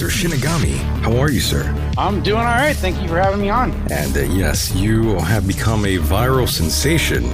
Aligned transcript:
Mr. 0.00 0.08
Shinigami. 0.08 0.76
How 1.02 1.14
are 1.18 1.30
you, 1.30 1.40
sir? 1.40 1.62
I'm 1.98 2.22
doing 2.22 2.38
all 2.38 2.44
right. 2.44 2.74
Thank 2.74 3.02
you 3.02 3.08
for 3.08 3.18
having 3.18 3.38
me 3.38 3.50
on. 3.50 3.70
And 3.92 4.16
uh, 4.16 4.20
yes, 4.20 4.74
you 4.74 5.18
have 5.18 5.46
become 5.46 5.84
a 5.84 5.98
viral 5.98 6.48
sensation. 6.48 7.26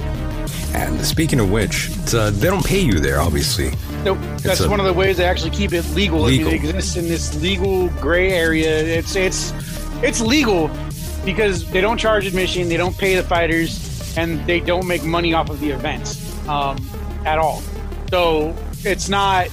And 0.75 0.99
speaking 1.05 1.39
of 1.39 1.49
which, 1.49 1.89
uh, 2.13 2.29
they 2.31 2.47
don't 2.47 2.65
pay 2.65 2.81
you 2.81 2.99
there, 2.99 3.21
obviously. 3.21 3.71
Nope. 4.03 4.17
That's 4.39 4.59
a- 4.59 4.69
one 4.69 4.81
of 4.81 4.85
the 4.85 4.91
ways 4.91 5.15
they 5.15 5.23
actually 5.23 5.51
keep 5.51 5.71
it 5.71 5.89
legal. 5.91 6.19
Legal. 6.19 6.49
It 6.49 6.55
exists 6.55 6.97
in 6.97 7.07
this 7.07 7.41
legal 7.41 7.87
gray 8.01 8.33
area. 8.33 8.83
It's 8.83 9.15
it's 9.15 9.53
it's 10.03 10.19
legal 10.19 10.69
because 11.23 11.63
they 11.71 11.79
don't 11.79 11.97
charge 11.97 12.25
admission, 12.25 12.67
they 12.67 12.75
don't 12.77 12.97
pay 12.97 13.15
the 13.15 13.23
fighters, 13.23 14.17
and 14.17 14.45
they 14.45 14.59
don't 14.59 14.85
make 14.87 15.05
money 15.05 15.33
off 15.33 15.49
of 15.49 15.61
the 15.61 15.69
events 15.69 16.19
um, 16.49 16.77
at 17.25 17.37
all. 17.39 17.61
So 18.09 18.53
it's 18.83 19.07
not 19.07 19.47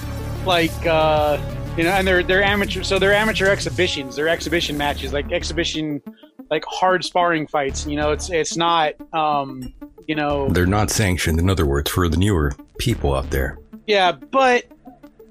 like 0.45 0.85
uh, 0.85 1.37
you 1.77 1.83
know, 1.83 1.91
and 1.91 2.07
they're 2.07 2.23
they're 2.23 2.43
amateur. 2.43 2.83
So 2.83 2.99
they're 2.99 3.13
amateur 3.13 3.47
exhibitions. 3.47 4.15
They're 4.15 4.29
exhibition 4.29 4.77
matches, 4.77 5.13
like 5.13 5.31
exhibition, 5.31 6.01
like 6.49 6.63
hard 6.67 7.03
sparring 7.03 7.47
fights. 7.47 7.85
You 7.85 7.97
know, 7.97 8.11
it's 8.11 8.29
it's 8.29 8.55
not. 8.57 8.93
Um, 9.13 9.73
you 10.07 10.15
know, 10.15 10.49
They're 10.49 10.67
not 10.67 10.91
sanctioned, 10.91 11.39
in 11.39 11.49
other 11.49 11.65
words, 11.65 11.89
for 11.89 12.07
the 12.07 12.17
newer 12.17 12.53
people 12.77 13.15
out 13.15 13.31
there. 13.31 13.57
Yeah, 13.87 14.11
but 14.11 14.65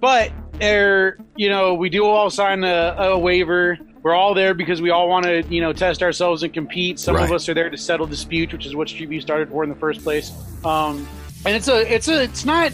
but 0.00 0.32
they're 0.58 1.18
you 1.36 1.48
know 1.48 1.74
we 1.74 1.88
do 1.88 2.04
all 2.04 2.30
sign 2.30 2.64
a, 2.64 2.94
a 2.98 3.18
waiver. 3.18 3.78
We're 4.02 4.14
all 4.14 4.34
there 4.34 4.52
because 4.52 4.83
we 4.83 4.90
all 4.90 5.08
want 5.08 5.24
to 5.24 5.42
you 5.48 5.60
know 5.60 5.72
test 5.72 6.02
ourselves 6.02 6.42
and 6.42 6.52
compete. 6.52 6.98
Some 6.98 7.16
of 7.16 7.33
us 7.33 7.48
are 7.48 7.54
there 7.54 7.70
to 7.70 7.77
settle 7.78 8.06
disputes, 8.06 8.52
which 8.52 8.66
is 8.66 8.74
what 8.77 8.88
Street 8.88 9.08
Beefs 9.08 9.24
started 9.24 9.48
for 9.48 9.62
in 9.62 9.70
the 9.70 9.77
first 9.77 10.02
place. 10.02 10.33
Um, 10.64 11.06
and 11.46 11.54
it's 11.54 11.68
a 11.68 11.92
it's 11.92 12.08
a 12.08 12.24
it's 12.24 12.44
not 12.44 12.72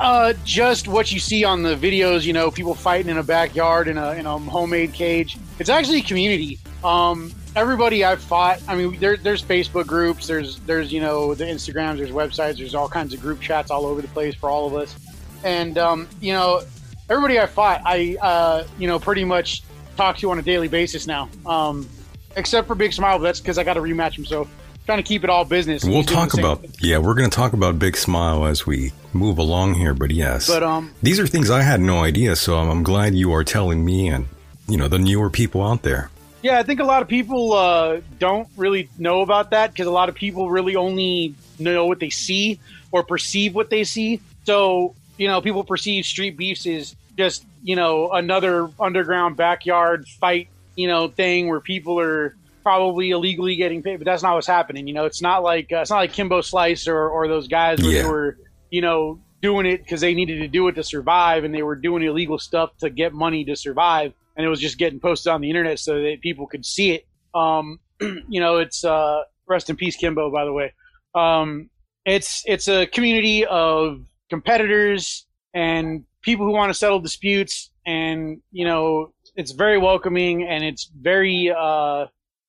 uh, 0.00 0.34
just 0.44 0.88
what 0.88 1.12
you 1.12 1.20
see 1.20 1.44
on 1.44 1.62
the 1.62 1.76
videos. 1.76 2.24
You 2.24 2.32
know, 2.32 2.50
people 2.50 2.74
fighting 2.74 3.10
in 3.10 3.18
a 3.18 3.22
backyard 3.22 3.88
in 3.88 3.98
a 3.98 4.12
in 4.12 4.26
a 4.26 4.38
homemade 4.38 4.92
cage. 4.92 5.36
It's 5.58 5.70
actually 5.70 6.00
a 6.00 6.04
community. 6.04 6.58
Um, 6.84 7.32
everybody 7.54 8.04
I've 8.04 8.20
fought. 8.20 8.60
I 8.68 8.76
mean, 8.76 8.98
there, 8.98 9.16
there's 9.16 9.42
Facebook 9.42 9.86
groups. 9.86 10.26
There's 10.26 10.58
there's 10.60 10.92
you 10.92 11.00
know 11.00 11.34
the 11.34 11.44
Instagrams. 11.44 11.98
There's 11.98 12.10
websites. 12.10 12.58
There's 12.58 12.74
all 12.74 12.88
kinds 12.88 13.14
of 13.14 13.20
group 13.20 13.40
chats 13.40 13.70
all 13.70 13.86
over 13.86 14.02
the 14.02 14.08
place 14.08 14.34
for 14.34 14.50
all 14.50 14.66
of 14.66 14.74
us 14.74 14.96
and 15.44 15.78
um, 15.78 16.08
you 16.20 16.32
know 16.32 16.62
everybody 17.08 17.38
I 17.38 17.46
fought, 17.46 17.80
I 17.84 18.16
uh, 18.20 18.66
you 18.78 18.86
know 18.86 18.98
pretty 18.98 19.24
much 19.24 19.62
talk 19.96 20.18
to 20.18 20.30
on 20.30 20.38
a 20.38 20.42
daily 20.42 20.68
basis 20.68 21.06
now, 21.06 21.28
um, 21.46 21.88
except 22.36 22.66
for 22.66 22.74
Big 22.74 22.92
Smile. 22.92 23.18
But 23.18 23.24
that's 23.24 23.40
because 23.40 23.58
I 23.58 23.64
got 23.64 23.74
to 23.74 23.80
rematch 23.80 24.18
him. 24.18 24.24
So 24.24 24.48
trying 24.86 24.98
to 24.98 25.02
keep 25.02 25.24
it 25.24 25.30
all 25.30 25.44
business. 25.44 25.84
We'll 25.84 26.04
talk 26.04 26.32
about, 26.32 26.60
thing. 26.60 26.70
yeah, 26.80 26.98
we're 26.98 27.14
going 27.14 27.28
to 27.28 27.34
talk 27.34 27.52
about 27.52 27.78
Big 27.78 27.96
Smile 27.96 28.46
as 28.46 28.66
we 28.66 28.92
move 29.12 29.38
along 29.38 29.74
here, 29.74 29.92
but 29.92 30.10
yes. 30.10 30.46
But 30.48 30.62
um, 30.62 30.92
These 31.02 31.20
are 31.20 31.26
things 31.26 31.50
I 31.50 31.62
had 31.62 31.80
no 31.80 31.98
idea, 32.02 32.36
so 32.36 32.56
I'm, 32.56 32.70
I'm 32.70 32.82
glad 32.82 33.14
you 33.14 33.32
are 33.32 33.44
telling 33.44 33.84
me 33.84 34.08
and, 34.08 34.26
you 34.68 34.76
know, 34.76 34.88
the 34.88 34.98
newer 34.98 35.28
people 35.28 35.62
out 35.62 35.82
there. 35.82 36.10
yeah, 36.42 36.58
I 36.58 36.62
think 36.62 36.80
a 36.80 36.84
lot 36.84 37.02
of 37.02 37.08
people 37.08 37.52
uh, 37.52 38.00
don't 38.18 38.48
really 38.56 38.88
know 38.98 39.20
about 39.20 39.50
that 39.50 39.72
because 39.72 39.86
a 39.86 39.90
lot 39.90 40.08
of 40.08 40.14
people 40.14 40.48
really 40.50 40.76
only 40.76 41.34
know 41.58 41.86
what 41.86 41.98
they 41.98 42.10
see 42.10 42.60
or 42.92 43.02
perceive 43.02 43.54
what 43.54 43.68
they 43.70 43.84
see. 43.84 44.20
So 44.44 44.94
you 45.18 45.28
know, 45.28 45.40
people 45.40 45.64
perceive 45.64 46.04
street 46.04 46.36
beefs 46.36 46.66
as 46.66 46.94
just 47.16 47.44
you 47.62 47.74
know 47.74 48.10
another 48.12 48.68
underground 48.78 49.36
backyard 49.36 50.06
fight, 50.06 50.48
you 50.76 50.86
know, 50.86 51.08
thing 51.08 51.48
where 51.48 51.60
people 51.60 51.98
are 51.98 52.36
probably 52.66 53.10
illegally 53.10 53.54
getting 53.54 53.80
paid, 53.80 53.96
but 53.98 54.04
that's 54.06 54.24
not 54.24 54.34
what's 54.34 54.48
happening. 54.48 54.88
You 54.88 54.94
know, 54.94 55.04
it's 55.04 55.22
not 55.22 55.44
like 55.44 55.68
uh, 55.72 55.82
it's 55.82 55.90
not 55.90 55.98
like 55.98 56.12
Kimbo 56.12 56.40
Slice 56.40 56.88
or, 56.88 57.08
or 57.08 57.28
those 57.28 57.46
guys 57.46 57.80
where 57.80 57.92
Yeah. 57.92 58.02
they 58.02 58.08
were 58.08 58.38
you 58.70 58.80
know 58.80 59.20
doing 59.40 59.66
it 59.66 59.78
because 59.84 60.00
they 60.00 60.14
needed 60.14 60.40
to 60.40 60.48
do 60.48 60.66
it 60.66 60.72
to 60.72 60.82
survive, 60.82 61.44
and 61.44 61.54
they 61.54 61.62
were 61.62 61.76
doing 61.76 62.02
illegal 62.02 62.40
stuff 62.40 62.70
to 62.78 62.90
get 62.90 63.12
money 63.12 63.44
to 63.44 63.54
survive, 63.54 64.14
and 64.36 64.44
it 64.44 64.48
was 64.48 64.60
just 64.60 64.78
getting 64.78 64.98
posted 64.98 65.32
on 65.32 65.42
the 65.42 65.48
internet 65.48 65.78
so 65.78 65.94
that 66.02 66.16
people 66.22 66.48
could 66.48 66.66
see 66.66 66.90
it. 66.90 67.06
Um, 67.36 67.78
you 68.00 68.40
know, 68.40 68.56
it's 68.56 68.82
uh, 68.84 69.20
rest 69.46 69.70
in 69.70 69.76
peace, 69.76 69.94
Kimbo. 69.94 70.32
By 70.32 70.44
the 70.44 70.52
way, 70.52 70.72
um, 71.14 71.70
it's 72.04 72.42
it's 72.46 72.66
a 72.66 72.84
community 72.86 73.46
of 73.46 74.00
competitors 74.28 75.24
and 75.54 76.02
people 76.20 76.44
who 76.44 76.52
want 76.52 76.70
to 76.70 76.74
settle 76.74 76.98
disputes, 76.98 77.70
and 77.86 78.42
you 78.50 78.64
know, 78.64 79.12
it's 79.36 79.52
very 79.52 79.78
welcoming 79.78 80.42
and 80.42 80.64
it's 80.64 80.90
very 81.00 81.52
uh, 81.56 82.06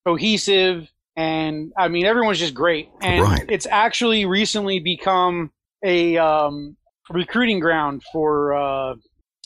cohesive. 0.08 0.88
And 1.16 1.72
I 1.78 1.88
mean, 1.88 2.06
everyone's 2.06 2.38
just 2.40 2.54
great, 2.54 2.90
and 3.02 3.24
Right. 3.24 3.46
it's 3.50 3.66
actually 3.66 4.26
recently 4.26 4.80
become 4.80 5.52
a 5.84 6.16
um, 6.18 6.78
recruiting 7.10 7.60
ground 7.60 8.04
for 8.14 8.54
uh, 8.54 8.94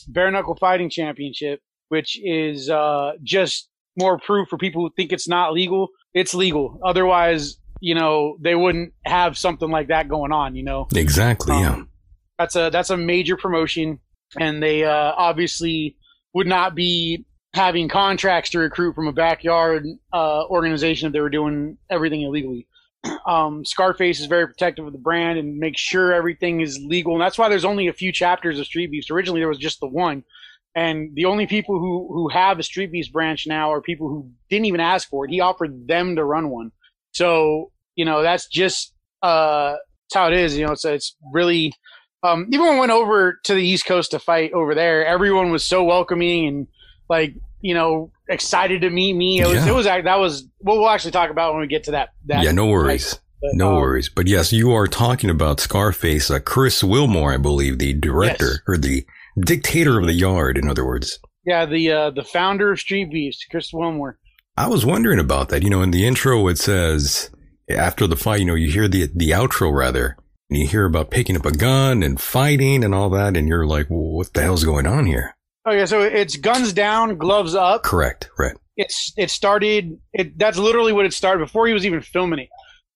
bare 0.08 0.30
knuckle 0.30 0.54
fighting 0.56 0.90
championship, 0.90 1.60
which 1.88 2.18
is 2.22 2.68
uh, 2.68 3.12
just 3.22 3.70
more 3.98 4.18
proof 4.18 4.48
for 4.48 4.58
people 4.58 4.82
who 4.82 4.90
think 4.96 5.12
it's 5.12 5.26
not 5.26 5.54
legal. 5.54 5.88
It's 6.12 6.34
legal. 6.34 6.78
Otherwise, 6.84 7.56
you 7.80 7.94
know, 7.94 8.36
they 8.38 8.54
wouldn't 8.54 8.92
have 9.06 9.38
something 9.38 9.70
like 9.70 9.88
that 9.88 10.08
going 10.08 10.30
on. 10.30 10.54
You 10.54 10.64
know, 10.64 10.88
Exactly, 10.94 11.58
yeah. 11.58 11.72
um, 11.72 11.88
that's 12.38 12.54
a 12.54 12.68
that's 12.70 12.90
a 12.90 12.98
major 12.98 13.38
promotion, 13.38 13.98
and 14.38 14.62
they 14.62 14.84
uh, 14.84 14.92
obviously 15.16 15.96
would 16.34 16.46
not 16.46 16.74
be 16.74 17.24
having 17.54 17.88
contracts 17.88 18.50
to 18.50 18.58
recruit 18.58 18.94
from 18.94 19.08
a 19.08 19.12
backyard 19.12 19.86
uh, 20.12 20.44
organization 20.46 21.06
if 21.06 21.12
they 21.12 21.20
were 21.20 21.30
doing 21.30 21.76
everything 21.90 22.22
illegally. 22.22 22.66
Um, 23.26 23.64
Scarface 23.64 24.20
is 24.20 24.26
very 24.26 24.46
protective 24.46 24.86
of 24.86 24.92
the 24.92 24.98
brand 24.98 25.38
and 25.38 25.58
makes 25.58 25.80
sure 25.80 26.12
everything 26.12 26.60
is 26.60 26.78
legal, 26.78 27.14
and 27.14 27.22
that's 27.22 27.38
why 27.38 27.48
there's 27.48 27.64
only 27.64 27.88
a 27.88 27.92
few 27.92 28.12
chapters 28.12 28.58
of 28.58 28.66
Street 28.66 28.90
Beefs. 28.90 29.10
Originally, 29.10 29.40
there 29.40 29.48
was 29.48 29.58
just 29.58 29.80
the 29.80 29.88
one, 29.88 30.24
and 30.74 31.10
the 31.14 31.24
only 31.24 31.46
people 31.46 31.78
who 31.78 32.08
who 32.12 32.28
have 32.28 32.58
a 32.58 32.62
Street 32.62 32.92
branch 33.12 33.46
now 33.46 33.72
are 33.72 33.80
people 33.80 34.08
who 34.08 34.30
didn't 34.50 34.66
even 34.66 34.80
ask 34.80 35.08
for 35.08 35.24
it. 35.24 35.30
He 35.30 35.40
offered 35.40 35.86
them 35.88 36.16
to 36.16 36.24
run 36.24 36.48
one, 36.48 36.70
so 37.12 37.72
you 37.96 38.04
know 38.04 38.22
that's 38.22 38.46
just 38.46 38.92
uh, 39.22 39.72
that's 39.72 40.14
how 40.14 40.28
it 40.28 40.34
is. 40.34 40.56
You 40.56 40.66
know, 40.66 40.72
it's 40.72 40.84
it's 40.84 41.16
really 41.32 41.72
um, 42.22 42.46
even 42.52 42.66
when 42.66 42.76
I 42.76 42.80
went 42.80 42.92
over 42.92 43.40
to 43.44 43.54
the 43.54 43.66
East 43.66 43.86
Coast 43.86 44.12
to 44.12 44.18
fight 44.18 44.52
over 44.52 44.74
there, 44.74 45.04
everyone 45.04 45.50
was 45.50 45.64
so 45.64 45.82
welcoming 45.84 46.46
and 46.46 46.66
like 47.08 47.34
you 47.62 47.72
know 47.74 48.10
excited 48.28 48.82
to 48.82 48.90
meet 48.90 49.14
me. 49.14 49.40
It 49.40 49.46
was 49.46 49.64
Yeah. 49.64 49.68
it 49.70 49.74
was 49.74 49.86
that 49.86 50.18
was 50.18 50.46
what 50.58 50.76
we'll 50.78 50.90
actually 50.90 51.12
talk 51.12 51.30
about 51.30 51.54
when 51.54 51.62
we 51.62 51.68
get 51.68 51.84
to 51.84 51.92
that. 51.92 52.10
that 52.26 52.44
yeah, 52.44 52.52
no 52.52 52.66
worries. 52.66 53.18
but, 53.40 53.50
No 53.54 53.74
um, 53.74 53.80
worries. 53.80 54.08
But 54.14 54.26
yes, 54.28 54.52
you 54.52 54.72
are 54.72 54.86
talking 54.86 55.30
about 55.30 55.60
Scarface, 55.60 56.30
uh, 56.30 56.38
Chris 56.40 56.82
Wilmore, 56.84 57.32
I 57.32 57.38
believe, 57.38 57.78
the 57.78 57.92
director 57.94 58.44
Yes. 58.50 58.58
or 58.68 58.76
the 58.76 59.06
dictator 59.40 59.98
of 59.98 60.06
the 60.06 60.12
yard, 60.12 60.58
in 60.58 60.68
other 60.68 60.84
words. 60.84 61.18
Yeah, 61.44 61.64
the 61.66 61.90
uh, 61.90 62.10
the 62.10 62.22
founder 62.24 62.72
of 62.72 62.78
Street 62.78 63.10
Beefs, 63.10 63.44
Chris 63.50 63.72
Wilmore. 63.72 64.18
I 64.56 64.68
was 64.68 64.84
wondering 64.84 65.18
about 65.18 65.48
that. 65.48 65.62
You 65.62 65.70
know, 65.70 65.82
in 65.82 65.90
the 65.90 66.06
intro, 66.06 66.46
it 66.48 66.58
says 66.58 67.30
after 67.70 68.06
the 68.06 68.16
fight, 68.16 68.40
you 68.40 68.46
know, 68.46 68.54
you 68.54 68.70
hear 68.70 68.86
the 68.88 69.08
the 69.14 69.30
outro 69.30 69.72
rather, 69.74 70.16
and 70.50 70.58
you 70.60 70.68
hear 70.68 70.84
about 70.84 71.10
picking 71.10 71.36
up 71.36 71.46
a 71.46 71.50
gun 71.52 72.02
and 72.02 72.20
fighting 72.20 72.84
and 72.84 72.94
all 72.94 73.10
that, 73.10 73.36
and 73.36 73.48
you're 73.48 73.66
like, 73.66 73.88
well, 73.90 74.12
what 74.12 74.32
the 74.34 74.42
hell's 74.42 74.62
going 74.64 74.86
on 74.86 75.06
here? 75.06 75.34
Okay, 75.68 75.86
so 75.86 76.02
it's 76.02 76.36
guns 76.36 76.72
down, 76.72 77.16
gloves 77.18 77.54
up. 77.54 77.84
Correct, 77.84 78.28
right. 78.38 78.56
It's 78.76 79.12
it 79.16 79.30
started. 79.30 79.98
It 80.12 80.38
that's 80.38 80.58
literally 80.58 80.92
what 80.92 81.06
it 81.06 81.12
started 81.12 81.40
before 81.40 81.66
he 81.66 81.72
was 81.72 81.86
even 81.86 82.00
filming 82.00 82.40
it. 82.40 82.48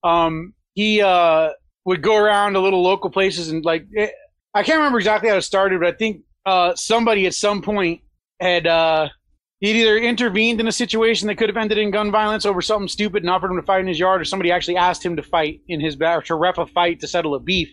Um, 0.02 0.54
he 0.74 1.00
uh 1.00 1.50
would 1.84 2.02
go 2.02 2.16
around 2.16 2.54
to 2.54 2.60
little 2.60 2.82
local 2.82 3.10
places 3.10 3.50
and 3.50 3.64
like 3.64 3.86
it, 3.92 4.12
I 4.54 4.62
can't 4.62 4.78
remember 4.78 4.98
exactly 4.98 5.28
how 5.28 5.36
it 5.36 5.42
started, 5.42 5.80
but 5.80 5.94
I 5.94 5.96
think 5.96 6.22
uh 6.44 6.74
somebody 6.74 7.26
at 7.26 7.34
some 7.34 7.62
point 7.62 8.00
had 8.40 8.66
uh 8.66 9.08
he'd 9.60 9.76
either 9.76 9.96
intervened 9.98 10.58
in 10.58 10.66
a 10.66 10.72
situation 10.72 11.28
that 11.28 11.36
could 11.36 11.48
have 11.48 11.56
ended 11.56 11.78
in 11.78 11.90
gun 11.90 12.10
violence 12.10 12.44
over 12.44 12.60
something 12.62 12.88
stupid 12.88 13.22
and 13.22 13.30
offered 13.30 13.50
him 13.50 13.60
to 13.60 13.66
fight 13.66 13.80
in 13.80 13.86
his 13.86 13.98
yard, 13.98 14.20
or 14.20 14.24
somebody 14.24 14.50
actually 14.50 14.76
asked 14.76 15.04
him 15.04 15.16
to 15.16 15.22
fight 15.22 15.60
in 15.68 15.80
his 15.80 15.94
back 15.94 16.24
to 16.24 16.34
ref 16.34 16.58
a 16.58 16.66
fight 16.66 17.00
to 17.00 17.06
settle 17.06 17.34
a 17.34 17.40
beef. 17.40 17.68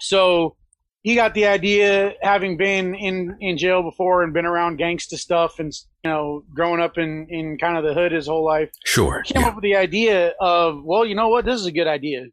So 0.00 0.56
he 1.02 1.14
got 1.14 1.34
the 1.34 1.46
idea, 1.46 2.14
having 2.20 2.56
been 2.56 2.94
in 2.94 3.36
in 3.40 3.56
jail 3.56 3.82
before 3.82 4.22
and 4.22 4.34
been 4.34 4.44
around 4.44 4.78
gangsta 4.78 5.16
stuff, 5.16 5.58
and 5.58 5.72
you 6.04 6.10
know, 6.10 6.44
growing 6.54 6.80
up 6.80 6.98
in 6.98 7.26
in 7.30 7.56
kind 7.58 7.78
of 7.78 7.84
the 7.84 7.94
hood 7.94 8.12
his 8.12 8.26
whole 8.26 8.44
life. 8.44 8.70
Sure. 8.84 9.22
Came 9.22 9.42
yeah. 9.42 9.48
up 9.48 9.54
with 9.54 9.62
the 9.62 9.76
idea 9.76 10.34
of, 10.40 10.82
well, 10.84 11.06
you 11.06 11.14
know 11.14 11.28
what, 11.28 11.44
this 11.44 11.58
is 11.58 11.66
a 11.66 11.72
good 11.72 11.86
idea. 11.86 12.26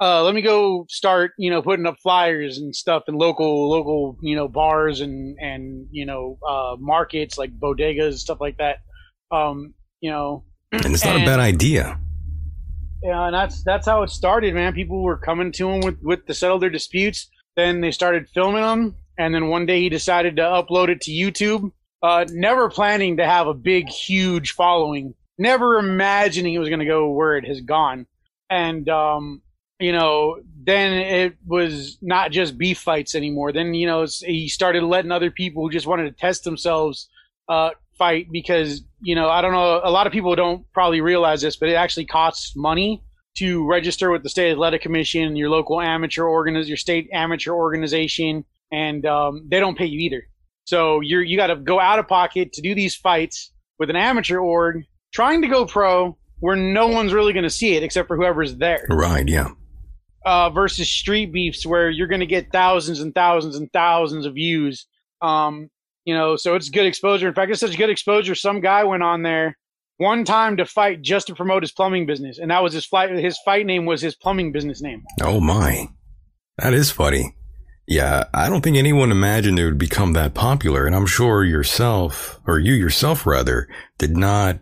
Uh, 0.00 0.22
let 0.22 0.34
me 0.34 0.42
go 0.42 0.86
start, 0.88 1.32
you 1.38 1.50
know, 1.50 1.62
putting 1.62 1.86
up 1.86 1.96
flyers 2.02 2.58
and 2.58 2.74
stuff 2.74 3.04
in 3.08 3.14
local, 3.14 3.68
local, 3.68 4.16
you 4.22 4.36
know, 4.36 4.48
bars 4.48 5.00
and 5.00 5.36
and 5.40 5.86
you 5.90 6.06
know, 6.06 6.38
uh, 6.48 6.76
markets 6.78 7.36
like 7.36 7.58
bodegas 7.58 8.18
stuff 8.18 8.40
like 8.40 8.58
that. 8.58 8.78
Um, 9.32 9.74
you 10.00 10.10
know, 10.10 10.44
and 10.72 10.86
it's 10.86 11.04
not 11.04 11.16
a 11.16 11.24
bad 11.24 11.40
idea. 11.40 11.98
Yeah, 13.02 13.26
and 13.26 13.34
that's 13.34 13.64
that's 13.64 13.86
how 13.86 14.02
it 14.02 14.10
started, 14.10 14.54
man. 14.54 14.72
People 14.72 15.02
were 15.02 15.18
coming 15.18 15.50
to 15.52 15.68
him 15.68 15.80
with 15.80 15.98
with 16.02 16.26
to 16.26 16.34
settle 16.34 16.58
their 16.60 16.70
disputes. 16.70 17.28
Then 17.56 17.80
they 17.80 17.90
started 17.90 18.28
filming 18.28 18.62
them, 18.62 18.96
and 19.18 19.34
then 19.34 19.48
one 19.48 19.66
day 19.66 19.80
he 19.80 19.88
decided 19.88 20.36
to 20.36 20.42
upload 20.42 20.88
it 20.88 21.02
to 21.02 21.10
YouTube. 21.12 21.72
Uh, 22.02 22.26
never 22.30 22.68
planning 22.68 23.16
to 23.16 23.26
have 23.26 23.46
a 23.46 23.54
big, 23.54 23.88
huge 23.88 24.52
following. 24.52 25.14
Never 25.38 25.78
imagining 25.78 26.54
it 26.54 26.58
was 26.58 26.68
going 26.68 26.80
to 26.80 26.86
go 26.86 27.10
where 27.10 27.36
it 27.36 27.46
has 27.46 27.60
gone. 27.60 28.06
And 28.50 28.88
um, 28.88 29.42
you 29.78 29.92
know, 29.92 30.38
then 30.64 30.92
it 30.92 31.36
was 31.46 31.98
not 32.00 32.30
just 32.30 32.58
beef 32.58 32.78
fights 32.78 33.14
anymore. 33.14 33.52
Then 33.52 33.74
you 33.74 33.86
know 33.86 34.06
he 34.20 34.48
started 34.48 34.82
letting 34.82 35.12
other 35.12 35.30
people 35.30 35.62
who 35.62 35.70
just 35.70 35.86
wanted 35.86 36.04
to 36.04 36.12
test 36.12 36.44
themselves 36.44 37.08
uh, 37.48 37.70
fight 37.98 38.28
because 38.30 38.82
you 39.00 39.14
know 39.14 39.28
I 39.28 39.40
don't 39.40 39.52
know 39.52 39.80
a 39.82 39.90
lot 39.90 40.06
of 40.06 40.12
people 40.12 40.34
don't 40.36 40.70
probably 40.72 41.00
realize 41.00 41.42
this, 41.42 41.56
but 41.56 41.68
it 41.68 41.74
actually 41.74 42.06
costs 42.06 42.54
money 42.56 43.02
to 43.36 43.66
register 43.66 44.10
with 44.10 44.22
the 44.22 44.28
state 44.28 44.52
athletic 44.52 44.82
commission, 44.82 45.36
your 45.36 45.50
local 45.50 45.80
amateur 45.80 46.22
organiz, 46.22 46.68
your 46.68 46.76
state 46.76 47.08
amateur 47.12 47.52
organization, 47.52 48.44
and 48.72 49.04
um, 49.06 49.46
they 49.48 49.60
don't 49.60 49.76
pay 49.76 49.86
you 49.86 50.00
either. 50.00 50.22
So 50.64 51.00
you're 51.00 51.22
you 51.22 51.36
got 51.36 51.48
to 51.48 51.56
go 51.56 51.78
out 51.78 51.98
of 51.98 52.08
pocket 52.08 52.52
to 52.54 52.62
do 52.62 52.74
these 52.74 52.94
fights 52.94 53.52
with 53.78 53.90
an 53.90 53.96
amateur 53.96 54.38
org, 54.38 54.84
trying 55.12 55.42
to 55.42 55.48
go 55.48 55.66
pro, 55.66 56.16
where 56.40 56.56
no 56.56 56.88
one's 56.88 57.12
really 57.12 57.32
going 57.32 57.44
to 57.44 57.50
see 57.50 57.74
it 57.74 57.82
except 57.82 58.08
for 58.08 58.16
whoever's 58.16 58.56
there. 58.56 58.86
Right. 58.88 59.28
Yeah. 59.28 59.50
Uh, 60.24 60.48
versus 60.48 60.88
street 60.88 61.32
beefs 61.32 61.66
where 61.66 61.90
you're 61.90 62.06
going 62.06 62.20
to 62.20 62.26
get 62.26 62.50
thousands 62.50 63.00
and 63.00 63.14
thousands 63.14 63.56
and 63.56 63.70
thousands 63.72 64.24
of 64.24 64.34
views. 64.34 64.86
Um, 65.20 65.68
you 66.06 66.14
know, 66.14 66.36
so 66.36 66.54
it's 66.54 66.70
good 66.70 66.86
exposure. 66.86 67.28
In 67.28 67.34
fact, 67.34 67.50
it's 67.50 67.60
such 67.60 67.76
good 67.76 67.90
exposure. 67.90 68.34
Some 68.34 68.60
guy 68.60 68.84
went 68.84 69.02
on 69.02 69.22
there 69.22 69.58
one 69.96 70.24
time 70.24 70.56
to 70.56 70.66
fight 70.66 71.02
just 71.02 71.26
to 71.28 71.34
promote 71.34 71.62
his 71.62 71.72
plumbing 71.72 72.06
business, 72.06 72.38
and 72.38 72.50
that 72.50 72.62
was 72.62 72.72
his 72.72 72.84
fight. 72.84 73.10
His 73.10 73.38
fight 73.44 73.66
name 73.66 73.86
was 73.86 74.00
his 74.00 74.14
plumbing 74.14 74.52
business 74.52 74.82
name. 74.82 75.02
Oh 75.22 75.40
my, 75.40 75.88
that 76.58 76.74
is 76.74 76.90
funny. 76.90 77.36
Yeah, 77.86 78.24
I 78.32 78.48
don't 78.48 78.62
think 78.62 78.76
anyone 78.76 79.10
imagined 79.10 79.58
it 79.58 79.64
would 79.64 79.78
become 79.78 80.14
that 80.14 80.34
popular, 80.34 80.86
and 80.86 80.96
I'm 80.96 81.06
sure 81.06 81.44
yourself, 81.44 82.40
or 82.46 82.58
you 82.58 82.72
yourself 82.72 83.26
rather, 83.26 83.68
did 83.98 84.16
not. 84.16 84.58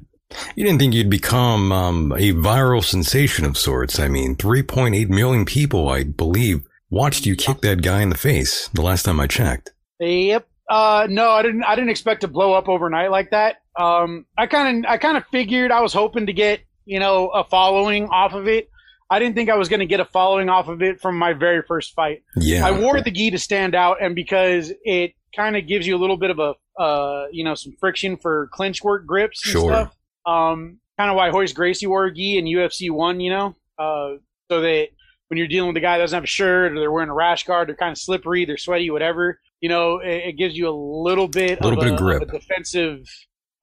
You 0.57 0.65
didn't 0.65 0.81
think 0.81 0.95
you'd 0.95 1.11
become 1.11 1.73
um, 1.73 2.13
a 2.13 2.33
viral 2.33 2.83
sensation 2.83 3.45
of 3.45 3.59
sorts. 3.59 4.01
I 4.01 4.09
mean, 4.09 4.35
3.8 4.35 5.09
million 5.11 5.45
people, 5.45 5.91
I 5.91 6.05
believe, 6.05 6.63
watched 6.91 7.27
you 7.27 7.37
kick 7.37 7.61
that 7.61 7.83
guy 7.83 8.01
in 8.01 8.09
the 8.09 8.17
face 8.17 8.69
the 8.69 8.83
last 8.83 9.05
time 9.05 9.21
I 9.21 9.27
checked. 9.27 9.73
Yep. 10.01 10.49
Uh, 10.69 11.07
no, 11.09 11.31
I 11.31 11.43
didn't. 11.43 11.65
I 11.65 11.75
didn't 11.75 11.91
expect 11.91 12.23
to 12.23 12.29
blow 12.29 12.55
up 12.55 12.69
overnight 12.69 13.11
like 13.11 13.31
that. 13.31 13.62
Um, 13.79 14.27
I 14.37 14.47
kind 14.47 14.85
of, 14.85 14.91
I 14.91 14.99
kind 14.99 15.17
of 15.17 15.25
figured 15.33 15.71
I 15.71 15.81
was 15.81 15.93
hoping 15.93 16.27
to 16.27 16.33
get, 16.33 16.61
you 16.85 17.01
know, 17.01 17.29
a 17.29 17.45
following 17.45 18.09
off 18.09 18.35
of 18.35 18.47
it. 18.49 18.69
I 19.11 19.19
didn't 19.19 19.35
think 19.35 19.51
I 19.51 19.57
was 19.57 19.69
going 19.69 19.81
to 19.81 19.87
get 19.87 20.01
a 20.01 20.05
following 20.07 20.49
off 20.49 20.69
of 20.69 20.81
it 20.83 21.01
from 21.01 21.19
my 21.19 21.33
very 21.35 21.63
first 21.69 21.95
fight. 21.95 22.23
Yeah, 22.37 22.67
I 22.67 22.71
wore 22.79 23.01
the 23.03 23.11
gi 23.11 23.31
to 23.33 23.39
stand 23.39 23.75
out, 23.75 23.99
and 24.03 24.15
because 24.15 24.73
it 24.85 25.13
kind 25.37 25.57
of 25.57 25.67
gives 25.67 25.87
you 25.87 25.97
a 25.97 26.01
little 26.01 26.17
bit 26.17 26.31
of 26.31 26.39
a, 26.39 26.55
uh, 26.83 27.27
you 27.31 27.45
know, 27.45 27.55
some 27.55 27.75
friction 27.79 28.17
for 28.17 28.49
clinch 28.53 28.83
work 28.83 29.07
grips 29.07 29.45
and 29.47 29.53
Sure. 29.53 29.71
stuff. 29.71 29.97
Um, 30.27 30.79
kind 30.99 31.11
of 31.11 31.17
why 31.17 31.29
Royce 31.31 31.53
Gracie 31.53 31.87
wore 31.87 32.07
a 32.07 32.15
gi 32.15 32.39
in 32.39 32.45
UFC 32.47 32.91
one, 32.91 33.21
you 33.21 33.31
know, 33.31 33.55
uh, 33.79 34.17
so 34.51 34.61
that 34.63 34.89
when 35.29 35.39
you're 35.39 35.49
dealing 35.49 35.69
with 35.69 35.77
a 35.77 35.81
guy 35.81 35.97
that 35.99 36.05
doesn't 36.05 36.17
have 36.17 36.25
a 36.25 36.27
shirt 36.27 36.73
or 36.73 36.79
they're 36.79 36.93
wearing 36.93 37.09
a 37.11 37.15
rash 37.15 37.45
guard, 37.45 37.69
they're 37.69 37.77
kind 37.77 37.93
of 37.93 37.99
slippery, 37.99 38.45
they're 38.45 38.57
sweaty, 38.59 38.91
whatever. 38.91 39.41
You 39.61 39.69
know, 39.69 39.99
it, 39.99 40.29
it 40.29 40.33
gives 40.39 40.57
you 40.57 40.69
a 40.69 40.77
little 40.77 41.29
bit, 41.29 41.61
a 41.61 41.65
Little 41.65 41.79
of, 41.79 41.85
bit 41.85 41.91
a, 41.91 41.95
of 41.95 41.99
grip. 41.99 42.23
a 42.23 42.27
defensive 42.27 43.05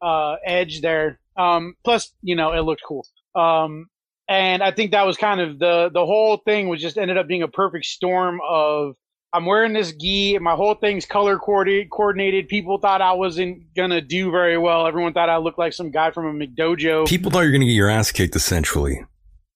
uh, 0.02 0.36
edge 0.46 0.82
there. 0.82 1.20
Um, 1.38 1.76
plus, 1.84 2.14
you 2.22 2.36
know, 2.36 2.52
it 2.54 2.62
looked 2.62 2.82
cool. 2.88 3.06
Um, 3.36 3.88
and 4.28 4.62
I 4.62 4.72
think 4.72 4.92
that 4.92 5.06
was 5.06 5.18
kind 5.18 5.42
of 5.42 5.58
the 5.58 5.90
the 5.92 6.06
whole 6.06 6.38
thing 6.38 6.70
was 6.70 6.82
just 6.82 6.98
ended 6.98 7.18
up 7.18 7.28
being 7.28 7.42
a 7.42 7.48
perfect 7.48 7.86
storm 7.86 8.40
of 8.48 8.96
I'm 9.32 9.46
wearing 9.46 9.74
this 9.74 9.92
gi, 9.94 10.40
my 10.40 10.54
whole 10.54 10.74
thing's 10.76 11.06
color 11.06 11.38
coordinated. 11.38 12.48
People 12.48 12.80
thought 12.80 13.02
I 13.02 13.14
wasn't 13.14 13.74
gonna 13.76 14.02
do 14.02 14.32
very 14.32 14.58
well. 14.58 14.88
Everyone 14.88 15.14
thought 15.14 15.30
I 15.30 15.38
looked 15.38 15.60
like 15.60 15.74
some 15.74 15.92
guy 15.92 16.12
from 16.12 16.26
a 16.42 16.46
McDojo. 16.46 17.08
people 17.08 17.32
thought 17.32 17.42
you're 17.42 17.52
going 17.52 17.62
to 17.62 17.68
get 17.68 17.74
your 17.74 17.90
ass 17.90 18.12
kicked. 18.12 18.36
Essentially, 18.36 19.04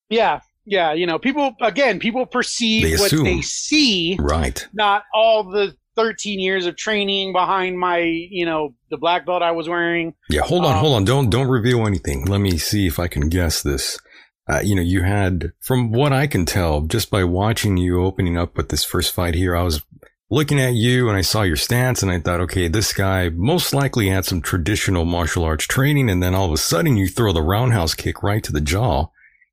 yeah, 0.09 0.39
yeah. 0.65 0.93
You 0.93 1.05
know, 1.05 1.19
people 1.19 1.55
again, 1.61 1.99
people 1.99 2.25
perceive 2.25 2.83
They 2.83 2.97
what 2.97 3.11
they 3.11 3.41
see, 3.41 4.17
right? 4.19 4.67
not 4.73 5.03
all 5.13 5.43
the 5.43 5.75
13 5.95 6.39
years 6.39 6.65
of 6.65 6.75
training 6.75 7.33
behind 7.33 7.77
my, 7.77 7.99
you 7.99 8.45
know, 8.45 8.73
the 8.89 8.97
black 8.97 9.25
belt 9.25 9.41
I 9.41 9.51
was 9.51 9.67
wearing. 9.69 10.13
Yeah, 10.29 10.41
hold 10.41 10.65
on, 10.65 10.73
Um, 10.73 10.79
hold 10.79 10.95
on. 10.95 11.05
Don't 11.05 11.29
don't 11.29 11.47
reveal 11.47 11.85
anything. 11.87 12.25
Let 12.25 12.41
me 12.41 12.57
see 12.57 12.87
if 12.87 12.99
I 12.99 13.07
can 13.07 13.29
guess 13.29 13.61
this. 13.61 13.99
Uh, 14.49 14.59
you 14.59 14.75
know, 14.75 14.81
you 14.81 15.03
had, 15.03 15.53
from 15.61 15.91
what 15.91 16.11
I 16.11 16.27
can 16.27 16.45
tell, 16.45 16.81
just 16.81 17.09
by 17.09 17.23
watching 17.23 17.77
you 17.77 18.03
opening 18.03 18.37
up 18.37 18.57
with 18.57 18.69
this 18.69 18.83
first 18.83 19.13
fight 19.13 19.35
here, 19.35 19.55
I 19.55 19.63
was 19.63 19.83
looking 20.29 20.59
at 20.59 20.73
you 20.73 21.07
and 21.07 21.17
I 21.17 21.21
saw 21.21 21.43
your 21.43 21.55
stance 21.55 22.01
and 22.03 22.11
I 22.11 22.19
thought, 22.19 22.41
okay, 22.41 22.67
this 22.67 22.91
guy 22.91 23.29
most 23.29 23.73
likely 23.73 24.09
had 24.09 24.25
some 24.25 24.41
traditional 24.41 25.05
martial 25.05 25.45
arts 25.45 25.65
training. 25.65 26.09
And 26.09 26.21
then 26.21 26.35
all 26.35 26.47
of 26.47 26.51
a 26.51 26.57
sudden 26.57 26.97
you 26.97 27.07
throw 27.07 27.31
the 27.31 27.41
roundhouse 27.41 27.93
kick 27.93 28.21
right 28.21 28.43
to 28.43 28.51
the 28.51 28.59
jaw. 28.61 29.07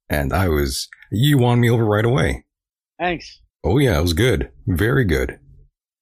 And 0.09 0.33
I 0.33 0.49
was, 0.49 0.89
you 1.13 1.39
won 1.39 1.61
me 1.61 1.71
over 1.71 1.85
right 1.85 2.05
away. 2.05 2.45
Thanks. 2.99 3.41
Oh 3.63 3.79
yeah, 3.79 3.99
it 3.99 4.03
was 4.03 4.15
good. 4.15 4.51
Very 4.67 5.05
good. 5.05 5.39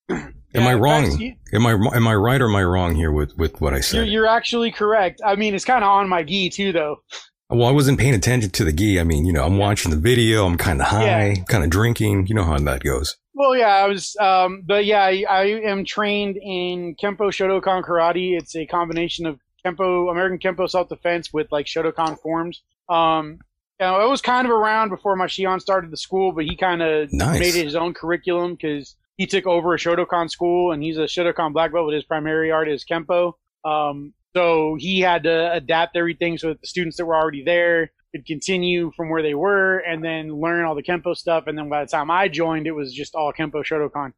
Am 0.54 0.66
I 0.66 0.74
wrong? 0.74 1.18
you- 1.20 1.34
Am 1.52 1.66
I, 1.66 1.72
am 1.72 2.06
I 2.08 2.14
right 2.14 2.40
or 2.40 2.48
am 2.48 2.56
I 2.56 2.62
wrong 2.64 2.94
here 2.94 3.12
with, 3.12 3.36
with 3.36 3.60
what 3.60 3.72
I 3.72 3.76
You're, 3.76 3.82
said? 3.82 4.08
you're 4.08 4.26
actually 4.26 4.70
correct. 4.70 5.20
I 5.24 5.34
mean, 5.36 5.54
it's 5.54 5.64
kind 5.64 5.82
of 5.84 5.88
on 5.90 6.08
my 6.08 6.22
gi 6.22 6.50
too, 6.50 6.72
though. 6.72 7.02
Well, 7.50 7.66
I 7.68 7.70
wasn't 7.72 7.98
paying 7.98 8.14
attention 8.14 8.50
to 8.50 8.64
the 8.64 8.72
gi. 8.72 9.00
I 9.00 9.04
mean, 9.04 9.24
you 9.24 9.32
know, 9.32 9.44
I'm 9.44 9.56
watching 9.58 9.90
the 9.90 9.96
video. 9.96 10.44
I'm 10.46 10.56
kind 10.58 10.80
of 10.80 10.88
high, 10.88 11.04
Yeah. 11.28 11.44
kind 11.48 11.64
of 11.64 11.70
drinking. 11.70 12.26
You 12.26 12.34
know 12.34 12.44
how 12.44 12.58
that 12.58 12.82
goes. 12.82 13.16
Well, 13.34 13.56
yeah, 13.56 13.68
I 13.76 13.86
was, 13.86 14.16
um, 14.20 14.62
but 14.66 14.84
yeah, 14.84 15.02
I, 15.04 15.24
I 15.28 15.44
am 15.44 15.84
trained 15.84 16.36
in 16.36 16.96
Kempo 16.96 17.28
Shotokan 17.30 17.82
Karate. 17.84 18.36
It's 18.36 18.54
a 18.56 18.66
combination 18.66 19.26
of 19.26 19.38
Kempo, 19.64 20.10
American 20.10 20.38
Kempo 20.38 20.68
self 20.68 20.88
defense 20.88 21.32
with 21.32 21.50
like 21.52 21.66
Shotokan 21.66 22.18
forms. 22.20 22.62
Um, 22.88 23.38
you 23.80 23.86
know, 23.86 24.04
it 24.04 24.10
was 24.10 24.20
kind 24.20 24.46
of 24.46 24.50
around 24.50 24.88
before 24.90 25.14
my 25.16 25.26
Shihan 25.26 25.60
started 25.60 25.90
the 25.92 25.96
school, 25.96 26.32
but 26.32 26.44
he 26.44 26.56
kind 26.56 26.82
of 26.82 27.12
Nice. 27.12 27.38
made 27.38 27.54
it 27.54 27.64
his 27.64 27.76
own 27.76 27.94
curriculum 27.94 28.56
because 28.60 28.96
he 29.18 29.26
took 29.26 29.46
over 29.46 29.74
a 29.74 29.76
Shotokan 29.76 30.30
school 30.30 30.72
and 30.72 30.82
he's 30.82 30.96
a 30.96 31.02
Shotokan 31.02 31.52
black 31.52 31.72
belt, 31.72 31.88
but 31.88 31.94
his 31.94 32.04
primary 32.04 32.50
art 32.50 32.68
is 32.68 32.84
Kempo. 32.90 33.32
Um, 33.64 34.14
so 34.34 34.76
he 34.78 35.00
had 35.00 35.24
to 35.24 35.52
adapt 35.52 35.96
everything 35.96 36.38
so 36.38 36.48
that 36.48 36.60
the 36.60 36.66
students 36.66 36.96
that 36.96 37.04
were 37.04 37.16
already 37.16 37.42
there 37.44 37.90
could 38.14 38.24
continue 38.24 38.92
from 38.96 39.10
where 39.10 39.22
they 39.22 39.34
were 39.34 39.78
and 39.78 40.02
then 40.02 40.40
learn 40.40 40.64
all 40.64 40.76
the 40.76 40.82
Kempo 40.82 41.14
stuff. 41.14 41.44
And 41.48 41.58
then 41.58 41.68
by 41.68 41.84
the 41.84 41.90
time 41.90 42.10
I 42.10 42.28
joined, 42.28 42.66
it 42.66 42.72
was 42.72 42.94
just 42.94 43.14
all 43.14 43.32
Kempo 43.32 43.64
Shotokan. 43.64 44.12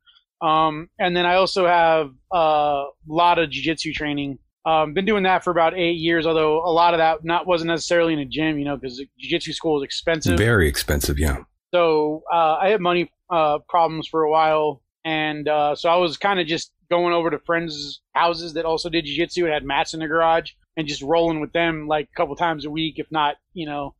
Um, 0.46 0.88
and 0.98 1.16
then 1.16 1.26
I 1.26 1.36
also 1.36 1.66
have 1.66 2.10
a 2.32 2.84
lot 3.08 3.38
of 3.38 3.50
jiu-jitsu 3.50 3.92
training. 3.94 4.38
Um, 4.66 4.92
been 4.92 5.06
doing 5.06 5.22
that 5.22 5.42
for 5.42 5.50
about 5.50 5.74
eight 5.74 5.96
years, 5.96 6.26
although 6.26 6.58
a 6.62 6.70
lot 6.70 6.92
of 6.92 6.98
that 6.98 7.24
not 7.24 7.46
wasn't 7.46 7.68
necessarily 7.68 8.12
in 8.12 8.18
a 8.18 8.26
gym, 8.26 8.58
you 8.58 8.66
know, 8.66 8.76
because 8.76 8.98
jiu-jitsu 9.18 9.54
school 9.54 9.80
is 9.80 9.84
expensive. 9.84 10.36
Very 10.36 10.68
expensive. 10.68 11.18
Yeah. 11.18 11.38
So 11.72 12.22
uh, 12.30 12.56
I 12.60 12.68
had 12.68 12.80
money 12.80 13.10
uh, 13.30 13.60
problems 13.68 14.06
for 14.08 14.22
a 14.22 14.30
while, 14.30 14.82
and 15.04 15.48
uh, 15.48 15.74
so 15.74 15.88
I 15.88 15.96
was 15.96 16.16
kind 16.16 16.40
of 16.40 16.46
just 16.46 16.72
going 16.90 17.14
over 17.14 17.30
to 17.30 17.38
friends' 17.38 18.00
houses 18.14 18.54
that 18.54 18.64
also 18.64 18.88
did 18.88 19.04
jiu-jitsu 19.04 19.44
and 19.44 19.54
had 19.54 19.64
mats 19.64 19.94
in 19.94 20.00
the 20.00 20.08
garage, 20.08 20.50
and 20.76 20.88
just 20.88 21.02
rolling 21.02 21.40
with 21.40 21.52
them 21.52 21.86
like 21.86 22.08
a 22.12 22.16
couple 22.16 22.34
times 22.36 22.64
a 22.64 22.70
week, 22.70 22.94
if 22.98 23.06
not, 23.10 23.36
you 23.52 23.66
know, 23.66 23.94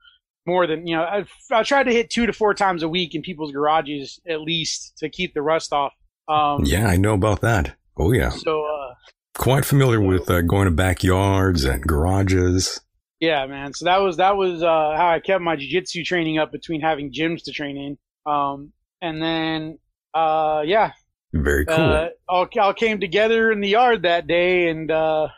more 0.46 0.66
than 0.66 0.86
you 0.86 0.96
know. 0.96 1.02
I, 1.02 1.24
I 1.52 1.62
tried 1.62 1.84
to 1.84 1.92
hit 1.92 2.10
two 2.10 2.26
to 2.26 2.32
four 2.32 2.54
times 2.54 2.82
a 2.82 2.88
week 2.88 3.14
in 3.14 3.22
people's 3.22 3.52
garages 3.52 4.20
at 4.28 4.40
least 4.40 4.98
to 4.98 5.08
keep 5.08 5.34
the 5.34 5.42
rust 5.42 5.72
off. 5.72 5.92
Um, 6.28 6.64
yeah, 6.64 6.86
I 6.86 6.96
know 6.96 7.14
about 7.14 7.40
that. 7.40 7.76
Oh 7.96 8.12
yeah. 8.12 8.30
So 8.30 8.64
uh, 8.64 8.94
quite 9.36 9.64
familiar 9.64 10.00
with 10.00 10.30
uh, 10.30 10.42
going 10.42 10.66
to 10.66 10.70
backyards 10.70 11.64
and 11.64 11.82
garages. 11.82 12.80
Yeah, 13.20 13.46
man. 13.46 13.74
So 13.74 13.84
that 13.84 13.98
was 13.98 14.16
that 14.16 14.36
was 14.36 14.62
uh, 14.62 14.94
how 14.96 15.10
I 15.10 15.20
kept 15.20 15.42
my 15.42 15.56
jiu-jitsu 15.56 16.04
training 16.04 16.38
up 16.38 16.52
between 16.52 16.80
having 16.80 17.12
gyms 17.12 17.44
to 17.44 17.52
train 17.52 17.76
in. 17.76 17.98
Um, 18.32 18.72
and 19.02 19.20
then 19.20 19.78
uh, 20.14 20.62
yeah, 20.64 20.92
very 21.32 21.66
cool. 21.66 21.76
Uh, 21.76 22.08
all, 22.28 22.48
all 22.58 22.74
came 22.74 23.00
together 23.00 23.52
in 23.52 23.60
the 23.60 23.68
yard 23.68 24.02
that 24.02 24.26
day, 24.26 24.68
and 24.68 24.90
uh, 24.90 25.28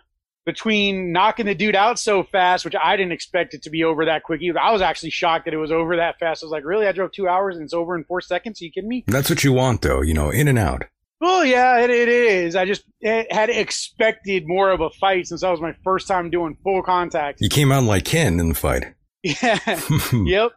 between 0.44 1.12
knocking 1.12 1.46
the 1.46 1.54
dude 1.54 1.76
out 1.76 1.98
so 1.98 2.22
fast, 2.24 2.64
which 2.64 2.74
I 2.80 2.96
didn't 2.96 3.12
expect 3.12 3.54
it 3.54 3.62
to 3.62 3.70
be 3.70 3.84
over 3.84 4.04
that 4.06 4.22
quick 4.22 4.42
either. 4.42 4.58
I 4.58 4.72
was 4.72 4.82
actually 4.82 5.10
shocked 5.10 5.44
that 5.44 5.54
it 5.54 5.58
was 5.58 5.70
over 5.70 5.96
that 5.96 6.18
fast. 6.18 6.42
I 6.42 6.46
was 6.46 6.50
like, 6.52 6.64
really? 6.64 6.86
I 6.86 6.92
drove 6.92 7.12
two 7.12 7.28
hours 7.28 7.56
and 7.56 7.64
it's 7.64 7.74
over 7.74 7.96
in 7.96 8.04
four 8.04 8.20
seconds? 8.20 8.60
Are 8.60 8.64
you 8.64 8.72
kidding 8.72 8.88
me? 8.88 9.04
That's 9.06 9.30
what 9.30 9.44
you 9.44 9.52
want, 9.52 9.82
though. 9.82 10.00
You 10.00 10.14
know, 10.14 10.30
in 10.30 10.48
and 10.48 10.58
out. 10.58 10.84
Well, 11.20 11.44
yeah, 11.44 11.78
it, 11.78 11.90
it 11.90 12.08
is. 12.08 12.56
I 12.56 12.64
just 12.64 12.82
had 13.02 13.48
expected 13.48 14.42
more 14.48 14.72
of 14.72 14.80
a 14.80 14.90
fight 14.90 15.28
since 15.28 15.42
that 15.42 15.50
was 15.50 15.60
my 15.60 15.72
first 15.84 16.08
time 16.08 16.30
doing 16.30 16.56
full 16.64 16.82
contact. 16.82 17.40
You 17.40 17.48
came 17.48 17.70
out 17.70 17.84
like 17.84 18.04
Ken 18.04 18.40
in 18.40 18.48
the 18.50 18.54
fight. 18.54 18.86
Yeah. 19.24 19.60
yep. 20.24 20.50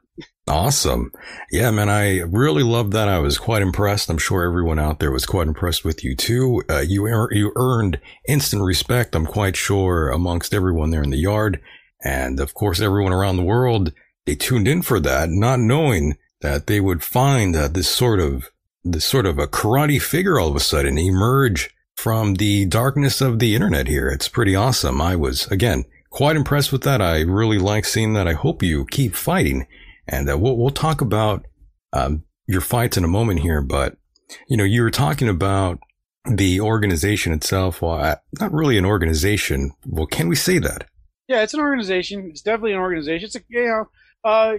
Awesome. 0.48 1.12
Yeah, 1.52 1.72
man, 1.72 1.90
I 1.90 2.20
really 2.20 2.62
loved 2.62 2.94
that. 2.94 3.08
I 3.08 3.20
was 3.20 3.40
quite 3.40 3.64
impressed. 3.64 4.10
I'm 4.10 4.20
sure 4.20 4.44
everyone 4.44 4.78
out 4.78 5.00
there 5.00 5.12
was 5.12 5.26
quite 5.26 5.48
impressed 5.48 5.84
with 5.84 6.04
you 6.04 6.16
too. 6.16 6.64
Uh, 6.70 6.80
you, 6.80 7.06
er- 7.06 7.34
you 7.34 7.52
earned 7.56 8.00
instant 8.28 8.62
respect. 8.62 9.16
I'm 9.16 9.26
quite 9.26 9.56
sure 9.56 10.10
amongst 10.10 10.54
everyone 10.54 10.92
there 10.92 11.04
in 11.04 11.10
the 11.10 11.18
yard. 11.18 11.60
And 12.04 12.40
of 12.40 12.54
course, 12.54 12.80
everyone 12.80 13.12
around 13.12 13.38
the 13.38 13.44
world, 13.44 13.92
they 14.26 14.36
tuned 14.36 14.68
in 14.68 14.84
for 14.84 15.00
that, 15.00 15.30
not 15.30 15.60
knowing 15.60 16.18
that 16.42 16.68
they 16.68 16.80
would 16.80 17.04
find 17.04 17.56
uh, 17.56 17.68
this 17.68 17.90
sort 17.90 18.20
of, 18.20 18.52
this 18.84 19.06
sort 19.06 19.26
of 19.26 19.40
a 19.40 19.48
karate 19.48 20.02
figure 20.02 20.40
all 20.40 20.50
of 20.50 20.56
a 20.56 20.60
sudden 20.60 21.00
emerge 21.00 21.72
from 21.96 22.36
the 22.36 22.66
darkness 22.66 23.20
of 23.20 23.40
the 23.40 23.56
internet 23.56 23.88
here. 23.88 24.10
It's 24.10 24.28
pretty 24.28 24.56
awesome. 24.56 25.02
I 25.02 25.16
was, 25.16 25.48
again, 25.48 25.86
quite 26.12 26.36
impressed 26.36 26.72
with 26.72 26.84
that. 26.84 27.02
I 27.02 27.22
really 27.22 27.58
like 27.58 27.86
seeing 27.86 28.14
that. 28.14 28.28
I 28.28 28.34
hope 28.34 28.62
you 28.62 28.86
keep 28.86 29.16
fighting 29.16 29.66
and 30.08 30.30
uh, 30.30 30.38
we'll, 30.38 30.58
we'll 30.58 30.70
talk 30.70 31.02
about 31.02 31.46
um, 31.94 32.24
your 32.48 32.62
fights 32.62 32.98
in 32.98 33.04
a 33.04 33.08
moment 33.08 33.40
here. 33.40 33.62
But, 33.62 33.98
you 34.48 34.58
know, 34.58 34.64
you 34.64 34.82
were 34.82 34.92
talking 34.92 35.30
about 35.30 35.80
the 36.30 36.60
organization 36.62 37.34
itself. 37.34 37.82
Well, 37.82 38.22
not 38.40 38.54
really 38.54 38.78
an 38.78 38.86
organization. 38.86 39.72
Well, 39.86 40.08
can 40.08 40.28
we 40.28 40.36
say 40.36 40.60
that? 40.60 40.88
Yeah, 41.28 41.42
it's 41.42 41.54
an 41.54 41.60
organization. 41.60 42.28
It's 42.30 42.42
definitely 42.42 42.74
an 42.74 42.80
organization. 42.80 43.26
It's 43.26 43.36
a, 43.36 43.42
you 43.50 43.66
know, 43.66 43.90
uh, 44.24 44.54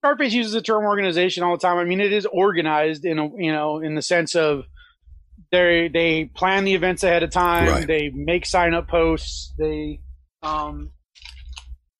Scarface 0.00 0.34
uses 0.34 0.52
the 0.52 0.62
term 0.62 0.84
organization 0.84 1.42
all 1.42 1.56
the 1.56 1.60
time. 1.60 1.78
I 1.78 1.84
mean, 1.84 2.00
it 2.00 2.12
is 2.12 2.26
organized 2.26 3.04
in 3.04 3.18
a, 3.18 3.28
you 3.36 3.52
know, 3.52 3.78
in 3.78 3.94
the 3.94 4.02
sense 4.02 4.36
of 4.36 4.64
they 5.50 5.88
they 5.88 6.26
plan 6.26 6.64
the 6.64 6.74
events 6.74 7.02
ahead 7.02 7.22
of 7.22 7.30
time. 7.30 7.68
Right. 7.68 7.86
They 7.86 8.10
make 8.10 8.46
sign 8.46 8.74
up 8.74 8.88
posts. 8.88 9.52
They, 9.58 10.00
um, 10.42 10.90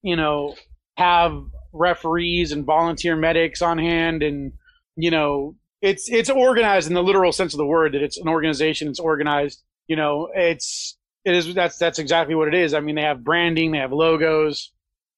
you 0.02 0.14
know, 0.14 0.54
have 0.96 1.42
referees 1.76 2.52
and 2.52 2.64
volunteer 2.64 3.16
medics 3.16 3.62
on 3.62 3.78
hand 3.78 4.22
and 4.22 4.52
you 4.96 5.10
know 5.10 5.54
it's 5.82 6.10
it's 6.10 6.30
organized 6.30 6.88
in 6.88 6.94
the 6.94 7.02
literal 7.02 7.32
sense 7.32 7.52
of 7.52 7.58
the 7.58 7.66
word 7.66 7.92
that 7.92 8.02
it's 8.02 8.18
an 8.18 8.28
organization 8.28 8.88
it's 8.88 9.00
organized 9.00 9.62
you 9.86 9.96
know 9.96 10.28
it's 10.34 10.96
it 11.26 11.34
is 11.34 11.52
that's 11.54 11.76
that's 11.76 11.98
exactly 11.98 12.34
what 12.34 12.48
it 12.48 12.54
is. 12.54 12.72
I 12.72 12.80
mean 12.80 12.94
they 12.94 13.02
have 13.02 13.24
branding 13.24 13.72
they 13.72 13.78
have 13.78 13.92
logos. 13.92 14.72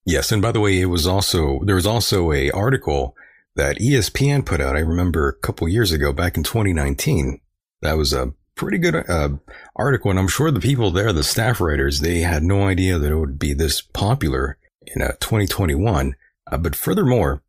Yes 0.06 0.32
and 0.32 0.42
by 0.42 0.52
the 0.52 0.60
way 0.60 0.80
it 0.80 0.86
was 0.86 1.06
also 1.06 1.60
there 1.64 1.76
was 1.76 1.86
also 1.86 2.32
a 2.32 2.50
article 2.50 3.14
that 3.54 3.78
espn 3.78 4.46
put 4.46 4.60
out 4.60 4.76
i 4.76 4.80
remember 4.80 5.28
a 5.28 5.34
couple 5.34 5.68
years 5.68 5.92
ago 5.92 6.12
back 6.12 6.36
in 6.36 6.44
2019 6.44 7.40
that 7.82 7.96
was 7.96 8.12
a 8.12 8.32
pretty 8.54 8.78
good 8.78 8.94
uh, 8.94 9.30
article 9.76 10.10
and 10.10 10.18
i'm 10.18 10.28
sure 10.28 10.50
the 10.50 10.60
people 10.60 10.90
there 10.90 11.12
the 11.12 11.24
staff 11.24 11.60
writers 11.60 12.00
they 12.00 12.20
had 12.20 12.42
no 12.42 12.62
idea 12.62 12.98
that 12.98 13.10
it 13.10 13.18
would 13.18 13.38
be 13.38 13.52
this 13.52 13.82
popular 13.82 14.56
in 14.86 15.02
uh, 15.02 15.08
2021 15.20 16.14
uh, 16.50 16.58
but 16.58 16.76
furthermore, 16.76 17.42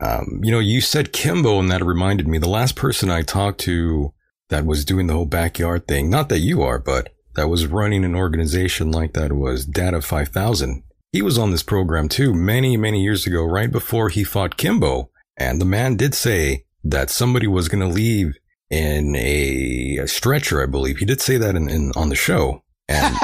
um, 0.00 0.40
you 0.42 0.50
know, 0.50 0.58
you 0.58 0.80
said 0.80 1.12
Kimbo, 1.12 1.60
and 1.60 1.70
that 1.70 1.84
reminded 1.84 2.26
me 2.26 2.38
the 2.38 2.48
last 2.48 2.74
person 2.76 3.10
I 3.10 3.22
talked 3.22 3.60
to 3.60 4.12
that 4.48 4.66
was 4.66 4.84
doing 4.84 5.06
the 5.06 5.14
whole 5.14 5.26
backyard 5.26 5.86
thing. 5.86 6.10
Not 6.10 6.28
that 6.28 6.40
you 6.40 6.62
are, 6.62 6.78
but 6.78 7.14
that 7.36 7.48
was 7.48 7.66
running 7.66 8.04
an 8.04 8.14
organization 8.14 8.90
like 8.90 9.14
that 9.14 9.32
was 9.32 9.64
Dada 9.64 10.02
5000. 10.02 10.82
He 11.12 11.22
was 11.22 11.38
on 11.38 11.50
this 11.50 11.62
program 11.62 12.08
too 12.08 12.34
many, 12.34 12.76
many 12.76 13.02
years 13.02 13.26
ago, 13.26 13.44
right 13.44 13.70
before 13.70 14.08
he 14.08 14.24
fought 14.24 14.56
Kimbo. 14.56 15.10
And 15.36 15.60
the 15.60 15.66
man 15.66 15.96
did 15.96 16.14
say 16.14 16.64
that 16.84 17.10
somebody 17.10 17.46
was 17.46 17.68
going 17.68 17.86
to 17.86 17.94
leave 17.94 18.34
in 18.70 19.14
a, 19.16 19.98
a, 19.98 20.08
stretcher, 20.08 20.62
I 20.62 20.66
believe. 20.66 20.98
He 20.98 21.04
did 21.04 21.20
say 21.20 21.36
that 21.36 21.54
in, 21.54 21.68
in 21.68 21.92
on 21.94 22.08
the 22.08 22.14
show. 22.14 22.62
And, 22.88 23.16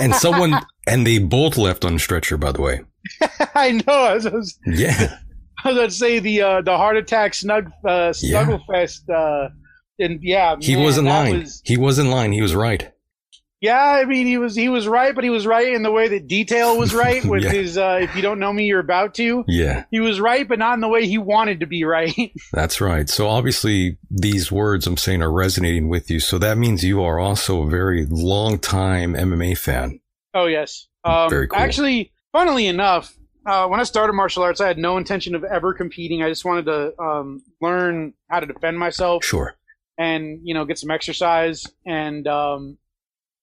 and 0.00 0.14
someone, 0.14 0.54
and 0.86 1.06
they 1.06 1.18
both 1.18 1.56
left 1.56 1.84
on 1.84 1.94
a 1.94 1.98
stretcher, 1.98 2.36
by 2.36 2.52
the 2.52 2.62
way. 2.62 2.82
I 3.54 3.72
know. 3.72 3.92
I 3.92 4.14
was, 4.14 4.26
I 4.26 4.30
was, 4.30 4.58
yeah. 4.66 5.18
I 5.64 5.72
was 5.72 5.76
to 5.76 5.90
say 5.90 6.18
the 6.18 6.42
uh, 6.42 6.60
the 6.62 6.76
heart 6.76 6.96
attack 6.96 7.34
snug 7.34 7.70
uh, 7.86 8.12
snuggle 8.12 8.60
yeah. 8.68 8.74
fest. 8.74 9.08
Uh, 9.08 9.48
and 9.98 10.20
yeah, 10.22 10.56
he 10.60 10.74
man, 10.74 10.84
was 10.84 10.98
in 10.98 11.04
line. 11.04 11.40
Was, 11.40 11.62
he 11.64 11.76
was 11.76 11.98
in 11.98 12.10
line. 12.10 12.32
He 12.32 12.42
was 12.42 12.54
right. 12.54 12.92
Yeah, 13.62 13.80
I 13.80 14.06
mean 14.06 14.26
he 14.26 14.38
was 14.38 14.56
he 14.56 14.68
was 14.68 14.88
right, 14.88 15.14
but 15.14 15.22
he 15.22 15.30
was 15.30 15.46
right 15.46 15.72
in 15.72 15.84
the 15.84 15.92
way 15.92 16.08
that 16.08 16.26
detail 16.26 16.76
was 16.76 16.92
right 16.96 17.24
with 17.24 17.44
yeah. 17.44 17.50
his 17.50 17.78
uh, 17.78 18.00
if 18.02 18.16
you 18.16 18.20
don't 18.20 18.40
know 18.40 18.52
me, 18.52 18.66
you're 18.66 18.80
about 18.80 19.14
to. 19.14 19.44
Yeah. 19.46 19.84
He 19.92 20.00
was 20.00 20.18
right, 20.20 20.48
but 20.48 20.58
not 20.58 20.74
in 20.74 20.80
the 20.80 20.88
way 20.88 21.06
he 21.06 21.16
wanted 21.16 21.60
to 21.60 21.66
be 21.66 21.84
right. 21.84 22.32
That's 22.52 22.80
right. 22.80 23.08
So 23.08 23.28
obviously 23.28 23.98
these 24.10 24.50
words 24.50 24.88
I'm 24.88 24.96
saying 24.96 25.22
are 25.22 25.30
resonating 25.30 25.88
with 25.88 26.10
you. 26.10 26.18
So 26.18 26.38
that 26.38 26.58
means 26.58 26.82
you 26.82 27.04
are 27.04 27.20
also 27.20 27.62
a 27.62 27.70
very 27.70 28.04
long 28.04 28.58
time 28.58 29.14
MMA 29.14 29.56
fan. 29.56 30.00
Oh 30.34 30.46
yes. 30.46 30.88
Um, 31.04 31.30
very 31.30 31.46
cool. 31.46 31.60
Actually, 31.60 32.11
funnily 32.32 32.66
enough, 32.66 33.16
uh, 33.46 33.66
when 33.66 33.80
I 33.80 33.84
started 33.84 34.12
martial 34.14 34.42
arts, 34.42 34.60
I 34.60 34.68
had 34.68 34.78
no 34.78 34.96
intention 34.96 35.34
of 35.34 35.44
ever 35.44 35.74
competing. 35.74 36.22
I 36.22 36.28
just 36.28 36.44
wanted 36.44 36.66
to 36.66 37.00
um, 37.00 37.42
learn 37.60 38.14
how 38.28 38.40
to 38.40 38.46
defend 38.46 38.78
myself. 38.78 39.24
Sure. 39.24 39.56
And 39.98 40.40
you 40.42 40.54
know, 40.54 40.64
get 40.64 40.78
some 40.78 40.90
exercise. 40.90 41.66
And 41.86 42.26
um, 42.26 42.78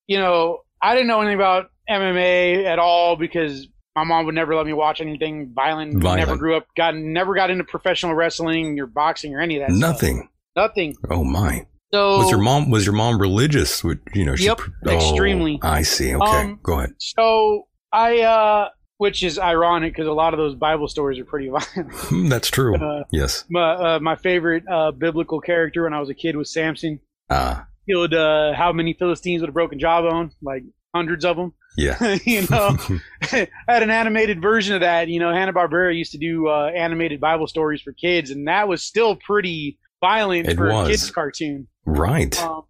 you 0.07 0.17
know, 0.17 0.59
I 0.81 0.95
didn't 0.95 1.07
know 1.07 1.21
anything 1.21 1.35
about 1.35 1.69
MMA 1.89 2.65
at 2.65 2.79
all 2.79 3.15
because 3.15 3.67
my 3.95 4.03
mom 4.03 4.25
would 4.25 4.35
never 4.35 4.55
let 4.55 4.65
me 4.65 4.73
watch 4.73 5.01
anything 5.01 5.51
violent. 5.53 6.01
violent. 6.01 6.19
Never 6.19 6.37
grew 6.37 6.55
up, 6.55 6.67
got 6.75 6.95
never 6.95 7.35
got 7.35 7.49
into 7.49 7.63
professional 7.63 8.13
wrestling 8.15 8.79
or 8.79 8.87
boxing 8.87 9.35
or 9.35 9.41
any 9.41 9.59
of 9.59 9.67
that. 9.67 9.75
Nothing. 9.75 10.17
Stuff. 10.17 10.29
Nothing. 10.55 10.95
Oh 11.09 11.23
my. 11.23 11.65
So 11.93 12.19
was 12.19 12.29
your 12.29 12.39
mom 12.39 12.69
was 12.69 12.85
your 12.85 12.95
mom 12.95 13.19
religious? 13.19 13.83
Would 13.83 13.99
You 14.13 14.25
know, 14.25 14.35
she, 14.35 14.45
yep, 14.45 14.59
oh, 14.85 14.91
extremely. 14.91 15.59
I 15.61 15.81
see. 15.81 16.15
Okay, 16.15 16.41
um, 16.41 16.59
go 16.61 16.79
ahead. 16.79 16.91
So 16.99 17.67
I 17.91 18.21
uh 18.21 18.69
which 18.99 19.23
is 19.23 19.39
ironic 19.39 19.93
because 19.93 20.07
a 20.07 20.13
lot 20.13 20.33
of 20.33 20.37
those 20.37 20.55
Bible 20.55 20.89
stories 20.89 21.17
are 21.19 21.25
pretty 21.25 21.47
violent. 21.49 21.91
Hmm, 21.93 22.27
that's 22.27 22.49
true. 22.49 22.75
Uh, 22.75 23.05
yes. 23.11 23.45
My 23.49 23.95
uh, 23.95 23.99
my 23.99 24.15
favorite 24.17 24.63
uh, 24.69 24.91
biblical 24.91 25.39
character 25.39 25.83
when 25.83 25.93
I 25.93 25.99
was 25.99 26.09
a 26.09 26.13
kid 26.13 26.35
was 26.35 26.53
Samson. 26.53 26.99
Ah. 27.29 27.65
Killed 27.89 28.13
uh, 28.13 28.53
how 28.53 28.73
many 28.73 28.93
Philistines 28.93 29.41
with 29.41 29.49
a 29.49 29.53
broken 29.53 29.79
jawbone? 29.79 30.31
Like 30.41 30.63
hundreds 30.93 31.23
of 31.23 31.37
them. 31.37 31.53
Yeah. 31.77 32.17
you 32.25 32.45
know, 32.49 32.77
I 33.21 33.47
had 33.69 33.83
an 33.83 33.89
animated 33.89 34.41
version 34.41 34.75
of 34.75 34.81
that. 34.81 35.07
You 35.07 35.21
know, 35.21 35.31
Hanna 35.31 35.53
Barbera 35.53 35.97
used 35.97 36.11
to 36.11 36.17
do 36.17 36.49
uh, 36.49 36.69
animated 36.75 37.21
Bible 37.21 37.47
stories 37.47 37.81
for 37.81 37.93
kids, 37.93 38.31
and 38.31 38.49
that 38.49 38.67
was 38.67 38.83
still 38.83 39.15
pretty 39.15 39.79
violent 40.01 40.49
it 40.49 40.57
for 40.57 40.73
was. 40.73 40.87
a 40.87 40.91
kids 40.91 41.09
cartoon. 41.09 41.67
Right. 41.85 42.37
Um, 42.43 42.63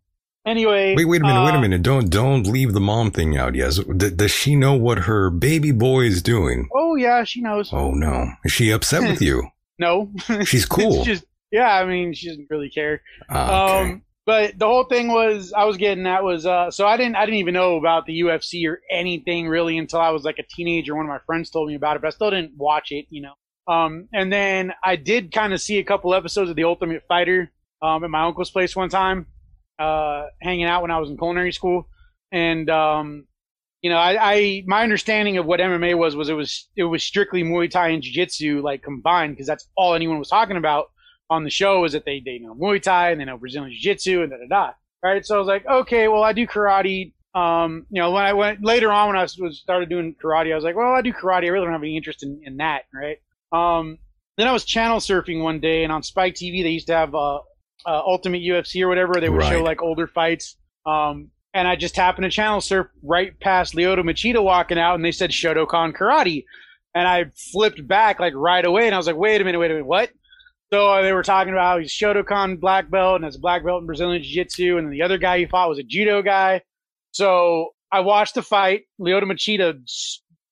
Anyway, 0.46 0.96
wait, 0.96 1.06
wait 1.06 1.22
a 1.22 1.26
minute, 1.26 1.42
uh, 1.42 1.46
wait 1.46 1.54
a 1.54 1.58
uh, 1.58 1.62
minute. 1.62 1.84
Don't 1.84 2.10
don't 2.10 2.48
leave 2.48 2.74
the 2.74 2.80
mom 2.80 3.12
thing 3.12 3.38
out. 3.38 3.56
Yes, 3.56 3.78
D- 3.78 4.10
does 4.10 4.32
she 4.32 4.56
know 4.56 4.74
what 4.74 5.00
her 5.00 5.30
baby 5.30 5.72
boy 5.72 6.06
is 6.06 6.22
doing? 6.22 6.70
Oh 6.74 6.96
yeah, 6.96 7.24
she 7.24 7.42
knows. 7.42 7.72
Oh 7.74 7.92
no, 7.92 8.32
is 8.46 8.52
she 8.52 8.72
upset 8.72 9.02
with 9.02 9.22
you? 9.22 9.50
no, 9.80 10.12
she's 10.46 10.66
cool. 10.78 11.04
just 11.04 11.26
yeah, 11.52 11.74
I 11.74 11.86
mean, 11.86 12.14
she 12.14 12.30
doesn't 12.30 12.48
really 12.50 12.70
care. 12.70 13.02
Ah, 13.30 13.64
okay. 13.64 13.92
Um, 13.92 14.02
but 14.26 14.60
the 14.60 14.68
whole 14.68 14.84
thing 14.84 15.08
was, 15.08 15.54
I 15.54 15.66
was 15.66 15.78
getting 15.78 16.04
that 16.04 16.24
was 16.24 16.46
uh, 16.46 16.72
so 16.72 16.88
I 16.88 16.98
didn't 16.98 17.16
I 17.16 17.26
didn't 17.26 17.40
even 17.40 17.54
know 17.54 17.78
about 17.78 18.06
the 18.06 18.22
UFC 18.22 18.68
or 18.68 18.80
anything 18.90 19.48
really 19.48 19.78
until 19.78 20.00
I 20.00 20.12
was 20.12 20.24
like 20.24 20.40
a 20.40 20.44
teenager. 20.56 20.96
One 20.96 21.06
of 21.06 21.10
my 21.10 21.20
friends 21.26 21.50
told 21.50 21.68
me 21.68 21.76
about 21.76 21.96
it, 21.96 22.02
but 22.02 22.10
I 22.10 22.12
still 22.12 22.32
didn't 22.32 22.54
watch 22.56 22.92
it, 22.92 23.08
you 23.10 23.24
know. 23.24 23.34
Um, 23.74 24.08
and 24.14 24.32
then 24.32 24.74
I 24.84 24.96
did 24.96 25.32
kind 25.32 25.54
of 25.54 25.62
see 25.62 25.80
a 25.80 25.84
couple 25.84 26.14
episodes 26.16 26.50
of 26.50 26.56
The 26.56 26.64
Ultimate 26.64 27.04
Fighter 27.08 27.52
um, 27.82 28.04
at 28.04 28.10
my 28.10 28.26
uncle's 28.26 28.52
place 28.52 28.76
one 28.76 28.90
time 28.90 29.28
uh, 29.80 30.28
hanging 30.42 30.66
out 30.66 30.82
when 30.82 30.92
I 30.92 31.00
was 31.00 31.10
in 31.10 31.18
culinary 31.18 31.54
school, 31.54 31.88
and 32.32 32.70
um, 32.70 33.26
you 33.82 33.90
know, 33.90 33.98
I, 33.98 34.34
I, 34.34 34.64
my 34.68 34.84
understanding 34.84 35.38
of 35.38 35.46
what 35.46 35.60
MMA 35.60 35.98
was 35.98 36.16
was 36.16 36.30
it 36.30 36.34
was 36.34 36.68
it 36.76 36.84
was 36.84 37.04
strictly 37.04 37.44
Muay 37.44 37.70
Thai 37.70 37.90
and 37.90 38.04
Jiu 38.04 38.14
Jitsu 38.14 38.62
like 38.62 38.84
combined 38.84 39.34
because 39.34 39.48
that's 39.48 39.68
all 39.76 39.94
anyone 39.94 40.20
was 40.20 40.30
talking 40.30 40.58
about 40.58 40.88
on 41.30 41.44
the 41.44 41.50
show 41.50 41.86
is 41.86 41.94
that 41.94 42.06
they 42.06 42.22
they 42.24 42.40
know 42.40 42.56
Muay 42.56 42.82
Thai 42.82 43.12
and 43.12 43.22
they 43.22 43.26
know 43.26 43.38
Brazilian 43.38 43.72
Jiu 43.72 43.82
Jitsu 43.82 44.22
and 44.22 44.32
da 44.32 44.38
da 44.38 44.48
da. 44.50 44.74
Right, 45.02 45.26
so 45.26 45.36
I 45.36 45.38
was 45.40 45.48
like, 45.48 45.66
okay, 45.66 46.10
well, 46.10 46.24
I 46.24 46.34
do 46.34 46.46
karate. 46.46 47.14
Um, 47.34 47.86
you 47.90 48.02
know, 48.02 48.12
when 48.12 48.26
I 48.26 48.34
went 48.34 48.66
later 48.66 48.92
on 48.92 49.08
when 49.08 49.16
I 49.16 49.22
was, 49.22 49.62
started 49.62 49.88
doing 49.88 50.14
karate, 50.22 50.52
I 50.52 50.56
was 50.56 50.66
like, 50.66 50.76
well, 50.76 50.92
I 50.92 51.02
do 51.02 51.14
karate. 51.14 51.46
I 51.46 51.48
really 51.48 51.64
don't 51.66 51.74
have 51.74 51.84
any 51.84 51.96
interest 51.96 52.22
in, 52.22 52.42
in 52.44 52.58
that, 52.58 52.82
right? 52.94 53.18
Um, 53.54 53.98
then 54.36 54.48
I 54.48 54.52
was 54.52 54.66
channel 54.66 55.00
surfing 55.00 55.42
one 55.42 55.62
day, 55.62 55.86
and 55.86 55.94
on 55.94 56.04
Spike 56.04 56.34
TV 56.34 56.64
they 56.64 56.72
used 56.72 56.88
to 56.88 56.96
have 56.96 57.16
uh, 57.16 57.40
uh, 57.86 58.02
Ultimate 58.06 58.42
UFC 58.42 58.82
or 58.82 58.88
whatever. 58.88 59.20
They 59.20 59.30
would 59.30 59.44
show 59.44 59.64
like 59.64 59.82
older 59.82 60.08
fights. 60.08 60.58
Um, 60.86 61.32
and 61.54 61.68
I 61.68 61.76
just 61.76 61.96
happened 61.96 62.24
to 62.24 62.30
channel 62.30 62.62
surf 62.62 62.88
right 63.04 63.38
past 63.40 63.74
Lyoto 63.74 64.00
Machida 64.00 64.44
walking 64.44 64.78
out, 64.78 64.96
and 64.96 65.04
they 65.04 65.12
said 65.12 65.32
Shotokan 65.32 65.96
Karate, 65.96 66.46
and 66.94 67.08
I 67.08 67.26
flipped 67.52 67.88
back 67.88 68.20
like 68.20 68.34
right 68.36 68.64
away, 68.64 68.86
and 68.86 68.94
I 68.94 68.98
was 68.98 69.08
like, 69.08 69.16
wait 69.16 69.42
a 69.42 69.44
minute, 69.44 69.60
wait 69.60 69.72
a 69.72 69.74
minute, 69.74 69.86
what? 69.86 70.12
So 70.72 70.88
uh, 70.88 71.02
they 71.02 71.14
were 71.14 71.24
talking 71.24 71.52
about 71.52 71.64
how 71.64 71.80
he's 71.80 71.92
Shotokan 71.92 72.60
black 72.60 72.92
belt 72.92 73.16
and 73.16 73.26
has 73.26 73.36
a 73.36 73.40
black 73.40 73.66
belt 73.66 73.82
in 73.82 73.88
Brazilian 73.88 74.22
Jiu 74.22 74.44
Jitsu, 74.44 74.78
and 74.78 74.86
then 74.86 74.92
the 74.92 75.02
other 75.02 75.18
guy 75.18 75.40
he 75.40 75.46
fought 75.48 75.70
was 75.70 75.80
a 75.80 75.84
judo 75.84 76.22
guy. 76.22 76.62
So 77.12 77.70
I 77.92 78.02
watched 78.02 78.36
the 78.36 78.44
fight. 78.44 78.84
Lyoto 79.02 79.24
Machida 79.24 79.82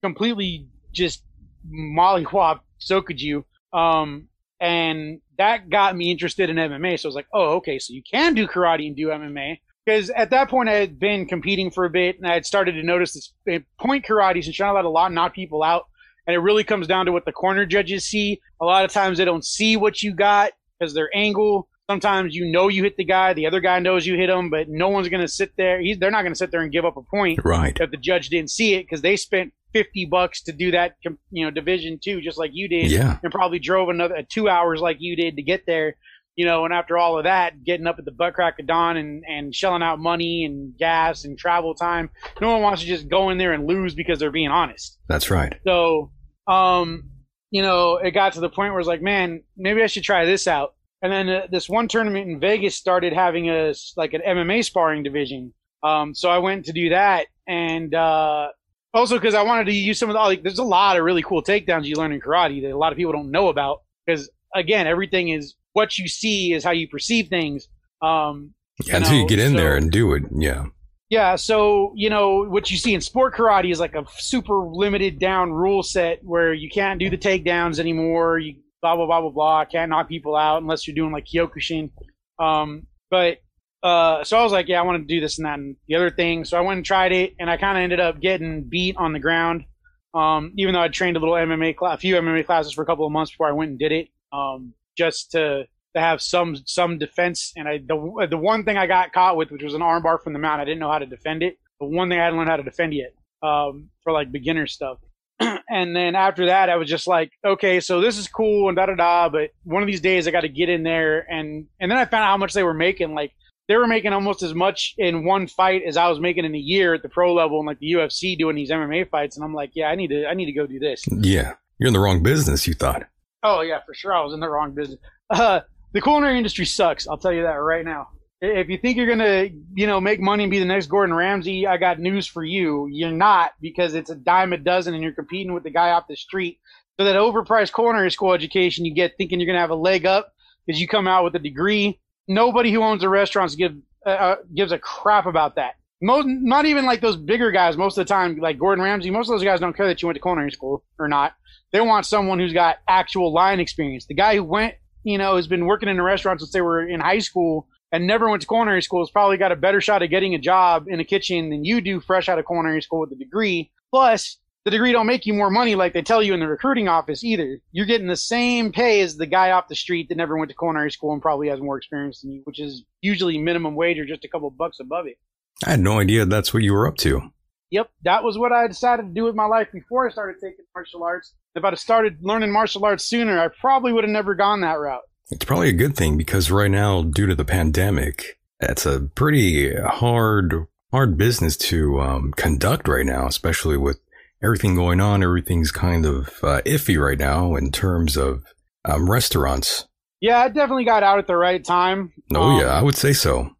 completely 0.01 0.67
just 0.91 1.23
mollywop 1.71 2.61
Sokoudjou. 2.81 3.43
Um, 3.73 4.27
and 4.59 5.19
that 5.37 5.69
got 5.69 5.95
me 5.95 6.11
interested 6.11 6.49
in 6.49 6.55
MMA. 6.55 6.99
So 6.99 7.07
I 7.07 7.09
was 7.09 7.15
like, 7.15 7.27
oh, 7.33 7.55
okay, 7.57 7.79
so 7.79 7.93
you 7.93 8.01
can 8.09 8.33
do 8.33 8.47
karate 8.47 8.87
and 8.87 8.95
do 8.95 9.07
MMA. 9.07 9.57
Because 9.85 10.09
at 10.09 10.31
that 10.31 10.49
point, 10.49 10.67
I 10.67 10.73
had 10.73 10.99
been 10.99 11.25
competing 11.25 11.71
for 11.71 11.85
a 11.85 11.89
bit, 11.89 12.17
and 12.17 12.27
I 12.27 12.33
had 12.33 12.45
started 12.45 12.73
to 12.73 12.83
notice 12.83 13.13
this 13.13 13.33
uh, 13.49 13.59
point 13.79 14.05
karate 14.05 14.43
since 14.43 14.59
you're 14.59 14.67
not 14.67 14.73
allowed 14.73 14.81
to 14.81 14.89
lot 14.89 15.13
knock 15.13 15.33
people 15.33 15.63
out. 15.63 15.85
And 16.25 16.35
it 16.35 16.39
really 16.39 16.65
comes 16.65 16.87
down 16.87 17.05
to 17.05 17.13
what 17.13 17.23
the 17.23 17.31
corner 17.31 17.65
judges 17.65 18.03
see. 18.03 18.41
A 18.59 18.65
lot 18.65 18.83
of 18.83 18.91
times 18.91 19.17
they 19.17 19.23
don't 19.23 19.45
see 19.45 19.77
what 19.77 20.03
you 20.03 20.13
got 20.13 20.51
because 20.77 20.93
their 20.93 21.09
angle. 21.15 21.69
Sometimes 21.89 22.35
you 22.35 22.51
know 22.51 22.67
you 22.67 22.83
hit 22.83 22.97
the 22.97 23.05
guy, 23.05 23.33
the 23.33 23.47
other 23.47 23.61
guy 23.61 23.79
knows 23.79 24.05
you 24.05 24.15
hit 24.17 24.29
him, 24.29 24.49
but 24.49 24.67
no 24.67 24.89
one's 24.89 25.07
going 25.07 25.21
to 25.21 25.27
sit 25.27 25.51
there. 25.57 25.79
He's, 25.79 25.97
they're 25.97 26.11
not 26.11 26.23
going 26.23 26.33
to 26.33 26.37
sit 26.37 26.51
there 26.51 26.61
and 26.61 26.71
give 26.71 26.83
up 26.83 26.97
a 26.97 27.01
point 27.01 27.39
Right. 27.45 27.77
if 27.79 27.91
the 27.91 27.97
judge 27.97 28.27
didn't 28.29 28.49
see 28.51 28.73
it 28.73 28.83
because 28.83 29.01
they 29.01 29.15
spent 29.15 29.53
50 29.73 30.05
bucks 30.11 30.41
to 30.43 30.51
do 30.51 30.71
that, 30.71 30.95
you 31.31 31.45
know, 31.45 31.51
division 31.51 31.97
two, 32.03 32.19
just 32.19 32.37
like 32.37 32.51
you 32.53 32.67
did, 32.67 32.91
Yeah. 32.91 33.19
and 33.23 33.31
probably 33.31 33.59
drove 33.59 33.87
another 33.87 34.21
two 34.29 34.49
hours 34.49 34.81
like 34.81 34.97
you 34.99 35.15
did 35.15 35.37
to 35.37 35.41
get 35.43 35.65
there, 35.65 35.95
you 36.35 36.45
know, 36.45 36.65
and 36.65 36.73
after 36.73 36.97
all 36.97 37.17
of 37.17 37.23
that, 37.23 37.63
getting 37.63 37.87
up 37.87 37.99
at 37.99 38.03
the 38.05 38.11
butt 38.11 38.33
crack 38.33 38.59
of 38.59 38.67
dawn 38.67 38.97
and, 38.97 39.23
and 39.25 39.55
shelling 39.55 39.81
out 39.81 39.97
money 39.97 40.43
and 40.43 40.77
gas 40.77 41.23
and 41.23 41.37
travel 41.37 41.73
time, 41.73 42.09
no 42.41 42.51
one 42.51 42.61
wants 42.61 42.81
to 42.81 42.87
just 42.87 43.07
go 43.07 43.29
in 43.29 43.37
there 43.37 43.53
and 43.53 43.65
lose 43.65 43.95
because 43.95 44.19
they're 44.19 44.29
being 44.31 44.49
honest. 44.49 44.97
That's 45.07 45.31
right. 45.31 45.55
So, 45.65 46.11
um, 46.47 47.11
you 47.49 47.61
know, 47.61 47.95
it 47.95 48.11
got 48.11 48.33
to 48.33 48.41
the 48.41 48.49
point 48.49 48.73
where 48.73 48.79
it's 48.79 48.89
like, 48.89 49.01
man, 49.01 49.43
maybe 49.55 49.81
I 49.81 49.87
should 49.87 50.03
try 50.03 50.25
this 50.25 50.47
out. 50.47 50.73
And 51.01 51.11
then 51.11 51.29
uh, 51.29 51.47
this 51.51 51.69
one 51.69 51.87
tournament 51.87 52.29
in 52.29 52.39
Vegas 52.39 52.75
started 52.75 53.13
having 53.13 53.49
a 53.49 53.73
like 53.95 54.13
an 54.13 54.21
MMA 54.27 54.63
sparring 54.65 55.03
division. 55.03 55.53
Um, 55.83 56.15
so 56.15 56.29
I 56.29 56.39
went 56.39 56.65
to 56.65 56.73
do 56.73 56.89
that, 56.89 57.27
and 57.47 57.93
uh, 57.93 58.47
also 58.93 59.15
because 59.15 59.35
I 59.35 59.43
wanted 59.43 59.65
to 59.65 59.73
use 59.73 59.99
some 59.99 60.09
of 60.09 60.13
the 60.13 60.19
like, 60.19 60.43
there's 60.43 60.59
a 60.59 60.63
lot 60.63 60.97
of 60.97 61.03
really 61.03 61.21
cool 61.21 61.43
takedowns 61.43 61.85
you 61.85 61.95
learn 61.95 62.11
in 62.11 62.19
karate 62.19 62.61
that 62.63 62.71
a 62.71 62.77
lot 62.77 62.91
of 62.91 62.97
people 62.97 63.13
don't 63.13 63.31
know 63.31 63.49
about. 63.49 63.81
Because 64.05 64.29
again, 64.55 64.87
everything 64.87 65.29
is 65.29 65.55
what 65.73 65.97
you 65.97 66.07
see 66.07 66.53
is 66.53 66.63
how 66.63 66.71
you 66.71 66.87
perceive 66.87 67.27
things. 67.27 67.67
Um, 68.01 68.53
Yeah, 68.83 68.97
until 68.97 69.17
you 69.17 69.27
get 69.27 69.39
in 69.39 69.55
there 69.55 69.75
and 69.75 69.91
do 69.91 70.13
it. 70.13 70.23
Yeah. 70.35 70.65
yeah, 71.09 71.35
so 71.35 71.93
you 71.95 72.09
know 72.09 72.45
what 72.45 72.71
you 72.71 72.77
see 72.77 72.93
in 72.93 73.01
sport 73.01 73.35
karate 73.35 73.71
is 73.71 73.79
like 73.79 73.95
a 73.95 74.05
super 74.17 74.65
limited 74.65 75.19
down 75.19 75.51
rule 75.51 75.83
set 75.83 76.19
where 76.23 76.53
you 76.53 76.69
can't 76.69 76.99
do 76.99 77.09
the 77.09 77.17
takedowns 77.17 77.79
anymore. 77.79 78.39
You 78.39 78.55
blah 78.81 78.95
blah 78.95 79.05
blah 79.05 79.21
blah 79.21 79.29
blah. 79.29 79.65
Can't 79.65 79.89
knock 79.89 80.07
people 80.07 80.35
out 80.35 80.61
unless 80.61 80.87
you're 80.87 80.95
doing 80.95 81.11
like 81.11 81.25
Kyokushin. 81.25 81.91
Um, 82.39 82.87
but 83.09 83.37
uh, 83.83 84.23
so 84.23 84.37
I 84.37 84.43
was 84.43 84.51
like, 84.51 84.67
yeah, 84.67 84.79
I 84.79 84.83
want 84.83 85.01
to 85.01 85.13
do 85.13 85.21
this 85.21 85.37
and 85.37 85.45
that 85.45 85.59
and 85.59 85.75
the 85.87 85.95
other 85.95 86.09
thing. 86.09 86.45
So 86.45 86.57
I 86.57 86.61
went 86.61 86.77
and 86.77 86.85
tried 86.85 87.11
it, 87.11 87.35
and 87.39 87.49
I 87.49 87.57
kind 87.57 87.77
of 87.77 87.83
ended 87.83 87.99
up 87.99 88.19
getting 88.19 88.63
beat 88.63 88.97
on 88.97 89.13
the 89.13 89.19
ground. 89.19 89.65
Um, 90.13 90.53
even 90.57 90.73
though 90.73 90.81
I 90.81 90.87
trained 90.87 91.15
a 91.15 91.19
little 91.19 91.35
MMA, 91.35 91.75
cla- 91.75 91.93
a 91.93 91.97
few 91.97 92.15
MMA 92.15 92.45
classes 92.45 92.73
for 92.73 92.81
a 92.81 92.85
couple 92.85 93.05
of 93.05 93.11
months 93.11 93.31
before 93.31 93.49
I 93.49 93.51
went 93.51 93.71
and 93.71 93.79
did 93.79 93.91
it, 93.91 94.07
um, 94.31 94.73
just 94.97 95.31
to 95.31 95.65
to 95.95 96.01
have 96.01 96.21
some 96.21 96.55
some 96.65 96.97
defense. 96.97 97.53
And 97.55 97.67
I 97.67 97.77
the 97.77 98.27
the 98.29 98.37
one 98.37 98.63
thing 98.63 98.77
I 98.77 98.87
got 98.87 99.13
caught 99.13 99.37
with, 99.37 99.51
which 99.51 99.63
was 99.63 99.73
an 99.73 99.81
armbar 99.81 100.21
from 100.21 100.33
the 100.33 100.39
mount, 100.39 100.61
I 100.61 100.65
didn't 100.65 100.79
know 100.79 100.91
how 100.91 100.99
to 100.99 101.05
defend 101.05 101.43
it. 101.43 101.57
The 101.79 101.85
one 101.85 102.09
thing 102.09 102.19
I 102.19 102.23
hadn't 102.23 102.37
learned 102.37 102.49
how 102.49 102.57
to 102.57 102.63
defend 102.63 102.93
yet 102.93 103.13
um, 103.43 103.89
for 104.03 104.11
like 104.11 104.31
beginner 104.31 104.67
stuff. 104.67 104.97
and 105.69 105.95
then 105.95 106.15
after 106.15 106.47
that, 106.47 106.69
I 106.69 106.75
was 106.75 106.89
just 106.89 107.07
like, 107.07 107.31
okay, 107.45 107.79
so 107.79 108.01
this 108.01 108.17
is 108.17 108.27
cool 108.27 108.69
and 108.69 108.75
da 108.75 108.87
da 108.87 108.95
da. 108.95 109.29
But 109.29 109.51
one 109.63 109.83
of 109.83 109.87
these 109.87 110.01
days, 110.01 110.27
I 110.27 110.31
got 110.31 110.41
to 110.41 110.49
get 110.49 110.69
in 110.69 110.83
there, 110.83 111.19
and 111.31 111.67
and 111.79 111.91
then 111.91 111.97
I 111.97 112.05
found 112.05 112.23
out 112.23 112.29
how 112.29 112.37
much 112.37 112.53
they 112.53 112.63
were 112.63 112.73
making. 112.73 113.13
Like 113.13 113.33
they 113.67 113.75
were 113.75 113.87
making 113.87 114.13
almost 114.13 114.43
as 114.43 114.53
much 114.53 114.95
in 114.97 115.25
one 115.25 115.47
fight 115.47 115.83
as 115.85 115.97
I 115.97 116.07
was 116.07 116.19
making 116.19 116.45
in 116.45 116.55
a 116.55 116.59
year 116.59 116.93
at 116.93 117.01
the 117.01 117.09
pro 117.09 117.33
level 117.33 117.59
and 117.59 117.67
like 117.67 117.79
the 117.79 117.91
UFC 117.91 118.37
doing 118.37 118.55
these 118.55 118.71
MMA 118.71 119.09
fights. 119.09 119.35
And 119.35 119.43
I'm 119.43 119.53
like, 119.53 119.71
yeah, 119.75 119.87
I 119.87 119.95
need 119.95 120.07
to 120.09 120.25
I 120.25 120.33
need 120.33 120.45
to 120.45 120.53
go 120.53 120.65
do 120.65 120.79
this. 120.79 121.03
Yeah. 121.09 121.53
You're 121.79 121.87
in 121.87 121.93
the 121.93 121.99
wrong 121.99 122.23
business, 122.23 122.67
you 122.67 122.73
thought. 122.73 123.03
Oh 123.43 123.61
yeah, 123.61 123.79
for 123.85 123.93
sure. 123.93 124.13
I 124.13 124.21
was 124.23 124.33
in 124.33 124.39
the 124.39 124.49
wrong 124.49 124.73
business. 124.73 124.99
Uh, 125.29 125.61
the 125.93 126.01
culinary 126.01 126.37
industry 126.37 126.65
sucks. 126.65 127.07
I'll 127.07 127.17
tell 127.17 127.33
you 127.33 127.43
that 127.43 127.53
right 127.53 127.85
now. 127.85 128.09
If 128.39 128.69
you 128.69 128.77
think 128.77 128.97
you're 128.97 129.07
gonna, 129.07 129.47
you 129.73 129.87
know, 129.87 129.99
make 129.99 130.19
money 130.19 130.43
and 130.43 130.51
be 130.51 130.59
the 130.59 130.65
next 130.65 130.87
Gordon 130.87 131.15
Ramsay, 131.15 131.65
I 131.65 131.77
got 131.77 131.99
news 131.99 132.27
for 132.27 132.43
you. 132.43 132.87
You're 132.87 133.11
not 133.11 133.53
because 133.59 133.95
it's 133.95 134.11
a 134.11 134.15
dime 134.15 134.53
a 134.53 134.57
dozen, 134.57 134.93
and 134.93 135.01
you're 135.01 135.11
competing 135.11 135.53
with 135.53 135.63
the 135.63 135.71
guy 135.71 135.89
off 135.89 136.07
the 136.07 136.15
street. 136.15 136.59
So 136.99 137.05
that 137.05 137.15
overpriced 137.15 137.73
culinary 137.73 138.11
school 138.11 138.33
education 138.33 138.85
you 138.85 138.93
get, 138.93 139.17
thinking 139.17 139.39
you're 139.39 139.47
gonna 139.47 139.59
have 139.59 139.71
a 139.71 139.75
leg 139.75 140.05
up 140.05 140.33
because 140.65 140.79
you 140.79 140.87
come 140.87 141.07
out 141.07 141.23
with 141.23 141.35
a 141.35 141.39
degree. 141.39 141.99
Nobody 142.27 142.71
who 142.71 142.83
owns 142.83 143.03
a 143.03 143.09
restaurant 143.09 143.55
give 143.57 143.75
uh, 144.05 144.09
uh, 144.09 144.35
gives 144.53 144.71
a 144.71 144.77
crap 144.77 145.25
about 145.25 145.55
that. 145.55 145.75
Most, 145.99 146.27
not 146.27 146.67
even 146.67 146.85
like 146.85 147.01
those 147.01 147.17
bigger 147.17 147.49
guys. 147.49 147.75
Most 147.75 147.97
of 147.97 148.05
the 148.05 148.13
time, 148.13 148.37
like 148.37 148.59
Gordon 148.59 148.83
Ramsay, 148.83 149.09
most 149.09 149.29
of 149.29 149.33
those 149.33 149.43
guys 149.43 149.59
don't 149.59 149.75
care 149.75 149.87
that 149.87 149.99
you 150.03 150.07
went 150.07 150.15
to 150.15 150.21
culinary 150.21 150.51
school 150.51 150.83
or 150.99 151.07
not. 151.07 151.33
They 151.71 151.81
want 151.81 152.05
someone 152.05 152.37
who's 152.37 152.53
got 152.53 152.77
actual 152.87 153.33
line 153.33 153.59
experience. 153.59 154.05
The 154.05 154.13
guy 154.13 154.35
who 154.35 154.43
went, 154.43 154.75
you 155.03 155.17
know, 155.17 155.37
has 155.37 155.47
been 155.47 155.65
working 155.65 155.89
in 155.89 155.97
a 155.97 156.03
restaurant 156.03 156.39
since 156.39 156.51
they 156.51 156.61
were 156.61 156.87
in 156.87 156.99
high 156.99 157.17
school 157.17 157.67
and 157.91 158.05
never 158.05 158.29
went 158.29 158.41
to 158.41 158.47
culinary 158.47 158.81
school 158.81 159.01
has 159.01 159.11
probably 159.11 159.37
got 159.37 159.51
a 159.51 159.55
better 159.55 159.81
shot 159.81 160.03
at 160.03 160.09
getting 160.09 160.35
a 160.35 160.39
job 160.39 160.85
in 160.87 160.99
a 160.99 161.05
kitchen 161.05 161.49
than 161.49 161.63
you 161.63 161.81
do 161.81 161.99
fresh 161.99 162.29
out 162.29 162.39
of 162.39 162.45
culinary 162.45 162.81
school 162.81 162.99
with 162.99 163.11
a 163.11 163.15
degree. 163.15 163.71
Plus, 163.91 164.37
the 164.65 164.71
degree 164.71 164.91
don't 164.91 165.07
make 165.07 165.25
you 165.25 165.33
more 165.33 165.49
money 165.49 165.75
like 165.75 165.93
they 165.93 166.01
tell 166.01 166.21
you 166.21 166.33
in 166.33 166.41
the 166.41 166.47
recruiting 166.47 166.89
office 166.89 167.23
either. 167.23 167.59
You're 167.71 167.85
getting 167.85 168.07
the 168.07 168.17
same 168.17 168.73
pay 168.73 168.99
as 168.99 169.15
the 169.15 169.25
guy 169.25 169.51
off 169.51 169.69
the 169.69 169.75
street 169.75 170.09
that 170.09 170.17
never 170.17 170.37
went 170.37 170.49
to 170.49 170.57
culinary 170.57 170.91
school 170.91 171.13
and 171.13 171.21
probably 171.21 171.47
has 171.47 171.61
more 171.61 171.77
experience 171.77 172.21
than 172.21 172.31
you, 172.31 172.41
which 172.43 172.59
is 172.59 172.83
usually 173.01 173.37
minimum 173.37 173.75
wage 173.75 173.97
or 173.97 174.05
just 174.05 174.25
a 174.25 174.27
couple 174.27 174.49
bucks 174.51 174.79
above 174.81 175.07
it. 175.07 175.17
I 175.65 175.71
had 175.71 175.79
no 175.79 175.99
idea 175.99 176.25
that's 176.25 176.53
what 176.53 176.63
you 176.63 176.73
were 176.73 176.87
up 176.87 176.97
to. 176.97 177.31
Yep, 177.69 177.89
that 178.03 178.23
was 178.23 178.37
what 178.37 178.51
I 178.51 178.67
decided 178.67 179.03
to 179.03 179.13
do 179.13 179.23
with 179.23 179.35
my 179.35 179.45
life 179.45 179.67
before 179.73 180.07
I 180.07 180.11
started 180.11 180.35
taking 180.41 180.65
martial 180.75 181.03
arts. 181.03 181.33
If 181.55 181.63
I'd 181.63 181.73
have 181.73 181.79
started 181.79 182.17
learning 182.21 182.51
martial 182.51 182.85
arts 182.85 183.05
sooner, 183.05 183.39
I 183.39 183.49
probably 183.59 183.91
would 183.91 184.03
have 184.03 184.11
never 184.11 184.35
gone 184.35 184.61
that 184.61 184.79
route. 184.79 185.01
It's 185.29 185.45
probably 185.45 185.69
a 185.69 185.73
good 185.73 185.95
thing 185.95 186.17
because 186.17 186.49
right 186.49 186.71
now, 186.71 187.01
due 187.01 187.27
to 187.27 187.35
the 187.35 187.45
pandemic, 187.45 188.39
it's 188.59 188.85
a 188.85 189.01
pretty 189.01 189.75
hard, 189.75 190.67
hard 190.91 191.17
business 191.17 191.57
to 191.57 191.99
um, 191.99 192.33
conduct 192.37 192.87
right 192.87 193.05
now, 193.05 193.27
especially 193.27 193.77
with 193.77 193.99
everything 194.41 194.75
going 194.75 195.01
on. 195.01 195.23
Everything's 195.23 195.71
kind 195.71 196.05
of 196.05 196.27
uh, 196.43 196.61
iffy 196.65 197.01
right 197.01 197.19
now 197.19 197.55
in 197.55 197.71
terms 197.71 198.15
of 198.15 198.43
um, 198.85 199.09
restaurants. 199.09 199.85
Yeah, 200.21 200.39
I 200.39 200.47
definitely 200.47 200.85
got 200.85 201.03
out 201.03 201.19
at 201.19 201.27
the 201.27 201.35
right 201.35 201.63
time. 201.63 202.13
Oh, 202.33 202.41
Um, 202.41 202.59
yeah, 202.61 202.67
I 202.67 202.81
would 202.81 202.95
say 202.95 203.13
so. 203.13 203.51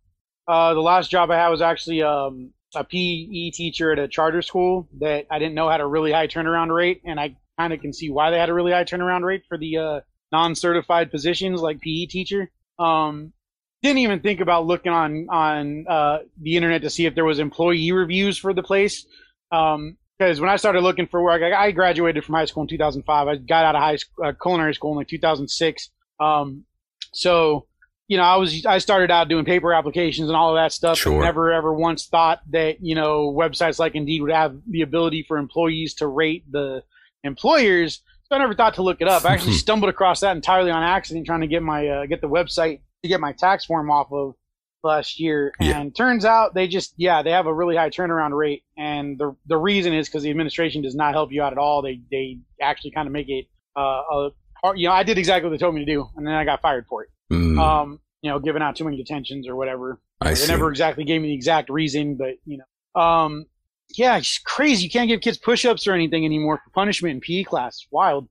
Uh, 0.48 0.74
the 0.74 0.82
last 0.82 1.12
job 1.12 1.30
I 1.30 1.36
had 1.36 1.50
was 1.50 1.62
actually 1.62 2.02
um, 2.02 2.52
a 2.76 2.84
PE 2.84 3.52
teacher 3.52 3.92
at 3.92 4.00
a 4.00 4.08
charter 4.08 4.42
school 4.42 4.88
that 5.00 5.26
I 5.30 5.38
didn't 5.38 5.54
know 5.56 5.70
had 5.70 5.82
a 5.82 5.86
really 5.86 6.12
high 6.14 6.28
turnaround 6.28 6.74
rate, 6.74 7.02
and 7.06 7.20
I 7.20 7.36
kind 7.60 7.74
of 7.74 7.82
can 7.82 7.94
see 7.94 8.10
why 8.10 8.32
they 8.32 8.40
had 8.40 8.50
a 8.50 8.54
really 8.54 8.72
high 8.72 8.86
turnaround 8.86 9.24
rate 9.24 9.44
for 9.50 9.58
the 9.58 9.78
uh, 9.78 10.00
non-certified 10.32 11.12
positions 11.12 11.62
like 11.62 11.82
PE 11.82 12.06
teacher. 12.06 12.50
Um, 12.80 13.34
didn't 13.82 14.00
even 14.00 14.20
think 14.22 14.40
about 14.40 14.66
looking 14.66 14.92
on 14.92 15.28
on 15.30 15.86
uh, 15.88 16.20
the 16.42 16.56
internet 16.56 16.82
to 16.82 16.90
see 16.90 17.06
if 17.06 17.16
there 17.16 17.26
was 17.26 17.40
employee 17.40 17.92
reviews 17.92 18.38
for 18.38 18.54
the 18.54 18.64
place. 18.64 19.06
Because 19.50 20.42
when 20.42 20.50
I 20.50 20.56
started 20.56 20.82
looking 20.82 21.08
for 21.08 21.22
work, 21.22 21.42
I, 21.42 21.54
I 21.54 21.72
graduated 21.72 22.26
from 22.26 22.36
high 22.36 22.46
school 22.46 22.64
in 22.64 22.70
2005. 22.70 23.28
I 23.28 23.36
got 23.36 23.66
out 23.66 23.76
of 23.76 23.82
high 23.82 23.98
school, 23.98 24.26
uh, 24.26 24.34
culinary 24.34 24.74
school 24.74 24.92
in 24.92 24.98
like 24.98 25.08
2006. 25.08 25.90
Um, 26.20 26.66
so 27.14 27.68
you 28.08 28.16
know, 28.16 28.24
I 28.24 28.38
was 28.38 28.66
I 28.66 28.78
started 28.78 29.12
out 29.12 29.28
doing 29.28 29.44
paper 29.44 29.74
applications 29.74 30.30
and 30.30 30.36
all 30.36 30.50
of 30.50 30.56
that 30.56 30.72
stuff. 30.72 30.98
Sure. 30.98 31.22
Never 31.22 31.52
ever 31.52 31.74
once 31.74 32.08
thought 32.08 32.40
that 32.52 32.82
you 32.82 32.96
know 32.96 33.34
websites 33.34 33.80
like 33.80 33.96
Indeed 33.96 34.22
would 34.22 34.32
have 34.32 34.56
the 34.70 34.82
ability 34.82 35.26
for 35.28 35.38
employees 35.38 35.94
to 35.96 36.08
rate 36.08 36.50
the 36.50 36.84
employers. 37.24 38.02
So 38.30 38.36
I 38.36 38.40
never 38.40 38.54
thought 38.54 38.76
to 38.76 38.82
look 38.84 39.02
it 39.02 39.08
up. 39.08 39.26
I 39.26 39.34
actually 39.34 39.54
stumbled 39.54 39.90
across 39.90 40.20
that 40.20 40.36
entirely 40.36 40.72
on 40.72 40.84
accident, 40.84 41.26
trying 41.26 41.42
to 41.42 41.48
get 41.48 41.64
my 41.64 41.88
uh, 41.88 42.06
get 42.06 42.22
the 42.22 42.30
website 42.30 42.82
to 43.04 43.08
get 43.08 43.20
my 43.20 43.32
tax 43.32 43.66
form 43.66 43.90
off 43.90 44.12
of 44.12 44.36
last 44.84 45.20
year. 45.20 45.54
Yeah. 45.60 45.80
And 45.80 45.96
turns 45.96 46.26
out 46.26 46.54
they 46.54 46.68
just 46.68 46.94
yeah 46.98 47.22
they 47.22 47.32
have 47.32 47.46
a 47.46 47.54
really 47.54 47.76
high 47.76 47.90
turnaround 47.90 48.38
rate, 48.38 48.64
and 48.78 49.18
the 49.18 49.36
the 49.46 49.58
reason 49.58 49.94
is 49.94 50.08
because 50.08 50.24
the 50.24 50.30
administration 50.30 50.82
does 50.82 50.96
not 50.96 51.14
help 51.14 51.32
you 51.32 51.42
out 51.42 51.54
at 51.54 51.58
all. 51.58 51.82
They 51.82 52.02
they 52.12 52.40
actually 52.62 52.92
kind 52.92 53.08
of 53.08 53.14
make 53.14 53.30
it 53.30 53.46
uh, 53.78 54.02
a 54.12 54.30
hard, 54.62 54.78
you 54.78 54.88
know 54.88 54.94
I 54.94 55.04
did 55.04 55.18
exactly 55.18 55.50
what 55.50 55.58
they 55.58 55.64
told 55.64 55.76
me 55.76 55.86
to 55.86 55.92
do, 55.92 56.06
and 56.16 56.28
then 56.28 56.34
I 56.34 56.44
got 56.44 56.62
fired 56.62 56.86
for 56.88 57.04
it 57.04 57.10
Mm, 57.32 57.60
um, 57.60 58.00
you 58.22 58.32
know, 58.32 58.40
giving 58.40 58.62
out 58.62 58.76
too 58.76 58.86
many 58.86 58.98
detentions 58.98 59.48
or 59.48 59.56
whatever. 59.56 60.00
I 60.22 60.30
they 60.30 60.36
see. 60.36 60.52
never 60.52 60.70
exactly 60.70 61.04
gave 61.04 61.22
me 61.22 61.28
the 61.30 61.34
exact 61.34 61.70
reason, 61.70 62.16
but 62.16 62.36
you 62.46 62.60
know, 62.60 63.02
um, 63.02 63.46
yeah, 63.96 64.18
it's 64.18 64.40
crazy. 64.40 64.84
You 64.86 64.90
can't 64.90 65.08
give 65.08 65.22
kids 65.22 65.38
push-ups 65.38 65.88
or 65.88 65.94
anything 65.94 66.26
anymore 66.26 66.58
for 66.64 66.70
punishment 66.72 67.14
in 67.16 67.22
PE 67.22 67.44
class. 67.44 67.76
It's 67.78 67.88
wild. 67.92 68.28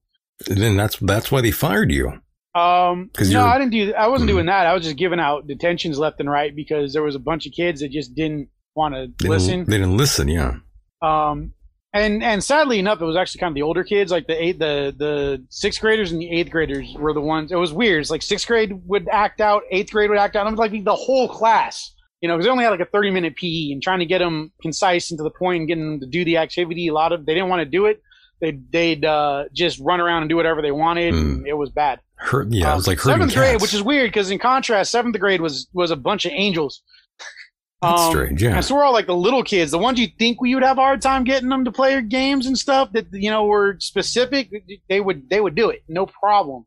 Then 0.46 0.76
that's 0.76 0.96
that's 0.98 1.32
why 1.32 1.40
they 1.40 1.50
fired 1.50 1.90
you. 1.90 2.20
Um, 2.54 3.10
no, 3.20 3.44
I 3.44 3.58
didn't 3.58 3.72
do. 3.72 3.92
I 3.94 4.08
wasn't 4.08 4.30
Mhm. 4.30 4.34
doing 4.34 4.46
that. 4.46 4.66
I 4.66 4.72
was 4.74 4.82
just 4.84 4.96
giving 4.96 5.20
out 5.20 5.46
detentions 5.46 5.98
left 5.98 6.20
and 6.20 6.30
right 6.30 6.54
because 6.56 6.92
there 6.94 7.02
was 7.02 7.14
a 7.14 7.18
bunch 7.18 7.46
of 7.46 7.52
kids 7.52 7.80
that 7.80 7.90
just 7.90 8.14
didn't 8.14 8.48
want 8.74 8.94
to 8.94 9.12
listen. 9.28 9.64
They 9.66 9.78
didn't 9.78 9.96
listen. 9.96 10.28
Yeah. 10.28 10.56
Um, 11.02 11.52
and 11.92 12.22
and 12.22 12.42
sadly 12.42 12.78
enough, 12.78 13.00
it 13.00 13.04
was 13.04 13.16
actually 13.16 13.40
kind 13.40 13.50
of 13.50 13.54
the 13.54 13.62
older 13.62 13.84
kids, 13.84 14.10
like 14.10 14.26
the 14.26 14.42
eight, 14.42 14.58
the 14.58 14.94
the 14.96 15.44
sixth 15.50 15.80
graders 15.80 16.12
and 16.12 16.20
the 16.20 16.30
eighth 16.30 16.50
graders 16.50 16.94
were 16.98 17.12
the 17.14 17.20
ones. 17.20 17.52
It 17.52 17.56
was 17.56 17.72
weird. 17.72 18.00
It's 18.02 18.10
like 18.10 18.22
sixth 18.22 18.46
grade 18.46 18.72
would 18.86 19.08
act 19.10 19.40
out, 19.40 19.62
eighth 19.70 19.90
grade 19.92 20.10
would 20.10 20.18
act 20.18 20.36
out. 20.36 20.46
I'm 20.46 20.54
like 20.56 20.72
the 20.84 20.94
whole 20.94 21.28
class, 21.28 21.94
you 22.20 22.28
know, 22.28 22.34
because 22.36 22.46
they 22.46 22.50
only 22.50 22.64
had 22.64 22.70
like 22.70 22.80
a 22.80 22.84
thirty 22.86 23.10
minute 23.10 23.36
PE, 23.36 23.70
and 23.72 23.82
trying 23.82 23.98
to 24.00 24.06
get 24.06 24.18
them 24.18 24.52
concise 24.62 25.10
and 25.10 25.18
to 25.18 25.24
the 25.24 25.30
point 25.30 25.60
and 25.60 25.68
getting 25.68 25.90
them 25.92 26.00
to 26.00 26.06
do 26.06 26.24
the 26.24 26.36
activity. 26.38 26.88
A 26.88 26.92
lot 26.94 27.12
of 27.12 27.26
they 27.26 27.34
didn't 27.34 27.48
want 27.48 27.60
to 27.60 27.66
do 27.66 27.86
it. 27.86 28.02
They'd 28.40 28.70
they'd 28.72 29.04
uh, 29.04 29.44
just 29.52 29.80
run 29.80 30.00
around 30.00 30.22
and 30.22 30.28
do 30.28 30.36
whatever 30.36 30.60
they 30.62 30.72
wanted. 30.72 31.14
and 31.14 31.46
it 31.46 31.54
was 31.54 31.70
bad. 31.70 32.00
Hurt. 32.16 32.50
Yeah. 32.50 32.72
it 32.72 32.76
was 32.76 32.88
Um, 32.88 32.92
like 32.92 33.00
seventh 33.00 33.34
grade, 33.34 33.52
cats. 33.52 33.62
which 33.62 33.74
is 33.74 33.82
weird 33.82 34.08
because 34.10 34.30
in 34.30 34.38
contrast, 34.38 34.90
seventh 34.90 35.18
grade 35.18 35.40
was 35.40 35.68
was 35.72 35.90
a 35.90 35.96
bunch 35.96 36.24
of 36.26 36.32
angels. 36.34 36.82
That's 37.82 38.00
Um, 38.02 38.10
strange. 38.10 38.42
Yeah. 38.42 38.56
and 38.56 38.64
so 38.64 38.74
we're 38.74 38.84
all 38.84 38.92
like 38.94 39.06
the 39.06 39.14
little 39.16 39.42
kids, 39.42 39.70
the 39.70 39.78
ones 39.78 40.00
you 40.00 40.08
think 40.18 40.40
we 40.40 40.54
would 40.54 40.64
have 40.64 40.78
a 40.78 40.80
hard 40.80 41.02
time 41.02 41.24
getting 41.24 41.50
them 41.50 41.64
to 41.66 41.72
play 41.72 42.00
games 42.00 42.46
and 42.46 42.58
stuff 42.58 42.90
that 42.92 43.06
you 43.12 43.30
know 43.30 43.44
were 43.44 43.76
specific. 43.80 44.50
They 44.88 45.00
would 45.00 45.28
they 45.28 45.40
would 45.40 45.54
do 45.54 45.68
it, 45.70 45.82
no 45.88 46.06
problem. 46.06 46.64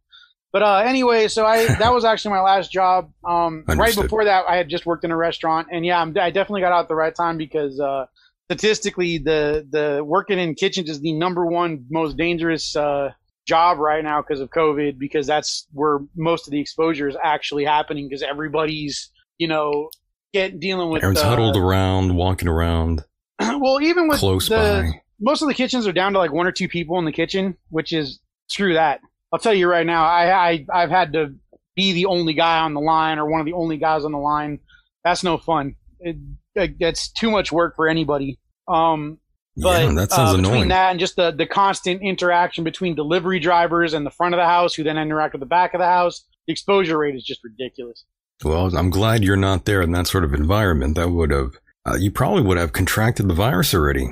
But 0.51 0.63
uh, 0.63 0.77
anyway, 0.77 1.27
so 1.27 1.45
I 1.45 1.65
that 1.79 1.93
was 1.93 2.05
actually 2.05 2.31
my 2.31 2.41
last 2.41 2.71
job. 2.71 3.11
Um, 3.27 3.63
right 3.67 3.95
before 3.95 4.25
that, 4.25 4.45
I 4.47 4.57
had 4.57 4.69
just 4.69 4.85
worked 4.85 5.03
in 5.03 5.11
a 5.11 5.17
restaurant, 5.17 5.67
and 5.71 5.85
yeah, 5.85 6.01
I'm, 6.01 6.15
I 6.19 6.31
definitely 6.31 6.61
got 6.61 6.71
out 6.71 6.81
at 6.81 6.87
the 6.87 6.95
right 6.95 7.13
time 7.13 7.37
because 7.37 7.79
uh, 7.79 8.05
statistically, 8.45 9.19
the 9.19 9.67
the 9.69 10.03
working 10.03 10.39
in 10.39 10.55
kitchens 10.55 10.89
is 10.89 11.01
the 11.01 11.13
number 11.13 11.45
one 11.45 11.85
most 11.89 12.17
dangerous 12.17 12.75
uh, 12.75 13.11
job 13.45 13.77
right 13.77 14.03
now 14.03 14.21
because 14.21 14.39
of 14.39 14.49
COVID, 14.49 14.97
because 14.97 15.27
that's 15.27 15.67
where 15.71 15.99
most 16.15 16.47
of 16.47 16.51
the 16.51 16.59
exposure 16.59 17.07
is 17.07 17.15
actually 17.23 17.65
happening 17.65 18.07
because 18.07 18.23
everybody's 18.23 19.11
you 19.37 19.47
know 19.47 19.89
get 20.33 20.59
dealing 20.59 20.89
with 20.89 21.03
Everyone's 21.03 21.23
uh, 21.23 21.29
huddled 21.29 21.57
around, 21.57 22.15
walking 22.15 22.47
around, 22.47 23.03
well, 23.39 23.81
even 23.81 24.07
with 24.07 24.19
close 24.19 24.49
the, 24.49 24.55
by. 24.55 25.01
most 25.19 25.43
of 25.43 25.47
the 25.47 25.53
kitchens 25.53 25.85
are 25.85 25.91
down 25.91 26.13
to 26.13 26.19
like 26.19 26.31
one 26.31 26.47
or 26.47 26.51
two 26.51 26.67
people 26.67 26.97
in 26.97 27.05
the 27.05 27.11
kitchen, 27.11 27.55
which 27.69 27.93
is 27.93 28.19
screw 28.47 28.73
that. 28.73 29.01
I'll 29.31 29.39
tell 29.39 29.53
you 29.53 29.67
right 29.67 29.85
now, 29.85 30.05
I, 30.05 30.51
I 30.51 30.65
I've 30.73 30.89
had 30.89 31.13
to 31.13 31.35
be 31.75 31.93
the 31.93 32.05
only 32.05 32.33
guy 32.33 32.59
on 32.59 32.73
the 32.73 32.81
line 32.81 33.19
or 33.19 33.29
one 33.29 33.39
of 33.39 33.45
the 33.45 33.53
only 33.53 33.77
guys 33.77 34.03
on 34.03 34.11
the 34.11 34.17
line. 34.17 34.59
That's 35.03 35.23
no 35.23 35.37
fun. 35.37 35.75
It, 35.99 36.17
it, 36.55 36.79
that's 36.79 37.09
too 37.11 37.31
much 37.31 37.51
work 37.51 37.75
for 37.75 37.87
anybody. 37.87 38.39
Um, 38.67 39.19
but 39.55 39.81
yeah, 39.81 39.93
that 39.93 40.11
sounds 40.11 40.33
uh, 40.33 40.37
between 40.37 40.53
annoying. 40.53 40.69
that 40.69 40.91
and 40.91 40.99
just 40.99 41.15
the 41.15 41.31
the 41.31 41.45
constant 41.45 42.01
interaction 42.01 42.63
between 42.63 42.95
delivery 42.95 43.39
drivers 43.39 43.93
and 43.93 44.05
the 44.05 44.11
front 44.11 44.33
of 44.33 44.39
the 44.39 44.45
house, 44.45 44.73
who 44.73 44.83
then 44.83 44.97
interact 44.97 45.33
with 45.33 45.41
the 45.41 45.45
back 45.45 45.73
of 45.73 45.79
the 45.79 45.85
house, 45.85 46.25
the 46.47 46.53
exposure 46.53 46.97
rate 46.97 47.15
is 47.15 47.23
just 47.23 47.41
ridiculous. 47.43 48.05
Well, 48.43 48.75
I'm 48.75 48.89
glad 48.89 49.23
you're 49.23 49.35
not 49.35 49.65
there 49.65 49.81
in 49.81 49.91
that 49.91 50.07
sort 50.07 50.23
of 50.23 50.33
environment. 50.33 50.95
That 50.95 51.09
would 51.09 51.31
have, 51.31 51.51
uh, 51.85 51.97
you 51.97 52.09
probably 52.09 52.41
would 52.41 52.57
have 52.57 52.71
contracted 52.71 53.27
the 53.27 53.33
virus 53.33 53.73
already. 53.73 54.07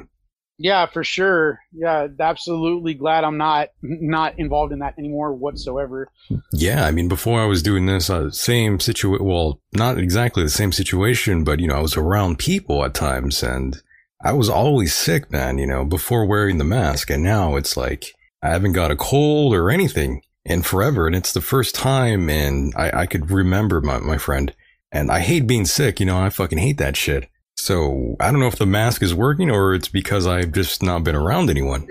Yeah, 0.60 0.88
for 0.88 1.04
sure. 1.04 1.60
Yeah, 1.72 2.08
absolutely 2.20 2.96
glad 2.96 3.24
I'm 3.24 3.38
not 3.38 3.70
not 3.82 4.40
involved 4.40 4.74
in 4.74 4.80
that 4.80 4.96
anymore 4.98 5.34
whatsoever. 5.34 6.10
Yeah, 6.52 6.86
I 6.86 6.92
mean, 6.92 7.08
before 7.08 7.40
I 7.40 7.46
was 7.46 7.62
doing 7.62 7.86
this, 7.86 8.10
uh, 8.10 8.32
same 8.32 8.80
situation. 8.80 9.26
Well, 9.26 9.62
not 9.74 10.00
exactly 10.00 10.44
the 10.44 10.50
same 10.50 10.72
situation, 10.72 11.44
but 11.44 11.60
you 11.60 11.68
know, 11.68 11.76
I 11.76 11.82
was 11.82 11.96
around 11.96 12.40
people 12.40 12.84
at 12.84 12.96
times, 12.96 13.44
and 13.44 13.82
I 14.24 14.34
was 14.34 14.50
always 14.50 14.96
sick, 14.96 15.32
man. 15.32 15.60
You 15.60 15.68
know, 15.68 15.86
before 15.86 16.26
wearing 16.26 16.58
the 16.58 16.64
mask, 16.64 17.12
and 17.12 17.24
now 17.24 17.56
it's 17.56 17.78
like 17.78 18.06
I 18.42 18.50
haven't 18.50 18.74
got 18.74 18.92
a 18.92 18.96
cold 18.96 19.54
or 19.54 19.70
anything 19.70 20.24
in 20.44 20.64
forever, 20.64 21.06
and 21.06 21.16
it's 21.16 21.34
the 21.34 21.42
first 21.42 21.76
time, 21.76 22.30
and 22.32 22.74
I, 22.76 23.02
I 23.02 23.06
could 23.06 23.30
remember 23.30 23.80
my 23.80 24.00
my 24.00 24.18
friend, 24.18 24.56
and 24.92 25.12
I 25.12 25.20
hate 25.20 25.46
being 25.46 25.66
sick. 25.66 26.00
You 26.00 26.08
know, 26.08 26.18
I 26.18 26.32
fucking 26.32 26.58
hate 26.58 26.80
that 26.80 26.98
shit. 26.98 27.30
So 27.58 28.16
I 28.20 28.32
don't 28.32 28.40
know 28.40 28.48
if 28.48 28.58
the 28.58 28.66
mask 28.66 29.02
is 29.02 29.14
working 29.14 29.50
or 29.52 29.74
it's 29.74 29.88
because 29.88 30.28
I've 30.28 30.52
just 30.52 30.84
not 30.84 31.04
been 31.04 31.16
around 31.16 31.50
anyone. 31.50 31.88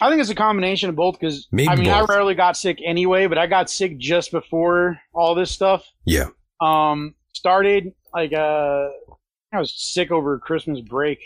I 0.00 0.10
think 0.10 0.20
it's 0.20 0.30
a 0.30 0.34
combination 0.34 0.90
of 0.90 0.96
both 0.96 1.18
because 1.18 1.48
Maybe 1.50 1.68
I 1.68 1.74
mean 1.74 1.86
both. 1.86 2.10
I 2.10 2.14
rarely 2.14 2.34
got 2.34 2.56
sick 2.56 2.78
anyway, 2.84 3.26
but 3.26 3.38
I 3.38 3.46
got 3.46 3.70
sick 3.70 3.96
just 3.98 4.30
before 4.30 4.98
all 5.14 5.34
this 5.34 5.50
stuff 5.50 5.84
Yeah. 6.04 6.26
um 6.60 7.14
started. 7.32 7.92
Like 8.14 8.32
uh, 8.32 8.88
I 9.52 9.58
was 9.58 9.72
sick 9.76 10.10
over 10.10 10.38
Christmas 10.38 10.80
break, 10.80 11.18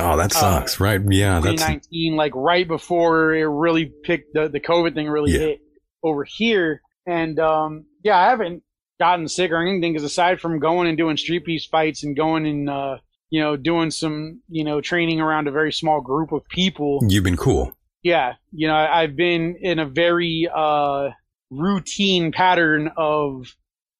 Oh, 0.00 0.16
that 0.16 0.32
Uh, 0.34 0.38
sucks, 0.40 0.78
right? 0.80 1.00
Yeah, 1.08 1.40
that's 1.40 1.62
2019, 1.62 2.16
like 2.16 2.32
right 2.34 2.66
before 2.66 3.34
it 3.34 3.44
really 3.46 3.92
picked 4.04 4.34
the 4.34 4.48
the 4.48 4.60
COVID 4.60 4.94
thing 4.94 5.08
really 5.08 5.32
Yeah. 5.32 5.38
hit 5.40 5.60
over 6.02 6.24
here, 6.24 6.82
and 7.06 7.38
um 7.38 7.86
yeah, 8.02 8.18
I 8.18 8.30
haven't 8.30 8.62
gotten 8.98 9.28
sick 9.28 9.52
or 9.52 9.62
anything 9.62 9.92
because 9.92 10.02
aside 10.04 10.40
from 10.40 10.58
going 10.58 10.88
and 10.88 10.98
doing 10.98 11.16
Street 11.16 11.44
Beefs 11.44 11.66
fights 11.66 12.02
and 12.02 12.16
going 12.16 12.44
and 12.46 12.68
uh 12.68 12.96
you 13.30 13.40
know 13.40 13.56
doing 13.56 13.90
some 13.90 14.40
you 14.48 14.64
know 14.64 14.80
training 14.80 15.20
around 15.20 15.48
a 15.48 15.50
very 15.52 15.72
small 15.72 16.00
group 16.00 16.32
of 16.32 16.46
people. 16.48 17.00
You've 17.08 17.24
been 17.24 17.36
cool. 17.36 17.72
yeah 18.02 18.34
you 18.52 18.66
know 18.68 18.76
i've 18.76 19.16
been 19.16 19.56
in 19.60 19.78
a 19.80 19.86
very 19.86 20.48
uh 20.54 21.10
routine 21.50 22.30
pattern 22.32 22.90
of 22.96 23.54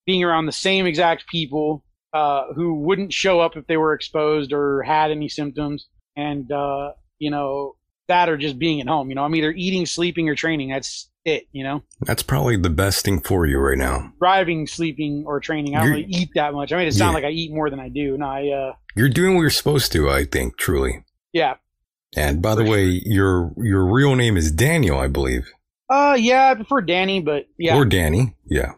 being 0.06 0.22
around 0.24 0.46
the 0.46 0.52
same 0.52 0.86
exact 0.86 1.26
people 1.28 1.84
uh 2.12 2.44
who 2.54 2.74
wouldn't 2.74 3.12
show 3.12 3.40
up 3.40 3.56
if 3.56 3.66
they 3.66 3.76
were 3.76 3.92
exposed 3.94 4.52
or 4.52 4.82
had 4.82 5.10
any 5.10 5.28
symptoms. 5.28 5.86
And 6.16 6.50
uh 6.52 6.92
you 7.18 7.30
know 7.30 7.74
that 8.08 8.28
or 8.28 8.36
just 8.38 8.58
being 8.58 8.80
at 8.80 8.86
home. 8.86 9.08
You 9.10 9.14
know 9.16 9.24
i'm 9.24 9.34
either 9.34 9.52
eating 9.52 9.84
sleeping 9.86 10.28
or 10.28 10.34
training. 10.34 10.70
That's 10.70 11.10
it 11.28 11.44
you 11.52 11.62
know 11.64 11.82
That's 12.00 12.22
probably 12.22 12.56
the 12.56 12.70
best 12.70 13.04
thing 13.04 13.20
for 13.20 13.46
you 13.46 13.58
right 13.58 13.78
now. 13.78 14.12
driving 14.18 14.66
sleeping 14.66 15.24
or 15.26 15.40
training 15.40 15.74
i 15.76 15.78
don't 15.80 15.88
You're- 15.88 16.02
really 16.02 16.12
eat 16.14 16.30
that 16.34 16.52
much 16.54 16.72
i 16.72 16.76
made 16.76 16.88
it 16.88 16.94
sound 16.94 17.10
Yeah. 17.12 17.14
like 17.14 17.24
i 17.24 17.30
eat 17.30 17.52
more 17.52 17.70
than 17.70 17.80
i 17.80 17.88
do 17.88 18.16
no 18.18 18.26
i 18.26 18.48
uh 18.48 18.72
You're 18.96 19.08
doing 19.08 19.34
what 19.34 19.42
you're 19.42 19.50
supposed 19.50 19.92
to, 19.92 20.10
I 20.10 20.24
think, 20.24 20.56
truly. 20.58 21.04
yeah 21.32 21.54
And 22.16 22.40
by 22.42 22.54
the 22.54 22.64
way, 22.64 23.00
your 23.04 23.52
your 23.58 23.84
real 23.86 24.16
name 24.16 24.36
is 24.36 24.50
Daniel, 24.50 24.98
I 24.98 25.08
believe, 25.08 25.44
uh 25.90 26.16
yeah 26.18 26.48
i 26.50 26.54
prefer 26.54 26.80
danny 26.80 27.20
but 27.20 27.46
yeah 27.58 27.76
or 27.76 27.84
Danny. 27.84 28.34
Yeah, 28.46 28.72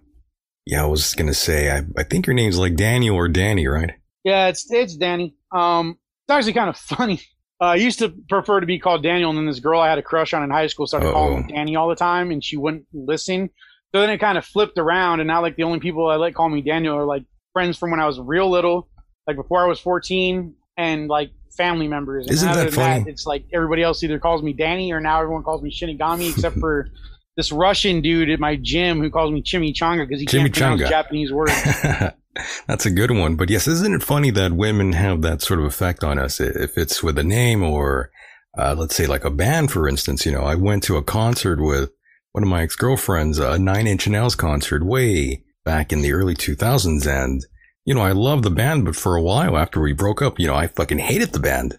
yeah. 0.67 0.83
I 0.83 0.87
was 0.87 1.15
gonna 1.15 1.35
say, 1.35 1.71
I 1.71 1.83
I 1.97 2.03
think 2.03 2.27
your 2.27 2.35
name's 2.35 2.59
like 2.59 2.75
Daniel 2.77 3.17
or 3.17 3.29
Danny, 3.29 3.67
right? 3.67 3.93
Yeah, 4.25 4.49
it's 4.49 4.71
it's 4.71 4.97
Danny. 4.97 5.35
Um, 5.53 5.99
it's 6.29 6.35
actually 6.37 6.53
kind 6.55 6.69
of 6.69 6.77
funny. 6.97 7.21
Uh, 7.61 7.65
I 7.65 7.75
used 7.75 7.99
to 7.99 8.09
prefer 8.29 8.61
to 8.61 8.67
be 8.67 8.79
called 8.79 9.03
Daniel, 9.03 9.29
and 9.31 9.39
then 9.39 9.47
this 9.47 9.61
girl 9.61 9.81
I 9.81 9.89
had 9.89 9.99
a 9.99 10.03
crush 10.03 10.33
on 10.33 10.43
in 10.43 10.51
high 10.51 10.67
school 10.69 10.87
started 10.87 11.13
calling 11.13 11.47
me 11.47 11.53
Danny 11.53 11.77
all 11.77 11.89
the 11.89 11.95
time, 11.97 12.31
and 12.31 12.43
she 12.43 12.57
wouldn't 12.57 12.87
listen. 12.95 13.51
So 13.95 14.01
then 14.01 14.11
it 14.11 14.19
kind 14.19 14.39
of 14.39 14.45
flipped 14.45 14.79
around, 14.79 15.21
and 15.21 15.27
now 15.27 15.43
like 15.43 15.57
the 15.57 15.65
only 15.65 15.81
people 15.81 16.07
I 16.09 16.17
let 16.17 16.35
call 16.35 16.49
me 16.49 16.63
Daniel 16.63 16.97
are 16.97 17.05
like 17.05 17.25
friends 17.53 17.77
from 17.77 17.91
when 17.91 18.01
I 18.01 18.07
was 18.07 18.19
real 18.19 18.49
little, 18.49 18.89
like 19.27 19.37
before 19.37 19.63
I 19.63 19.67
was 19.67 19.79
fourteen, 19.79 20.55
and 20.77 21.09
like 21.09 21.33
family 21.57 21.89
members. 21.89 22.27
And 22.27 22.35
Isn't 22.35 22.49
other 22.49 22.65
that 22.65 22.71
than 22.71 23.01
funny? 23.01 23.11
it's 23.11 23.27
like 23.27 23.45
everybody 23.53 23.83
else 23.83 24.03
either 24.03 24.19
calls 24.19 24.43
me 24.43 24.53
Danny 24.55 24.93
or 24.93 25.01
now 25.01 25.21
everyone 25.21 25.43
calls 25.43 25.61
me 25.63 25.71
Shinigami, 25.71 26.31
except 26.31 26.59
for 26.59 26.89
this 27.37 27.53
Russian 27.53 28.01
dude 28.01 28.31
at 28.31 28.41
my 28.41 28.57
gym 28.57 29.01
who 29.01 29.11
calls 29.11 29.33
me 29.33 29.43
Chimichanga 29.43 30.07
because 30.09 30.21
he 30.21 30.27
can't 30.27 30.53
pronounce 30.55 30.81
Japanese 30.89 31.33
words. 31.33 31.53
That's 32.67 32.87
a 32.87 32.91
good 32.91 33.11
one. 33.11 33.37
But 33.37 33.51
yes, 33.51 33.67
isn't 33.67 33.95
it 33.95 34.03
funny 34.03 34.31
that 34.31 34.53
women 34.53 34.93
have 34.93 35.23
that 35.23 35.43
sort 35.43 35.61
of 35.61 35.67
effect 35.67 36.05
on 36.05 36.19
us? 36.19 36.41
If 36.41 36.79
it's 36.79 37.03
with 37.03 37.19
a 37.19 37.25
name 37.25 37.63
or, 37.63 38.11
uh, 38.57 38.75
let's 38.79 38.95
say 38.95 39.07
like 39.07 39.25
a 39.25 39.31
band, 39.31 39.71
for 39.73 39.89
instance, 39.89 40.25
you 40.25 40.33
know, 40.33 40.43
I 40.43 40.55
went 40.55 40.83
to 40.85 40.97
a 40.97 41.03
concert 41.03 41.61
with 41.61 41.91
one 42.33 42.45
of 42.45 42.49
my 42.49 42.63
ex-girlfriends, 42.63 43.39
a 43.39 43.59
Nine 43.59 43.87
Inch 43.87 44.07
Nails 44.07 44.37
concert 44.37 44.85
way 44.85 45.43
back 45.65 45.93
in 45.93 46.03
the 46.03 46.13
early 46.13 46.35
2000s. 46.35 47.07
And, 47.07 47.45
you 47.85 47.95
know, 47.95 48.03
I 48.03 48.13
loved 48.13 48.45
the 48.45 48.51
band, 48.51 48.85
but 48.85 48.97
for 48.97 49.17
a 49.17 49.23
while 49.23 49.57
after 49.57 49.81
we 49.81 49.93
broke 49.93 50.23
up, 50.23 50.39
you 50.39 50.47
know, 50.47 50.55
I 50.55 50.69
fucking 50.69 50.99
hated 50.99 51.33
the 51.33 51.41
band. 51.41 51.75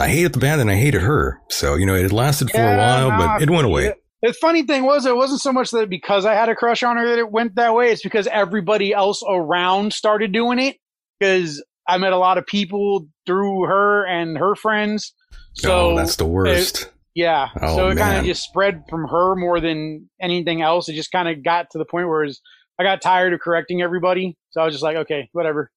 I 0.00 0.08
hated 0.08 0.32
the 0.32 0.40
band 0.40 0.60
and 0.60 0.70
I 0.70 0.74
hated 0.76 1.02
her. 1.02 1.40
So, 1.50 1.76
you 1.76 1.86
know, 1.86 1.94
it 1.94 2.10
lasted 2.10 2.50
for 2.50 2.58
a 2.60 2.76
while, 2.76 3.10
but 3.10 3.42
it 3.42 3.50
went 3.50 3.66
away. 3.66 3.92
The, 4.24 4.32
funny 4.32 4.62
thing 4.62 4.84
was, 4.84 5.06
it 5.06 5.16
wasn't 5.16 5.40
so 5.40 5.52
much 5.52 5.70
that 5.70 5.90
because 5.90 6.24
I 6.24 6.34
had 6.34 6.48
a 6.48 6.54
crush 6.54 6.82
on 6.82 6.96
her 6.96 7.06
that 7.06 7.18
it 7.18 7.30
went 7.30 7.56
that 7.56 7.74
way. 7.74 7.90
It's 7.90 8.02
because 8.02 8.26
everybody 8.26 8.92
else 8.92 9.22
around 9.28 9.92
started 9.92 10.32
doing 10.32 10.58
it. 10.58 10.76
Because 11.18 11.62
I 11.86 11.98
met 11.98 12.12
a 12.12 12.18
lot 12.18 12.38
of 12.38 12.46
people 12.46 13.06
through 13.26 13.64
her 13.64 14.06
and 14.06 14.36
her 14.38 14.54
friends. 14.54 15.14
So 15.54 15.90
oh, 15.90 15.96
that's 15.96 16.16
the 16.16 16.26
worst. 16.26 16.90
yeah, 17.14 17.48
Oh, 17.60 17.76
so 17.76 17.88
it 17.88 17.96
kind 17.96 18.18
of 18.18 18.24
just 18.24 18.42
spread 18.42 18.84
from 18.88 19.06
her 19.06 19.36
more 19.36 19.60
than 19.60 20.08
anything 20.20 20.62
else. 20.62 20.88
It 20.88 20.94
just 20.94 21.12
kind 21.12 21.28
of 21.28 21.44
got 21.44 21.70
to 21.70 21.78
the 21.78 21.84
point 21.84 22.08
where 22.08 22.24
was, 22.24 22.40
I 22.78 22.82
got 22.82 23.02
tired 23.02 23.32
of 23.32 23.40
correcting 23.40 23.82
everybody. 23.82 24.36
So 24.50 24.60
I 24.60 24.64
was 24.64 24.74
just 24.74 24.82
like, 24.82 24.96
okay, 24.96 25.28
whatever. 25.32 25.70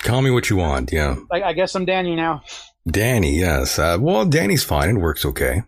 Call 0.00 0.22
me 0.22 0.30
what 0.30 0.50
you 0.50 0.56
want. 0.56 0.92
Yeah. 0.92 1.16
Like 1.30 1.42
I 1.42 1.52
guess 1.52 1.74
I'm 1.74 1.84
Danny 1.84 2.16
now. 2.16 2.42
Danny, 2.90 3.38
yes. 3.38 3.78
Uh, 3.78 3.98
well, 4.00 4.24
Danny's 4.24 4.64
fine. 4.64 4.96
It 4.96 5.00
works 5.00 5.24
okay. 5.24 5.62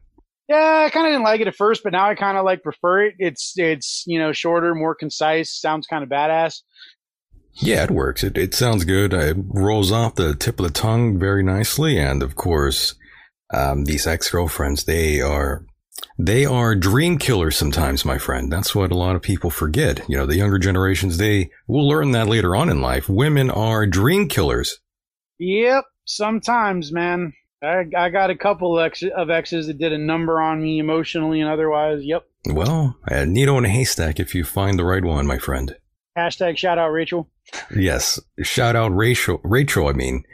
Yeah, 0.50 0.84
I 0.84 0.90
kind 0.90 1.06
of 1.06 1.12
didn't 1.12 1.22
like 1.22 1.40
it 1.40 1.46
at 1.46 1.54
first, 1.54 1.84
but 1.84 1.92
now 1.92 2.08
I 2.08 2.16
kind 2.16 2.36
of 2.36 2.44
like 2.44 2.64
prefer 2.64 3.04
it. 3.04 3.14
It's 3.20 3.52
it's 3.56 4.02
you 4.08 4.18
know 4.18 4.32
shorter, 4.32 4.74
more 4.74 4.96
concise, 4.96 5.48
sounds 5.60 5.86
kind 5.86 6.02
of 6.02 6.10
badass. 6.10 6.62
Yeah, 7.54 7.84
it 7.84 7.90
works. 7.92 8.24
It, 8.24 8.36
it 8.36 8.52
sounds 8.54 8.84
good. 8.84 9.12
It 9.12 9.36
rolls 9.38 9.92
off 9.92 10.16
the 10.16 10.34
tip 10.34 10.58
of 10.58 10.66
the 10.66 10.72
tongue 10.72 11.20
very 11.20 11.44
nicely. 11.44 11.98
And 11.98 12.20
of 12.20 12.34
course, 12.34 12.96
um, 13.54 13.84
these 13.84 14.08
ex 14.08 14.28
girlfriends, 14.28 14.84
they 14.84 15.20
are 15.20 15.64
They 16.18 16.44
are 16.44 16.74
dream 16.74 17.18
killers 17.18 17.56
sometimes, 17.56 18.04
my 18.04 18.18
friend. 18.18 18.50
That's 18.52 18.74
what 18.74 18.90
a 18.90 18.96
lot 18.96 19.16
of 19.16 19.22
people 19.22 19.50
forget. 19.50 20.02
You 20.08 20.16
know, 20.16 20.26
the 20.26 20.36
younger 20.36 20.58
generations, 20.58 21.16
they 21.18 21.50
will 21.66 21.88
learn 21.88 22.10
that 22.12 22.26
later 22.28 22.56
on 22.56 22.68
in 22.68 22.80
life. 22.80 23.08
Women 23.08 23.50
are 23.50 23.86
dream 23.86 24.28
killers. 24.28 24.78
Yep, 25.38 25.84
sometimes, 26.04 26.92
man. 26.92 27.32
I, 27.62 27.84
I 27.96 28.08
got 28.08 28.30
a 28.30 28.36
couple 28.36 28.78
of, 28.78 28.86
ex- 28.86 29.02
of 29.02 29.30
exes 29.30 29.66
that 29.66 29.78
did 29.78 29.92
a 29.92 29.98
number 29.98 30.40
on 30.40 30.62
me 30.62 30.78
emotionally 30.78 31.40
and 31.40 31.50
otherwise. 31.50 32.02
Yep. 32.02 32.26
Well, 32.46 32.96
a 33.06 33.26
needle 33.26 33.58
in 33.58 33.64
a 33.64 33.68
haystack 33.68 34.18
if 34.18 34.34
you 34.34 34.44
find 34.44 34.78
the 34.78 34.84
right 34.84 35.04
one, 35.04 35.26
my 35.26 35.38
friend. 35.38 35.76
Hashtag 36.16 36.56
shout 36.56 36.78
out 36.78 36.88
Rachel. 36.88 37.28
Yes. 37.74 38.18
Shout 38.42 38.76
out 38.76 38.94
Rachel. 38.94 39.40
Rachel, 39.44 39.88
I 39.88 39.92
mean. 39.92 40.24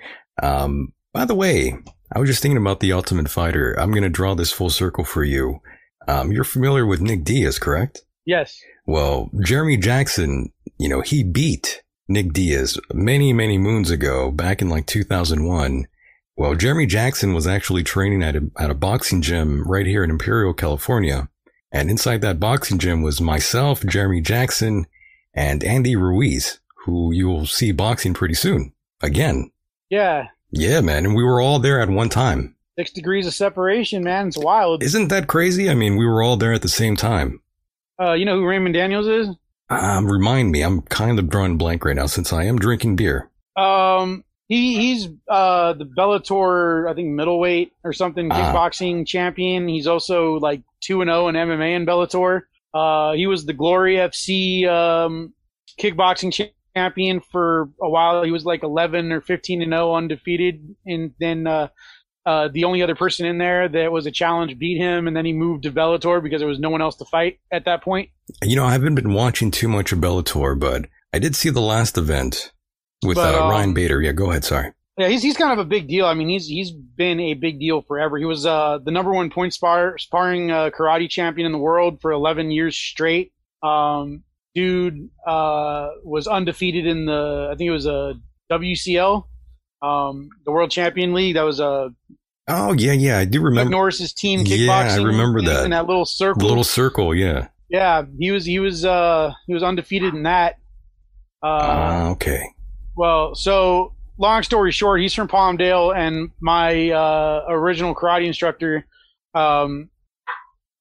Um, 0.42 0.92
by 1.12 1.24
the 1.24 1.34
way, 1.34 1.74
I 2.14 2.18
was 2.18 2.28
just 2.28 2.42
thinking 2.42 2.58
about 2.58 2.80
the 2.80 2.92
Ultimate 2.92 3.28
Fighter. 3.28 3.74
I'm 3.78 3.90
going 3.90 4.02
to 4.02 4.08
draw 4.08 4.34
this 4.34 4.52
full 4.52 4.70
circle 4.70 5.04
for 5.04 5.24
you. 5.24 5.60
Um, 6.06 6.30
you're 6.30 6.44
familiar 6.44 6.86
with 6.86 7.00
Nick 7.00 7.24
Diaz, 7.24 7.58
correct? 7.58 8.02
Yes. 8.24 8.60
Well, 8.86 9.30
Jeremy 9.42 9.76
Jackson, 9.76 10.52
you 10.78 10.88
know, 10.88 11.00
he 11.00 11.24
beat 11.24 11.82
Nick 12.08 12.32
Diaz 12.32 12.78
many, 12.92 13.32
many 13.32 13.58
moons 13.58 13.90
ago, 13.90 14.30
back 14.30 14.62
in 14.62 14.68
like 14.68 14.86
2001. 14.86 15.86
Well, 16.37 16.55
Jeremy 16.55 16.85
Jackson 16.85 17.33
was 17.33 17.46
actually 17.46 17.83
training 17.83 18.22
at 18.22 18.37
a, 18.37 18.51
at 18.59 18.70
a 18.70 18.75
boxing 18.75 19.22
gym 19.22 19.64
right 19.64 19.87
here 19.87 20.05
in 20.05 20.11
Imperial, 20.11 20.53
California. 20.53 21.29
And 21.72 21.90
inside 21.90 22.20
that 22.20 22.38
boxing 22.38 22.79
gym 22.79 23.03
was 23.03 23.20
myself, 23.20 23.85
Jeremy 23.85 24.20
Jackson, 24.20 24.87
and 25.33 25.64
Andy 25.64 25.96
Ruiz, 25.96 26.61
who 26.85 27.12
you 27.12 27.27
will 27.27 27.46
see 27.46 27.72
boxing 27.72 28.12
pretty 28.12 28.35
soon. 28.35 28.72
Again. 29.03 29.51
Yeah. 29.88 30.29
Yeah, 30.51 30.83
man. 30.83 31.07
And 31.07 31.14
we 31.14 31.25
were 31.25 31.40
all 31.40 31.59
there 31.59 31.81
at 31.81 31.88
one 31.88 32.11
time. 32.11 32.55
Six 32.79 32.92
degrees 32.92 33.27
of 33.27 33.33
separation, 33.33 34.05
man. 34.05 34.29
It's 34.29 34.37
wild. 34.37 34.83
Isn't 34.83 35.09
that 35.09 35.29
crazy? 35.29 35.70
I 35.70 35.75
mean, 35.75 35.96
we 35.96 36.07
were 36.07 36.22
all 36.22 36.37
there 36.37 36.53
at 36.53 36.62
the 36.62 36.68
same 36.68 36.96
time. 36.96 37.40
Uh, 37.99 38.12
you 38.12 38.27
know 38.27 38.37
who 38.37 38.46
Raymond 38.46 38.75
Daniels 38.75 39.07
is? 39.07 39.29
Um, 39.70 40.07
remind 40.07 40.53
me, 40.53 40.61
I'm 40.62 40.83
kind 40.83 41.18
of 41.18 41.31
drawing 41.31 41.57
blank 41.57 41.85
right 41.85 41.96
now 41.96 42.07
since 42.07 42.33
I 42.33 42.44
am 42.44 42.59
drinking 42.59 42.96
beer. 42.96 43.31
Um, 43.57 44.22
he 44.48 44.76
he's 44.76 45.09
uh 45.28 45.72
the 45.74 45.85
Bellator, 45.85 46.90
I 46.90 46.94
think 46.94 47.09
middleweight 47.09 47.72
or 47.85 47.92
something, 47.92 48.30
Ah. 48.30 48.52
kickboxing 48.52 49.06
champion. 49.06 49.68
He's 49.68 49.87
also 49.87 50.35
like 50.35 50.62
two 50.80 51.00
and 51.00 51.09
zero 51.09 51.28
in 51.28 51.35
MMA 51.35 51.76
and 51.76 51.87
Bellator. 51.87 52.42
Uh, 52.74 53.12
he 53.12 53.26
was 53.26 53.46
the 53.46 53.52
Glory 53.54 53.96
FC 53.96 54.66
um 54.68 55.32
kickboxing 55.80 56.48
champion 56.74 57.20
for 57.32 57.70
a 57.82 57.88
while. 57.88 58.22
He 58.22 58.30
was 58.30 58.44
like 58.44 58.62
eleven 58.62 59.12
or 59.12 59.20
fifteen 59.20 59.62
and 59.62 59.72
zero 59.72 59.94
undefeated, 59.94 60.74
and 60.87 61.12
then 61.20 61.46
uh. 61.46 61.68
Uh, 62.24 62.48
the 62.52 62.64
only 62.64 62.82
other 62.82 62.96
person 62.96 63.24
in 63.24 63.38
there 63.38 63.68
that 63.68 63.92
was 63.92 64.04
a 64.04 64.11
challenge 64.11 64.59
beat 64.59 64.78
him, 64.78 65.06
and 65.06 65.16
then 65.16 65.24
he 65.24 65.32
moved 65.32 65.62
to 65.62 65.70
Bellator 65.70 66.20
because 66.20 66.40
there 66.40 66.48
was 66.48 66.59
no 66.59 66.70
one 66.70 66.82
else 66.82 66.96
to 66.96 67.04
fight 67.04 67.38
at 67.52 67.66
that 67.66 67.85
point. 67.85 68.11
You 68.42 68.56
know, 68.56 68.64
I 68.64 68.72
haven't 68.72 68.96
been 68.96 69.12
watching 69.12 69.52
too 69.52 69.68
much 69.68 69.92
of 69.92 70.00
Bellator, 70.00 70.59
but 70.59 70.87
I 71.14 71.20
did 71.20 71.37
see 71.37 71.50
the 71.50 71.61
last 71.61 71.96
event 71.96 72.50
with 73.04 73.16
But, 73.16 73.35
uh, 73.35 73.44
um, 73.44 73.50
Ryan 73.50 73.74
Bader. 73.74 74.00
Yeah, 74.00 74.12
go 74.12 74.30
ahead. 74.30 74.44
Sorry. 74.44 74.72
Yeah, 74.98 75.09
he's 75.09 75.22
he's 75.22 75.37
kind 75.37 75.52
of 75.52 75.59
a 75.59 75.68
big 75.68 75.88
deal. 75.88 76.06
I 76.06 76.14
mean, 76.14 76.28
he's 76.28 76.46
he's 76.46 76.70
been 76.72 77.20
a 77.20 77.35
big 77.35 77.61
deal 77.61 77.82
forever. 77.82 78.16
He 78.16 78.24
was 78.24 78.46
uh, 78.46 78.78
the 78.82 78.90
number 78.90 79.12
one 79.12 79.28
point 79.30 79.52
spar, 79.52 79.98
sparring 79.98 80.50
uh, 80.50 80.70
karate 80.70 81.09
champion 81.11 81.44
in 81.44 81.52
the 81.52 81.59
world 81.59 82.00
for 82.00 82.12
11 82.12 82.50
years 82.50 82.76
straight. 82.76 83.32
Um, 83.62 84.22
dude 84.54 85.11
uh, 85.26 85.88
was 86.02 86.26
undefeated 86.26 86.87
in 86.87 87.04
the 87.04 87.50
I 87.52 87.56
think 87.56 87.68
it 87.68 87.72
was 87.72 87.85
a 87.87 88.14
WCL, 88.50 89.24
um, 89.82 90.30
the 90.46 90.50
World 90.52 90.70
Champion 90.70 91.12
League. 91.12 91.35
That 91.35 91.42
was 91.42 91.61
a 91.61 91.90
Oh, 92.48 92.72
yeah, 92.72 92.92
yeah. 92.92 93.18
I 93.18 93.24
do 93.24 93.42
remember 93.42 93.70
Norris's 93.70 94.12
team 94.12 94.40
Yeah. 94.46 94.72
I 94.72 94.96
remember 94.96 95.40
in, 95.40 95.44
that. 95.46 95.64
in 95.64 95.70
that 95.72 95.87
little 95.87 96.06
circle. 96.06 96.40
the 96.40 96.46
little 96.46 96.64
circle. 96.64 97.14
Yeah. 97.14 97.48
yeah, 97.68 98.04
he 98.18 98.30
was 98.30 98.46
he 98.46 98.61
was 98.61 98.85
uh, 98.85 99.32
he 99.46 99.52
was 99.52 99.62
undefeated 99.62 100.14
in 100.14 100.22
that. 100.22 100.54
Uh, 101.42 101.46
Ah, 101.61 102.09
okay. 102.11 102.44
Well, 102.96 103.35
so 103.35 103.94
long 104.18 104.42
story 104.42 104.72
short, 104.72 105.00
he's 105.00 105.14
from 105.14 105.28
Palmdale, 105.28 105.94
and 105.94 106.30
my 106.40 106.90
uh, 106.90 107.44
original 107.48 107.94
karate 107.94 108.26
instructor, 108.26 108.87
um, 109.35 109.90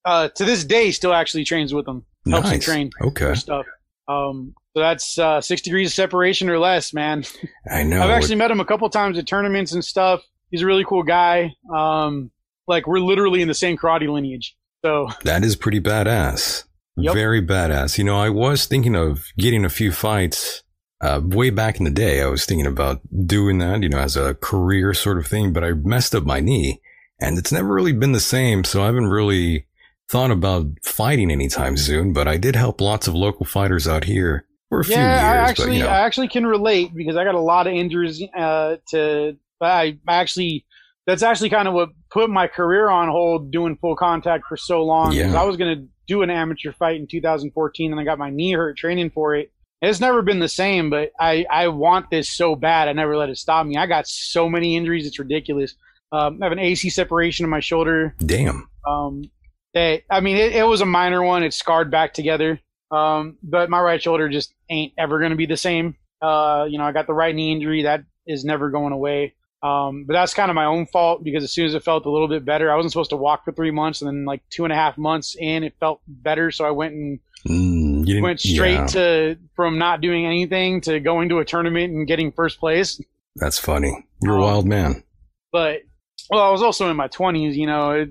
uh, 0.06 0.30
to 0.30 0.46
this 0.46 0.64
day, 0.64 0.92
still 0.92 1.14
actually 1.14 1.44
trains 1.44 1.74
with 1.74 1.88
him, 1.88 2.06
helps 2.30 2.50
him 2.52 2.60
train 2.60 2.90
Okay. 3.02 3.34
stuff. 3.36 3.66
Um, 4.08 4.54
so 4.76 4.82
that's 4.82 5.18
uh, 5.18 5.42
six 5.42 5.62
degrees 5.62 5.90
of 5.90 5.94
separation 5.94 6.50
or 6.50 6.60
less, 6.60 6.94
man. 6.94 7.24
I 7.70 7.84
know. 7.84 8.02
I've 8.02 8.10
actually 8.12 8.36
met 8.36 8.52
him 8.52 8.60
a 8.60 8.66
couple 8.66 8.90
times 8.90 9.18
at 9.18 9.26
tournaments 9.26 9.72
and 9.74 9.84
stuff. 9.84 10.22
He's 10.52 10.62
a 10.62 10.66
really 10.66 10.86
cool 10.86 11.04
guy. 11.04 11.54
Um, 11.76 12.30
like 12.68 12.86
we're 12.88 13.00
literally 13.00 13.42
in 13.42 13.48
the 13.48 13.54
same 13.54 13.78
karate 13.78 14.08
lineage. 14.12 14.56
So 14.84 15.10
that 15.24 15.44
is 15.44 15.56
pretty 15.56 15.80
badass. 15.80 16.64
Yep. 16.98 17.14
Very 17.14 17.42
badass. 17.42 17.98
You 17.98 18.04
know, 18.04 18.16
I 18.18 18.30
was 18.30 18.68
thinking 18.68 18.96
of 18.96 19.26
getting 19.38 19.66
a 19.66 19.70
few 19.70 19.92
fights 19.92 20.62
uh, 21.06 21.22
way 21.24 21.50
back 21.50 21.78
in 21.78 21.84
the 21.84 21.92
day. 21.92 22.22
I 22.22 22.28
was 22.28 22.46
thinking 22.46 22.66
about 22.66 23.02
doing 23.26 23.60
that, 23.60 23.84
you 23.84 23.90
know, 23.90 24.00
as 24.00 24.18
a 24.18 24.34
career 24.36 24.94
sort 24.94 25.18
of 25.18 25.28
thing, 25.28 25.54
but 25.54 25.64
I 25.64 25.74
messed 25.74 26.16
up 26.16 26.24
my 26.24 26.40
knee 26.40 26.82
and 27.20 27.38
it's 27.38 27.52
never 27.52 27.74
really 27.74 27.94
been 27.94 28.12
the 28.12 28.20
same. 28.20 28.64
So 28.64 28.82
I 28.82 28.88
haven't 28.88 29.08
really 29.08 29.68
thought 30.10 30.32
about 30.32 30.68
fighting 30.84 31.32
anytime 31.32 31.78
soon, 31.78 32.14
but 32.14 32.28
I 32.28 32.38
did 32.38 32.56
help 32.56 32.82
lots 32.82 33.08
of 33.08 33.14
local 33.14 33.46
fighters 33.46 33.88
out 33.88 34.04
here 34.04 34.46
for 34.70 34.80
a 34.80 34.84
few 34.84 34.96
years. 34.96 35.06
I 35.06 35.36
actually, 35.38 35.68
but, 35.68 35.74
you 35.74 35.84
know, 35.84 35.90
I 35.90 36.06
actually 36.06 36.28
can 36.28 36.46
relate 36.46 36.94
because 36.96 37.16
I 37.16 37.24
got 37.24 37.36
a 37.36 37.40
lot 37.40 37.68
of 37.68 37.74
injuries. 37.74 38.22
Uh, 38.36 38.78
to 38.90 39.38
I 39.62 39.98
actually, 40.08 40.66
that's 41.08 41.24
actually 41.24 41.50
kind 41.50 41.68
of 41.68 41.74
what 41.74 41.90
put 42.12 42.30
my 42.30 42.48
career 42.48 42.90
on 42.90 43.10
hold 43.10 43.52
doing 43.52 43.78
full 43.78 43.96
contact 43.96 44.46
for 44.48 44.58
so 44.58 44.84
long. 44.84 45.14
Yeah. 45.14 45.40
I 45.40 45.44
was 45.44 45.58
gonna 45.58 45.86
do 46.08 46.22
an 46.22 46.30
amateur 46.30 46.72
fight 46.72 46.98
in 46.98 47.08
2014, 47.08 47.92
and 47.92 48.00
I 48.00 48.04
got 48.04 48.20
my 48.20 48.30
knee 48.30 48.54
hurt 48.54 48.78
training 48.78 49.12
for 49.12 49.36
it. 49.36 49.52
It's 49.86 50.00
never 50.00 50.22
been 50.22 50.40
the 50.40 50.50
same, 50.50 50.90
but 50.90 51.12
I 51.20 51.46
I 51.50 51.68
want 51.70 52.10
this 52.10 52.30
so 52.30 52.56
bad. 52.56 52.88
I 52.88 52.94
never 52.94 53.16
let 53.16 53.30
it 53.30 53.38
stop 53.38 53.66
me. 53.66 53.78
I 53.78 53.86
got 53.86 54.08
so 54.08 54.50
many 54.50 54.76
injuries, 54.76 55.06
it's 55.06 55.20
ridiculous. 55.20 55.76
Um, 56.12 56.40
I 56.42 56.46
have 56.46 56.52
an 56.52 56.60
AC 56.60 56.90
separation 56.90 57.44
in 57.44 57.50
my 57.50 57.60
shoulder. 57.60 58.16
damn. 58.26 58.70
Um, 58.88 59.30
that 59.74 60.04
I 60.10 60.20
mean, 60.22 60.38
it, 60.38 60.56
it 60.56 60.66
was 60.66 60.82
a 60.82 60.86
minor 60.86 61.24
one. 61.24 61.44
It 61.44 61.54
scarred 61.54 61.92
back 61.92 62.14
together. 62.14 62.60
Um, 62.92 63.38
but 63.44 63.70
my 63.70 63.80
right 63.82 64.02
shoulder 64.02 64.30
just 64.30 64.54
ain't 64.70 64.94
ever 64.98 65.20
going 65.20 65.32
to 65.32 65.36
be 65.36 65.46
the 65.48 65.58
same. 65.58 65.96
Uh, 66.22 66.66
you 66.70 66.78
know, 66.78 66.86
I 66.86 66.92
got 66.92 67.08
the 67.08 67.14
right 67.14 67.36
knee 67.36 67.52
injury 67.52 67.84
that 67.84 68.04
is 68.26 68.46
never 68.46 68.70
going 68.70 68.94
away. 68.94 69.34
Um, 69.62 70.06
but 70.06 70.14
that's 70.14 70.34
kind 70.34 70.52
of 70.52 70.56
my 70.56 70.66
own 70.66 70.86
fault 70.86 71.24
because 71.24 71.44
as 71.44 71.52
soon 71.52 71.66
as 71.66 71.74
it 71.74 71.84
felt 71.84 72.06
a 72.06 72.12
little 72.12 72.28
bit 72.28 72.46
better, 72.46 72.72
I 72.72 72.76
wasn't 72.76 72.92
supposed 72.92 73.10
to 73.10 73.18
walk 73.18 73.44
for 73.44 73.52
three 73.52 73.72
months, 73.72 74.02
and 74.02 74.08
then 74.08 74.24
like 74.24 74.44
two 74.50 74.64
and 74.64 74.72
a 74.72 74.76
half 74.76 74.98
months 74.98 75.36
in, 75.38 75.64
it 75.64 75.74
felt 75.80 76.02
better. 76.08 76.52
So 76.52 76.66
I 76.66 76.72
went 76.72 76.94
and 76.94 77.20
Mm, 77.48 77.85
you 78.08 78.22
went 78.22 78.40
straight 78.40 78.74
yeah, 78.74 78.86
to 78.88 79.38
from 79.56 79.78
not 79.78 80.02
doing 80.02 80.26
anything 80.26 80.82
to 80.82 81.00
going 81.00 81.30
to 81.30 81.40
a 81.40 81.46
tournament 81.46 81.94
and 81.94 82.08
getting 82.08 82.32
first 82.32 82.60
place. 82.60 83.00
that's 83.36 83.60
funny. 83.60 84.06
You're 84.22 84.36
a 84.36 84.38
Um, 84.38 84.42
wild 84.44 84.66
man. 84.68 85.04
but 85.52 85.82
well, 86.30 86.42
I 86.42 86.50
was 86.52 86.62
also 86.62 86.90
in 86.90 86.96
my 86.98 87.08
twenties. 87.08 87.56
You 87.58 87.68
know, 87.68 87.92
it, 87.92 88.10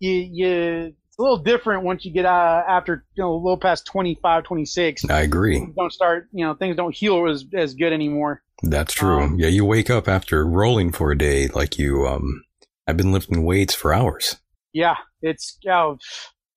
you, 0.00 0.10
you 0.10 0.94
it's 1.06 1.18
a 1.18 1.22
little 1.22 1.38
different 1.38 1.84
once 1.84 2.04
you 2.04 2.12
get 2.12 2.24
uh, 2.26 2.62
after 2.68 3.04
you 3.14 3.22
know 3.22 3.32
a 3.34 3.36
little 3.36 3.56
past 3.56 3.86
25, 3.86 4.44
26. 4.44 5.04
I 5.08 5.20
agree. 5.20 5.66
Don't 5.76 5.92
start, 5.92 6.28
you 6.32 6.44
know, 6.44 6.54
things 6.54 6.76
don't 6.76 6.94
heal 6.94 7.28
as 7.28 7.44
as 7.54 7.74
good 7.74 7.92
anymore. 7.92 8.42
That's 8.62 8.92
true. 8.94 9.20
Um, 9.22 9.36
yeah, 9.38 9.48
you 9.48 9.64
wake 9.64 9.90
up 9.90 10.08
after 10.08 10.44
rolling 10.46 10.90
for 10.92 11.10
a 11.12 11.18
day 11.18 11.48
like 11.48 11.78
you 11.78 12.06
um 12.06 12.44
I've 12.86 12.96
been 12.96 13.12
lifting 13.12 13.44
weights 13.44 13.74
for 13.74 13.94
hours. 13.94 14.36
Yeah, 14.72 14.96
it's 15.22 15.56
uh, 15.70 15.94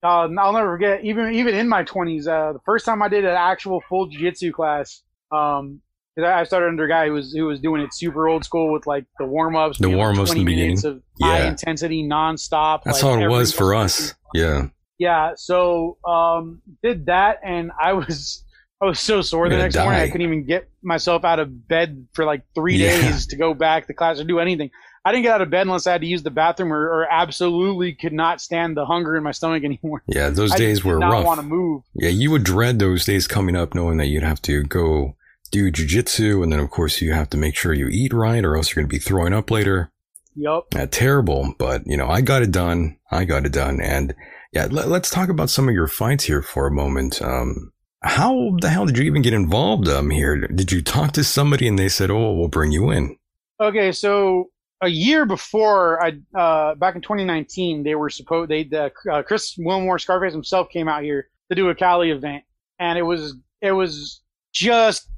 uh, 0.08 0.42
I'll 0.42 0.54
never 0.54 0.74
forget. 0.76 1.04
Even 1.04 1.34
even 1.34 1.56
in 1.56 1.68
my 1.68 1.84
twenties, 1.84 2.28
uh, 2.28 2.54
the 2.54 2.60
first 2.66 2.86
time 2.86 3.02
I 3.02 3.10
did 3.10 3.26
an 3.26 3.36
actual 3.36 3.82
full 3.90 4.08
jiu-jitsu 4.08 4.52
class, 4.54 5.02
um, 5.32 5.82
I 6.24 6.44
started 6.46 6.68
under 6.68 6.86
a 6.86 6.90
guy 6.90 7.08
who 7.08 7.14
was 7.14 7.34
who 7.34 7.46
was 7.46 7.60
doing 7.60 7.82
it 7.82 7.94
super 7.94 8.28
old 8.28 8.44
school 8.44 8.72
with 8.74 8.88
like 8.88 9.06
the 9.20 9.26
warm 9.26 9.56
ups, 9.56 9.78
The 9.78 9.90
warm-ups 9.90 10.32
in 10.32 10.40
the 10.40 10.44
minutes 10.44 10.84
of 10.84 11.02
high 11.22 11.40
Yeah. 11.40 11.50
intensity, 11.50 12.04
nonstop. 12.04 12.84
That's 12.84 13.04
like, 13.04 13.18
how 13.20 13.24
it 13.24 13.28
was 13.28 13.54
for 13.54 13.76
us. 13.76 14.14
Yeah. 14.34 14.68
Yeah, 15.00 15.34
so 15.36 15.98
um, 16.08 16.62
did 16.82 17.06
that, 17.06 17.40
and 17.44 17.72
I 17.80 17.94
was 17.94 18.44
I 18.82 18.86
was 18.86 19.00
so 19.00 19.22
sore 19.22 19.48
the 19.50 19.58
next 19.58 19.76
morning 19.76 20.02
I 20.02 20.08
couldn't 20.08 20.26
even 20.26 20.44
get 20.46 20.70
myself 20.84 21.24
out 21.24 21.40
of 21.40 21.68
bed 21.68 22.08
for 22.14 22.26
like 22.26 22.42
three 22.56 22.78
Yeah. 22.78 23.02
days 23.02 23.28
to 23.28 23.36
go 23.36 23.54
back 23.54 23.86
to 23.88 23.94
class 23.94 24.20
or 24.20 24.24
do 24.24 24.40
anything. 24.40 24.72
I 25.08 25.12
didn't 25.12 25.24
get 25.24 25.36
out 25.36 25.42
of 25.42 25.50
bed 25.50 25.62
unless 25.68 25.88
I 25.88 25.94
had 25.94 26.02
to 26.02 26.08
use 26.08 26.24
the 26.24 26.32
bathroom, 26.32 26.74
or, 26.74 26.84
or 26.86 27.08
absolutely 27.10 27.94
could 27.94 28.12
not 28.12 28.42
stand 28.42 28.76
the 28.76 28.86
hunger 28.86 29.16
in 29.16 29.24
my 29.24 29.32
stomach 29.32 29.64
anymore. 29.64 30.04
Yeah, 30.06 30.30
those 30.30 30.52
I 30.52 30.58
days 30.58 30.80
did 30.80 30.86
were 30.86 31.00
not 31.00 31.12
rough. 31.12 31.26
want 31.26 31.40
to 31.40 31.46
move. 31.46 31.84
Yeah, 31.94 32.10
you 32.10 32.30
would 32.32 32.44
dread 32.44 32.80
those 32.80 33.06
days 33.06 33.26
coming 33.26 33.56
up 33.56 33.74
knowing 33.74 33.98
that 34.00 34.08
you'd 34.08 34.24
have 34.24 34.42
to 34.42 34.64
go 34.64 35.16
do 35.50 35.72
jujitsu 35.72 36.44
and 36.44 36.52
then 36.52 36.60
of 36.60 36.70
course 36.70 37.02
you 37.02 37.14
have 37.14 37.30
to 37.30 37.38
make 37.38 37.56
sure 37.56 37.72
you 37.74 37.88
eat 37.88 38.12
right 38.12 38.44
or 38.44 38.58
else 38.58 38.76
you're 38.76 38.84
gonna 38.84 38.90
be 38.90 39.00
throwing 39.00 39.32
up 39.32 39.50
later. 39.50 39.94
Yep. 40.36 40.64
Uh, 40.76 40.88
terrible, 40.92 41.56
but 41.58 41.84
you 41.86 41.96
know, 41.96 42.10
I 42.10 42.20
got 42.20 42.42
it 42.42 42.52
done. 42.52 42.98
I 43.10 43.24
got 43.24 43.46
it 43.46 43.54
done. 43.54 43.80
And 43.80 44.14
yeah, 44.52 44.68
let, 44.70 44.88
us 44.90 45.10
talk 45.10 45.30
about 45.30 45.50
some 45.50 45.70
of 45.70 45.74
your 45.74 45.88
fights 45.88 46.26
here 46.26 46.42
for 46.42 46.68
a 46.68 46.72
moment. 46.72 47.22
Um, 47.22 47.72
how 48.02 48.58
the 48.60 48.70
hell 48.70 48.86
did 48.86 48.98
you 48.98 49.06
even 49.06 49.22
get 49.22 49.34
involved 49.34 49.88
um 49.88 50.10
here? 50.10 50.48
Did 50.48 50.74
you 50.74 50.82
talk 50.82 51.14
to 51.14 51.24
somebody 51.24 51.66
and 51.66 51.80
they 51.80 51.88
said, 51.88 52.12
"Oh, 52.12 52.34
we'll 52.34 52.50
bring 52.50 52.74
you 52.74 52.92
in"? 52.92 53.18
Okay, 53.62 53.94
so 53.94 54.50
a 54.82 54.88
year 54.88 55.26
before 55.26 56.04
I 56.04 56.14
uh, 56.38 56.76
back 56.76 56.96
in 56.96 57.02
2019 57.02 57.84
they 57.84 57.96
were 57.96 58.10
supposed 58.10 58.50
they 58.50 58.64
the 58.64 58.92
uh, 59.12 59.24
Chris 59.24 59.56
Wilmore 59.58 60.00
Scarface 60.00 60.34
himself 60.34 60.70
came 60.70 60.88
out 60.88 61.04
here 61.04 61.30
to 61.50 61.56
do 61.56 61.70
a 61.70 61.76
Cali 61.76 62.12
event 62.12 62.44
and 62.80 62.98
it 62.98 63.04
was 63.04 63.36
it 63.62 63.72
was 63.72 64.22
just 64.54 65.10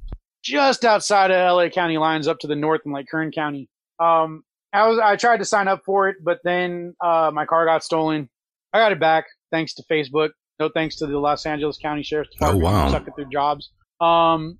just 0.42 0.84
outside 0.84 1.30
of 1.30 1.56
LA 1.56 1.68
County 1.68 1.98
lines 1.98 2.26
up 2.26 2.38
to 2.38 2.46
the 2.46 2.56
north 2.56 2.80
in 2.86 2.92
like 2.92 3.06
Kern 3.10 3.30
County. 3.30 3.68
Um, 3.98 4.42
I 4.72 4.86
was 4.86 4.98
I 4.98 5.16
tried 5.16 5.38
to 5.38 5.44
sign 5.44 5.68
up 5.68 5.82
for 5.84 6.08
it, 6.08 6.16
but 6.22 6.38
then 6.44 6.94
uh, 7.04 7.30
my 7.32 7.44
car 7.44 7.66
got 7.66 7.84
stolen. 7.84 8.28
I 8.72 8.78
got 8.78 8.92
it 8.92 9.00
back 9.00 9.26
thanks 9.50 9.74
to 9.74 9.82
Facebook. 9.90 10.30
No 10.58 10.68
thanks 10.68 10.96
to 10.96 11.06
the 11.06 11.18
Los 11.18 11.46
Angeles 11.46 11.78
County 11.78 12.02
Sheriff's 12.02 12.30
Department. 12.32 12.64
Oh, 12.64 12.66
wow. 12.66 12.90
Sucking 12.90 13.14
through 13.14 13.30
jobs. 13.30 13.70
Um, 14.00 14.58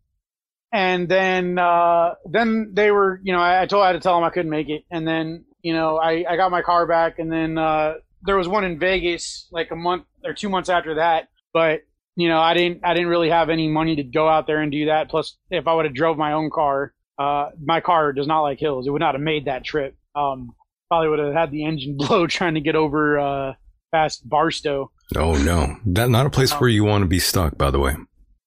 and 0.73 1.09
then 1.09 1.59
uh, 1.59 2.15
then 2.31 2.71
they 2.73 2.91
were, 2.91 3.21
you 3.23 3.33
know, 3.33 3.41
I, 3.41 3.63
I 3.63 3.67
told 3.67 3.83
I 3.83 3.89
had 3.89 3.93
to 3.95 4.01
tell 4.01 4.15
them 4.15 4.25
I 4.25 4.31
couldn't 4.31 4.51
make 4.51 4.69
it, 4.69 4.85
and 4.91 5.07
then 5.07 5.45
you 5.63 5.73
know 5.73 5.97
I, 5.97 6.25
I 6.29 6.37
got 6.37 6.51
my 6.51 6.63
car 6.63 6.87
back, 6.87 7.19
and 7.19 7.31
then 7.31 7.59
uh, 7.59 7.95
there 8.23 8.37
was 8.37 8.49
one 8.49 8.65
in 8.65 8.79
Vegas 8.79 9.49
like 9.51 9.71
a 9.71 9.77
month 9.77 10.05
or 10.25 10.33
two 10.33 10.49
months 10.49 10.69
after 10.69 10.97
that, 10.97 11.29
but 11.53 11.81
you 12.15 12.29
know 12.29 12.39
I 12.39 12.55
didn't 12.55 12.81
I 12.85 12.95
didn't 12.95 13.09
really 13.09 13.31
have 13.31 13.51
any 13.51 13.69
money 13.69 13.97
to 13.97 14.05
go 14.05 14.29
out 14.29 14.47
there 14.47 14.61
and 14.61 14.71
do 14.71 14.87
that. 14.87 15.11
Plus, 15.11 15.37
if 15.51 15.67
I 15.67 15.75
would 15.75 15.87
have 15.87 15.95
drove 15.95 16.17
my 16.17 16.33
own 16.33 16.51
car, 16.51 16.95
uh, 17.19 17.51
my 17.63 17.81
car 17.81 18.13
does 18.13 18.27
not 18.27 18.43
like 18.43 18.61
hills. 18.61 18.87
It 18.87 18.91
would 18.91 19.01
not 19.01 19.15
have 19.15 19.23
made 19.23 19.47
that 19.47 19.65
trip. 19.65 19.97
Um, 20.15 20.55
probably 20.89 21.09
would 21.09 21.19
have 21.19 21.35
had 21.35 21.51
the 21.51 21.65
engine 21.65 21.97
blow 21.99 22.27
trying 22.27 22.55
to 22.55 22.61
get 22.61 22.77
over 22.77 23.19
uh, 23.19 23.55
past 23.93 24.29
Barstow. 24.29 24.93
Oh 25.17 25.35
no, 25.35 25.79
that 25.87 26.11
not 26.11 26.27
a 26.27 26.31
place 26.31 26.53
where 26.53 26.71
you 26.71 26.85
want 26.85 27.03
to 27.03 27.09
be 27.09 27.19
stuck. 27.19 27.59
By 27.59 27.73
the 27.73 27.81
way. 27.81 27.97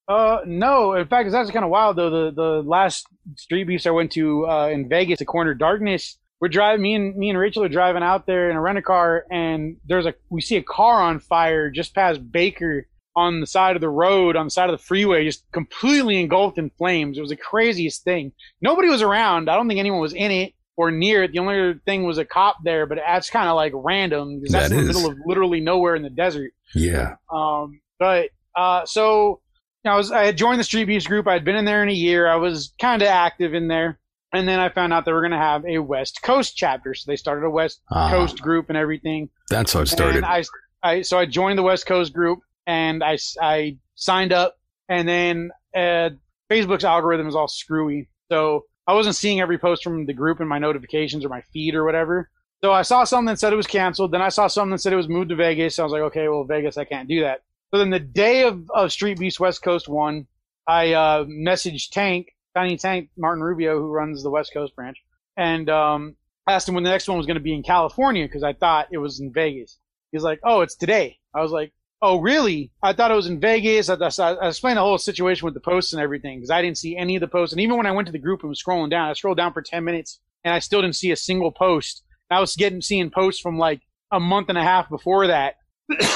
Uh, 0.07 0.39
no. 0.45 0.93
In 0.93 1.07
fact, 1.07 1.27
it's 1.27 1.35
actually 1.35 1.53
kind 1.53 1.65
of 1.65 1.71
wild 1.71 1.95
though. 1.95 2.09
The 2.09 2.31
the 2.31 2.63
last 2.63 3.07
Street 3.35 3.65
Beefs 3.65 3.85
I 3.85 3.91
went 3.91 4.11
to 4.13 4.47
uh, 4.47 4.67
in 4.67 4.89
Vegas, 4.89 5.19
the 5.19 5.25
Corner 5.25 5.53
Darkness. 5.53 6.17
We're 6.41 6.49
driving. 6.49 6.81
Me 6.81 6.93
and 6.95 7.15
me 7.15 7.29
and 7.29 7.39
Rachel 7.39 7.63
are 7.63 7.69
driving 7.69 8.03
out 8.03 8.25
there 8.25 8.49
in 8.49 8.57
a 8.57 8.61
rent 8.61 8.77
a 8.77 8.81
car, 8.81 9.25
and 9.31 9.77
there's 9.85 10.05
a 10.05 10.13
we 10.29 10.41
see 10.41 10.57
a 10.57 10.63
car 10.63 11.01
on 11.01 11.19
fire 11.19 11.69
just 11.69 11.95
past 11.95 12.19
Baker 12.31 12.87
on 13.15 13.39
the 13.39 13.47
side 13.47 13.75
of 13.75 13.81
the 13.81 13.89
road, 13.89 14.35
on 14.35 14.47
the 14.47 14.51
side 14.51 14.69
of 14.69 14.77
the 14.77 14.83
freeway, 14.83 15.23
just 15.23 15.43
completely 15.51 16.19
engulfed 16.19 16.57
in 16.57 16.69
flames. 16.71 17.17
It 17.17 17.21
was 17.21 17.29
the 17.29 17.37
craziest 17.37 18.03
thing. 18.03 18.33
Nobody 18.61 18.89
was 18.89 19.01
around. 19.01 19.49
I 19.49 19.55
don't 19.55 19.67
think 19.67 19.79
anyone 19.79 20.01
was 20.01 20.13
in 20.13 20.31
it 20.31 20.53
or 20.75 20.91
near 20.91 21.23
it. 21.23 21.31
The 21.31 21.39
only 21.39 21.53
other 21.53 21.81
thing 21.85 22.03
was 22.03 22.17
a 22.17 22.25
cop 22.25 22.57
there, 22.63 22.87
but 22.87 22.97
that's 22.97 23.29
kind 23.29 23.47
of 23.47 23.55
like 23.55 23.71
random 23.75 24.39
because 24.39 24.51
that's 24.53 24.69
That 24.69 24.75
in 24.79 24.87
the 24.87 24.93
middle 24.93 25.11
of 25.11 25.17
literally 25.25 25.61
nowhere 25.61 25.95
in 25.95 26.01
the 26.01 26.09
desert. 26.09 26.51
Yeah. 26.73 27.15
Um, 27.31 27.81
but 27.99 28.29
uh, 28.55 28.85
so 28.85 29.41
you 29.83 29.89
know, 29.89 29.95
I 29.95 29.97
was 29.97 30.11
I 30.11 30.25
had 30.25 30.37
joined 30.37 30.59
the 30.59 30.63
Street 30.63 30.85
Beefs 30.85 31.07
group. 31.07 31.27
I 31.27 31.33
had 31.33 31.43
been 31.45 31.55
in 31.55 31.65
there 31.65 31.83
in 31.83 31.89
a 31.89 31.93
year. 31.93 32.27
I 32.27 32.35
was 32.35 32.73
kind 32.79 33.01
of 33.01 33.07
active 33.07 33.53
in 33.53 33.67
there, 33.67 33.99
and 34.31 34.47
then 34.47 34.59
I 34.59 34.69
found 34.69 34.93
out 34.93 35.05
they 35.05 35.11
were 35.13 35.21
going 35.21 35.31
to 35.31 35.37
have 35.37 35.65
a 35.65 35.79
West 35.79 36.21
Coast 36.23 36.55
chapter. 36.55 36.93
So 36.93 37.09
they 37.11 37.15
started 37.15 37.45
a 37.45 37.49
West 37.49 37.81
Ah. 37.91 38.09
Coast 38.09 38.41
group 38.41 38.69
and 38.69 38.77
everything. 38.77 39.29
That's 39.49 39.73
how 39.73 39.81
it 39.81 39.87
started. 39.87 40.17
And 40.17 40.25
I, 40.25 40.43
I 40.81 41.01
so 41.01 41.17
I 41.19 41.25
joined 41.25 41.57
the 41.59 41.63
West 41.63 41.85
Coast 41.85 42.13
group 42.13 42.39
and 42.65 43.03
I, 43.03 43.17
I 43.41 43.77
signed 43.95 44.31
up, 44.31 44.55
and 44.89 45.07
then 45.07 45.51
uh, 45.75 46.11
Facebook's 46.49 46.85
algorithm 46.85 47.27
is 47.27 47.35
all 47.35 47.47
screwy, 47.49 48.09
so 48.31 48.63
I 48.87 48.93
wasn't 48.93 49.15
seeing 49.15 49.41
every 49.41 49.57
post 49.57 49.83
from 49.83 50.05
the 50.05 50.13
group 50.13 50.39
in 50.41 50.47
my 50.47 50.59
notifications 50.59 51.25
or 51.25 51.29
my 51.29 51.41
feed 51.53 51.75
or 51.75 51.83
whatever. 51.85 52.29
So 52.63 52.71
I 52.71 52.81
saw 52.83 53.03
something 53.03 53.25
that 53.27 53.39
said 53.39 53.51
it 53.51 53.57
was 53.57 53.67
canceled. 53.67 54.11
Then 54.13 54.21
I 54.21 54.29
saw 54.29 54.47
something 54.47 54.71
that 54.71 54.79
said 54.79 54.93
it 54.93 54.97
was 54.97 55.09
moved 55.09 55.29
to 55.29 55.35
Vegas. 55.35 55.79
I 55.79 55.83
was 55.83 55.91
like, 55.91 56.01
okay, 56.03 56.29
well, 56.29 56.45
Vegas, 56.45 56.77
I 56.77 56.85
can't 56.85 57.09
do 57.09 57.21
that. 57.21 57.41
So 57.73 57.79
then 57.79 57.89
the 57.89 57.99
day 57.99 58.43
of, 58.43 58.69
of 58.69 58.91
Street 58.91 59.17
Beefs 59.17 59.39
West 59.39 59.63
Coast 59.63 59.89
one, 59.89 60.27
I 60.67 60.93
uh, 60.93 61.23
messaged 61.23 61.89
Tank, 61.89 62.27
Tiny 62.55 62.77
Tank, 62.77 63.09
Martin 63.17 63.43
Rubio, 63.43 63.79
who 63.79 63.87
runs 63.87 64.21
the 64.21 64.29
West 64.29 64.53
Coast 64.53 64.75
branch, 64.75 64.97
and 65.37 65.67
um, 65.71 66.15
asked 66.47 66.69
him 66.69 66.75
when 66.75 66.83
the 66.83 66.91
next 66.91 67.07
one 67.07 67.17
was 67.17 67.25
going 67.25 67.37
to 67.37 67.41
be 67.41 67.55
in 67.55 67.63
California 67.63 68.25
because 68.25 68.43
I 68.43 68.53
thought 68.53 68.89
it 68.91 68.99
was 68.99 69.19
in 69.19 69.33
Vegas. 69.33 69.79
He's 70.11 70.21
like, 70.21 70.39
oh, 70.43 70.61
it's 70.61 70.75
today. 70.75 71.17
I 71.33 71.41
was 71.41 71.49
like, 71.49 71.73
oh, 71.99 72.21
really? 72.21 72.71
I 72.83 72.93
thought 72.93 73.09
it 73.09 73.15
was 73.15 73.25
in 73.25 73.39
Vegas. 73.39 73.89
I, 73.89 73.95
I, 73.95 74.33
I 74.33 74.49
explained 74.49 74.77
the 74.77 74.81
whole 74.81 74.99
situation 74.99 75.45
with 75.45 75.55
the 75.55 75.59
posts 75.59 75.93
and 75.93 76.01
everything 76.01 76.37
because 76.37 76.51
I 76.51 76.61
didn't 76.61 76.77
see 76.77 76.95
any 76.95 77.15
of 77.15 77.21
the 77.21 77.27
posts. 77.27 77.53
And 77.53 77.61
even 77.61 77.77
when 77.77 77.87
I 77.87 77.91
went 77.91 78.05
to 78.05 78.11
the 78.11 78.19
group 78.19 78.41
and 78.41 78.49
was 78.49 78.61
scrolling 78.61 78.91
down, 78.91 79.09
I 79.09 79.13
scrolled 79.13 79.37
down 79.37 79.51
for 79.51 79.63
10 79.63 79.83
minutes 79.83 80.19
and 80.43 80.53
I 80.53 80.59
still 80.59 80.83
didn't 80.83 80.97
see 80.97 81.09
a 81.09 81.15
single 81.15 81.51
post. 81.51 82.03
I 82.29 82.39
was 82.39 82.55
getting 82.55 82.81
seeing 82.81 83.09
posts 83.09 83.41
from 83.41 83.57
like 83.57 83.81
a 84.11 84.19
month 84.19 84.49
and 84.49 84.59
a 84.59 84.63
half 84.63 84.89
before 84.91 85.25
that 85.25 85.55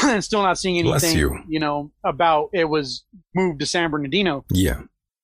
and 0.03 0.23
still 0.23 0.41
not 0.43 0.57
seeing 0.57 0.79
anything, 0.79 1.43
you. 1.47 1.59
know, 1.59 1.91
about 2.03 2.49
it 2.53 2.65
was 2.65 3.03
moved 3.35 3.59
to 3.59 3.65
San 3.65 3.89
Bernardino. 3.91 4.45
yeah. 4.51 4.81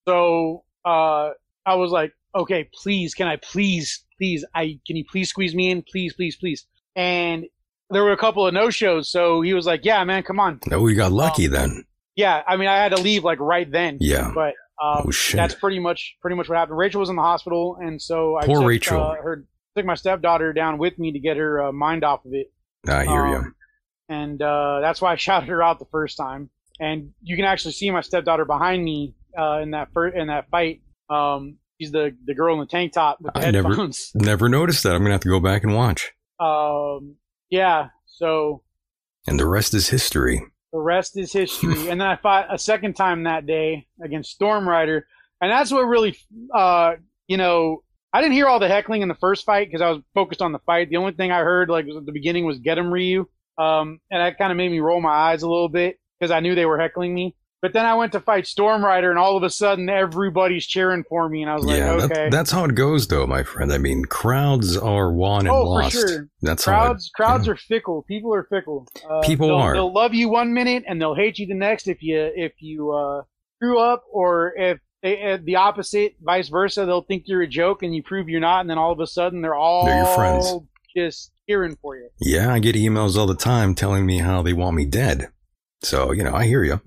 So 0.07 0.63
uh, 0.85 1.29
I 1.65 1.75
was 1.75 1.91
like, 1.91 2.13
okay, 2.35 2.69
please, 2.73 3.13
can 3.13 3.27
I 3.27 3.37
please, 3.37 4.03
please, 4.17 4.43
I 4.53 4.79
can 4.85 4.97
you 4.97 5.05
please 5.09 5.29
squeeze 5.29 5.55
me 5.55 5.69
in, 5.71 5.81
please, 5.89 6.13
please, 6.13 6.35
please. 6.35 6.65
And 6.95 7.45
there 7.89 8.03
were 8.03 8.11
a 8.11 8.17
couple 8.17 8.45
of 8.45 8.53
no 8.53 8.69
shows, 8.69 9.09
so 9.09 9.41
he 9.41 9.53
was 9.53 9.65
like, 9.65 9.85
yeah, 9.85 10.03
man, 10.03 10.23
come 10.23 10.39
on. 10.39 10.59
No, 10.67 10.81
we 10.81 10.93
got 10.95 11.11
lucky 11.11 11.47
then. 11.47 11.85
Yeah, 12.15 12.43
I 12.47 12.57
mean, 12.57 12.67
I 12.67 12.75
had 12.77 12.89
to 12.95 13.01
leave 13.01 13.23
like 13.23 13.39
right 13.39 13.69
then. 13.71 13.97
Yeah. 13.99 14.31
But 14.35 14.53
um, 14.83 15.03
Oh, 15.07 15.11
shit. 15.11 15.37
that's 15.37 15.55
pretty 15.55 15.79
much 15.79 16.15
pretty 16.21 16.35
much 16.35 16.49
what 16.49 16.57
happened. 16.57 16.77
Rachel 16.77 16.99
was 16.99 17.09
in 17.09 17.15
the 17.15 17.21
hospital, 17.21 17.77
and 17.81 18.01
so 18.01 18.37
I 18.37 18.45
Poor 18.45 18.57
took, 18.59 18.67
Rachel. 18.67 19.01
Uh, 19.01 19.15
her 19.15 19.45
took 19.77 19.85
my 19.85 19.95
stepdaughter 19.95 20.51
down 20.53 20.77
with 20.77 20.99
me 20.99 21.11
to 21.13 21.19
get 21.19 21.37
her 21.37 21.67
uh, 21.67 21.71
mind 21.71 22.03
off 22.03 22.25
of 22.25 22.33
it. 22.33 22.51
I 22.87 23.05
hear 23.05 23.27
you. 23.27 23.53
And 24.09 24.41
uh, 24.41 24.79
that's 24.81 25.01
why 25.01 25.11
I 25.13 25.15
shouted 25.17 25.49
her 25.49 25.61
out 25.63 25.79
the 25.79 25.85
first 25.91 26.17
time. 26.17 26.49
And 26.79 27.11
you 27.21 27.35
can 27.35 27.45
actually 27.45 27.73
see 27.73 27.91
my 27.91 28.01
stepdaughter 28.01 28.45
behind 28.45 28.83
me 28.83 29.13
uh, 29.37 29.59
in 29.59 29.71
that 29.71 29.89
fir- 29.93 30.07
in 30.09 30.27
that 30.27 30.49
fight. 30.49 30.81
Um, 31.09 31.57
she's 31.79 31.91
the 31.91 32.15
the 32.25 32.33
girl 32.33 32.53
in 32.55 32.59
the 32.59 32.65
tank 32.65 32.93
top 32.93 33.19
with 33.21 33.33
the 33.33 33.47
I 33.47 33.51
never- 33.51 33.89
Never 34.15 34.49
noticed 34.49 34.83
that. 34.83 34.93
I'm 34.93 35.01
gonna 35.03 35.11
have 35.11 35.21
to 35.21 35.29
go 35.29 35.39
back 35.39 35.63
and 35.63 35.75
watch. 35.75 36.11
Um, 36.39 37.15
yeah. 37.49 37.89
So 38.07 38.63
And 39.27 39.39
the 39.39 39.45
rest 39.47 39.73
is 39.73 39.89
history. 39.89 40.41
the 40.71 40.79
rest 40.79 41.15
is 41.17 41.31
history. 41.31 41.73
and 41.89 42.01
then 42.01 42.07
I 42.07 42.15
fought 42.15 42.53
a 42.53 42.57
second 42.57 42.95
time 42.95 43.23
that 43.23 43.45
day 43.45 43.87
against 44.03 44.31
Storm 44.31 44.67
Rider, 44.67 45.05
and 45.41 45.51
that's 45.51 45.71
what 45.71 45.83
really, 45.83 46.17
uh, 46.53 46.93
you 47.27 47.37
know, 47.37 47.83
I 48.11 48.21
didn't 48.21 48.33
hear 48.33 48.47
all 48.47 48.59
the 48.59 48.67
heckling 48.67 49.03
in 49.03 49.07
the 49.07 49.15
first 49.15 49.45
fight 49.45 49.67
because 49.67 49.81
I 49.81 49.89
was 49.91 50.01
focused 50.15 50.41
on 50.41 50.51
the 50.51 50.59
fight. 50.59 50.89
The 50.89 50.97
only 50.97 51.13
thing 51.13 51.31
I 51.31 51.39
heard, 51.39 51.69
like, 51.69 51.85
was 51.85 51.97
at 51.97 52.05
the 52.05 52.11
beginning 52.11 52.45
was 52.45 52.59
"Get 52.59 52.77
him, 52.77 52.91
Ryu," 52.91 53.27
um, 53.57 53.99
and 54.11 54.21
that 54.21 54.37
kind 54.37 54.51
of 54.51 54.57
made 54.57 54.69
me 54.71 54.79
roll 54.79 55.01
my 55.01 55.09
eyes 55.11 55.43
a 55.43 55.47
little 55.49 55.69
bit 55.69 55.97
because 56.19 56.31
I 56.31 56.39
knew 56.39 56.55
they 56.55 56.65
were 56.65 56.79
heckling 56.79 57.13
me. 57.13 57.35
But 57.61 57.71
then 57.71 57.85
I 57.85 57.95
went 57.95 58.11
to 58.11 58.19
fight 58.19 58.45
Storm 58.45 58.83
Rider, 58.83 59.09
and 59.09 59.17
all 59.17 59.37
of 59.37 59.43
a 59.43 59.49
sudden, 59.49 59.87
everybody's 59.89 60.65
cheering 60.65 61.05
for 61.07 61.29
me, 61.29 61.43
and 61.43 61.49
I 61.49 61.55
was 61.55 61.63
like, 61.63 61.77
yeah, 61.77 61.95
that- 62.07 62.29
that's 62.29 62.51
how 62.51 62.65
it 62.65 62.75
goes, 62.75 63.07
though, 63.07 63.25
my 63.25 63.43
friend. 63.43 63.71
I 63.71 63.77
mean, 63.77 64.03
crowds 64.03 64.75
are 64.75 65.13
won 65.13 65.41
and 65.47 65.49
Oh, 65.49 65.63
for 65.63 65.81
lost. 65.83 65.93
sure. 65.93 66.27
That's 66.41 66.65
crowds 66.65 67.09
how 67.17 67.23
it, 67.23 67.25
crowds 67.25 67.47
yeah. 67.47 67.53
are 67.53 67.55
fickle. 67.55 68.03
People 68.05 68.33
are 68.33 68.43
fickle. 68.43 68.85
Uh, 69.09 69.21
People 69.21 69.47
they'll, 69.47 69.55
are. 69.57 69.73
They'll 69.73 69.93
love 69.93 70.13
you 70.13 70.27
one 70.27 70.53
minute 70.53 70.83
and 70.87 70.99
they'll 71.01 71.15
hate 71.15 71.39
you 71.39 71.47
the 71.47 71.53
next 71.53 71.87
if 71.87 72.03
you 72.03 72.29
if 72.35 72.51
you 72.59 72.91
uh, 72.91 73.21
screw 73.57 73.79
up, 73.79 74.03
or 74.11 74.53
if 74.57 74.79
they, 75.01 75.21
uh, 75.31 75.37
the 75.41 75.55
opposite, 75.55 76.15
vice 76.21 76.49
versa. 76.49 76.85
They'll 76.85 77.01
think 77.03 77.23
you're 77.27 77.43
a 77.43 77.47
joke 77.47 77.81
and 77.81 77.95
you 77.95 78.03
prove 78.03 78.27
you're 78.27 78.41
not, 78.41 78.59
and 78.59 78.69
then 78.69 78.77
all 78.77 78.91
of 78.91 78.99
a 78.99 79.07
sudden 79.07 79.41
they're 79.41 79.55
all 79.55 79.85
They're 79.85 80.03
your 80.03 80.15
friends. 80.15 80.53
just 80.97 81.31
cheering 81.47 81.77
for 81.81 81.95
you. 81.95 82.09
Yeah, 82.19 82.53
I 82.53 82.59
get 82.59 82.75
emails 82.75 83.17
all 83.17 83.27
the 83.27 83.35
time 83.35 83.75
telling 83.75 84.05
me 84.05 84.19
how 84.19 84.41
they 84.41 84.53
want 84.53 84.75
me 84.75 84.85
dead. 84.85 85.29
So 85.81 86.11
you 86.11 86.23
know, 86.23 86.33
I 86.33 86.45
hear 86.45 86.63
you. 86.63 86.81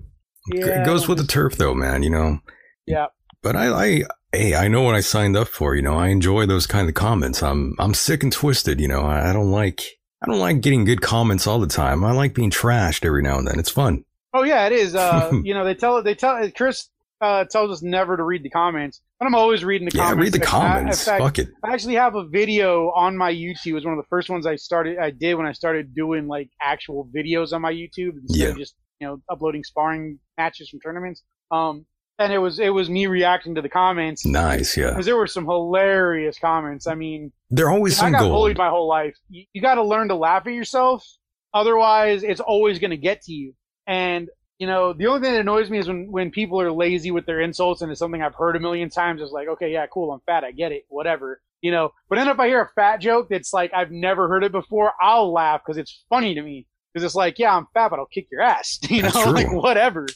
Yeah, 0.51 0.81
it 0.81 0.85
goes 0.85 1.07
with 1.07 1.17
the 1.17 1.27
turf, 1.27 1.57
though, 1.57 1.73
man. 1.73 2.03
You 2.03 2.09
know. 2.09 2.39
Yeah. 2.85 3.07
But 3.43 3.55
I, 3.55 3.67
I, 3.67 4.03
hey, 4.31 4.55
I 4.55 4.67
know 4.67 4.81
what 4.81 4.95
I 4.95 5.01
signed 5.01 5.37
up 5.37 5.47
for. 5.47 5.75
You 5.75 5.81
know, 5.81 5.95
I 5.95 6.07
enjoy 6.07 6.45
those 6.45 6.65
kind 6.65 6.89
of 6.89 6.95
comments. 6.95 7.43
I'm, 7.43 7.75
I'm 7.79 7.93
sick 7.93 8.23
and 8.23 8.31
twisted. 8.31 8.79
You 8.79 8.87
know, 8.87 9.01
I, 9.01 9.29
I 9.29 9.33
don't 9.33 9.51
like, 9.51 9.83
I 10.21 10.25
don't 10.25 10.39
like 10.39 10.61
getting 10.61 10.85
good 10.85 11.01
comments 11.01 11.45
all 11.45 11.59
the 11.59 11.67
time. 11.67 12.03
I 12.03 12.11
like 12.11 12.33
being 12.33 12.49
trashed 12.49 13.05
every 13.05 13.21
now 13.21 13.37
and 13.37 13.47
then. 13.47 13.59
It's 13.59 13.69
fun. 13.69 14.03
Oh 14.33 14.43
yeah, 14.43 14.65
it 14.65 14.73
is. 14.73 14.95
Uh, 14.95 15.31
you 15.43 15.53
know, 15.53 15.63
they 15.63 15.75
tell 15.75 16.01
they 16.01 16.15
tell 16.15 16.49
Chris 16.51 16.89
uh, 17.21 17.45
tells 17.45 17.71
us 17.71 17.81
never 17.81 18.17
to 18.17 18.23
read 18.23 18.43
the 18.43 18.49
comments, 18.49 19.01
but 19.19 19.25
I'm 19.25 19.35
always 19.35 19.63
reading 19.63 19.85
the 19.87 19.91
comments. 19.91 20.09
Yeah, 20.09 20.13
comments. 20.15 20.33
read 20.33 20.41
the 20.41 20.45
comments. 20.45 21.07
In 21.07 21.11
fact, 21.11 21.23
Fuck 21.23 21.39
it. 21.39 21.49
I 21.63 21.73
actually 21.73 21.95
have 21.95 22.15
a 22.15 22.25
video 22.27 22.91
on 22.91 23.17
my 23.17 23.31
YouTube. 23.33 23.67
It 23.67 23.73
was 23.73 23.85
one 23.85 23.93
of 23.93 23.99
the 24.03 24.07
first 24.09 24.29
ones 24.29 24.45
I 24.45 24.55
started. 24.55 24.97
I 24.99 25.11
did 25.11 25.35
when 25.35 25.45
I 25.47 25.51
started 25.53 25.93
doing 25.95 26.27
like 26.27 26.49
actual 26.61 27.09
videos 27.15 27.53
on 27.53 27.61
my 27.61 27.71
YouTube 27.73 28.13
instead 28.21 28.37
Yeah. 28.43 28.47
of 28.49 28.57
just 28.57 28.75
you 28.99 29.07
know 29.07 29.21
uploading 29.29 29.63
sparring 29.63 30.19
matches 30.37 30.69
from 30.69 30.79
tournaments. 30.81 31.23
Um, 31.51 31.85
and 32.19 32.33
it 32.33 32.39
was 32.39 32.59
it 32.59 32.69
was 32.69 32.89
me 32.89 33.05
reacting 33.07 33.53
to 33.55 33.61
the 33.61 33.69
comments 33.69 34.25
Nice. 34.25 34.75
Yeah. 34.75 34.89
because 34.89 35.05
there 35.05 35.15
were 35.17 35.27
some 35.27 35.45
hilarious 35.45 36.39
comments. 36.39 36.87
I 36.87 36.95
mean, 36.95 37.31
they're 37.51 37.69
always 37.69 37.99
I 38.01 38.09
got 38.11 38.19
gold. 38.21 38.31
bullied 38.31 38.57
my 38.57 38.69
whole 38.69 38.87
life. 38.87 39.15
You, 39.29 39.45
you 39.53 39.61
got 39.61 39.75
to 39.75 39.83
learn 39.83 40.07
to 40.09 40.15
laugh 40.15 40.47
at 40.47 40.53
yourself, 40.53 41.05
otherwise 41.53 42.23
it's 42.23 42.41
always 42.41 42.79
going 42.79 42.91
to 42.91 42.97
get 42.97 43.21
to 43.23 43.33
you. 43.33 43.53
And 43.85 44.29
you 44.59 44.67
know, 44.67 44.93
the 44.93 45.07
only 45.07 45.21
thing 45.21 45.33
that 45.33 45.41
annoys 45.41 45.69
me 45.69 45.77
is 45.77 45.87
when 45.87 46.11
when 46.11 46.31
people 46.31 46.59
are 46.59 46.71
lazy 46.71 47.11
with 47.11 47.25
their 47.25 47.41
insults, 47.41 47.81
and 47.81 47.91
it's 47.91 47.99
something 47.99 48.21
I've 48.21 48.35
heard 48.35 48.55
a 48.55 48.59
million 48.59 48.89
times. 48.89 49.21
It's 49.21 49.31
like, 49.31 49.47
okay, 49.47 49.71
yeah, 49.71 49.85
cool, 49.87 50.11
I'm 50.11 50.21
fat, 50.25 50.43
I 50.43 50.51
get 50.51 50.71
it, 50.71 50.85
whatever, 50.89 51.41
you 51.61 51.71
know. 51.71 51.91
But 52.09 52.15
then 52.15 52.27
if 52.27 52.39
I 52.39 52.47
hear 52.47 52.61
a 52.61 52.69
fat 52.75 52.97
joke 52.97 53.27
that's 53.29 53.53
like 53.53 53.71
I've 53.73 53.91
never 53.91 54.27
heard 54.27 54.43
it 54.43 54.51
before, 54.51 54.93
I'll 55.01 55.31
laugh 55.31 55.61
because 55.65 55.77
it's 55.77 56.03
funny 56.09 56.33
to 56.35 56.41
me. 56.41 56.65
Because 56.93 57.05
it's 57.05 57.15
like, 57.15 57.37
yeah, 57.37 57.55
I'm 57.55 57.67
fat, 57.73 57.89
but 57.89 57.99
I'll 57.99 58.07
kick 58.07 58.27
your 58.31 58.41
ass, 58.41 58.79
you 58.89 59.03
know, 59.03 59.09
true. 59.09 59.31
like 59.31 59.51
whatever. 59.51 60.07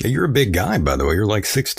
Yeah, 0.00 0.08
you're 0.08 0.24
a 0.24 0.28
big 0.28 0.52
guy, 0.52 0.78
by 0.78 0.96
the 0.96 1.04
way. 1.04 1.14
You're 1.14 1.26
like 1.26 1.44
6'2", 1.44 1.74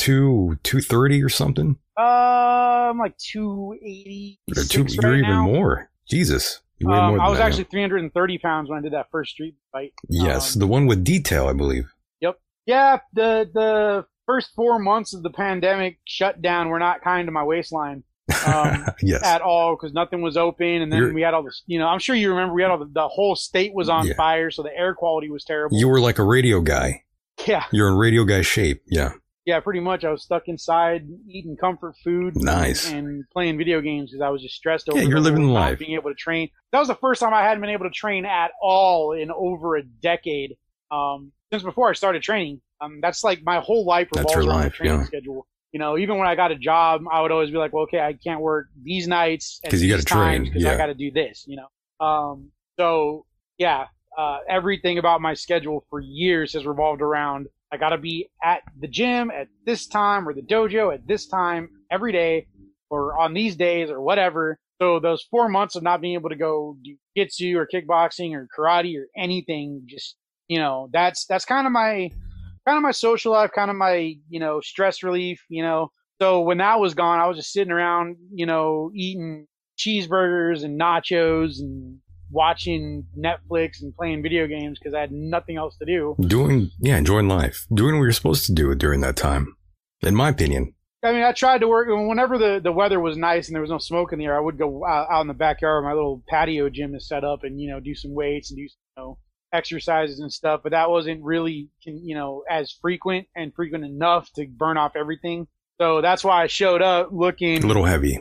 230 0.63 1.23
or 1.23 1.29
something. 1.29 1.77
Uh, 1.97 2.89
I'm 2.89 2.97
like 2.97 3.17
two 3.17 3.77
eighty. 3.81 4.39
You're, 4.47 4.63
two, 4.63 4.85
you're 4.87 5.17
even 5.17 5.37
more. 5.37 5.89
Jesus. 6.07 6.61
Um, 6.85 7.19
I 7.19 7.29
was 7.29 7.39
that, 7.39 7.47
actually 7.47 7.65
330 7.65 8.37
pounds 8.37 8.69
when 8.69 8.79
I 8.79 8.81
did 8.81 8.93
that 8.93 9.07
first 9.11 9.31
street 9.31 9.55
fight. 9.71 9.93
Yes, 10.09 10.55
Um, 10.55 10.59
the 10.61 10.67
one 10.67 10.85
with 10.87 11.03
detail, 11.03 11.47
I 11.47 11.53
believe. 11.53 11.91
Yep. 12.21 12.39
Yeah, 12.65 12.99
the 13.13 13.49
the 13.53 14.05
first 14.25 14.51
four 14.55 14.79
months 14.79 15.13
of 15.13 15.23
the 15.23 15.29
pandemic 15.29 15.99
shutdown 16.05 16.69
were 16.69 16.79
not 16.79 17.01
kind 17.01 17.27
to 17.27 17.31
my 17.31 17.43
waistline 17.43 18.03
um, 18.45 18.85
yes. 19.01 19.23
at 19.23 19.41
all 19.41 19.75
because 19.75 19.91
nothing 19.93 20.21
was 20.21 20.37
open, 20.37 20.67
and 20.83 20.91
then 20.91 20.99
You're- 21.01 21.13
we 21.13 21.21
had 21.21 21.33
all 21.33 21.43
this. 21.43 21.63
You 21.65 21.79
know, 21.79 21.87
I'm 21.87 21.99
sure 21.99 22.15
you 22.15 22.29
remember 22.29 22.53
we 22.53 22.61
had 22.61 22.69
all 22.71 22.77
the, 22.77 22.89
the 22.93 23.07
whole 23.07 23.35
state 23.35 23.73
was 23.73 23.89
on 23.89 24.05
Yeah. 24.07 24.13
fire, 24.15 24.51
so 24.51 24.61
the 24.63 24.75
air 24.77 24.93
quality 24.93 25.29
was 25.29 25.43
terrible. 25.43 25.77
You 25.77 25.87
were 25.89 25.99
like 25.99 26.19
a 26.19 26.23
radio 26.23 26.61
guy. 26.61 27.03
yeah, 27.47 27.63
You're 27.71 27.89
in 27.89 27.95
radio 27.97 28.23
guy 28.23 28.41
shape. 28.41 28.83
Yeah. 28.87 29.13
Yeah, 29.49 29.59
pretty 29.59 29.79
much. 29.79 30.05
I 30.05 30.11
was 30.11 30.23
stuck 30.23 30.43
inside 30.47 31.07
eating 31.27 31.57
comfort 31.59 31.95
food, 32.03 32.33
Nice. 32.35 32.89
and 32.89 33.23
playing 33.33 33.57
video 33.57 33.81
games 33.81 34.11
because 34.11 34.21
I 34.21 34.29
was 34.29 34.41
just 34.41 34.55
stressed 34.55 34.89
over. 34.89 34.99
Yeah, 34.99 35.07
you're 35.07 35.19
living 35.19 35.47
the 35.47 35.51
life. 35.51 35.79
Being 35.79 35.95
able 35.95 36.09
to 36.11 36.15
train. 36.15 36.49
That 36.71 36.79
was 36.79 36.87
the 36.87 36.95
first 36.95 37.19
time 37.19 37.33
I 37.33 37.41
hadn't 37.41 37.61
been 37.61 37.71
able 37.71 37.85
to 37.85 37.91
train 37.91 38.25
at 38.25 38.51
all 38.61 39.13
in 39.13 39.31
over 39.31 39.75
a 39.75 39.83
decade. 39.83 40.55
Um, 40.91 41.31
since 41.51 41.63
before 41.63 41.89
I 41.89 41.93
started 41.93 42.21
training. 42.21 42.61
Um, 42.81 42.99
that's 43.01 43.23
like 43.23 43.41
my 43.43 43.59
whole 43.59 43.85
life 43.85 44.07
revolves 44.15 44.35
around 44.35 44.45
life, 44.47 44.71
the 44.71 44.77
training 44.77 44.99
yeah. 44.99 45.05
schedule. 45.05 45.47
You 45.71 45.79
know, 45.79 45.97
even 45.97 46.17
when 46.17 46.27
I 46.27 46.35
got 46.35 46.51
a 46.51 46.55
job, 46.55 47.01
I 47.11 47.21
would 47.21 47.31
always 47.31 47.51
be 47.51 47.57
like, 47.57 47.73
well, 47.73 47.83
okay, 47.83 47.99
I 47.99 48.13
can't 48.13 48.41
work 48.41 48.67
these 48.81 49.07
nights 49.07 49.59
because 49.63 49.83
you 49.83 49.89
gotta 49.89 50.03
train, 50.03 50.45
because 50.45 50.63
yeah. 50.63 50.73
I 50.73 50.77
got 50.77 50.87
to 50.87 50.95
do 50.95 51.11
this. 51.11 51.45
You 51.47 51.57
know, 51.57 52.05
um, 52.05 52.51
so 52.77 53.25
yeah, 53.57 53.85
uh, 54.17 54.39
everything 54.47 54.97
about 54.97 55.21
my 55.21 55.33
schedule 55.33 55.85
for 55.89 55.99
years 55.99 56.53
has 56.53 56.65
revolved 56.65 57.01
around 57.01 57.47
I 57.71 57.77
got 57.77 57.89
to 57.89 57.97
be 57.97 58.29
at 58.43 58.61
the 58.79 58.87
gym 58.87 59.31
at 59.31 59.47
this 59.65 59.87
time 59.87 60.27
or 60.27 60.33
the 60.33 60.41
dojo 60.41 60.93
at 60.93 61.07
this 61.07 61.27
time 61.27 61.69
every 61.91 62.11
day 62.11 62.47
or 62.89 63.19
on 63.19 63.33
these 63.33 63.55
days 63.55 63.89
or 63.89 64.01
whatever. 64.01 64.57
So 64.81 64.99
those 64.99 65.25
four 65.29 65.49
months 65.49 65.75
of 65.75 65.83
not 65.83 66.01
being 66.01 66.13
able 66.13 66.29
to 66.29 66.35
go 66.35 66.77
do 66.83 66.95
jitsu 67.15 67.57
or 67.57 67.67
kickboxing 67.67 68.33
or 68.33 68.47
karate 68.57 68.97
or 68.97 69.07
anything, 69.15 69.83
just 69.85 70.15
you 70.47 70.57
know, 70.57 70.89
that's 70.91 71.25
that's 71.25 71.45
kind 71.45 71.67
of 71.67 71.73
my 71.73 72.09
kind 72.65 72.77
of 72.77 72.81
my 72.81 72.91
social 72.91 73.33
life, 73.33 73.51
kind 73.53 73.69
of 73.69 73.77
my 73.77 74.15
you 74.29 74.39
know 74.39 74.61
stress 74.61 75.03
relief. 75.03 75.43
You 75.49 75.63
know, 75.63 75.91
so 76.21 76.41
when 76.41 76.57
that 76.57 76.79
was 76.79 76.93
gone, 76.93 77.19
I 77.19 77.27
was 77.27 77.37
just 77.37 77.53
sitting 77.53 77.71
around, 77.71 78.17
you 78.33 78.45
know, 78.45 78.91
eating 78.95 79.47
cheeseburgers 79.77 80.63
and 80.63 80.79
nachos 80.79 81.59
and 81.59 81.99
watching 82.31 83.05
Netflix 83.17 83.81
and 83.81 83.95
playing 83.95 84.21
video 84.23 84.47
games 84.47 84.79
because 84.79 84.93
I 84.93 84.99
had 85.01 85.11
nothing 85.11 85.57
else 85.57 85.77
to 85.77 85.85
do. 85.85 86.15
Doing, 86.19 86.71
yeah, 86.79 86.97
enjoying 86.97 87.27
life. 87.27 87.65
Doing 87.73 87.95
what 87.97 88.03
you're 88.03 88.11
supposed 88.11 88.45
to 88.47 88.53
do 88.53 88.73
during 88.75 89.01
that 89.01 89.15
time. 89.15 89.55
In 90.01 90.15
my 90.15 90.29
opinion. 90.29 90.73
I 91.01 91.13
mean, 91.13 91.23
I 91.23 91.31
tried 91.31 91.59
to 91.59 91.67
work 91.67 91.87
whenever 91.89 92.37
the, 92.37 92.59
the 92.61 92.71
weather 92.73 92.99
was 92.99 93.15
nice 93.15 93.47
and 93.47 93.55
there 93.55 93.61
was 93.61 93.71
no 93.71 93.77
smoke 93.77 94.11
in 94.11 94.19
the 94.19 94.25
air. 94.25 94.37
I 94.37 94.41
would 94.41 94.57
go 94.57 94.85
out, 94.85 95.07
out 95.09 95.21
in 95.21 95.27
the 95.27 95.33
backyard. 95.33 95.83
My 95.85 95.93
little 95.93 96.23
patio 96.27 96.69
gym 96.69 96.93
is 96.93 97.07
set 97.07 97.23
up, 97.23 97.43
and 97.43 97.59
you 97.59 97.69
know, 97.69 97.79
do 97.79 97.95
some 97.95 98.13
weights 98.13 98.51
and 98.51 98.57
do 98.57 98.63
you 98.63 98.69
know 98.97 99.17
exercises 99.53 100.19
and 100.19 100.31
stuff. 100.31 100.59
But 100.61 100.73
that 100.73 100.89
wasn't 100.89 101.23
really 101.23 101.69
you 101.83 102.15
know 102.15 102.43
as 102.49 102.73
frequent 102.81 103.27
and 103.35 103.53
frequent 103.55 103.85
enough 103.85 104.29
to 104.33 104.45
burn 104.47 104.77
off 104.77 104.97
everything. 104.97 105.47
So 105.79 106.01
that's 106.01 106.23
why 106.25 106.43
I 106.43 106.47
showed 106.47 106.81
up 106.81 107.09
looking 107.13 107.63
A 107.63 107.67
little 107.67 107.85
heavy. 107.85 108.19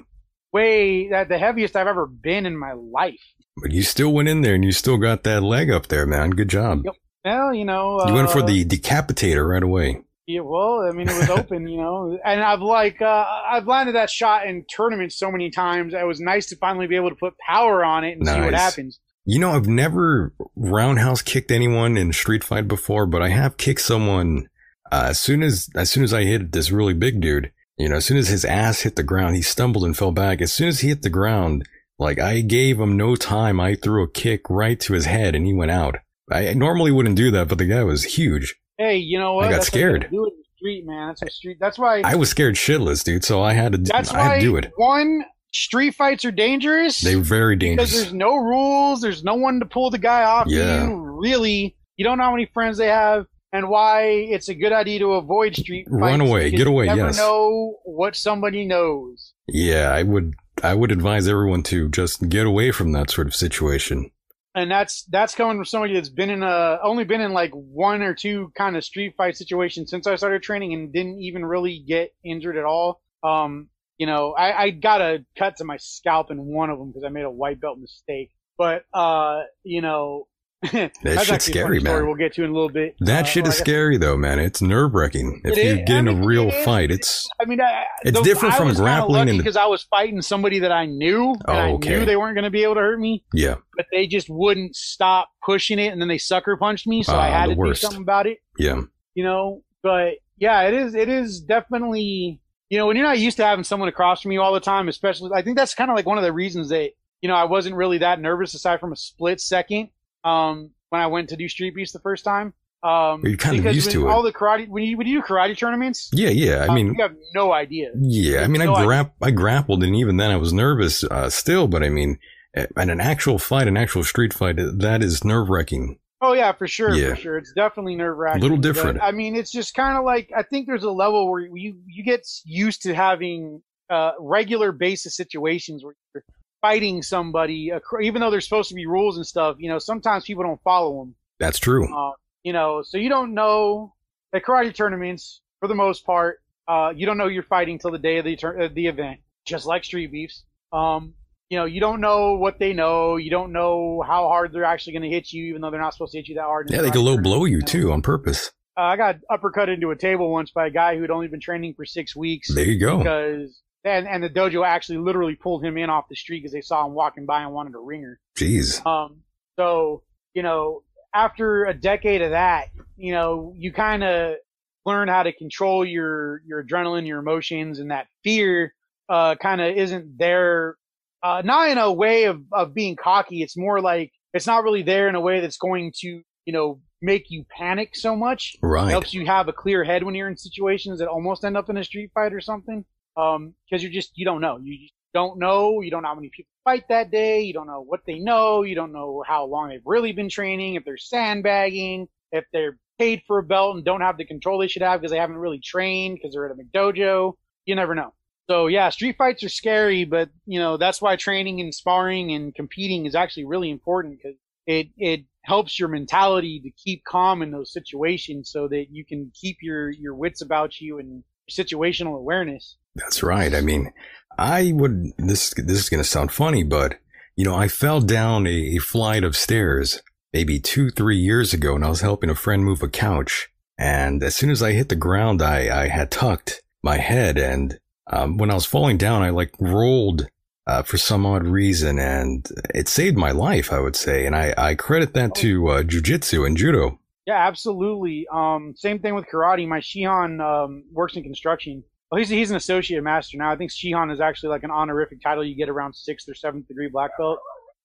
way 0.52 1.08
that 1.08 1.28
the 1.28 1.38
heaviest 1.38 1.74
I've 1.74 1.88
ever 1.88 2.06
been 2.06 2.46
in 2.46 2.56
my 2.56 2.72
life. 2.74 3.18
But 3.62 3.72
you 3.72 3.82
still 3.82 4.12
went 4.12 4.28
in 4.28 4.42
there 4.42 4.54
and 4.54 4.64
you 4.64 4.72
still 4.72 4.96
got 4.96 5.24
that 5.24 5.42
leg 5.42 5.70
up 5.70 5.88
there, 5.88 6.06
man. 6.06 6.30
Good 6.30 6.48
job. 6.48 6.82
Yep. 6.84 6.94
Well, 7.24 7.54
you 7.54 7.64
know, 7.64 8.06
You 8.06 8.14
went 8.14 8.30
for 8.30 8.42
uh, 8.42 8.46
the 8.46 8.64
decapitator 8.64 9.46
right 9.46 9.62
away. 9.62 10.00
Yeah, 10.26 10.40
well, 10.40 10.82
I 10.82 10.92
mean, 10.92 11.08
it 11.08 11.16
was 11.16 11.30
open, 11.30 11.66
you 11.68 11.78
know, 11.78 12.18
and 12.22 12.42
I've 12.42 12.60
like 12.60 13.00
uh, 13.00 13.24
I've 13.50 13.66
landed 13.66 13.94
that 13.94 14.10
shot 14.10 14.46
in 14.46 14.64
tournaments 14.64 15.18
so 15.18 15.32
many 15.32 15.50
times. 15.50 15.94
It 15.94 16.06
was 16.06 16.20
nice 16.20 16.46
to 16.46 16.56
finally 16.56 16.86
be 16.86 16.96
able 16.96 17.08
to 17.08 17.16
put 17.16 17.34
power 17.38 17.82
on 17.82 18.04
it 18.04 18.18
and 18.18 18.26
see 18.26 18.38
what 18.38 18.52
happens. 18.52 19.00
You 19.24 19.38
know, 19.38 19.52
I've 19.52 19.66
never 19.66 20.34
roundhouse 20.54 21.22
kicked 21.22 21.50
anyone 21.50 21.96
in 21.96 22.12
street 22.12 22.44
fight 22.44 22.68
before, 22.68 23.06
but 23.06 23.22
I 23.22 23.28
have 23.28 23.56
kicked 23.56 23.80
someone 23.80 24.48
uh, 24.92 25.06
as 25.08 25.18
soon 25.18 25.42
as 25.42 25.70
as 25.74 25.90
soon 25.90 26.04
as 26.04 26.12
I 26.12 26.24
hit 26.24 26.52
this 26.52 26.70
really 26.70 26.94
big 26.94 27.22
dude. 27.22 27.50
You 27.78 27.88
know, 27.88 27.96
as 27.96 28.04
soon 28.04 28.18
as 28.18 28.28
his 28.28 28.44
ass 28.44 28.80
hit 28.82 28.96
the 28.96 29.02
ground, 29.02 29.36
he 29.36 29.42
stumbled 29.42 29.84
and 29.84 29.96
fell 29.96 30.12
back. 30.12 30.42
As 30.42 30.52
soon 30.52 30.68
as 30.68 30.80
he 30.80 30.88
hit 30.88 31.02
the 31.02 31.10
ground, 31.10 31.66
like 31.98 32.18
I 32.20 32.40
gave 32.40 32.78
him 32.80 32.96
no 32.96 33.16
time. 33.16 33.60
I 33.60 33.74
threw 33.74 34.02
a 34.04 34.10
kick 34.10 34.42
right 34.48 34.78
to 34.80 34.92
his 34.94 35.06
head 35.06 35.34
and 35.34 35.46
he 35.46 35.52
went 35.52 35.70
out. 35.70 35.96
I 36.30 36.52
normally 36.54 36.90
wouldn't 36.92 37.16
do 37.16 37.30
that, 37.32 37.48
but 37.48 37.58
the 37.58 37.64
guy 37.66 37.82
was 37.84 38.04
huge. 38.04 38.54
Hey, 38.76 38.98
you 38.98 39.18
know 39.18 39.34
what? 39.34 39.46
I 39.46 39.48
got 39.48 39.54
That's 39.56 39.66
scared. 39.68 40.08
Do 40.10 40.24
it 40.26 40.28
in 40.32 40.38
the 40.38 40.44
street, 40.56 40.86
man. 40.86 41.08
That's 41.08 41.22
what 41.22 41.32
street. 41.32 41.56
That's 41.60 41.78
why. 41.78 42.02
I 42.04 42.14
was 42.16 42.28
scared 42.30 42.54
shitless, 42.56 43.02
dude. 43.02 43.24
So 43.24 43.42
I 43.42 43.54
had 43.54 43.72
to. 43.72 43.78
that's 43.78 44.12
I 44.12 44.20
had 44.22 44.28
why 44.28 44.34
to 44.36 44.40
do 44.40 44.56
it. 44.56 44.70
one 44.76 45.24
street 45.52 45.94
fights 45.94 46.24
are 46.24 46.30
dangerous. 46.30 47.00
They're 47.00 47.18
very 47.18 47.56
because 47.56 47.76
dangerous. 47.76 47.92
there's 47.92 48.12
no 48.12 48.36
rules. 48.36 49.00
There's 49.00 49.24
no 49.24 49.34
one 49.34 49.58
to 49.60 49.66
pull 49.66 49.90
the 49.90 49.98
guy 49.98 50.22
off 50.24 50.46
Yeah. 50.48 50.86
you. 50.86 50.96
Really, 51.20 51.76
you 51.96 52.04
don't 52.04 52.18
know 52.18 52.24
how 52.24 52.30
many 52.30 52.46
friends 52.54 52.76
they 52.78 52.86
have, 52.88 53.26
and 53.52 53.68
why 53.68 54.02
it's 54.04 54.48
a 54.48 54.54
good 54.54 54.72
idea 54.72 54.98
to 55.00 55.14
avoid 55.14 55.56
street 55.56 55.86
fights. 55.86 56.00
Run 56.00 56.20
away. 56.20 56.50
Get 56.50 56.66
away, 56.66 56.84
You 56.84 56.94
never 56.94 57.06
yes. 57.08 57.16
know 57.16 57.78
what 57.84 58.14
somebody 58.14 58.64
knows. 58.66 59.32
Yeah, 59.48 59.90
I 59.92 60.02
would. 60.04 60.34
I 60.62 60.74
would 60.74 60.92
advise 60.92 61.28
everyone 61.28 61.62
to 61.64 61.88
just 61.88 62.28
get 62.28 62.46
away 62.46 62.72
from 62.72 62.92
that 62.92 63.10
sort 63.10 63.26
of 63.26 63.34
situation. 63.34 64.10
and 64.54 64.70
that's 64.70 65.04
that's 65.04 65.34
coming 65.34 65.56
from 65.56 65.64
somebody 65.64 65.94
that's 65.94 66.08
been 66.08 66.30
in 66.30 66.42
a 66.42 66.78
only 66.82 67.04
been 67.04 67.20
in 67.20 67.32
like 67.32 67.52
one 67.52 68.02
or 68.02 68.14
two 68.14 68.50
kind 68.56 68.76
of 68.76 68.84
street 68.84 69.14
fight 69.16 69.36
situations 69.36 69.90
since 69.90 70.06
I 70.06 70.16
started 70.16 70.42
training 70.42 70.74
and 70.74 70.92
didn't 70.92 71.20
even 71.20 71.44
really 71.44 71.84
get 71.86 72.12
injured 72.24 72.56
at 72.56 72.64
all. 72.64 73.00
Um, 73.22 73.68
you 73.98 74.06
know, 74.06 74.32
I, 74.32 74.62
I 74.62 74.70
got 74.70 75.00
a 75.00 75.24
cut 75.36 75.56
to 75.56 75.64
my 75.64 75.76
scalp 75.76 76.30
in 76.30 76.38
one 76.38 76.70
of 76.70 76.78
them 76.78 76.88
because 76.88 77.04
I 77.04 77.08
made 77.08 77.24
a 77.24 77.30
white 77.30 77.60
belt 77.60 77.78
mistake. 77.78 78.30
But 78.56 78.84
uh, 78.92 79.42
you 79.62 79.82
know, 79.82 80.26
That 80.62 81.22
shit's 81.24 81.44
scary, 81.44 81.78
man. 81.80 82.04
We'll 82.06 82.16
get 82.16 82.32
to 82.34 82.42
in 82.44 82.50
a 82.50 82.52
little 82.52 82.68
bit. 82.68 82.96
That 83.00 83.24
Uh, 83.24 83.28
shit 83.28 83.42
well, 83.44 83.52
is 83.52 83.58
scary 83.58 83.96
though, 83.96 84.16
man. 84.16 84.38
It's 84.40 84.60
nerve 84.60 84.92
wracking. 84.94 85.40
If 85.44 85.56
It 85.56 85.64
you 85.64 85.70
is. 85.74 85.76
get 85.86 85.90
in 85.98 86.08
I 86.08 86.12
a 86.12 86.14
mean, 86.14 86.24
real 86.24 86.48
it 86.48 86.64
fight, 86.64 86.90
it's 86.90 87.28
I 87.40 87.44
mean, 87.44 87.60
I, 87.60 87.84
It's 88.02 88.20
different 88.22 88.54
from 88.56 88.72
grappling 88.74 89.28
and- 89.28 89.38
because 89.38 89.56
I 89.56 89.66
was 89.66 89.84
fighting 89.84 90.20
somebody 90.20 90.58
that 90.60 90.72
I 90.72 90.86
knew, 90.86 91.30
and 91.32 91.42
Oh, 91.46 91.52
I 91.52 91.68
okay. 91.74 91.90
knew 91.90 92.04
they 92.04 92.16
weren't 92.16 92.34
going 92.34 92.44
to 92.44 92.50
be 92.50 92.64
able 92.64 92.74
to 92.74 92.80
hurt 92.80 92.98
me. 92.98 93.24
yeah, 93.32 93.54
but 93.76 93.86
they 93.92 94.06
just 94.08 94.28
wouldn't 94.28 94.74
stop 94.74 95.28
pushing 95.46 95.78
it 95.78 95.92
and 95.92 96.00
then 96.00 96.08
they 96.08 96.18
sucker 96.18 96.56
punched 96.56 96.86
me 96.86 97.02
so 97.02 97.14
i 97.14 97.28
Ah, 97.28 97.40
had 97.40 97.46
to 97.46 97.54
worst. 97.54 97.80
do 97.80 97.86
something 97.86 98.02
about 98.02 98.26
it 98.26 98.38
yeah. 98.58 98.80
you 99.14 99.24
know 99.24 99.62
but 99.82 100.14
yeah 100.36 100.62
it 100.62 100.74
is 100.74 100.94
it 100.94 101.08
is 101.08 101.40
definitely 101.40 102.38
you 102.68 102.76
know 102.78 102.86
when 102.86 102.96
you're 102.96 103.06
not 103.06 103.18
used 103.18 103.36
to 103.38 103.44
having 103.44 103.64
someone 103.64 103.88
across 103.88 104.20
from 104.20 104.32
you 104.32 104.42
all 104.42 104.52
the 104.52 104.60
time 104.60 104.88
especially 104.88 105.30
i 105.34 105.40
think 105.40 105.56
that's 105.56 105.74
kind 105.74 105.90
of 105.90 105.96
like 105.96 106.04
one 106.04 106.18
of 106.18 106.24
the 106.24 106.32
reasons 106.32 106.68
that 106.68 106.90
you 107.22 107.28
know 107.28 107.34
i 107.34 107.44
wasn't 107.44 107.74
really 107.74 107.98
that 107.98 108.20
nervous 108.20 108.52
aside 108.52 108.78
from 108.80 108.92
a 108.92 108.96
split 108.96 109.40
second 109.40 109.88
um 110.24 110.70
when 110.90 111.00
i 111.00 111.06
went 111.06 111.28
to 111.30 111.36
do 111.36 111.48
Street 111.48 111.74
Beefs 111.74 111.92
the 111.92 112.00
first 112.00 112.24
time 112.24 112.52
um 112.82 113.22
You're 113.24 113.36
kind 113.36 113.64
of 113.66 113.74
used 113.74 113.90
to 113.90 114.06
it. 114.06 114.10
all 114.10 114.22
the 114.22 114.32
karate 114.32 114.68
when 114.68 114.84
you 114.84 114.96
when 114.96 115.06
you 115.06 115.20
do 115.20 115.26
karate 115.26 115.56
tournaments 115.58 116.10
Yeah, 116.12 116.28
yeah. 116.28 116.64
I 116.64 116.68
um, 116.68 116.74
mean, 116.76 116.86
you 116.94 117.02
have 117.02 117.16
no 117.34 117.52
idea 117.52 117.90
yeah. 117.98 118.42
I 118.42 118.46
mean, 118.46 118.62
I 118.62 118.66
no 118.66 118.74
grap, 118.74 119.12
I 119.20 119.32
grappled, 119.32 119.82
and 119.82 119.96
even 119.96 120.16
then, 120.16 120.30
I 120.30 120.36
was 120.36 120.52
nervous 120.52 121.02
uh, 121.02 121.28
still. 121.28 121.66
But 121.66 121.82
I 121.82 121.88
mean, 121.88 122.20
at 122.54 122.70
an 122.76 123.00
actual 123.00 123.38
fight, 123.40 123.66
an 123.66 123.76
actual 123.76 124.04
street 124.04 124.32
fight, 124.32 124.56
that 124.58 125.02
is 125.02 125.24
nerve 125.24 125.48
wracking. 125.48 125.98
Oh 126.20 126.32
yeah, 126.34 126.52
for 126.52 126.66
sure, 126.66 126.94
Yeah. 126.94 127.10
for 127.10 127.16
sure. 127.16 127.38
It's 127.38 127.52
definitely 127.52 127.96
nerve 127.96 128.16
wracking. 128.16 128.40
A 128.40 128.42
little 128.42 128.56
different. 128.58 129.00
I 129.02 129.12
mean, 129.12 129.36
it's 129.36 129.50
just 129.52 129.74
kind 129.74 129.98
of 129.98 130.04
like 130.04 130.30
I 130.36 130.42
think 130.42 130.66
there's 130.66 130.84
a 130.84 130.90
level 130.90 131.30
where 131.30 131.40
you 131.40 131.78
you 131.86 132.04
get 132.04 132.26
used 132.44 132.82
to 132.82 132.94
having 132.94 133.62
uh, 133.90 134.12
regular 134.20 134.72
basis 134.72 135.16
situations 135.16 135.84
where 135.84 135.94
you're 136.14 136.24
fighting 136.60 137.02
somebody, 137.02 137.70
even 138.02 138.20
though 138.20 138.30
there's 138.30 138.44
supposed 138.44 138.68
to 138.70 138.74
be 138.74 138.86
rules 138.86 139.16
and 139.16 139.26
stuff. 139.26 139.56
You 139.58 139.68
know, 139.68 139.78
sometimes 139.78 140.24
people 140.24 140.42
don't 140.44 140.60
follow 140.62 140.98
them. 141.00 141.14
That's 141.38 141.58
true. 141.58 141.86
Uh, 141.94 142.12
you 142.42 142.52
know, 142.52 142.82
so 142.82 142.98
you 142.98 143.08
don't 143.08 143.34
know 143.34 143.94
at 144.32 144.44
karate 144.44 144.74
tournaments 144.74 145.40
for 145.60 145.68
the 145.68 145.74
most 145.74 146.04
part. 146.04 146.38
Uh, 146.66 146.92
you 146.94 147.06
don't 147.06 147.16
know 147.18 147.26
you're 147.28 147.42
fighting 147.42 147.78
till 147.78 147.90
the 147.90 147.98
day 147.98 148.18
of 148.18 148.24
the 148.24 148.36
uh, 148.46 148.68
the 148.74 148.86
event, 148.86 149.20
just 149.46 149.66
like 149.66 149.84
street 149.84 150.12
beefs. 150.12 150.44
Um, 150.72 151.14
you 151.48 151.58
know, 151.58 151.64
you 151.64 151.80
don't 151.80 152.00
know 152.02 152.34
what 152.34 152.58
they 152.58 152.74
know. 152.74 153.16
You 153.16 153.30
don't 153.30 153.52
know 153.52 154.02
how 154.06 154.28
hard 154.28 154.52
they're 154.52 154.64
actually 154.64 154.92
going 154.92 155.02
to 155.04 155.08
hit 155.08 155.32
you, 155.32 155.46
even 155.46 155.62
though 155.62 155.70
they're 155.70 155.80
not 155.80 155.94
supposed 155.94 156.12
to 156.12 156.18
hit 156.18 156.28
you 156.28 156.34
that 156.34 156.42
hard. 156.42 156.70
Yeah, 156.70 156.82
they 156.82 156.90
can 156.90 157.02
low 157.02 157.16
blow 157.16 157.46
you 157.46 157.62
too 157.62 157.90
on 157.92 158.02
purpose. 158.02 158.52
Uh, 158.76 158.82
I 158.82 158.96
got 158.96 159.16
uppercut 159.30 159.68
into 159.70 159.90
a 159.90 159.96
table 159.96 160.30
once 160.30 160.50
by 160.50 160.66
a 160.66 160.70
guy 160.70 160.94
who 160.94 161.02
had 161.02 161.10
only 161.10 161.26
been 161.26 161.40
training 161.40 161.74
for 161.74 161.84
six 161.84 162.14
weeks 162.14 162.54
There 162.54 162.64
you 162.64 162.78
go. 162.78 162.98
because 162.98 163.60
and 163.84 164.08
and 164.08 164.22
the 164.22 164.30
dojo 164.30 164.66
actually 164.66 164.98
literally 164.98 165.34
pulled 165.34 165.64
him 165.64 165.76
in 165.76 165.90
off 165.90 166.08
the 166.08 166.16
street 166.16 166.40
because 166.40 166.52
they 166.52 166.60
saw 166.60 166.86
him 166.86 166.94
walking 166.94 167.26
by 167.26 167.42
and 167.42 167.52
wanted 167.52 167.74
a 167.74 167.78
ringer. 167.78 168.20
Jeez. 168.36 168.84
Um, 168.86 169.22
so 169.58 170.02
you 170.34 170.42
know, 170.42 170.82
after 171.14 171.64
a 171.64 171.74
decade 171.74 172.22
of 172.22 172.30
that, 172.30 172.68
you 172.96 173.12
know, 173.12 173.52
you 173.56 173.72
kind 173.72 174.04
of 174.04 174.36
learn 174.84 175.08
how 175.08 175.22
to 175.22 175.32
control 175.32 175.84
your 175.84 176.42
your 176.46 176.64
adrenaline, 176.64 177.06
your 177.06 177.18
emotions, 177.18 177.78
and 177.78 177.90
that 177.90 178.06
fear 178.24 178.74
uh, 179.08 179.34
kind 179.36 179.60
of 179.60 179.76
isn't 179.76 180.18
there. 180.18 180.76
Uh, 181.22 181.42
not 181.44 181.68
in 181.68 181.78
a 181.78 181.92
way 181.92 182.24
of 182.24 182.42
of 182.52 182.74
being 182.74 182.96
cocky. 182.96 183.42
It's 183.42 183.56
more 183.56 183.80
like 183.80 184.12
it's 184.32 184.46
not 184.46 184.62
really 184.62 184.82
there 184.82 185.08
in 185.08 185.14
a 185.14 185.20
way 185.20 185.40
that's 185.40 185.56
going 185.56 185.92
to 186.00 186.22
you 186.44 186.52
know 186.52 186.80
make 187.00 187.30
you 187.30 187.44
panic 187.50 187.94
so 187.94 188.16
much. 188.16 188.56
Right. 188.62 188.88
It 188.88 188.90
helps 188.90 189.14
you 189.14 189.26
have 189.26 189.48
a 189.48 189.52
clear 189.52 189.84
head 189.84 190.02
when 190.02 190.14
you're 190.14 190.28
in 190.28 190.36
situations 190.36 190.98
that 190.98 191.08
almost 191.08 191.44
end 191.44 191.56
up 191.56 191.70
in 191.70 191.76
a 191.76 191.84
street 191.84 192.10
fight 192.14 192.32
or 192.32 192.40
something. 192.40 192.84
Um, 193.18 193.54
because 193.68 193.82
you're 193.82 193.92
just 193.92 194.12
you 194.14 194.24
don't 194.24 194.40
know. 194.40 194.58
You 194.62 194.88
don't 195.12 195.38
know. 195.38 195.80
You 195.80 195.90
don't 195.90 196.02
know 196.02 196.08
how 196.08 196.14
many 196.14 196.30
people 196.34 196.50
fight 196.64 196.84
that 196.88 197.10
day. 197.10 197.42
You 197.42 197.52
don't 197.52 197.66
know 197.66 197.82
what 197.82 198.00
they 198.06 198.18
know. 198.18 198.62
You 198.62 198.74
don't 198.74 198.92
know 198.92 199.24
how 199.26 199.46
long 199.46 199.68
they've 199.68 199.82
really 199.84 200.12
been 200.12 200.28
training. 200.28 200.74
If 200.74 200.84
they're 200.84 200.96
sandbagging. 200.96 202.08
If 202.30 202.44
they're 202.52 202.78
paid 202.98 203.22
for 203.26 203.38
a 203.38 203.42
belt 203.42 203.76
and 203.76 203.84
don't 203.84 204.02
have 204.02 204.18
the 204.18 204.24
control 204.24 204.58
they 204.58 204.68
should 204.68 204.82
have 204.82 205.00
because 205.00 205.10
they 205.10 205.18
haven't 205.18 205.38
really 205.38 205.60
trained 205.60 206.16
because 206.16 206.34
they're 206.34 206.46
at 206.46 206.52
a 206.52 206.54
McDojo. 206.54 207.34
You 207.64 207.74
never 207.74 207.94
know. 207.94 208.12
So 208.50 208.66
yeah, 208.66 208.88
street 208.90 209.16
fights 209.18 209.44
are 209.44 209.48
scary, 209.50 210.04
but 210.04 210.30
you 210.46 210.58
know 210.58 210.76
that's 210.76 211.02
why 211.02 211.16
training 211.16 211.60
and 211.60 211.74
sparring 211.74 212.32
and 212.32 212.54
competing 212.54 213.06
is 213.06 213.14
actually 213.14 213.44
really 213.44 213.70
important 213.70 214.18
because 214.18 214.38
it 214.66 214.88
it 214.96 215.24
helps 215.42 215.78
your 215.78 215.88
mentality 215.88 216.60
to 216.60 216.70
keep 216.70 217.04
calm 217.04 217.42
in 217.42 217.50
those 217.50 217.72
situations 217.72 218.50
so 218.50 218.68
that 218.68 218.86
you 218.90 219.04
can 219.04 219.30
keep 219.34 219.58
your 219.62 219.90
your 219.90 220.14
wits 220.14 220.40
about 220.42 220.80
you 220.80 220.98
and 220.98 221.24
situational 221.50 222.16
awareness. 222.16 222.76
That's 222.94 223.22
right. 223.22 223.54
I 223.54 223.60
mean, 223.60 223.92
I 224.38 224.72
would 224.74 225.12
this 225.18 225.54
this 225.54 225.78
is 225.78 225.88
going 225.88 226.02
to 226.02 226.08
sound 226.08 226.32
funny, 226.32 226.62
but 226.62 226.98
you 227.36 227.44
know, 227.44 227.54
I 227.54 227.68
fell 227.68 228.00
down 228.00 228.46
a, 228.46 228.76
a 228.76 228.78
flight 228.78 229.24
of 229.24 229.36
stairs 229.36 230.02
maybe 230.32 230.60
two 230.60 230.90
three 230.90 231.18
years 231.18 231.52
ago, 231.52 231.74
and 231.74 231.84
I 231.84 231.90
was 231.90 232.00
helping 232.00 232.30
a 232.30 232.34
friend 232.34 232.64
move 232.64 232.82
a 232.82 232.88
couch. 232.88 233.48
And 233.78 234.22
as 234.22 234.34
soon 234.34 234.50
as 234.50 234.62
I 234.62 234.72
hit 234.72 234.88
the 234.88 234.96
ground, 234.96 235.42
I 235.42 235.84
I 235.84 235.88
had 235.88 236.10
tucked 236.10 236.62
my 236.82 236.98
head 236.98 237.38
and 237.38 237.78
um, 238.10 238.38
when 238.38 238.50
I 238.50 238.54
was 238.54 238.64
falling 238.64 238.96
down, 238.96 239.22
I 239.22 239.30
like 239.30 239.52
rolled 239.58 240.28
uh, 240.66 240.82
for 240.82 240.98
some 240.98 241.26
odd 241.26 241.44
reason, 241.44 241.98
and 241.98 242.46
it 242.74 242.88
saved 242.88 243.16
my 243.16 243.30
life. 243.30 243.72
I 243.72 243.80
would 243.80 243.96
say, 243.96 244.26
and 244.26 244.34
I, 244.34 244.54
I 244.56 244.74
credit 244.74 245.14
that 245.14 245.34
to 245.36 245.68
uh, 245.68 245.82
jujitsu 245.82 246.46
and 246.46 246.56
judo. 246.56 246.98
Yeah, 247.28 247.46
absolutely. 247.46 248.26
Um, 248.32 248.72
same 248.74 249.00
thing 249.00 249.14
with 249.14 249.26
karate. 249.26 249.68
My 249.68 249.80
Shihan 249.80 250.40
um, 250.40 250.84
works 250.90 251.14
in 251.14 251.22
construction. 251.22 251.84
Well, 252.10 252.18
he's 252.20 252.30
he's 252.30 252.50
an 252.50 252.56
associate 252.56 253.02
master 253.02 253.36
now. 253.36 253.52
I 253.52 253.56
think 253.56 253.70
Shihan 253.70 254.10
is 254.10 254.18
actually 254.18 254.48
like 254.48 254.62
an 254.62 254.70
honorific 254.70 255.20
title 255.22 255.44
you 255.44 255.54
get 255.54 255.68
around 255.68 255.94
sixth 255.94 256.26
or 256.26 256.34
seventh 256.34 256.68
degree 256.68 256.88
black 256.90 257.10
belt 257.18 257.38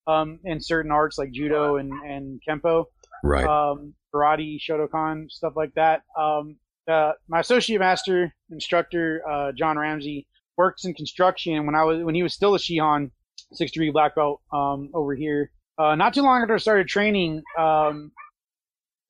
um, 0.07 0.39
in 0.45 0.61
certain 0.61 0.93
arts 0.93 1.17
like 1.17 1.33
judo 1.33 1.75
and 1.75 1.91
and 2.07 2.39
kempo, 2.47 2.85
right? 3.21 3.43
Um, 3.43 3.93
karate, 4.15 4.57
Shotokan, 4.61 5.29
stuff 5.29 5.51
like 5.57 5.73
that. 5.75 6.03
Um, 6.17 6.55
uh, 6.89 7.11
my 7.27 7.41
associate 7.41 7.79
master 7.79 8.33
instructor, 8.49 9.21
uh, 9.29 9.51
John 9.57 9.77
Ramsey, 9.77 10.25
works 10.55 10.85
in 10.85 10.93
construction. 10.93 11.65
When 11.65 11.75
I 11.75 11.83
was 11.83 12.01
when 12.01 12.15
he 12.15 12.23
was 12.23 12.33
still 12.33 12.55
a 12.55 12.59
Shihan, 12.59 13.11
six 13.51 13.73
degree 13.73 13.91
black 13.91 14.15
belt 14.15 14.39
um, 14.53 14.89
over 14.93 15.13
here. 15.15 15.51
Uh, 15.77 15.95
not 15.95 16.13
too 16.13 16.21
long 16.21 16.41
after 16.41 16.53
I 16.53 16.59
started 16.59 16.87
training, 16.87 17.41
um, 17.59 18.11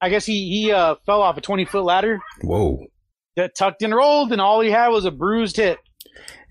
I 0.03 0.09
guess 0.09 0.25
he 0.25 0.49
he 0.49 0.71
uh, 0.71 0.95
fell 1.05 1.21
off 1.21 1.37
a 1.37 1.41
twenty 1.41 1.63
foot 1.63 1.85
ladder. 1.85 2.19
Whoa! 2.41 2.87
That 3.37 3.55
tucked 3.55 3.81
and 3.83 3.95
rolled, 3.95 4.33
and 4.33 4.41
all 4.41 4.59
he 4.59 4.69
had 4.69 4.89
was 4.89 5.05
a 5.05 5.11
bruised 5.11 5.55
hip. 5.55 5.79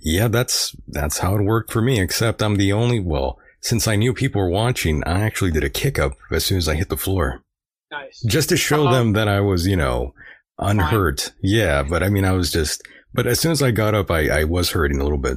Yeah, 0.01 0.29
that's 0.29 0.75
that's 0.89 1.19
how 1.19 1.37
it 1.37 1.43
worked 1.43 1.71
for 1.71 1.83
me. 1.83 2.01
Except 2.01 2.43
I'm 2.43 2.57
the 2.57 2.73
only 2.73 2.99
well, 2.99 3.39
since 3.61 3.87
I 3.87 3.97
knew 3.97 4.15
people 4.15 4.41
were 4.41 4.49
watching, 4.49 5.05
I 5.05 5.21
actually 5.21 5.51
did 5.51 5.65
a 5.65 5.69
kick 5.69 5.99
up 5.99 6.15
as 6.31 6.47
soon 6.47 6.57
as 6.57 6.67
I 6.67 6.77
hit 6.77 6.89
the 6.89 6.97
floor. 6.97 7.43
Nice. 7.91 8.25
Just 8.27 8.49
to 8.49 8.57
show 8.57 8.87
uh-huh. 8.87 8.95
them 8.95 9.13
that 9.13 9.29
I 9.29 9.41
was, 9.41 9.67
you 9.67 9.77
know, 9.77 10.15
unhurt. 10.59 11.21
Fine. 11.21 11.35
Yeah, 11.43 11.83
but 11.83 12.03
I 12.03 12.09
mean, 12.09 12.25
I 12.25 12.33
was 12.33 12.51
just. 12.51 12.83
But 13.13 13.27
as 13.27 13.39
soon 13.39 13.53
as 13.53 13.63
I 13.63 13.71
got 13.71 13.95
up, 13.95 14.11
I, 14.11 14.29
I 14.29 14.45
was 14.45 14.71
hurting 14.71 14.99
a 14.99 15.03
little 15.03 15.19
bit. 15.19 15.37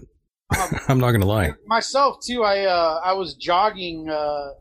Um, 0.57 0.80
I'm 0.88 0.99
not 0.99 1.11
gonna 1.11 1.26
lie. 1.26 1.51
Myself 1.68 2.20
too. 2.26 2.43
I 2.43 2.61
uh, 2.61 3.01
I 3.03 3.11
was 3.11 3.36
jogging. 3.36 4.09
Uh, 4.09 4.51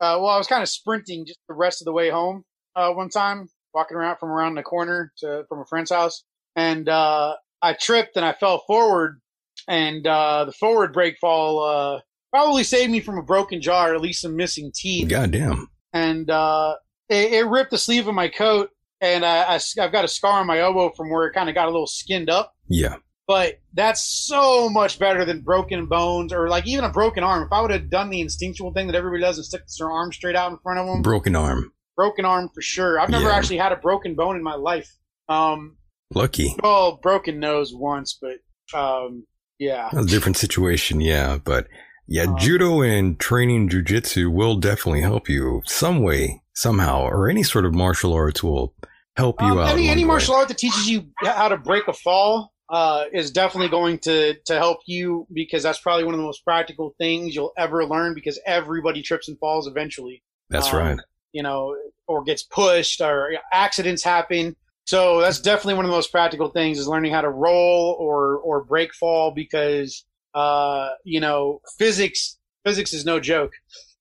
uh, 0.00 0.16
well, 0.20 0.28
I 0.28 0.38
was 0.38 0.46
kind 0.46 0.62
of 0.62 0.68
sprinting 0.68 1.24
just 1.26 1.38
the 1.48 1.54
rest 1.54 1.80
of 1.80 1.86
the 1.86 1.92
way 1.92 2.10
home. 2.10 2.44
Uh, 2.76 2.92
one 2.92 3.08
time, 3.08 3.48
walking 3.74 3.96
around 3.96 4.16
from 4.18 4.30
around 4.30 4.54
the 4.54 4.62
corner 4.62 5.12
to 5.18 5.44
from 5.48 5.60
a 5.60 5.66
friend's 5.66 5.90
house, 5.90 6.24
and 6.56 6.88
uh, 6.88 7.36
I 7.62 7.74
tripped 7.74 8.16
and 8.16 8.24
I 8.24 8.32
fell 8.32 8.62
forward, 8.66 9.20
and 9.68 10.06
uh, 10.06 10.44
the 10.44 10.52
forward 10.52 10.92
break 10.92 11.18
fall 11.18 11.62
uh, 11.62 12.00
probably 12.32 12.64
saved 12.64 12.90
me 12.90 13.00
from 13.00 13.18
a 13.18 13.22
broken 13.22 13.60
jaw 13.60 13.86
or 13.86 13.94
at 13.94 14.00
least 14.00 14.22
some 14.22 14.36
missing 14.36 14.72
teeth. 14.74 15.08
Goddamn. 15.08 15.68
And 15.92 16.30
uh, 16.30 16.76
it, 17.08 17.32
it 17.32 17.46
ripped 17.46 17.72
the 17.72 17.78
sleeve 17.78 18.06
of 18.06 18.14
my 18.14 18.28
coat 18.28 18.70
and 19.00 19.24
I, 19.24 19.54
I, 19.54 19.60
have 19.78 19.92
got 19.92 20.04
a 20.04 20.08
scar 20.08 20.40
on 20.40 20.46
my 20.46 20.58
elbow 20.58 20.90
from 20.90 21.10
where 21.10 21.26
it 21.26 21.32
kind 21.32 21.48
of 21.48 21.54
got 21.54 21.66
a 21.66 21.70
little 21.70 21.86
skinned 21.86 22.30
up. 22.30 22.54
Yeah. 22.68 22.96
But 23.26 23.60
that's 23.74 24.02
so 24.02 24.68
much 24.68 24.98
better 24.98 25.24
than 25.24 25.42
broken 25.42 25.86
bones 25.86 26.32
or 26.32 26.48
like 26.48 26.66
even 26.66 26.84
a 26.84 26.90
broken 26.90 27.22
arm. 27.22 27.44
If 27.44 27.52
I 27.52 27.60
would 27.60 27.70
have 27.70 27.88
done 27.88 28.10
the 28.10 28.20
instinctual 28.20 28.72
thing 28.72 28.88
that 28.88 28.96
everybody 28.96 29.22
does 29.22 29.38
and 29.38 29.44
stick 29.44 29.62
their 29.78 29.90
arm 29.90 30.12
straight 30.12 30.34
out 30.34 30.50
in 30.50 30.58
front 30.58 30.80
of 30.80 30.86
them, 30.86 31.02
broken 31.02 31.36
arm, 31.36 31.72
broken 32.00 32.24
arm 32.24 32.48
for 32.54 32.62
sure. 32.62 32.98
I've 32.98 33.10
never 33.10 33.28
yeah. 33.28 33.36
actually 33.36 33.58
had 33.58 33.72
a 33.72 33.76
broken 33.76 34.14
bone 34.14 34.34
in 34.34 34.42
my 34.42 34.54
life. 34.54 34.90
Um, 35.28 35.76
Lucky. 36.14 36.56
Well, 36.62 36.98
broken 37.02 37.38
nose 37.38 37.74
once, 37.74 38.18
but 38.18 38.38
um, 38.78 39.26
yeah, 39.58 39.90
a 39.92 40.02
different 40.06 40.38
situation. 40.38 41.02
Yeah, 41.02 41.36
but 41.44 41.68
yeah, 42.08 42.22
um, 42.22 42.38
judo 42.38 42.80
and 42.80 43.20
training 43.20 43.68
jujitsu 43.68 44.32
will 44.32 44.56
definitely 44.56 45.02
help 45.02 45.28
you 45.28 45.60
some 45.66 46.00
way, 46.02 46.40
somehow, 46.54 47.02
or 47.02 47.28
any 47.28 47.42
sort 47.42 47.66
of 47.66 47.74
martial 47.74 48.14
arts 48.14 48.42
will 48.42 48.74
help 49.18 49.42
you 49.42 49.48
um, 49.48 49.58
out. 49.58 49.68
Any, 49.68 49.90
any 49.90 50.04
martial 50.04 50.34
art 50.34 50.48
that 50.48 50.56
teaches 50.56 50.88
you 50.88 51.04
how 51.22 51.48
to 51.48 51.58
break 51.58 51.86
a 51.86 51.92
fall 51.92 52.50
uh, 52.70 53.04
is 53.12 53.30
definitely 53.30 53.68
going 53.68 53.98
to 53.98 54.36
to 54.46 54.56
help 54.56 54.78
you 54.86 55.26
because 55.34 55.62
that's 55.62 55.80
probably 55.80 56.04
one 56.04 56.14
of 56.14 56.18
the 56.18 56.24
most 56.24 56.44
practical 56.44 56.94
things 56.96 57.34
you'll 57.34 57.52
ever 57.58 57.84
learn 57.84 58.14
because 58.14 58.40
everybody 58.46 59.02
trips 59.02 59.28
and 59.28 59.38
falls 59.38 59.66
eventually. 59.66 60.22
That's 60.48 60.72
um, 60.72 60.78
right. 60.78 60.98
You 61.32 61.42
know, 61.42 61.76
or 62.06 62.24
gets 62.24 62.42
pushed 62.42 63.00
or 63.00 63.32
accidents 63.52 64.02
happen. 64.02 64.56
So 64.86 65.20
that's 65.20 65.40
definitely 65.40 65.74
one 65.74 65.84
of 65.84 65.90
the 65.90 65.96
most 65.96 66.10
practical 66.10 66.48
things 66.48 66.78
is 66.78 66.88
learning 66.88 67.12
how 67.12 67.20
to 67.20 67.30
roll 67.30 67.96
or 67.98 68.38
or 68.38 68.64
break 68.64 68.92
fall 68.94 69.30
because 69.30 70.04
uh, 70.34 70.90
you 71.04 71.20
know 71.20 71.60
physics 71.78 72.38
physics 72.64 72.92
is 72.92 73.04
no 73.04 73.20
joke. 73.20 73.52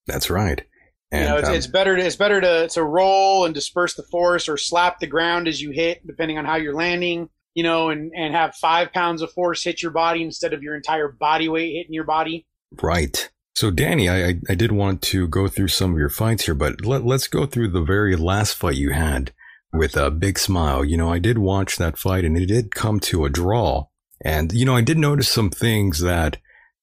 That's 0.08 0.30
right. 0.30 0.66
And, 1.12 1.24
you 1.24 1.30
know, 1.30 1.38
it's, 1.38 1.50
um, 1.50 1.56
it's, 1.56 1.68
better 1.68 1.96
to, 1.96 2.06
it's 2.06 2.16
better 2.16 2.40
to, 2.40 2.68
to 2.70 2.84
roll 2.84 3.46
and 3.46 3.54
disperse 3.54 3.96
the 3.96 4.04
force 4.04 4.48
or 4.48 4.58
slap 4.58 5.00
the 5.00 5.08
ground 5.08 5.48
as 5.48 5.60
you 5.60 5.72
hit, 5.72 6.06
depending 6.06 6.38
on 6.38 6.46
how 6.46 6.56
you're 6.56 6.76
landing, 6.76 7.30
you 7.56 7.64
know, 7.64 7.90
and, 7.90 8.12
and 8.16 8.36
have 8.36 8.54
five 8.56 8.94
pounds 8.94 9.24
of 9.24 9.32
force 9.32 9.64
hit 9.64 9.82
your 9.82 9.92
body 9.92 10.22
instead 10.22 10.54
of 10.54 10.62
your 10.62 10.76
entire 10.76 11.08
body 11.08 11.50
weight 11.50 11.74
hitting 11.76 11.94
your 11.94 12.04
body. 12.04 12.46
Right. 12.80 13.30
So, 13.60 13.72
Danny, 13.72 14.08
I, 14.08 14.36
I 14.48 14.56
did 14.56 14.72
want 14.72 15.02
to 15.02 15.28
go 15.28 15.50
through 15.50 15.68
some 15.68 15.92
of 15.92 16.00
your 16.00 16.08
fights 16.08 16.46
here, 16.46 16.56
but 16.56 16.86
let, 16.86 17.04
let's 17.04 17.28
go 17.28 17.46
through 17.46 17.72
the 17.72 17.82
very 17.82 18.16
last 18.16 18.54
fight 18.54 18.76
you 18.76 18.92
had 18.92 19.34
with 19.74 19.98
a 19.98 20.10
big 20.10 20.40
smile. 20.40 20.86
You 20.86 20.96
know, 20.96 21.12
I 21.12 21.20
did 21.20 21.38
watch 21.38 21.76
that 21.76 21.98
fight 21.98 22.24
and 22.24 22.38
it 22.38 22.46
did 22.46 22.74
come 22.74 23.02
to 23.02 23.26
a 23.26 23.30
draw. 23.30 23.88
And, 24.24 24.54
you 24.54 24.64
know, 24.64 24.78
I 24.78 24.82
did 24.82 24.98
notice 24.98 25.28
some 25.28 25.50
things 25.50 26.00
that 26.00 26.38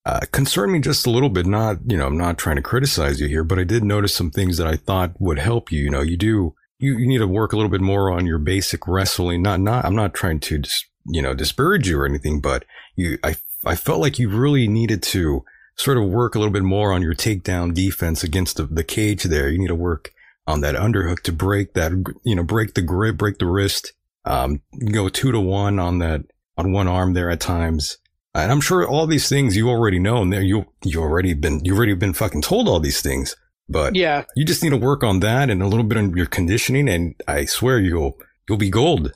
uh, 0.04 0.20
concerned 0.32 0.70
me 0.70 0.80
just 0.80 1.06
a 1.06 1.10
little 1.10 1.30
bit. 1.30 1.46
Not, 1.46 1.78
you 1.86 1.96
know, 1.96 2.08
I'm 2.08 2.18
not 2.18 2.36
trying 2.36 2.56
to 2.56 2.62
criticize 2.62 3.22
you 3.22 3.26
here, 3.26 3.42
but 3.42 3.58
I 3.58 3.64
did 3.64 3.82
notice 3.82 4.14
some 4.14 4.30
things 4.30 4.58
that 4.58 4.66
I 4.66 4.76
thought 4.76 5.18
would 5.18 5.38
help 5.38 5.72
you. 5.72 5.82
You 5.82 5.88
know, 5.88 6.02
you 6.02 6.18
do, 6.18 6.54
you, 6.78 6.98
you 6.98 7.08
need 7.08 7.20
to 7.20 7.26
work 7.26 7.54
a 7.54 7.56
little 7.56 7.72
bit 7.72 7.80
more 7.80 8.10
on 8.10 8.26
your 8.26 8.38
basic 8.38 8.86
wrestling. 8.86 9.40
Not, 9.40 9.60
not, 9.60 9.86
I'm 9.86 9.96
not 9.96 10.12
trying 10.12 10.40
to, 10.40 10.58
dis, 10.58 10.84
you 11.06 11.22
know, 11.22 11.32
disparage 11.32 11.88
you 11.88 11.98
or 11.98 12.04
anything, 12.04 12.42
but 12.42 12.66
you, 12.96 13.16
I, 13.24 13.36
I 13.64 13.76
felt 13.76 14.02
like 14.02 14.18
you 14.18 14.28
really 14.28 14.68
needed 14.68 15.02
to 15.04 15.42
sort 15.76 15.98
of 15.98 16.04
work 16.04 16.34
a 16.34 16.38
little 16.38 16.52
bit 16.52 16.62
more 16.62 16.92
on 16.92 17.02
your 17.02 17.14
takedown 17.14 17.74
defense 17.74 18.24
against 18.24 18.56
the, 18.56 18.64
the 18.64 18.84
cage 18.84 19.24
there. 19.24 19.48
You 19.48 19.58
need 19.58 19.68
to 19.68 19.74
work 19.74 20.12
on 20.46 20.60
that 20.60 20.74
underhook 20.74 21.20
to 21.22 21.32
break 21.32 21.74
that, 21.74 21.92
you 22.24 22.34
know, 22.34 22.42
break 22.42 22.74
the 22.74 22.82
grip, 22.82 23.16
break 23.16 23.38
the 23.38 23.46
wrist, 23.46 23.92
um, 24.24 24.62
go 24.92 25.08
two 25.08 25.32
to 25.32 25.40
one 25.40 25.78
on 25.78 25.98
that, 25.98 26.22
on 26.56 26.72
one 26.72 26.88
arm 26.88 27.12
there 27.14 27.30
at 27.30 27.40
times. 27.40 27.98
And 28.34 28.52
I'm 28.52 28.60
sure 28.60 28.86
all 28.86 29.06
these 29.06 29.28
things 29.28 29.56
you 29.56 29.70
already 29.70 29.98
know, 29.98 30.20
and 30.20 30.30
there 30.30 30.42
you 30.42 30.66
you 30.84 31.00
already 31.00 31.32
been 31.32 31.64
you 31.64 31.74
already 31.74 31.94
been 31.94 32.12
fucking 32.12 32.42
told 32.42 32.68
all 32.68 32.80
these 32.80 33.00
things. 33.00 33.34
But 33.66 33.96
yeah, 33.96 34.24
you 34.36 34.44
just 34.44 34.62
need 34.62 34.70
to 34.70 34.76
work 34.76 35.02
on 35.02 35.20
that 35.20 35.48
and 35.48 35.62
a 35.62 35.66
little 35.66 35.84
bit 35.84 35.96
on 35.96 36.14
your 36.14 36.26
conditioning, 36.26 36.86
and 36.86 37.14
I 37.26 37.46
swear 37.46 37.80
you'll 37.80 38.18
you'll 38.46 38.58
be 38.58 38.68
gold. 38.68 39.12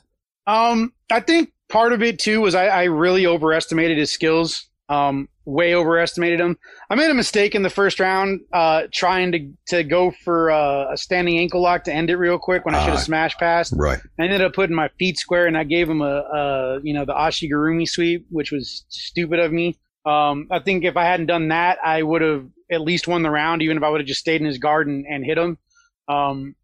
Um, 0.47 0.91
I 1.11 1.19
think 1.19 1.53
part 1.69 1.93
of 1.93 2.01
it 2.01 2.17
too 2.17 2.41
was 2.41 2.55
I, 2.55 2.65
I 2.65 2.83
really 2.85 3.27
overestimated 3.27 3.99
his 3.99 4.11
skills. 4.11 4.67
Um, 4.91 5.29
way 5.45 5.73
overestimated 5.73 6.39
him. 6.39 6.57
I 6.89 6.95
made 6.95 7.09
a 7.09 7.13
mistake 7.13 7.55
in 7.55 7.63
the 7.63 7.69
first 7.69 7.99
round, 7.99 8.41
uh, 8.51 8.83
trying 8.91 9.31
to 9.31 9.51
to 9.67 9.83
go 9.83 10.11
for 10.11 10.51
uh, 10.51 10.91
a 10.91 10.97
standing 10.97 11.39
ankle 11.39 11.61
lock 11.61 11.85
to 11.85 11.93
end 11.93 12.09
it 12.09 12.17
real 12.17 12.37
quick 12.37 12.65
when 12.65 12.75
I 12.75 12.79
should 12.79 12.89
have 12.89 12.99
uh, 12.99 13.03
smashed 13.03 13.39
past. 13.39 13.73
Right. 13.75 13.99
I 14.19 14.23
ended 14.23 14.41
up 14.41 14.53
putting 14.53 14.75
my 14.75 14.89
feet 14.99 15.17
square, 15.17 15.47
and 15.47 15.57
I 15.57 15.63
gave 15.63 15.89
him 15.89 16.01
a, 16.01 16.05
a 16.05 16.79
you 16.83 16.93
know 16.93 17.05
the 17.05 17.13
Ashigurumi 17.13 17.87
sweep, 17.87 18.25
which 18.29 18.51
was 18.51 18.85
stupid 18.89 19.39
of 19.39 19.53
me. 19.53 19.79
Um, 20.05 20.47
I 20.51 20.59
think 20.59 20.83
if 20.83 20.97
I 20.97 21.05
hadn't 21.05 21.27
done 21.27 21.47
that, 21.49 21.77
I 21.83 22.03
would 22.03 22.21
have 22.21 22.47
at 22.69 22.81
least 22.81 23.07
won 23.07 23.23
the 23.23 23.29
round, 23.31 23.61
even 23.61 23.77
if 23.77 23.83
I 23.83 23.89
would 23.89 24.01
have 24.01 24.07
just 24.07 24.19
stayed 24.19 24.41
in 24.41 24.47
his 24.47 24.57
guard 24.57 24.87
and, 24.87 25.05
and 25.07 25.25
hit 25.25 25.37
him. 25.37 25.57
Um, 26.07 26.55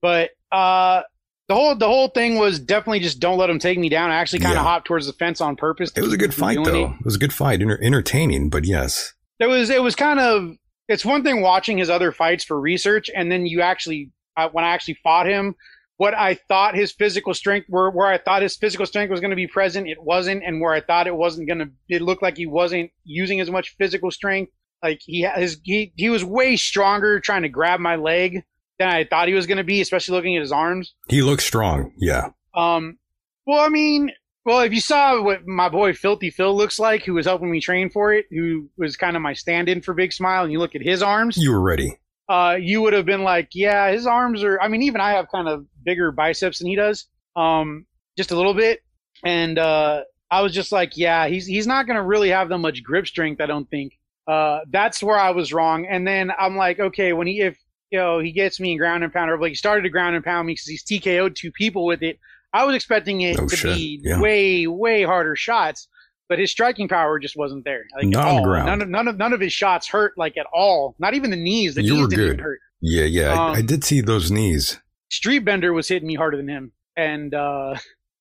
but 0.00 0.30
uh, 0.50 1.02
the 1.48 1.54
whole 1.54 1.74
the 1.76 1.86
whole 1.86 2.08
thing 2.08 2.36
was 2.36 2.58
definitely 2.58 3.00
just 3.00 3.20
don't 3.20 3.38
let 3.38 3.48
him 3.48 3.58
take 3.58 3.78
me 3.78 3.88
down. 3.88 4.10
I 4.10 4.16
actually 4.16 4.40
kind 4.40 4.56
of 4.56 4.62
yeah. 4.62 4.68
hopped 4.68 4.86
towards 4.86 5.06
the 5.06 5.12
fence 5.12 5.40
on 5.40 5.56
purpose. 5.56 5.92
It 5.94 6.02
was 6.02 6.12
a 6.12 6.18
good 6.18 6.34
fight 6.34 6.58
though. 6.62 6.86
It. 6.86 6.90
it. 6.90 7.04
was 7.04 7.16
a 7.16 7.18
good 7.18 7.32
fight, 7.32 7.62
entertaining, 7.62 8.50
but 8.50 8.64
yes, 8.64 9.14
it 9.38 9.46
was. 9.46 9.70
It 9.70 9.82
was 9.82 9.94
kind 9.94 10.18
of. 10.18 10.50
It's 10.88 11.04
one 11.04 11.24
thing 11.24 11.42
watching 11.42 11.78
his 11.78 11.90
other 11.90 12.12
fights 12.12 12.44
for 12.44 12.60
research, 12.60 13.10
and 13.14 13.30
then 13.30 13.46
you 13.46 13.60
actually 13.60 14.12
I, 14.36 14.46
when 14.46 14.64
I 14.64 14.70
actually 14.70 14.98
fought 15.02 15.26
him. 15.26 15.54
What 15.98 16.12
I 16.12 16.34
thought 16.34 16.74
his 16.74 16.92
physical 16.92 17.32
strength 17.32 17.68
were, 17.70 17.90
where 17.90 18.08
I 18.08 18.18
thought 18.18 18.42
his 18.42 18.54
physical 18.54 18.84
strength 18.84 19.10
was 19.10 19.20
going 19.20 19.30
to 19.30 19.36
be 19.36 19.46
present, 19.46 19.88
it 19.88 19.96
wasn't, 20.02 20.42
and 20.44 20.60
where 20.60 20.74
I 20.74 20.82
thought 20.82 21.06
it 21.06 21.16
wasn't 21.16 21.48
going 21.48 21.60
to, 21.60 21.70
it 21.88 22.02
looked 22.02 22.20
like 22.20 22.36
he 22.36 22.44
wasn't 22.44 22.90
using 23.02 23.40
as 23.40 23.50
much 23.50 23.76
physical 23.78 24.10
strength. 24.10 24.52
Like 24.82 25.00
he 25.02 25.26
his 25.36 25.58
he 25.62 25.92
he 25.96 26.10
was 26.10 26.22
way 26.22 26.56
stronger 26.56 27.18
trying 27.18 27.42
to 27.42 27.48
grab 27.48 27.80
my 27.80 27.96
leg 27.96 28.44
than 28.78 28.88
I 28.88 29.04
thought 29.04 29.28
he 29.28 29.34
was 29.34 29.46
going 29.46 29.58
to 29.58 29.64
be, 29.64 29.80
especially 29.80 30.16
looking 30.16 30.36
at 30.36 30.40
his 30.42 30.52
arms. 30.52 30.94
He 31.08 31.22
looks 31.22 31.44
strong. 31.44 31.92
Yeah. 31.98 32.30
Um. 32.54 32.98
Well, 33.46 33.60
I 33.60 33.68
mean, 33.68 34.10
well, 34.44 34.60
if 34.60 34.72
you 34.72 34.80
saw 34.80 35.22
what 35.22 35.46
my 35.46 35.68
boy 35.68 35.92
Filthy 35.92 36.30
Phil 36.30 36.54
looks 36.56 36.78
like, 36.78 37.04
who 37.04 37.14
was 37.14 37.26
helping 37.26 37.50
me 37.50 37.60
train 37.60 37.90
for 37.90 38.12
it, 38.12 38.26
who 38.30 38.68
was 38.76 38.96
kind 38.96 39.14
of 39.16 39.22
my 39.22 39.32
stand-in 39.34 39.82
for 39.82 39.94
Big 39.94 40.12
Smile, 40.12 40.42
and 40.44 40.52
you 40.52 40.58
look 40.58 40.74
at 40.74 40.82
his 40.82 41.02
arms, 41.02 41.36
You 41.36 41.52
were 41.52 41.60
ready. 41.60 41.98
uh, 42.28 42.56
you 42.60 42.82
would 42.82 42.92
have 42.92 43.06
been 43.06 43.22
like, 43.22 43.48
yeah, 43.54 43.90
his 43.92 44.06
arms 44.06 44.42
are. 44.42 44.60
I 44.60 44.68
mean, 44.68 44.82
even 44.82 45.00
I 45.00 45.12
have 45.12 45.28
kind 45.32 45.48
of 45.48 45.64
bigger 45.84 46.10
biceps 46.12 46.58
than 46.58 46.66
he 46.68 46.74
does, 46.76 47.06
um, 47.36 47.86
just 48.16 48.30
a 48.32 48.36
little 48.36 48.54
bit, 48.54 48.80
and 49.24 49.58
uh, 49.58 50.00
I 50.30 50.42
was 50.42 50.52
just 50.52 50.72
like, 50.72 50.96
yeah, 50.96 51.28
he's 51.28 51.46
he's 51.46 51.66
not 51.68 51.86
going 51.86 51.96
to 51.96 52.02
really 52.02 52.30
have 52.30 52.48
that 52.48 52.58
much 52.58 52.82
grip 52.82 53.06
strength, 53.06 53.40
I 53.40 53.46
don't 53.46 53.68
think. 53.70 53.92
Uh, 54.26 54.60
that's 54.70 55.00
where 55.04 55.18
I 55.18 55.30
was 55.30 55.52
wrong. 55.52 55.86
And 55.88 56.04
then 56.04 56.32
I'm 56.36 56.56
like, 56.56 56.80
okay, 56.80 57.12
when 57.12 57.28
he 57.28 57.40
if 57.42 57.56
you 57.90 57.98
know 57.98 58.18
he 58.18 58.32
gets 58.32 58.58
me 58.60 58.72
in 58.72 58.78
ground 58.78 59.04
and 59.04 59.12
pound, 59.12 59.30
or 59.30 59.38
like 59.40 59.50
he 59.50 59.54
started 59.54 59.82
to 59.82 59.88
ground 59.90 60.16
and 60.16 60.24
pound 60.24 60.46
me 60.46 60.52
because 60.54 60.66
he's 60.66 60.84
TKO'd 60.84 61.36
two 61.36 61.52
people 61.52 61.84
with 61.86 62.02
it. 62.02 62.18
I 62.52 62.64
was 62.64 62.74
expecting 62.74 63.20
it 63.20 63.38
Oh, 63.38 63.46
to 63.46 63.56
shit. 63.56 63.76
be 63.76 64.00
Yeah. 64.02 64.20
way 64.20 64.66
way 64.66 65.02
harder 65.02 65.36
shots, 65.36 65.88
but 66.28 66.38
his 66.38 66.50
striking 66.50 66.88
power 66.88 67.18
just 67.18 67.36
wasn't 67.36 67.64
there. 67.64 67.84
Like, 67.96 68.06
Not 68.06 68.28
on 68.28 68.36
the 68.36 68.42
ground. 68.42 68.66
None 68.66 68.82
of 68.82 68.88
none 68.88 69.08
of 69.08 69.16
none 69.18 69.32
of 69.32 69.40
his 69.40 69.52
shots 69.52 69.88
hurt 69.88 70.12
like 70.16 70.36
at 70.36 70.46
all. 70.52 70.94
Not 70.98 71.14
even 71.14 71.30
the 71.30 71.36
knees. 71.36 71.74
The 71.74 71.82
You 71.82 71.94
knees 71.94 72.02
were 72.02 72.08
didn't 72.08 72.26
good. 72.36 72.40
hurt. 72.40 72.60
Yeah, 72.80 73.04
yeah. 73.04 73.32
I, 73.32 73.54
I 73.56 73.58
Um, 73.60 73.66
did 73.66 73.84
see 73.84 74.00
those 74.00 74.30
knees. 74.30 74.78
Street 75.10 75.40
Bender 75.40 75.72
was 75.72 75.88
hitting 75.88 76.06
me 76.08 76.14
harder 76.14 76.36
than 76.36 76.48
him, 76.48 76.72
and 76.96 77.32
uh, 77.34 77.76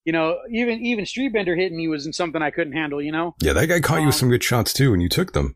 you 0.06 0.14
know, 0.14 0.38
even 0.52 0.80
even 0.86 1.06
Street 1.06 1.34
Bender 1.34 1.56
hitting 1.56 1.78
me 1.78 1.88
was 1.88 2.06
in 2.06 2.14
something 2.14 2.42
I 2.42 2.52
couldn't 2.52 2.74
handle. 2.74 3.02
You 3.02 3.12
know, 3.12 3.36
Yeah, 3.42 3.54
that 3.54 3.68
guy 3.68 3.80
caught 3.80 4.02
you 4.02 4.08
with 4.08 4.16
um, 4.16 4.20
some 4.20 4.30
good 4.30 4.44
shots 4.44 4.72
too, 4.74 4.94
and 4.94 5.02
you 5.02 5.10
took 5.10 5.34
them. 5.34 5.56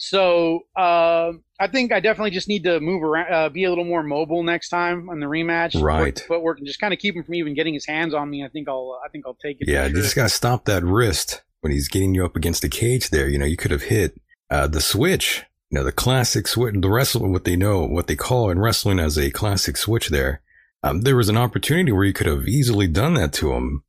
So 0.00 0.60
uh, 0.76 1.32
I 1.60 1.66
think 1.70 1.92
I 1.92 2.00
definitely 2.00 2.30
just 2.30 2.48
need 2.48 2.64
to 2.64 2.80
move 2.80 3.02
around, 3.02 3.32
uh, 3.32 3.48
be 3.50 3.64
a 3.64 3.68
little 3.68 3.84
more 3.84 4.02
mobile 4.02 4.42
next 4.42 4.70
time 4.70 5.10
on 5.10 5.20
the 5.20 5.26
rematch. 5.26 5.80
Right. 5.80 6.16
Work, 6.16 6.26
footwork, 6.26 6.58
and 6.58 6.66
just 6.66 6.80
kind 6.80 6.94
of 6.94 6.98
keep 6.98 7.14
him 7.14 7.22
from 7.22 7.34
even 7.34 7.54
getting 7.54 7.74
his 7.74 7.86
hands 7.86 8.14
on 8.14 8.30
me. 8.30 8.42
I 8.42 8.48
think 8.48 8.66
I'll 8.66 8.98
I 9.04 9.10
think 9.10 9.26
I'll 9.26 9.34
take 9.34 9.58
it. 9.60 9.68
Yeah, 9.68 9.86
sure. 9.88 10.00
just 10.00 10.16
gotta 10.16 10.30
stop 10.30 10.64
that 10.64 10.82
wrist 10.82 11.42
when 11.60 11.70
he's 11.70 11.88
getting 11.88 12.14
you 12.14 12.24
up 12.24 12.34
against 12.34 12.62
the 12.62 12.70
cage. 12.70 13.10
There, 13.10 13.28
you 13.28 13.38
know, 13.38 13.44
you 13.44 13.58
could 13.58 13.72
have 13.72 13.82
hit 13.82 14.18
uh, 14.48 14.66
the 14.66 14.80
switch. 14.80 15.44
You 15.70 15.78
know, 15.78 15.84
the 15.84 15.92
classic 15.92 16.48
switch. 16.48 16.74
The 16.78 16.88
wrestling, 16.88 17.32
what 17.32 17.44
they 17.44 17.54
know, 17.54 17.84
what 17.84 18.06
they 18.06 18.16
call 18.16 18.48
in 18.48 18.58
wrestling 18.58 18.98
as 18.98 19.18
a 19.18 19.30
classic 19.30 19.76
switch. 19.76 20.08
There, 20.08 20.40
um, 20.82 21.02
there 21.02 21.14
was 21.14 21.28
an 21.28 21.36
opportunity 21.36 21.92
where 21.92 22.06
you 22.06 22.14
could 22.14 22.26
have 22.26 22.48
easily 22.48 22.86
done 22.86 23.14
that 23.14 23.34
to 23.34 23.52
him. 23.52 23.84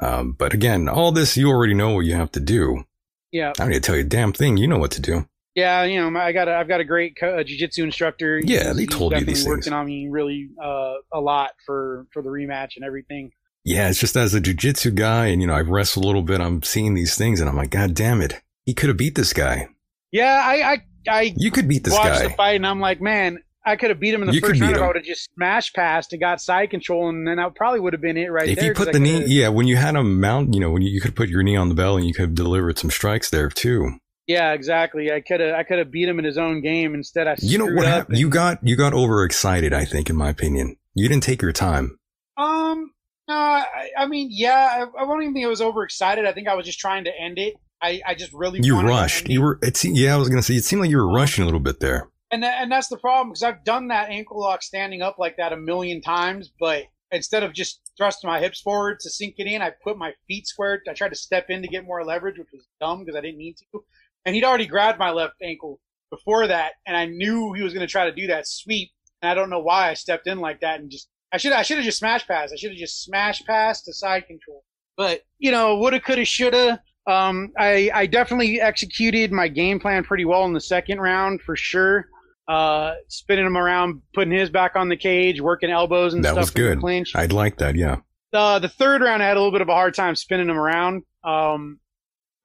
Um, 0.00 0.32
but 0.32 0.52
again, 0.52 0.90
all 0.90 1.10
this 1.10 1.38
you 1.38 1.48
already 1.48 1.74
know 1.74 1.92
what 1.92 2.04
you 2.04 2.14
have 2.14 2.32
to 2.32 2.40
do. 2.40 2.84
yeah, 3.32 3.48
I 3.48 3.52
don't 3.62 3.70
need 3.70 3.76
to 3.76 3.80
tell 3.80 3.96
you 3.96 4.02
a 4.02 4.04
damn 4.04 4.34
thing. 4.34 4.58
You 4.58 4.68
know 4.68 4.78
what 4.78 4.90
to 4.92 5.00
do. 5.00 5.26
Yeah. 5.58 5.84
You 5.84 6.10
know, 6.10 6.18
I 6.18 6.32
got 6.32 6.48
a, 6.48 6.54
I've 6.56 6.68
got 6.68 6.80
a 6.80 6.84
great 6.84 7.16
co- 7.18 7.42
jiu-jitsu 7.42 7.84
instructor. 7.84 8.40
Yeah, 8.42 8.72
they 8.72 8.86
told 8.86 9.12
you 9.12 9.24
these 9.24 9.46
working 9.46 9.62
things. 9.64 9.72
on 9.72 9.86
me 9.86 10.08
really 10.08 10.48
uh, 10.62 10.94
a 11.12 11.20
lot 11.20 11.50
for 11.66 12.06
for 12.12 12.22
the 12.22 12.28
rematch 12.28 12.76
and 12.76 12.84
everything. 12.84 13.32
Yeah, 13.64 13.90
it's 13.90 14.00
just 14.00 14.16
as 14.16 14.34
a 14.34 14.40
jiu-jitsu 14.40 14.92
guy, 14.92 15.26
and 15.26 15.40
you 15.42 15.46
know, 15.46 15.54
I've 15.54 15.68
wrestled 15.68 16.04
a 16.04 16.06
little 16.06 16.22
bit. 16.22 16.40
I'm 16.40 16.62
seeing 16.62 16.94
these 16.94 17.16
things, 17.16 17.40
and 17.40 17.50
I'm 17.50 17.56
like, 17.56 17.70
God 17.70 17.94
damn 17.94 18.20
it, 18.22 18.40
he 18.64 18.72
could 18.72 18.88
have 18.88 18.96
beat 18.96 19.14
this 19.14 19.32
guy. 19.32 19.68
Yeah, 20.10 20.40
I 20.42 20.72
I, 20.72 20.82
I 21.08 21.34
You 21.36 21.50
could 21.50 21.68
beat 21.68 21.84
this 21.84 21.92
watched 21.92 22.22
guy. 22.22 22.28
the 22.28 22.34
fight 22.34 22.56
and 22.56 22.66
I'm 22.66 22.80
like, 22.80 23.00
man, 23.00 23.40
I 23.66 23.76
could 23.76 23.90
have 23.90 24.00
beat 24.00 24.14
him 24.14 24.22
in 24.22 24.28
the 24.28 24.34
You 24.34 24.40
first 24.40 24.60
round 24.60 24.76
if. 24.76 24.80
I 24.80 24.86
would 24.86 24.96
have 24.96 25.04
just 25.04 25.28
smash 25.34 25.72
passed 25.74 26.12
and 26.14 26.20
got 26.20 26.40
side 26.40 26.70
control, 26.70 27.10
and 27.10 27.26
then 27.28 27.36
that 27.36 27.54
probably 27.54 27.80
would 27.80 27.92
have 27.92 28.00
been 28.00 28.16
it 28.16 28.28
right 28.30 28.46
there. 28.46 28.56
if 28.56 28.62
you 28.64 28.72
put 28.72 28.92
the 28.92 28.98
knee, 28.98 29.24
yeah, 29.26 29.48
when 29.48 29.66
you 29.66 29.76
had 29.76 29.94
him 29.96 30.18
mount, 30.20 30.54
you 30.54 30.60
know, 30.60 30.70
when 30.70 30.80
you, 30.80 30.90
you 30.90 31.00
could 31.02 31.14
put 31.14 31.28
your 31.28 31.42
knee 31.42 31.56
on 31.56 31.68
the 31.68 31.74
bell 31.74 31.96
and 31.98 32.06
you 32.06 32.14
could 32.14 32.22
have 32.22 32.34
delivered 32.34 32.78
some 32.78 32.90
strikes 32.90 33.28
there 33.28 33.50
too. 33.50 33.98
Yeah, 34.28 34.52
exactly. 34.52 35.10
I 35.10 35.22
could 35.22 35.40
have 35.40 35.54
I 35.54 35.62
could 35.62 35.78
have 35.78 35.90
beat 35.90 36.06
him 36.06 36.18
in 36.18 36.24
his 36.24 36.36
own 36.36 36.60
game. 36.60 36.94
Instead, 36.94 37.26
I 37.26 37.36
You 37.38 37.56
know 37.56 37.66
what 37.66 37.86
happened? 37.86 38.18
You 38.18 38.28
got 38.28 38.58
you 38.62 38.76
got 38.76 38.92
overexcited. 38.92 39.72
I 39.72 39.86
think, 39.86 40.10
in 40.10 40.16
my 40.16 40.28
opinion, 40.28 40.76
you 40.94 41.08
didn't 41.08 41.22
take 41.22 41.40
your 41.40 41.52
time. 41.52 41.98
Um, 42.36 42.92
no, 43.26 43.34
I, 43.34 43.88
I 43.96 44.06
mean, 44.06 44.28
yeah, 44.30 44.86
I, 44.86 45.02
I 45.02 45.06
don't 45.06 45.22
even 45.22 45.34
think 45.34 45.46
I 45.46 45.48
was 45.48 45.62
overexcited. 45.62 46.26
I 46.26 46.32
think 46.32 46.46
I 46.46 46.54
was 46.54 46.66
just 46.66 46.78
trying 46.78 47.04
to 47.04 47.10
end 47.18 47.38
it. 47.38 47.54
I, 47.80 48.02
I 48.06 48.14
just 48.14 48.32
really 48.34 48.60
You 48.62 48.78
rushed. 48.80 49.28
You 49.28 49.40
were. 49.40 49.58
It 49.62 49.82
yeah, 49.82 50.14
I 50.14 50.18
was 50.18 50.28
gonna 50.28 50.42
say. 50.42 50.54
It 50.54 50.64
seemed 50.64 50.82
like 50.82 50.90
you 50.90 50.98
were 50.98 51.10
rushing 51.10 51.42
a 51.42 51.46
little 51.46 51.60
bit 51.60 51.80
there. 51.80 52.08
and 52.30 52.42
that, 52.42 52.60
and 52.60 52.70
that's 52.70 52.88
the 52.88 52.98
problem 52.98 53.30
because 53.30 53.42
I've 53.42 53.64
done 53.64 53.88
that 53.88 54.10
ankle 54.10 54.38
lock 54.38 54.62
standing 54.62 55.00
up 55.00 55.18
like 55.18 55.38
that 55.38 55.54
a 55.54 55.56
million 55.56 56.02
times, 56.02 56.52
but 56.60 56.84
instead 57.10 57.42
of 57.42 57.54
just 57.54 57.80
thrusting 57.96 58.28
my 58.28 58.40
hips 58.40 58.60
forward 58.60 59.00
to 59.00 59.10
sink 59.10 59.36
it 59.38 59.46
in, 59.46 59.62
I 59.62 59.72
put 59.82 59.96
my 59.96 60.12
feet 60.26 60.46
squared. 60.46 60.80
I 60.88 60.92
tried 60.92 61.10
to 61.10 61.16
step 61.16 61.46
in 61.48 61.62
to 61.62 61.68
get 61.68 61.84
more 61.84 62.04
leverage, 62.04 62.38
which 62.38 62.48
was 62.52 62.66
dumb 62.80 63.00
because 63.00 63.16
I 63.16 63.20
didn't 63.20 63.38
need 63.38 63.56
to. 63.56 63.80
And 64.26 64.34
he'd 64.34 64.44
already 64.44 64.66
grabbed 64.66 64.98
my 64.98 65.10
left 65.10 65.34
ankle 65.42 65.80
before 66.10 66.46
that, 66.46 66.72
and 66.86 66.96
I 66.96 67.06
knew 67.06 67.52
he 67.54 67.62
was 67.62 67.72
going 67.72 67.86
to 67.86 67.90
try 67.90 68.04
to 68.08 68.14
do 68.14 68.26
that 68.28 68.46
sweep. 68.46 68.90
And 69.22 69.30
I 69.30 69.34
don't 69.34 69.50
know 69.50 69.60
why 69.60 69.90
I 69.90 69.94
stepped 69.94 70.26
in 70.26 70.38
like 70.38 70.60
that 70.60 70.80
and 70.80 70.90
just 70.90 71.08
I 71.32 71.36
should 71.38 71.52
I 71.52 71.62
should 71.62 71.76
have 71.78 71.84
just 71.84 71.98
smash 71.98 72.26
passed. 72.26 72.52
I 72.52 72.56
should 72.56 72.70
have 72.70 72.78
just 72.78 73.02
smash 73.04 73.42
passed 73.44 73.84
to 73.86 73.92
side 73.92 74.26
control. 74.26 74.64
But 74.96 75.22
you 75.38 75.50
know, 75.50 75.76
woulda, 75.76 76.00
coulda, 76.00 76.24
shoulda. 76.24 76.80
Um, 77.06 77.52
I 77.58 77.90
I 77.94 78.06
definitely 78.06 78.60
executed 78.60 79.32
my 79.32 79.48
game 79.48 79.80
plan 79.80 80.04
pretty 80.04 80.24
well 80.24 80.44
in 80.44 80.52
the 80.52 80.60
second 80.60 81.00
round 81.00 81.40
for 81.42 81.56
sure. 81.56 82.06
Uh, 82.48 82.94
spinning 83.08 83.44
him 83.44 83.58
around, 83.58 84.00
putting 84.14 84.32
his 84.32 84.48
back 84.48 84.74
on 84.74 84.88
the 84.88 84.96
cage, 84.96 85.38
working 85.40 85.68
elbows 85.70 86.14
and 86.14 86.24
That 86.24 86.28
stuff 86.28 86.34
That 86.36 86.40
was 86.40 86.52
the 86.52 86.60
good. 86.60 86.80
clinch. 86.80 87.14
I'd 87.14 87.32
like 87.32 87.58
that. 87.58 87.76
Yeah. 87.76 87.96
Uh, 88.32 88.58
the 88.58 88.68
third 88.70 89.02
round, 89.02 89.22
I 89.22 89.26
had 89.28 89.36
a 89.36 89.40
little 89.40 89.52
bit 89.52 89.60
of 89.60 89.68
a 89.68 89.74
hard 89.74 89.92
time 89.94 90.14
spinning 90.16 90.48
him 90.48 90.56
around. 90.58 91.02
Um, 91.24 91.78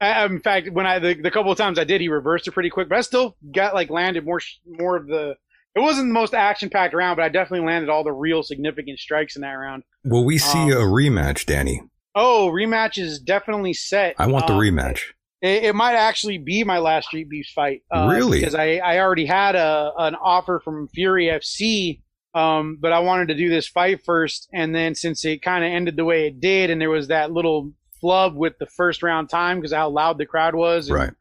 I, 0.04 0.26
in 0.26 0.39
fact, 0.41 0.70
when 0.72 0.86
I 0.86 0.99
the, 0.99 1.14
the 1.16 1.32
couple 1.32 1.51
of 1.51 1.58
times 1.58 1.80
I 1.80 1.84
did, 1.84 2.01
he 2.01 2.08
reversed 2.10 2.47
it 2.47 2.51
pretty 2.51 2.70
quick, 2.70 2.89
but 2.89 2.97
I 2.97 3.01
still 3.01 3.36
got 3.54 3.74
like 3.74 3.89
landed 3.89 4.26
more 4.26 4.41
more 4.68 4.95
of 4.97 5.08
the. 5.08 5.36
It 5.76 5.80
wasn't 5.80 6.10
the 6.10 6.14
most 6.14 6.36
action 6.36 6.70
packed 6.70 6.93
round, 6.93 7.16
but 7.18 7.24
I 7.24 7.30
definitely 7.30 7.66
landed 7.66 7.89
all 7.89 8.04
the 8.04 8.12
real 8.12 8.43
significant 8.43 8.99
strikes 8.99 9.36
in 9.36 9.41
that 9.41 9.54
round. 9.54 9.82
Will 10.04 10.24
we 10.24 10.38
see 10.38 10.60
Um, 10.72 10.72
a 10.72 10.76
rematch, 10.86 11.47
Danny? 11.47 11.82
Oh, 12.14 12.51
rematch 12.54 12.99
is 13.01 13.18
definitely 13.20 13.74
set. 13.74 14.16
I 14.20 14.28
want 14.28 14.45
the 14.45 14.54
Um, 14.54 14.60
rematch. 14.60 14.99
It, 15.41 15.64
it 15.64 15.76
might 15.76 15.95
actually 15.95 16.38
be 16.38 16.64
my 16.64 16.78
last 16.78 17.08
Street 17.08 17.28
Beefs 17.28 17.51
fight. 17.51 17.82
Uh, 17.91 18.08
Really? 18.12 18.39
Because 18.39 18.54
I, 18.54 18.76
I 18.78 18.99
already 18.99 19.26
had 19.26 19.56
a 19.56 19.91
an 19.97 20.14
offer 20.16 20.62
from 20.64 20.89
Fury 20.89 21.26
FC, 21.26 22.01
um, 22.36 22.78
but 22.80 22.93
I 22.93 22.99
wanted 22.99 23.30
to 23.30 23.36
do 23.36 23.49
this 23.49 23.68
fight 23.68 24.06
first. 24.06 24.47
And 24.54 24.76
then 24.76 24.93
since 24.93 25.26
it 25.26 25.41
kind 25.41 25.64
of 25.64 25.72
ended 25.72 25.95
the 25.95 26.06
way 26.06 26.28
it 26.28 26.39
did, 26.39 26.70
and 26.70 26.80
there 26.80 26.91
was 26.91 27.08
that 27.08 27.32
little 27.32 27.72
flub 28.04 28.36
with 28.36 28.58
the 28.60 28.66
first 28.66 29.01
round 29.01 29.30
time 29.30 29.60
because 29.60 29.72
how 29.72 29.88
loud 29.89 30.18
the 30.18 30.26
crowd 30.26 30.56
was, 30.56 30.89
and, 30.89 30.97
Right. 30.97 31.14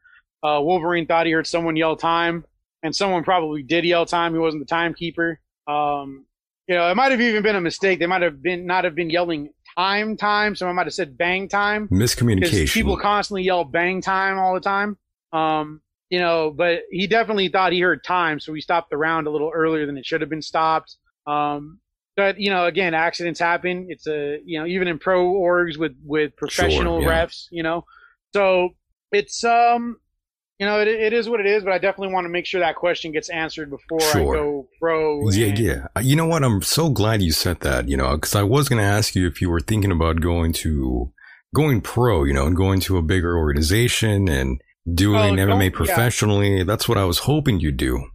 Uh, 0.43 0.59
Wolverine 0.61 1.07
thought 1.07 1.25
he 1.25 1.31
heard 1.31 1.47
someone 1.47 1.77
yell 1.77 1.95
time, 1.95 2.43
and 2.83 2.93
someone 2.93 3.23
probably 3.23 3.63
did 3.63 3.85
yell 3.85 4.05
time. 4.05 4.33
He 4.33 4.39
wasn't 4.39 4.61
the 4.61 4.67
timekeeper. 4.67 5.39
Um, 5.67 6.25
you 6.67 6.75
know, 6.75 6.91
it 6.91 6.95
might 6.95 7.11
have 7.11 7.21
even 7.21 7.43
been 7.43 7.55
a 7.55 7.61
mistake. 7.61 7.99
They 7.99 8.07
might 8.07 8.21
have 8.21 8.41
been 8.43 8.65
not 8.65 8.83
have 8.83 8.93
been 8.93 9.09
yelling 9.09 9.51
time 9.77 10.17
time. 10.17 10.57
Someone 10.57 10.75
might 10.75 10.87
have 10.87 10.93
said 10.93 11.17
bang 11.17 11.47
time 11.47 11.87
Miscommunication. 11.87 12.73
people 12.73 12.97
constantly 12.97 13.43
yell 13.43 13.63
bang 13.63 14.01
time 14.01 14.37
all 14.37 14.53
the 14.53 14.59
time. 14.59 14.97
Um, 15.31 15.81
you 16.09 16.19
know, 16.19 16.51
but 16.51 16.81
he 16.91 17.07
definitely 17.07 17.47
thought 17.47 17.71
he 17.71 17.79
heard 17.79 18.03
time, 18.03 18.41
so 18.41 18.51
we 18.51 18.59
stopped 18.59 18.89
the 18.89 18.97
round 18.97 19.27
a 19.27 19.31
little 19.31 19.51
earlier 19.53 19.85
than 19.85 19.97
it 19.97 20.05
should 20.05 20.21
have 20.21 20.29
been 20.29 20.41
stopped. 20.41 20.97
Um, 21.25 21.79
but 22.15 22.39
you 22.39 22.49
know, 22.49 22.65
again, 22.65 22.93
accidents 22.93 23.39
happen. 23.39 23.87
It's 23.89 24.07
a 24.07 24.39
you 24.45 24.59
know 24.59 24.65
even 24.65 24.87
in 24.87 24.99
pro 24.99 25.25
orgs 25.33 25.77
with 25.77 25.93
with 26.05 26.35
professional 26.35 27.01
yeah. 27.01 27.25
refs, 27.25 27.45
you 27.51 27.63
know, 27.63 27.85
so 28.33 28.69
it's 29.11 29.43
um. 29.43 29.97
You 30.59 30.67
know, 30.67 30.79
it, 30.79 30.87
it 30.87 31.13
is 31.13 31.27
what 31.27 31.39
it 31.39 31.47
is, 31.47 31.63
but 31.63 31.73
I 31.73 31.77
definitely 31.79 32.13
want 32.13 32.25
to 32.25 32.29
make 32.29 32.45
sure 32.45 32.61
that 32.61 32.75
question 32.75 33.11
gets 33.11 33.27
answered 33.29 33.71
before 33.71 33.99
Sure. 33.99 34.35
I 34.35 34.37
go 34.39 34.67
pro. 34.79 35.29
Yeah, 35.31 35.47
and- 35.47 35.59
yeah. 35.59 35.87
Uh, 35.97 36.01
You 36.01 36.15
know 36.15 36.27
what? 36.27 36.43
I'm 36.43 36.61
so 36.61 36.89
glad 36.89 37.21
you 37.23 37.31
said 37.33 37.59
that, 37.61 37.89
you 37.89 37.97
know, 37.97 38.15
because 38.15 38.35
I 38.35 38.43
was 38.43 38.69
going 38.69 38.79
to 38.79 38.85
ask 38.87 39.15
you 39.15 39.27
if 39.27 39.41
you 39.41 39.49
were 39.49 39.59
thinking 39.59 39.91
about 39.91 40.21
going 40.21 40.53
to, 40.53 41.11
going 41.55 41.81
pro, 41.81 42.23
you 42.23 42.33
know, 42.33 42.45
and 42.45 42.55
going 42.55 42.79
to 42.81 42.97
a 42.97 43.01
bigger 43.01 43.35
organization 43.35 44.29
and 44.29 44.61
doing 44.93 45.37
Oh, 45.39 45.43
MMA 45.43 45.63
yeah. 45.71 45.75
professionally. 45.75 46.63
That's 46.63 46.87
what 46.87 46.99
I 46.99 47.03
was 47.05 47.17
hoping 47.19 47.59
you'd 47.59 47.75
do. 47.75 48.07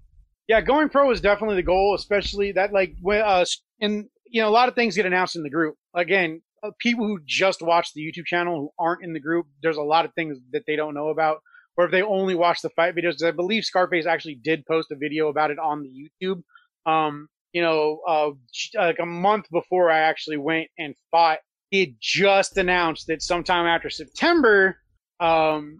Yeah, 0.46 0.60
going 0.62 0.88
pro 0.88 1.10
is 1.10 1.20
definitely 1.20 1.56
the 1.56 1.62
goal, 1.64 1.94
especially 1.96 2.52
that 2.52 2.72
like 2.72 2.94
when 3.02 3.20
uh 3.20 3.44
and 3.80 4.06
you 4.26 4.42
know 4.42 4.48
a 4.48 4.50
lot 4.50 4.68
of 4.68 4.74
things 4.74 4.96
get 4.96 5.06
announced 5.06 5.36
in 5.36 5.42
the 5.42 5.50
group. 5.50 5.76
Again, 5.94 6.42
uh, 6.62 6.70
people 6.78 7.06
who 7.06 7.20
just 7.24 7.62
watch 7.62 7.92
the 7.94 8.02
YouTube 8.02 8.26
channel 8.26 8.58
who 8.58 8.70
aren't 8.78 9.04
in 9.04 9.12
the 9.12 9.20
group, 9.20 9.46
there's 9.62 9.76
a 9.76 9.82
lot 9.82 10.04
of 10.04 10.12
things 10.14 10.38
that 10.52 10.64
they 10.66 10.76
don't 10.76 10.94
know 10.94 11.08
about. 11.08 11.38
Or 11.76 11.84
if 11.84 11.92
they 11.92 12.02
only 12.02 12.34
watch 12.34 12.60
the 12.60 12.70
fight 12.70 12.96
videos, 12.96 13.22
I 13.22 13.30
believe 13.30 13.64
Scarface 13.64 14.06
actually 14.06 14.34
did 14.34 14.66
post 14.66 14.90
a 14.90 14.96
video 14.96 15.28
about 15.28 15.52
it 15.52 15.58
on 15.60 15.82
the 15.82 15.88
YouTube. 15.88 16.42
Um, 16.90 17.28
you 17.52 17.62
know, 17.62 18.00
uh, 18.06 18.30
like 18.74 18.98
a 19.00 19.06
month 19.06 19.46
before 19.50 19.90
I 19.90 20.00
actually 20.00 20.38
went 20.38 20.68
and 20.76 20.94
fought, 21.12 21.38
he 21.70 21.80
had 21.80 21.94
just 22.00 22.56
announced 22.56 23.06
that 23.06 23.22
sometime 23.22 23.66
after 23.66 23.90
September, 23.90 24.78
um, 25.20 25.76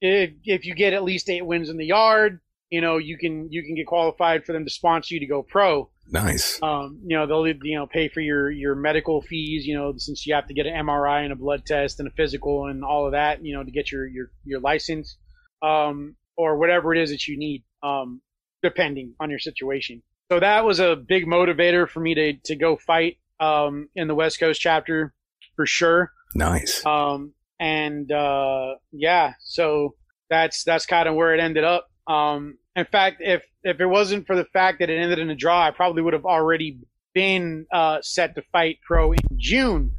if 0.00 0.30
if 0.44 0.64
you 0.64 0.74
get 0.74 0.92
at 0.92 1.04
least 1.04 1.28
eight 1.28 1.44
wins 1.44 1.68
in 1.68 1.76
the 1.76 1.86
yard, 1.86 2.40
you 2.70 2.80
know 2.80 2.98
you 2.98 3.18
can 3.18 3.50
you 3.50 3.62
can 3.62 3.74
get 3.74 3.86
qualified 3.86 4.44
for 4.44 4.52
them 4.52 4.64
to 4.64 4.70
sponsor 4.70 5.14
you 5.14 5.20
to 5.20 5.26
go 5.26 5.42
pro 5.42 5.90
Nice. 6.10 6.60
Um, 6.62 7.00
you 7.06 7.16
know, 7.16 7.26
they'll 7.26 7.46
you 7.46 7.76
know 7.76 7.86
pay 7.86 8.08
for 8.08 8.20
your 8.20 8.50
your 8.50 8.74
medical 8.74 9.22
fees. 9.22 9.66
You 9.66 9.76
know, 9.76 9.94
since 9.96 10.26
you 10.26 10.34
have 10.34 10.46
to 10.48 10.54
get 10.54 10.66
an 10.66 10.74
MRI 10.86 11.24
and 11.24 11.32
a 11.32 11.36
blood 11.36 11.64
test 11.64 11.98
and 12.00 12.08
a 12.08 12.12
physical 12.12 12.66
and 12.66 12.84
all 12.84 13.06
of 13.06 13.12
that. 13.12 13.44
You 13.44 13.54
know, 13.56 13.64
to 13.64 13.70
get 13.70 13.90
your 13.90 14.06
your 14.06 14.30
your 14.44 14.60
license, 14.60 15.16
um, 15.62 16.16
or 16.36 16.58
whatever 16.58 16.94
it 16.94 17.00
is 17.00 17.10
that 17.10 17.26
you 17.26 17.38
need, 17.38 17.64
um, 17.82 18.20
depending 18.62 19.14
on 19.20 19.30
your 19.30 19.38
situation. 19.38 20.02
So 20.30 20.40
that 20.40 20.64
was 20.64 20.80
a 20.80 20.96
big 20.96 21.26
motivator 21.26 21.88
for 21.88 22.00
me 22.00 22.14
to 22.14 22.34
to 22.44 22.56
go 22.56 22.76
fight 22.76 23.18
um, 23.40 23.88
in 23.94 24.08
the 24.08 24.14
West 24.14 24.38
Coast 24.38 24.60
chapter 24.60 25.14
for 25.56 25.66
sure. 25.66 26.12
Nice. 26.34 26.84
Um, 26.86 27.34
and 27.60 28.10
uh, 28.10 28.74
yeah, 28.92 29.34
so 29.40 29.94
that's 30.28 30.64
that's 30.64 30.86
kind 30.86 31.08
of 31.08 31.14
where 31.14 31.34
it 31.34 31.40
ended 31.40 31.64
up. 31.64 31.88
Um, 32.06 32.58
in 32.76 32.84
fact, 32.86 33.18
if 33.20 33.42
if 33.62 33.80
it 33.80 33.86
wasn't 33.86 34.26
for 34.26 34.36
the 34.36 34.44
fact 34.46 34.78
that 34.80 34.90
it 34.90 34.98
ended 34.98 35.18
in 35.18 35.30
a 35.30 35.34
draw, 35.34 35.66
I 35.66 35.70
probably 35.70 36.02
would 36.02 36.14
have 36.14 36.24
already 36.24 36.78
been 37.14 37.66
uh, 37.72 37.98
set 38.02 38.34
to 38.34 38.42
fight 38.52 38.78
pro 38.86 39.12
in 39.12 39.18
June. 39.36 39.92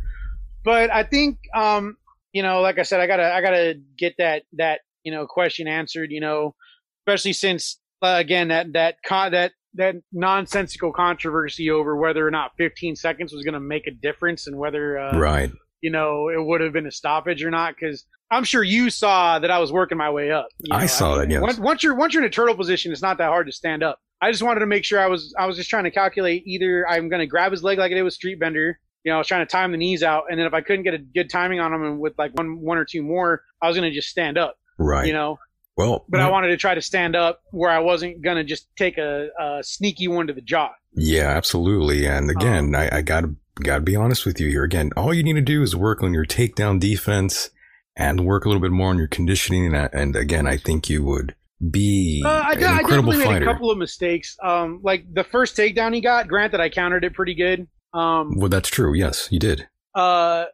But 0.63 0.89
I 0.89 1.03
think, 1.03 1.37
um, 1.53 1.97
you 2.31 2.41
know, 2.41 2.61
like 2.61 2.79
I 2.79 2.83
said, 2.83 2.99
I 2.99 3.07
gotta 3.07 3.31
I 3.33 3.41
gotta 3.41 3.75
get 3.97 4.15
that 4.17 4.43
that 4.53 4.81
you 5.03 5.11
know 5.11 5.27
question 5.27 5.67
answered. 5.67 6.11
You 6.11 6.21
know, 6.21 6.55
especially 7.01 7.33
since 7.33 7.79
uh, 8.01 8.17
again 8.19 8.47
that 8.47 8.73
that 8.73 8.95
con- 9.05 9.31
that 9.31 9.53
that 9.75 9.95
nonsensical 10.11 10.91
controversy 10.91 11.69
over 11.69 11.95
whether 11.95 12.25
or 12.25 12.31
not 12.31 12.51
15 12.57 12.95
seconds 12.95 13.33
was 13.33 13.43
going 13.43 13.55
to 13.55 13.59
make 13.59 13.87
a 13.87 13.91
difference 13.91 14.45
and 14.45 14.55
whether 14.57 14.99
uh, 14.99 15.17
right 15.17 15.51
you 15.81 15.89
know 15.89 16.29
it 16.29 16.39
would 16.39 16.61
have 16.61 16.73
been 16.73 16.85
a 16.85 16.91
stoppage 16.91 17.43
or 17.43 17.49
not 17.49 17.73
because 17.73 18.05
I'm 18.33 18.43
sure 18.43 18.63
you 18.63 18.89
saw 18.89 19.39
that 19.39 19.51
I 19.51 19.59
was 19.59 19.71
working 19.71 19.97
my 19.97 20.09
way 20.09 20.31
up. 20.31 20.47
You 20.59 20.71
know, 20.71 20.77
I 20.77 20.85
saw 20.87 21.17
that. 21.17 21.29
Yes. 21.29 21.41
Once, 21.41 21.59
once 21.59 21.83
you're 21.83 21.95
once 21.95 22.13
you're 22.13 22.23
in 22.23 22.27
a 22.27 22.31
turtle 22.31 22.55
position, 22.55 22.91
it's 22.91 23.01
not 23.01 23.17
that 23.19 23.27
hard 23.27 23.45
to 23.47 23.51
stand 23.51 23.83
up. 23.83 23.99
I 24.21 24.31
just 24.31 24.43
wanted 24.43 24.61
to 24.61 24.65
make 24.65 24.85
sure 24.85 24.99
I 24.99 25.07
was 25.07 25.33
I 25.37 25.45
was 25.45 25.57
just 25.57 25.69
trying 25.69 25.83
to 25.83 25.91
calculate 25.91 26.43
either 26.45 26.87
I'm 26.87 27.09
going 27.09 27.19
to 27.19 27.27
grab 27.27 27.51
his 27.51 27.63
leg 27.63 27.77
like 27.77 27.91
I 27.91 27.95
did 27.95 28.03
with 28.03 28.13
Street 28.13 28.39
Bender. 28.39 28.79
You 29.03 29.11
know, 29.11 29.15
I 29.15 29.17
was 29.19 29.27
trying 29.27 29.45
to 29.45 29.51
time 29.51 29.71
the 29.71 29.77
knees 29.77 30.01
out, 30.01 30.23
and 30.29 30.39
then 30.39 30.47
if 30.47 30.53
I 30.53 30.61
couldn't 30.61 30.83
get 30.83 30.93
a 30.93 30.97
good 30.97 31.29
timing 31.29 31.59
on 31.59 31.73
him 31.73 31.83
and 31.83 31.99
with 31.99 32.13
like 32.17 32.31
one 32.35 32.61
one 32.61 32.77
or 32.77 32.85
two 32.85 33.03
more, 33.03 33.43
I 33.61 33.67
was 33.67 33.77
going 33.77 33.89
to 33.89 33.95
just 33.95 34.09
stand 34.09 34.37
up. 34.37 34.55
Right. 34.77 35.05
You 35.05 35.13
know. 35.13 35.39
Well, 35.75 36.05
but 36.07 36.19
I 36.19 36.29
wanted 36.29 36.49
to 36.49 36.57
try 36.57 36.75
to 36.75 36.83
stand 36.83 37.15
up 37.15 37.41
where 37.49 37.71
I 37.71 37.79
wasn't 37.79 38.21
going 38.21 38.37
to 38.37 38.43
just 38.43 38.67
take 38.75 38.99
a, 38.99 39.29
a, 39.39 39.63
sneaky 39.63 40.07
one 40.07 40.27
to 40.27 40.33
the 40.33 40.41
jaw. 40.41 40.69
Yeah, 40.93 41.29
absolutely. 41.29 42.05
And 42.05 42.29
again, 42.29 42.75
um, 42.75 42.75
I, 42.75 42.97
I 42.97 43.01
got 43.01 43.21
to 43.21 43.35
got 43.55 43.77
to 43.77 43.81
be 43.81 43.95
honest 43.95 44.23
with 44.23 44.39
you 44.39 44.49
here. 44.49 44.63
Again, 44.63 44.91
all 44.95 45.15
you 45.15 45.23
need 45.23 45.33
to 45.33 45.41
do 45.41 45.63
is 45.63 45.75
work 45.75 46.03
on 46.03 46.13
your 46.13 46.25
takedown 46.25 46.79
defense 46.79 47.49
and 47.95 48.25
work 48.25 48.45
a 48.45 48.49
little 48.49 48.61
bit 48.61 48.71
more 48.71 48.89
on 48.89 48.97
your 48.97 49.07
conditioning. 49.07 49.73
And, 49.73 49.89
and 49.93 50.15
again, 50.15 50.47
I 50.47 50.57
think 50.57 50.89
you 50.89 51.03
would 51.03 51.35
be 51.71 52.23
uh, 52.25 52.29
I, 52.29 52.53
an 52.53 52.79
incredible 52.79 53.13
I 53.13 53.17
fighter. 53.17 53.31
made 53.31 53.41
a 53.43 53.45
couple 53.45 53.71
of 53.71 53.77
mistakes. 53.77 54.37
Um, 54.41 54.79
like 54.83 55.05
the 55.13 55.23
first 55.23 55.55
takedown 55.55 55.93
he 55.93 56.01
got, 56.01 56.27
granted, 56.27 56.59
I 56.59 56.69
countered 56.69 57.03
it 57.03 57.13
pretty 57.13 57.35
good. 57.35 57.67
Um, 57.93 58.37
well, 58.37 58.49
that's 58.49 58.69
true. 58.69 58.93
Yes, 58.93 59.27
you 59.31 59.39
did. 59.39 59.67
Uh, 59.93 60.45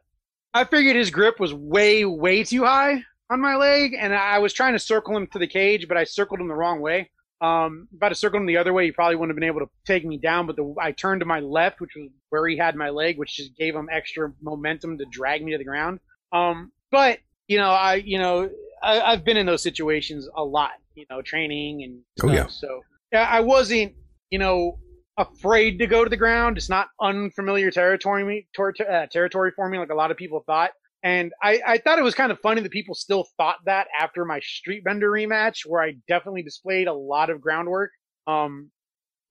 I 0.52 0.64
figured 0.64 0.96
his 0.96 1.10
grip 1.10 1.40
was 1.40 1.54
way, 1.54 2.04
way 2.04 2.44
too 2.44 2.64
high 2.64 3.02
on 3.30 3.40
my 3.40 3.56
leg, 3.56 3.94
and 3.98 4.12
I 4.14 4.38
was 4.38 4.52
trying 4.52 4.74
to 4.74 4.78
circle 4.78 5.16
him 5.16 5.26
to 5.28 5.38
the 5.38 5.46
cage, 5.46 5.88
but 5.88 5.96
I 5.96 6.04
circled 6.04 6.40
him 6.40 6.48
the 6.48 6.54
wrong 6.54 6.80
way. 6.80 7.10
Um, 7.40 7.88
if 7.94 8.02
I'd 8.02 8.08
have 8.08 8.18
circled 8.18 8.42
him 8.42 8.46
the 8.46 8.58
other 8.58 8.72
way, 8.72 8.84
he 8.84 8.92
probably 8.92 9.16
wouldn't 9.16 9.30
have 9.30 9.40
been 9.40 9.48
able 9.48 9.60
to 9.60 9.70
take 9.86 10.04
me 10.04 10.18
down. 10.18 10.46
But 10.46 10.56
the, 10.56 10.74
I 10.78 10.92
turned 10.92 11.20
to 11.20 11.26
my 11.26 11.40
left, 11.40 11.80
which 11.80 11.92
was 11.96 12.10
where 12.28 12.46
he 12.46 12.58
had 12.58 12.76
my 12.76 12.90
leg, 12.90 13.16
which 13.16 13.36
just 13.36 13.56
gave 13.56 13.74
him 13.74 13.88
extra 13.90 14.32
momentum 14.42 14.98
to 14.98 15.06
drag 15.10 15.42
me 15.42 15.52
to 15.52 15.58
the 15.58 15.64
ground. 15.64 16.00
Um, 16.32 16.72
but 16.90 17.20
you 17.50 17.58
know, 17.58 17.70
I 17.70 17.96
you 17.96 18.18
know 18.18 18.48
I, 18.80 19.10
have 19.10 19.24
been 19.24 19.36
in 19.36 19.44
those 19.44 19.62
situations 19.62 20.28
a 20.36 20.44
lot. 20.44 20.70
You 20.94 21.04
know, 21.10 21.20
training 21.20 21.82
and 21.82 22.00
stuff. 22.16 22.30
Oh, 22.30 22.32
yeah. 22.32 22.46
So 22.46 22.80
yeah, 23.12 23.28
I 23.28 23.40
wasn't 23.40 23.94
you 24.30 24.38
know 24.38 24.78
afraid 25.18 25.80
to 25.80 25.88
go 25.88 26.04
to 26.04 26.08
the 26.08 26.16
ground. 26.16 26.56
It's 26.56 26.68
not 26.68 26.86
unfamiliar 27.00 27.72
territory 27.72 28.24
me 28.24 28.46
ter- 28.56 28.72
uh, 28.88 29.06
territory 29.06 29.50
for 29.54 29.68
me, 29.68 29.78
like 29.78 29.90
a 29.90 29.94
lot 29.94 30.12
of 30.12 30.16
people 30.16 30.44
thought. 30.46 30.70
And 31.02 31.32
I, 31.42 31.60
I 31.66 31.78
thought 31.78 31.98
it 31.98 32.02
was 32.02 32.14
kind 32.14 32.30
of 32.30 32.38
funny 32.40 32.60
that 32.60 32.70
people 32.70 32.94
still 32.94 33.26
thought 33.36 33.56
that 33.64 33.88
after 33.98 34.24
my 34.24 34.38
Street 34.40 34.84
Bender 34.84 35.10
rematch, 35.10 35.66
where 35.66 35.82
I 35.82 35.94
definitely 36.06 36.42
displayed 36.42 36.88
a 36.88 36.92
lot 36.92 37.30
of 37.30 37.40
groundwork. 37.40 37.90
Um, 38.26 38.70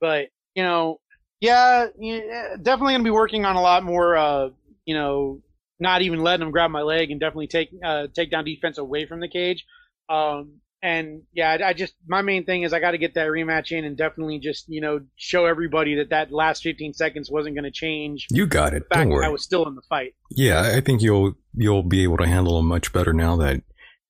but 0.02 0.28
you 0.56 0.64
know, 0.64 1.00
yeah, 1.40 1.88
yeah 1.98 2.56
definitely 2.62 2.96
gonna 2.96 3.04
be 3.04 3.12
working 3.12 3.46
on 3.46 3.56
a 3.56 3.62
lot 3.62 3.84
more. 3.84 4.18
Uh, 4.18 4.50
you 4.86 4.96
know, 4.96 5.42
not 5.80 6.02
even 6.02 6.20
letting 6.20 6.42
them 6.42 6.52
grab 6.52 6.72
my 6.72 6.82
leg 6.82 7.12
and 7.12 7.20
definitely 7.20 7.48
take 7.48 7.70
uh, 7.84 8.08
take 8.14 8.32
down 8.32 8.46
defense 8.46 8.78
away 8.78 9.06
from 9.06 9.20
the 9.20 9.28
cage. 9.28 9.66
Um, 10.10 10.60
and 10.82 11.24
yeah, 11.34 11.52
I, 11.52 11.70
I, 11.70 11.74
just 11.74 11.94
my 12.08 12.22
main 12.22 12.46
thing 12.46 12.64
is 12.64 12.72
I 12.72 12.80
got 12.80 12.92
to 12.92 12.98
get 12.98 13.16
that 13.16 13.28
rematch 13.28 13.78
in 13.78 13.84
and 13.84 13.98
definitely 13.98 14.40
just 14.40 14.66
you 14.68 14.82
know 14.82 15.02
show 15.16 15.46
everybody 15.46 15.96
that 15.96 16.10
that 16.10 16.32
last 16.32 16.64
15 16.64 16.94
seconds 16.94 17.30
wasn't 17.30 17.56
going 17.56 17.66
to 17.66 17.72
change. 17.72 18.28
You 18.32 18.48
got 18.48 18.74
it. 18.74 18.84
Don't 18.90 19.10
worry. 19.10 19.26
I 19.26 19.30
was 19.30 19.44
still 19.44 19.68
in 19.68 19.76
the 19.76 19.82
fight. 19.90 20.14
Yeah, 20.32 20.72
I 20.76 20.82
think 20.82 21.02
you'll 21.02 21.36
you'll 21.54 21.84
be 21.84 22.04
able 22.04 22.18
to 22.18 22.28
handle 22.28 22.58
them 22.58 22.68
much 22.68 22.94
better 22.94 23.14
now 23.14 23.36
that 23.38 23.62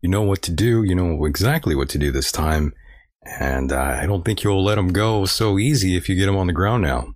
you 0.01 0.09
know 0.09 0.21
what 0.21 0.41
to 0.43 0.51
do. 0.51 0.83
You 0.83 0.95
know 0.95 1.25
exactly 1.25 1.75
what 1.75 1.89
to 1.89 1.97
do 1.97 2.11
this 2.11 2.31
time, 2.31 2.73
and 3.25 3.71
uh, 3.71 3.97
I 4.01 4.05
don't 4.05 4.23
think 4.23 4.43
you'll 4.43 4.63
let 4.63 4.75
them 4.75 4.93
go 4.93 5.25
so 5.25 5.57
easy 5.57 5.95
if 5.95 6.07
you 6.07 6.15
get 6.15 6.27
them 6.27 6.37
on 6.37 6.47
the 6.47 6.53
ground 6.53 6.83
now. 6.83 7.15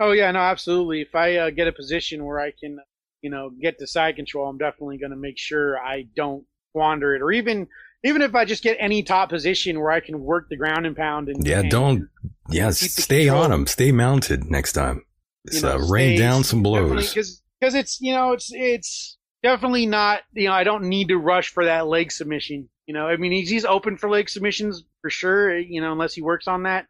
Oh 0.00 0.12
yeah, 0.12 0.30
no, 0.32 0.40
absolutely. 0.40 1.02
If 1.02 1.14
I 1.14 1.36
uh, 1.36 1.50
get 1.50 1.68
a 1.68 1.72
position 1.72 2.24
where 2.24 2.40
I 2.40 2.50
can, 2.50 2.78
you 3.24 3.30
know, 3.30 3.48
get 3.48 3.78
to 3.78 3.86
side 3.86 4.16
control, 4.16 4.46
I'm 4.46 4.58
definitely 4.58 4.98
going 4.98 5.10
to 5.10 5.16
make 5.16 5.38
sure 5.38 5.78
I 5.78 6.02
don't 6.14 6.44
squander 6.70 7.14
it, 7.14 7.22
or 7.22 7.32
even 7.32 7.66
even 8.04 8.20
if 8.20 8.34
I 8.34 8.44
just 8.44 8.62
get 8.62 8.76
any 8.78 9.02
top 9.02 9.30
position 9.30 9.80
where 9.80 9.90
I 9.90 10.00
can 10.00 10.20
work 10.20 10.50
the 10.50 10.56
ground 10.56 10.84
and 10.84 10.94
pound 10.94 11.30
and 11.30 11.44
yeah, 11.46 11.60
and 11.60 11.70
don't 11.70 12.08
yeah, 12.50 12.68
stay 12.70 13.30
on 13.30 13.48
them, 13.48 13.66
stay 13.66 13.92
mounted 13.92 14.50
next 14.50 14.72
time. 14.72 15.06
You 15.50 15.62
know, 15.62 15.76
uh, 15.76 15.88
rain 15.88 16.18
down 16.18 16.44
some 16.44 16.62
blows 16.62 17.08
because 17.08 17.40
because 17.58 17.74
it's 17.74 17.98
you 17.98 18.12
know 18.12 18.32
it's 18.32 18.50
it's 18.52 19.16
definitely 19.42 19.86
not 19.86 20.20
you 20.34 20.48
know 20.48 20.52
I 20.52 20.64
don't 20.64 20.84
need 20.84 21.08
to 21.08 21.16
rush 21.16 21.48
for 21.48 21.64
that 21.64 21.86
leg 21.86 22.12
submission. 22.12 22.68
You 22.86 22.92
know, 22.92 23.06
I 23.06 23.16
mean 23.16 23.32
he's 23.32 23.48
he's 23.48 23.64
open 23.64 23.96
for 23.96 24.10
leg 24.10 24.28
submissions 24.28 24.84
for 25.00 25.08
sure. 25.08 25.56
You 25.56 25.80
know, 25.80 25.92
unless 25.92 26.12
he 26.12 26.20
works 26.20 26.46
on 26.46 26.64
that. 26.64 26.88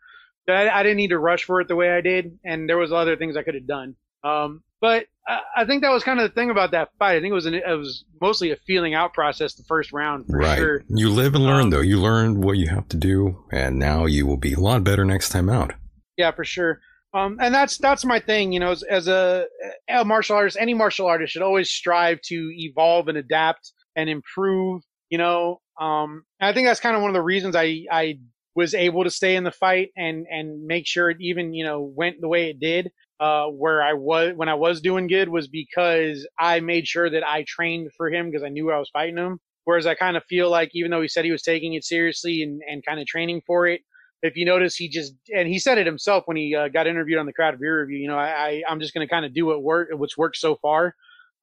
I, 0.49 0.69
I 0.69 0.83
didn't 0.83 0.97
need 0.97 1.09
to 1.09 1.19
rush 1.19 1.45
for 1.45 1.61
it 1.61 1.69
the 1.69 1.77
way 1.77 1.93
I 1.93 2.01
did, 2.01 2.41
and 2.45 2.69
there 2.69 2.77
was 2.77 2.93
other 2.93 3.17
things 3.17 3.37
I 3.37 3.45
could 3.45 3.55
have 3.55 3.69
done. 3.69 3.95
Um, 4.25 4.65
but 4.81 5.07
I, 5.27 5.41
I 5.57 5.65
think 5.65 5.83
that 5.83 5.91
was 5.91 6.05
kind 6.05 6.21
of 6.21 6.29
the 6.29 6.35
thing 6.35 6.51
about 6.51 6.73
that 6.73 6.91
fight. 6.99 7.17
I 7.17 7.21
think 7.21 7.31
it 7.31 7.35
was 7.35 7.47
an, 7.47 7.55
it 7.55 7.79
was 7.79 8.05
mostly 8.21 8.51
a 8.51 8.57
feeling 8.57 8.95
out 8.95 9.15
process 9.15 9.55
the 9.55 9.65
first 9.65 9.93
round 9.93 10.27
for 10.27 10.39
right. 10.39 10.59
sure. 10.59 10.85
You 10.89 11.11
live 11.11 11.35
and 11.35 11.45
learn 11.45 11.65
um, 11.65 11.71
though. 11.71 11.81
You 11.81 12.01
learn 12.01 12.41
what 12.41 12.59
you 12.59 12.69
have 12.69 12.89
to 12.89 12.97
do, 12.97 13.45
and 13.53 13.79
now 13.79 14.07
you 14.07 14.27
will 14.27 14.37
be 14.37 14.55
a 14.55 14.61
lot 14.61 14.85
better 14.85 15.05
next 15.05 15.31
time 15.31 15.49
out. 15.49 15.75
Yeah, 16.17 16.31
for 16.31 16.45
sure. 16.45 16.81
Um, 17.15 17.39
and 17.41 17.55
that's 17.55 17.79
that's 17.79 18.05
my 18.05 18.19
thing. 18.19 18.53
You 18.53 18.61
know, 18.61 18.73
as, 18.73 18.83
as 18.83 19.09
a, 19.09 19.47
a 19.89 20.05
martial 20.05 20.37
artist, 20.37 20.57
any 20.61 20.75
martial 20.75 21.07
artist 21.07 21.33
should 21.33 21.43
always 21.43 21.71
strive 21.71 22.21
to 22.23 22.51
evolve 22.57 23.09
and 23.09 23.17
adapt 23.17 23.73
and 23.97 24.11
improve. 24.11 24.83
You 25.11 25.19
know, 25.19 25.61
um, 25.81 26.25
I 26.41 26.53
think 26.53 26.67
that's 26.67 26.81
kind 26.81 26.97
of 26.97 27.03
one 27.03 27.11
of 27.11 27.15
the 27.15 27.23
reasons 27.23 27.55
I 27.55 27.85
I 27.91 28.19
was 28.57 28.75
able 28.75 29.05
to 29.05 29.11
stay 29.11 29.37
in 29.37 29.45
the 29.45 29.53
fight 29.53 29.91
and 29.97 30.27
and 30.29 30.65
make 30.65 30.87
sure 30.87 31.09
it 31.11 31.19
even 31.21 31.55
you 31.55 31.65
know 31.65 31.81
went 31.81 32.21
the 32.21 32.29
way 32.29 32.51
it 32.51 32.61
did 32.61 32.91
uh, 33.21 33.47
where 33.47 33.83
I 33.83 33.93
was 33.95 34.33
when 34.37 34.49
I 34.49 34.55
was 34.55 34.81
doing 34.81 35.07
good 35.07 35.29
was 35.29 35.49
because 35.49 36.27
I 36.39 36.61
made 36.61 36.87
sure 36.87 37.09
that 37.09 37.27
I 37.27 37.45
trained 37.47 37.91
for 37.97 38.11
him 38.11 38.31
because 38.31 38.43
I 38.43 38.49
knew 38.49 38.71
I 38.71 38.79
was 38.79 38.91
fighting 38.93 39.17
him. 39.17 39.39
Whereas 39.65 39.87
I 39.87 39.95
kind 39.95 40.17
of 40.17 40.25
feel 40.25 40.51
like 40.51 40.71
even 40.75 40.91
though 40.91 41.01
he 41.01 41.09
said 41.09 41.25
he 41.25 41.31
was 41.31 41.43
taking 41.43 41.73
it 41.73 41.85
seriously 41.85 42.43
and, 42.43 42.61
and 42.69 42.85
kind 42.85 43.01
of 43.01 43.07
training 43.07 43.41
for 43.47 43.67
it, 43.67 43.81
if 44.25 44.37
you 44.37 44.45
notice, 44.45 44.75
he 44.75 44.89
just 44.89 45.15
and 45.35 45.49
he 45.49 45.59
said 45.59 45.79
it 45.79 45.87
himself 45.87 46.25
when 46.27 46.37
he 46.37 46.55
uh, 46.55 46.69
got 46.69 46.87
interviewed 46.87 47.19
on 47.19 47.27
the 47.27 47.33
Crowd 47.33 47.59
Beer 47.61 47.81
Review. 47.81 47.99
You 47.99 48.09
know, 48.09 48.19
I, 48.19 48.63
I 48.69 48.73
am 48.73 48.81
just 48.81 48.95
going 48.95 49.07
to 49.07 49.11
kind 49.11 49.25
of 49.25 49.35
do 49.35 49.47
what 49.47 49.63
work 49.63 49.89
what's 49.93 50.17
worked 50.17 50.37
so 50.37 50.57
far. 50.57 50.95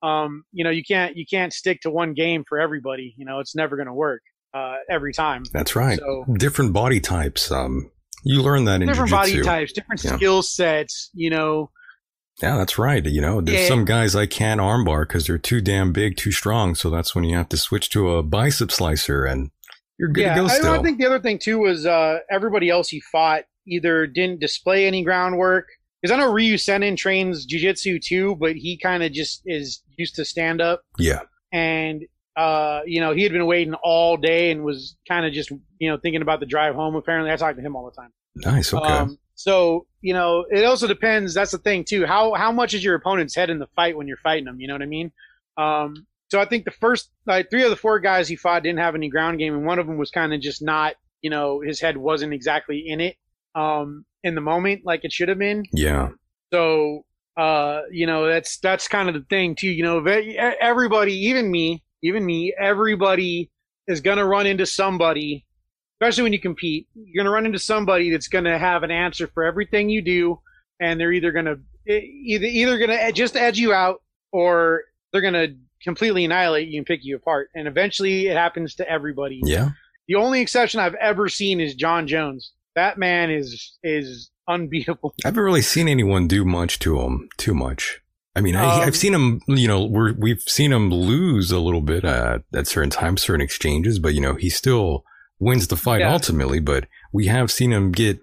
Um, 0.04 0.44
you 0.52 0.64
know, 0.64 0.72
you 0.72 0.84
can't 0.84 1.16
you 1.16 1.26
can't 1.30 1.54
stick 1.54 1.82
to 1.82 1.92
one 1.92 2.14
game 2.14 2.44
for 2.48 2.60
everybody. 2.60 3.14
You 3.18 3.26
know, 3.26 3.40
it's 3.40 3.56
never 3.56 3.76
going 3.76 3.88
to 3.88 3.94
work 3.94 4.22
uh, 4.54 4.78
every 4.90 5.14
time. 5.14 5.44
That's 5.54 5.76
right. 5.76 6.00
So, 6.00 6.26
Different 6.34 6.74
body 6.74 7.00
types. 7.00 7.52
Um, 7.52 7.92
you 8.24 8.42
learn 8.42 8.66
that 8.66 8.82
in 8.82 8.88
different 8.88 9.10
jiu-jitsu. 9.10 9.38
body 9.38 9.46
types, 9.46 9.74
different 9.74 10.04
yeah. 10.04 10.16
skill 10.16 10.42
sets. 10.42 11.10
You 11.14 11.30
know. 11.30 11.72
Yeah, 12.42 12.58
that's 12.58 12.78
right. 12.78 13.06
You 13.06 13.22
know, 13.22 13.42
there's 13.42 13.62
yeah. 13.62 13.68
some 13.68 13.86
guys 13.86 14.16
I 14.16 14.26
can't 14.26 14.60
armbar 14.60 15.08
because 15.08 15.28
they're 15.28 15.38
too 15.38 15.62
damn 15.62 15.92
big, 15.92 16.18
too 16.18 16.32
strong. 16.32 16.76
So 16.76 16.90
that's 16.90 17.14
when 17.14 17.24
you 17.24 17.38
have 17.38 17.50
to 17.50 17.58
switch 17.58 17.90
to 17.92 18.12
a 18.12 18.24
bicep 18.24 18.72
slicer, 18.72 19.26
and 19.26 19.52
you're 20.00 20.10
good 20.10 20.22
yeah, 20.22 20.36
to 20.36 20.42
go. 20.42 20.48
Still, 20.48 20.74
I 20.74 20.82
think 20.82 20.98
the 20.98 21.06
other 21.06 21.20
thing 21.20 21.40
too 21.40 21.60
was 21.60 21.86
uh, 21.86 22.20
everybody 22.32 22.70
else 22.70 22.90
he 22.90 23.02
fought 23.12 23.44
either 23.68 24.08
didn't 24.08 24.40
display 24.40 24.88
any 24.88 25.04
groundwork. 25.04 25.68
Because 26.02 26.18
I 26.18 26.20
know 26.20 26.34
Ryu 26.34 26.58
Senin 26.58 26.98
trains 26.98 27.46
jujitsu 27.46 28.02
too, 28.02 28.36
but 28.38 28.56
he 28.56 28.76
kind 28.76 29.04
of 29.04 29.12
just 29.12 29.44
is 29.46 29.84
used 29.98 30.16
to 30.16 30.26
stand 30.26 30.60
up. 30.60 30.82
Yeah. 30.98 31.20
And 31.54 32.02
uh, 32.36 32.82
you 32.86 33.02
know, 33.02 33.14
he 33.14 33.24
had 33.24 33.32
been 33.32 33.46
waiting 33.46 33.74
all 33.84 34.18
day 34.18 34.52
and 34.52 34.64
was 34.64 34.96
kind 35.08 35.26
of 35.26 35.34
just, 35.34 35.52
you 35.80 35.90
know, 35.90 35.98
thinking 35.98 36.22
about 36.22 36.40
the 36.40 36.46
drive 36.46 36.76
home. 36.76 36.96
Apparently, 36.96 37.32
I 37.32 37.36
talk 37.36 37.56
to 37.56 37.62
him 37.62 37.76
all 37.76 37.86
the 37.86 38.02
time. 38.02 38.12
Nice. 38.36 38.74
Okay. 38.74 38.86
Um, 38.86 39.18
so 39.36 39.86
you 40.02 40.14
know, 40.14 40.46
it 40.50 40.64
also 40.64 40.88
depends. 40.88 41.34
That's 41.34 41.52
the 41.52 41.58
thing 41.58 41.84
too. 41.84 42.06
How 42.06 42.34
how 42.34 42.52
much 42.52 42.74
is 42.74 42.84
your 42.84 42.96
opponent's 42.96 43.36
head 43.36 43.50
in 43.50 43.60
the 43.60 43.68
fight 43.76 43.98
when 43.98 44.08
you're 44.08 44.18
fighting 44.18 44.46
them? 44.46 44.60
You 44.60 44.68
know 44.68 44.74
what 44.76 44.82
I 44.82 44.86
mean? 44.86 45.12
Um, 45.58 46.08
so 46.30 46.40
I 46.40 46.46
think 46.46 46.66
the 46.66 46.72
first 46.72 47.10
like 47.26 47.50
three 47.50 47.64
of 47.64 47.70
the 47.70 47.76
four 47.76 48.00
guys 48.00 48.28
he 48.28 48.36
fought 48.36 48.64
didn't 48.64 48.80
have 48.80 48.96
any 48.96 49.10
ground 49.10 49.40
game, 49.40 49.54
and 49.54 49.66
one 49.66 49.80
of 49.80 49.88
them 49.88 49.98
was 49.98 50.12
kind 50.12 50.34
of 50.34 50.42
just 50.42 50.62
not. 50.62 50.96
You 51.22 51.30
know, 51.30 51.60
his 51.62 51.80
head 51.82 51.98
wasn't 51.98 52.34
exactly 52.34 52.84
in 52.88 53.02
it. 53.02 53.16
um, 53.56 54.06
in 54.24 54.36
the 54.36 54.42
moment 54.42 54.82
like 54.86 55.04
it 55.04 55.12
should 55.12 55.30
have 55.30 55.40
been. 55.40 55.64
Yeah. 55.74 56.10
So, 56.54 57.06
uh, 57.38 57.82
you 57.92 58.06
know, 58.06 58.28
that's 58.28 58.58
that's 58.60 58.88
kind 58.88 59.08
of 59.10 59.16
the 59.16 59.26
thing 59.30 59.56
too. 59.56 59.70
You 59.70 59.84
know, 59.84 60.06
everybody, 60.06 61.14
even 61.28 61.50
me, 61.50 61.84
even 62.04 62.26
me, 62.26 62.54
everybody 62.60 63.52
is 63.88 64.02
gonna 64.02 64.26
run 64.26 64.46
into 64.46 64.66
somebody, 64.66 65.46
especially 65.96 66.24
when 66.24 66.34
you 66.34 66.40
compete. 66.40 66.88
You're 66.96 67.24
gonna 67.24 67.34
run 67.34 67.46
into 67.46 67.60
somebody 67.60 68.10
that's 68.12 68.28
gonna 68.28 68.58
have 68.58 68.84
an 68.84 68.92
answer 68.92 69.28
for 69.28 69.44
everything 69.44 69.90
you 69.90 70.02
do, 70.02 70.40
and 70.80 71.00
they're 71.00 71.14
either 71.14 71.32
gonna 71.32 71.58
either 71.88 72.46
either 72.46 72.78
gonna 72.78 73.12
just 73.12 73.36
edge 73.36 73.58
you 73.58 73.74
out 73.74 74.02
or 74.32 74.84
they're 75.12 75.22
gonna 75.22 75.48
completely 75.84 76.26
annihilate 76.26 76.70
you 76.70 76.78
and 76.78 76.86
pick 76.86 77.02
you 77.04 77.16
apart. 77.16 77.50
And 77.56 77.68
eventually, 77.68 78.28
it 78.28 78.38
happens 78.38 78.76
to 78.76 78.90
everybody. 78.90 79.42
Yeah. 79.44 79.72
The 80.08 80.16
only 80.16 80.42
exception 80.42 80.80
I've 80.80 80.96
ever 80.96 81.30
seen 81.30 81.60
is 81.60 81.76
Jon 81.76 82.08
Jones. 82.08 82.52
That 82.76 82.98
man 82.98 83.32
is 83.32 83.78
is 83.84 84.30
unbeatable. 84.48 85.14
I 85.24 85.28
haven't 85.28 85.44
really 85.44 85.62
seen 85.62 85.88
anyone 85.88 86.28
do 86.28 86.44
much 86.46 86.80
to 86.80 87.00
him. 87.00 87.30
Too 87.38 87.54
much. 87.54 88.01
I 88.36 88.42
mean, 88.42 88.56
I, 88.56 88.80
have 88.80 88.88
um, 88.88 88.94
seen 88.94 89.14
him. 89.14 89.42
You 89.48 89.68
know, 89.68 89.86
we're, 89.86 90.14
we've 90.14 90.42
seen 90.42 90.72
him 90.72 90.90
lose 90.90 91.52
a 91.52 91.60
little 91.60 91.82
bit 91.82 92.06
at, 92.06 92.44
at 92.54 92.68
certain 92.68 92.90
times, 92.90 93.22
certain 93.22 93.42
exchanges, 93.42 94.00
but 94.00 94.14
you 94.14 94.22
know, 94.22 94.36
he 94.36 94.50
still 94.50 95.04
wins 95.40 95.68
the 95.68 95.76
fight 95.76 96.00
yeah. 96.00 96.14
ultimately. 96.14 96.60
But 96.60 96.88
we 97.12 97.28
have 97.28 97.52
seen 97.52 97.74
him 97.74 97.92
get 97.92 98.22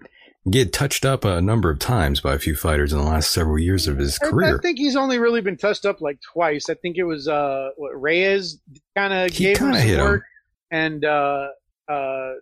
get 0.49 0.73
touched 0.73 1.05
up 1.05 1.25
a 1.25 1.41
number 1.41 1.69
of 1.69 1.77
times 1.77 2.21
by 2.21 2.33
a 2.33 2.39
few 2.39 2.55
fighters 2.55 2.91
in 2.91 2.97
the 2.97 3.05
last 3.05 3.31
several 3.31 3.59
years 3.59 3.87
of 3.87 3.97
his 3.97 4.17
career. 4.17 4.55
I, 4.55 4.57
I 4.57 4.61
think 4.61 4.79
he's 4.79 4.95
only 4.95 5.19
really 5.19 5.41
been 5.41 5.57
touched 5.57 5.85
up 5.85 6.01
like 6.01 6.19
twice. 6.33 6.69
I 6.69 6.73
think 6.75 6.97
it 6.97 7.03
was 7.03 7.27
uh, 7.27 7.69
what 7.77 7.91
Reyes 7.99 8.59
kind 8.95 9.13
of 9.13 9.31
gave 9.31 9.57
him 9.57 9.73
some 9.73 9.97
work, 9.97 10.21
him. 10.21 10.23
and 10.71 11.05
uh, 11.05 11.47
uh, 11.87 12.33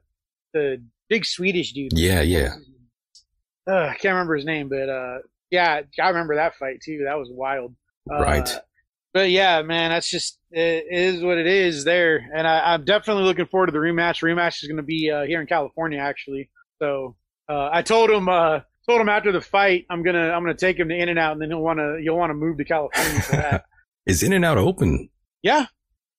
the 0.53 0.81
big 1.09 1.25
Swedish 1.25 1.73
dude. 1.73 1.93
Yeah, 1.93 2.21
yeah. 2.21 2.55
Uh, 3.69 3.87
I 3.87 3.95
can't 3.95 4.13
remember 4.13 4.35
his 4.35 4.45
name, 4.45 4.69
but 4.69 4.87
uh, 4.87 5.17
yeah, 5.49 5.81
I 6.01 6.07
remember 6.09 6.35
that 6.35 6.55
fight 6.55 6.81
too. 6.83 7.05
That 7.05 7.17
was 7.17 7.29
wild. 7.31 7.75
Uh, 8.11 8.21
right. 8.21 8.49
But 9.13 9.31
yeah, 9.31 9.61
man, 9.61 9.89
that's 9.89 10.09
just 10.09 10.37
it 10.51 10.85
is 10.91 11.23
what 11.23 11.37
it 11.37 11.47
is 11.47 11.83
there, 11.83 12.23
and 12.35 12.47
I, 12.47 12.75
am 12.75 12.85
definitely 12.85 13.23
looking 13.23 13.47
forward 13.47 13.67
to 13.67 13.71
the 13.71 13.79
rematch. 13.79 14.21
Rematch 14.21 14.61
is 14.61 14.67
going 14.67 14.77
to 14.77 14.83
be 14.83 15.09
uh, 15.09 15.23
here 15.23 15.41
in 15.41 15.47
California, 15.47 15.99
actually. 15.99 16.49
So 16.79 17.15
uh, 17.49 17.69
I 17.71 17.81
told 17.81 18.09
him 18.09 18.29
uh, 18.29 18.59
told 18.87 19.01
him 19.01 19.09
after 19.09 19.31
the 19.31 19.41
fight, 19.41 19.85
I'm 19.89 20.03
gonna 20.03 20.29
I'm 20.29 20.43
gonna 20.43 20.55
take 20.55 20.77
him 20.77 20.89
to 20.89 20.95
In 20.95 21.09
and 21.09 21.19
Out, 21.19 21.33
and 21.33 21.41
then 21.41 21.49
he'll 21.49 21.61
want 21.61 21.79
to 21.79 21.99
you'll 22.01 22.17
want 22.17 22.29
to 22.29 22.35
move 22.35 22.57
to 22.57 22.65
California 22.65 23.21
for 23.21 23.35
that. 23.37 23.65
is 24.05 24.23
In 24.23 24.33
and 24.33 24.45
Out 24.45 24.57
open? 24.57 25.09
Yeah. 25.41 25.65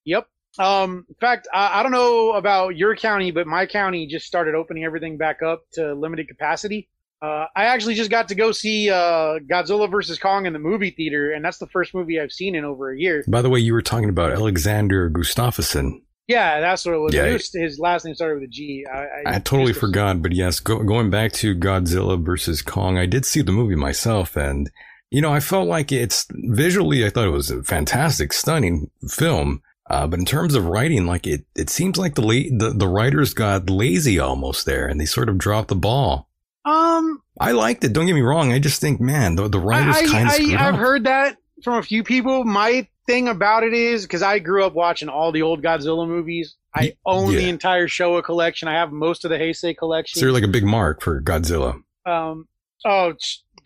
Yep. 0.04 0.26
Um, 0.58 1.04
in 1.08 1.14
fact, 1.20 1.46
I, 1.52 1.78
I, 1.78 1.82
don't 1.82 1.92
know 1.92 2.32
about 2.32 2.76
your 2.76 2.96
county, 2.96 3.30
but 3.30 3.46
my 3.46 3.66
county 3.66 4.08
just 4.08 4.26
started 4.26 4.56
opening 4.56 4.82
everything 4.82 5.16
back 5.16 5.40
up 5.42 5.62
to 5.74 5.94
limited 5.94 6.26
capacity. 6.26 6.88
Uh, 7.20 7.46
I 7.56 7.64
actually 7.64 7.94
just 7.94 8.10
got 8.10 8.28
to 8.28 8.34
go 8.34 8.52
see 8.52 8.90
uh, 8.90 9.38
Godzilla 9.50 9.90
vs 9.90 10.18
Kong 10.18 10.46
in 10.46 10.52
the 10.52 10.58
movie 10.58 10.90
theater, 10.90 11.32
and 11.32 11.44
that's 11.44 11.58
the 11.58 11.66
first 11.66 11.94
movie 11.94 12.20
I've 12.20 12.30
seen 12.30 12.54
in 12.54 12.64
over 12.64 12.92
a 12.92 12.98
year. 12.98 13.24
By 13.26 13.42
the 13.42 13.50
way, 13.50 13.58
you 13.58 13.72
were 13.72 13.82
talking 13.82 14.08
about 14.08 14.32
Alexander 14.32 15.10
Gustafsson. 15.10 16.02
Yeah, 16.28 16.60
that's 16.60 16.84
what 16.84 16.94
it 16.94 16.98
was. 16.98 17.14
Yeah, 17.14 17.38
his 17.60 17.78
last 17.78 18.04
name 18.04 18.14
started 18.14 18.34
with 18.34 18.44
a 18.44 18.52
G. 18.52 18.84
I, 18.92 18.98
I, 18.98 19.36
I 19.36 19.38
totally 19.38 19.72
forgot, 19.72 20.22
but 20.22 20.32
yes, 20.32 20.60
go, 20.60 20.82
going 20.84 21.10
back 21.10 21.32
to 21.32 21.56
Godzilla 21.56 22.22
versus 22.22 22.60
Kong, 22.62 22.98
I 22.98 23.06
did 23.06 23.24
see 23.24 23.40
the 23.40 23.50
movie 23.50 23.74
myself, 23.74 24.36
and 24.36 24.70
you 25.10 25.22
know, 25.22 25.32
I 25.32 25.40
felt 25.40 25.66
like 25.66 25.90
it's 25.90 26.26
visually, 26.30 27.04
I 27.04 27.10
thought 27.10 27.26
it 27.26 27.30
was 27.30 27.50
a 27.50 27.62
fantastic, 27.62 28.32
stunning 28.32 28.90
film. 29.08 29.62
Uh, 29.88 30.06
but 30.06 30.18
in 30.18 30.26
terms 30.26 30.54
of 30.54 30.66
writing, 30.66 31.06
like 31.06 31.26
it, 31.26 31.46
it 31.56 31.70
seems 31.70 31.96
like 31.96 32.14
the, 32.14 32.20
la- 32.20 32.58
the 32.58 32.74
the 32.76 32.86
writers 32.88 33.32
got 33.32 33.70
lazy 33.70 34.18
almost 34.18 34.66
there, 34.66 34.86
and 34.86 35.00
they 35.00 35.06
sort 35.06 35.30
of 35.30 35.38
dropped 35.38 35.68
the 35.68 35.74
ball. 35.74 36.27
Um, 36.68 37.22
I 37.40 37.52
liked 37.52 37.82
it. 37.84 37.92
Don't 37.94 38.06
get 38.06 38.14
me 38.14 38.20
wrong. 38.20 38.52
I 38.52 38.58
just 38.58 38.80
think, 38.80 39.00
man, 39.00 39.36
the, 39.36 39.48
the 39.48 39.58
writers 39.58 39.96
kind 40.10 40.28
of. 40.28 40.34
I, 40.34 40.62
have 40.62 40.74
heard 40.74 41.04
that 41.04 41.38
from 41.64 41.74
a 41.76 41.82
few 41.82 42.04
people. 42.04 42.44
My 42.44 42.86
thing 43.06 43.28
about 43.28 43.64
it 43.64 43.72
is 43.72 44.02
because 44.02 44.22
I 44.22 44.38
grew 44.38 44.64
up 44.64 44.74
watching 44.74 45.08
all 45.08 45.32
the 45.32 45.42
old 45.42 45.62
Godzilla 45.62 46.06
movies. 46.06 46.56
I 46.74 46.94
own 47.06 47.32
yeah. 47.32 47.38
the 47.38 47.48
entire 47.48 47.88
Showa 47.88 48.22
collection. 48.22 48.68
I 48.68 48.74
have 48.74 48.92
most 48.92 49.24
of 49.24 49.30
the 49.30 49.38
Heisei 49.38 49.76
collection. 49.76 50.20
So 50.20 50.26
you're 50.26 50.34
like 50.34 50.44
a 50.44 50.48
big 50.48 50.64
mark 50.64 51.00
for 51.00 51.22
Godzilla. 51.22 51.82
Um. 52.04 52.46
Oh, 52.84 53.14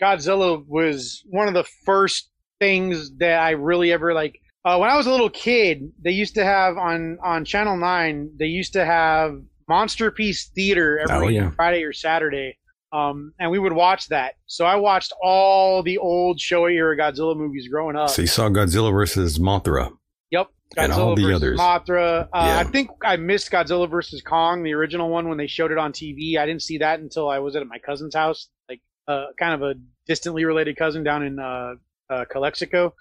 Godzilla 0.01 0.65
was 0.67 1.23
one 1.27 1.49
of 1.49 1.55
the 1.55 1.65
first 1.85 2.31
things 2.61 3.11
that 3.17 3.41
I 3.41 3.51
really 3.51 3.93
ever 3.93 4.15
like. 4.15 4.39
Uh, 4.65 4.79
when 4.79 4.89
I 4.89 4.97
was 4.97 5.07
a 5.07 5.11
little 5.11 5.29
kid, 5.29 5.91
they 6.03 6.13
used 6.13 6.37
to 6.37 6.45
have 6.45 6.79
on 6.79 7.19
on 7.23 7.45
Channel 7.45 7.77
Nine. 7.77 8.31
They 8.39 8.47
used 8.47 8.75
to 8.75 8.85
have 8.85 9.43
Monster 9.69 10.13
Piece 10.13 10.51
Theater 10.51 11.01
every 11.01 11.27
oh, 11.27 11.29
yeah. 11.29 11.51
Friday 11.51 11.83
or 11.83 11.93
Saturday 11.93 12.59
um, 12.93 13.33
and 13.39 13.51
we 13.51 13.59
would 13.59 13.73
watch 13.73 14.09
that. 14.09 14.35
So 14.47 14.67
I 14.67 14.77
watched 14.77 15.13
all 15.23 15.83
the 15.83 15.99
old 15.99 16.39
Showa 16.39 16.73
era 16.73 16.97
Godzilla 16.97 17.37
movies 17.37 17.69
growing 17.69 17.97
up. 17.97 18.11
So 18.11 18.23
you 18.23 18.29
saw 18.29 18.49
Godzilla 18.49 18.93
versus 18.93 19.39
Mothra. 19.39 19.91
Yep. 20.31 20.49
Godzilla 20.77 20.85
and 20.85 20.93
all 20.93 21.17
the 21.17 21.35
others. 21.35 21.59
Mothra. 21.59 22.25
Uh, 22.25 22.29
yeah. 22.35 22.59
I 22.59 22.65
think 22.65 22.91
I 23.03 23.17
missed 23.17 23.51
Godzilla 23.51 23.89
versus 23.89 24.21
Kong, 24.21 24.63
the 24.63 24.75
original 24.75 25.09
one, 25.09 25.29
when 25.29 25.39
they 25.39 25.47
showed 25.47 25.73
it 25.73 25.79
on 25.79 25.93
TV. 25.93 26.37
I 26.37 26.45
didn't 26.45 26.63
see 26.63 26.79
that 26.79 27.01
until 27.01 27.29
I 27.29 27.39
was 27.39 27.57
at 27.57 27.67
my 27.67 27.79
cousin's 27.79 28.15
house, 28.15 28.49
like 28.69 28.83
uh, 29.09 29.27
kind 29.39 29.55
of 29.55 29.63
a 29.63 29.75
distantly 30.07 30.45
related 30.45 30.77
cousin 30.77 31.03
down 31.03 31.23
in 31.23 31.39
uh, 31.39 31.75
uh 32.11 32.25
Calexico. 32.31 32.95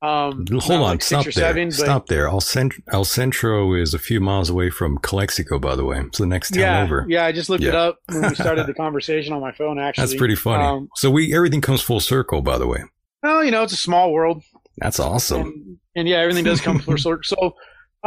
Um, 0.00 0.46
Hold 0.48 0.70
on, 0.70 0.80
like 0.80 1.02
stop 1.02 1.24
there. 1.24 1.32
Seven, 1.32 1.72
stop 1.72 2.06
there. 2.06 2.28
El, 2.28 2.40
Cent- 2.40 2.74
El 2.92 3.04
Centro 3.04 3.74
is 3.74 3.94
a 3.94 3.98
few 3.98 4.20
miles 4.20 4.48
away 4.48 4.70
from 4.70 4.98
Calexico, 4.98 5.58
by 5.58 5.74
the 5.74 5.84
way. 5.84 5.98
It's 5.98 6.18
the 6.18 6.26
next 6.26 6.50
town 6.50 6.60
yeah, 6.60 6.82
over. 6.82 7.04
Yeah, 7.08 7.24
I 7.24 7.32
just 7.32 7.50
looked 7.50 7.64
yeah. 7.64 7.70
it 7.70 7.74
up 7.74 7.98
when 8.06 8.22
we 8.22 8.34
started 8.36 8.68
the 8.68 8.74
conversation 8.76 9.32
on 9.32 9.40
my 9.40 9.50
phone. 9.50 9.78
Actually, 9.80 10.02
that's 10.02 10.16
pretty 10.16 10.36
funny. 10.36 10.62
Um, 10.62 10.88
so 10.94 11.10
we 11.10 11.34
everything 11.34 11.60
comes 11.60 11.82
full 11.82 11.98
circle, 11.98 12.42
by 12.42 12.58
the 12.58 12.66
way. 12.68 12.84
Well, 13.24 13.42
you 13.42 13.50
know, 13.50 13.64
it's 13.64 13.72
a 13.72 13.76
small 13.76 14.12
world. 14.12 14.44
That's 14.76 15.00
awesome. 15.00 15.40
And, 15.40 15.78
and 15.96 16.08
yeah, 16.08 16.18
everything 16.18 16.44
does 16.44 16.60
come 16.60 16.78
full 16.78 16.98
circle. 16.98 17.24
So, 17.24 17.56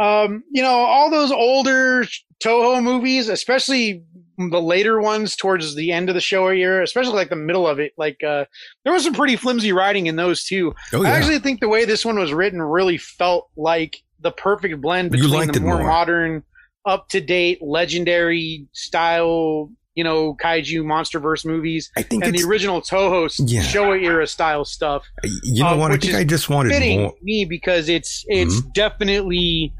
um, 0.02 0.42
you 0.50 0.62
know, 0.62 0.70
all 0.70 1.10
those 1.10 1.30
older 1.30 2.04
Toho 2.42 2.82
movies, 2.82 3.28
especially 3.28 4.02
the 4.50 4.60
later 4.60 5.00
ones 5.00 5.36
towards 5.36 5.74
the 5.74 5.92
end 5.92 6.08
of 6.08 6.14
the 6.14 6.20
Showa 6.20 6.56
era, 6.56 6.82
especially 6.82 7.14
like 7.14 7.30
the 7.30 7.36
middle 7.36 7.66
of 7.66 7.78
it, 7.78 7.92
like 7.96 8.22
uh, 8.22 8.44
there 8.84 8.92
was 8.92 9.04
some 9.04 9.14
pretty 9.14 9.36
flimsy 9.36 9.72
writing 9.72 10.06
in 10.06 10.16
those 10.16 10.44
too. 10.44 10.74
Oh, 10.92 11.02
yeah. 11.02 11.08
I 11.08 11.12
actually 11.12 11.38
think 11.38 11.60
the 11.60 11.68
way 11.68 11.84
this 11.84 12.04
one 12.04 12.18
was 12.18 12.32
written 12.32 12.60
really 12.60 12.98
felt 12.98 13.48
like 13.56 14.02
the 14.20 14.30
perfect 14.30 14.80
blend 14.80 15.10
between 15.10 15.50
the 15.50 15.60
more, 15.60 15.78
more, 15.78 15.86
modern, 15.86 16.42
up 16.86 17.08
to 17.08 17.20
date, 17.20 17.60
legendary 17.60 18.66
style, 18.72 19.70
you 19.94 20.04
know, 20.04 20.34
kaiju 20.34 20.82
monsterverse 20.82 21.44
movies. 21.44 21.90
I 21.96 22.02
think 22.02 22.24
and 22.24 22.34
the 22.34 22.44
original 22.44 22.80
Toho 22.80 23.30
yeah. 23.46 23.62
Showa 23.62 24.02
era 24.02 24.26
style 24.26 24.64
stuff. 24.64 25.04
You 25.42 25.64
know 25.64 25.70
um, 25.70 25.78
what? 25.78 25.92
I 25.92 25.96
think 25.96 26.14
I 26.14 26.24
just 26.24 26.48
wanted 26.48 26.78
more. 26.98 27.14
me 27.22 27.44
because 27.44 27.88
it's 27.88 28.24
it's 28.28 28.60
mm-hmm. 28.60 28.68
definitely 28.74 29.72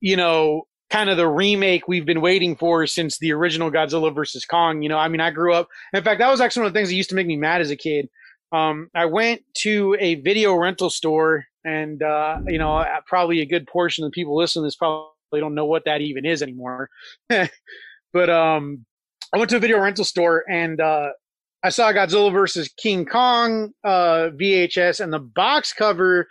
you 0.00 0.16
know 0.16 0.67
kind 0.90 1.10
of 1.10 1.16
the 1.16 1.28
remake 1.28 1.86
we've 1.86 2.06
been 2.06 2.20
waiting 2.20 2.56
for 2.56 2.86
since 2.86 3.18
the 3.18 3.32
original 3.32 3.70
Godzilla 3.70 4.14
versus 4.14 4.44
Kong. 4.44 4.82
You 4.82 4.88
know, 4.88 4.98
I 4.98 5.08
mean, 5.08 5.20
I 5.20 5.30
grew 5.30 5.54
up. 5.54 5.68
In 5.92 6.02
fact, 6.02 6.20
that 6.20 6.30
was 6.30 6.40
actually 6.40 6.62
one 6.62 6.66
of 6.68 6.72
the 6.72 6.78
things 6.78 6.88
that 6.88 6.94
used 6.94 7.10
to 7.10 7.16
make 7.16 7.26
me 7.26 7.36
mad 7.36 7.60
as 7.60 7.70
a 7.70 7.76
kid. 7.76 8.08
Um, 8.52 8.88
I 8.94 9.04
went 9.04 9.42
to 9.58 9.96
a 10.00 10.16
video 10.16 10.54
rental 10.54 10.88
store, 10.88 11.44
and 11.64 12.02
uh, 12.02 12.38
you 12.46 12.58
know, 12.58 12.84
probably 13.06 13.40
a 13.40 13.46
good 13.46 13.66
portion 13.66 14.04
of 14.04 14.10
the 14.10 14.14
people 14.14 14.36
listening 14.36 14.62
to 14.62 14.66
this 14.66 14.76
probably 14.76 15.10
don't 15.34 15.54
know 15.54 15.66
what 15.66 15.84
that 15.84 16.00
even 16.00 16.24
is 16.24 16.42
anymore. 16.42 16.88
but 17.28 18.30
um, 18.30 18.86
I 19.34 19.38
went 19.38 19.50
to 19.50 19.56
a 19.56 19.60
video 19.60 19.78
rental 19.78 20.04
store, 20.04 20.44
and 20.50 20.80
uh, 20.80 21.10
I 21.62 21.68
saw 21.68 21.92
Godzilla 21.92 22.32
versus 22.32 22.72
King 22.78 23.04
Kong 23.04 23.72
uh, 23.84 24.30
VHS, 24.40 25.00
and 25.00 25.12
the 25.12 25.18
box 25.18 25.74
cover 25.74 26.26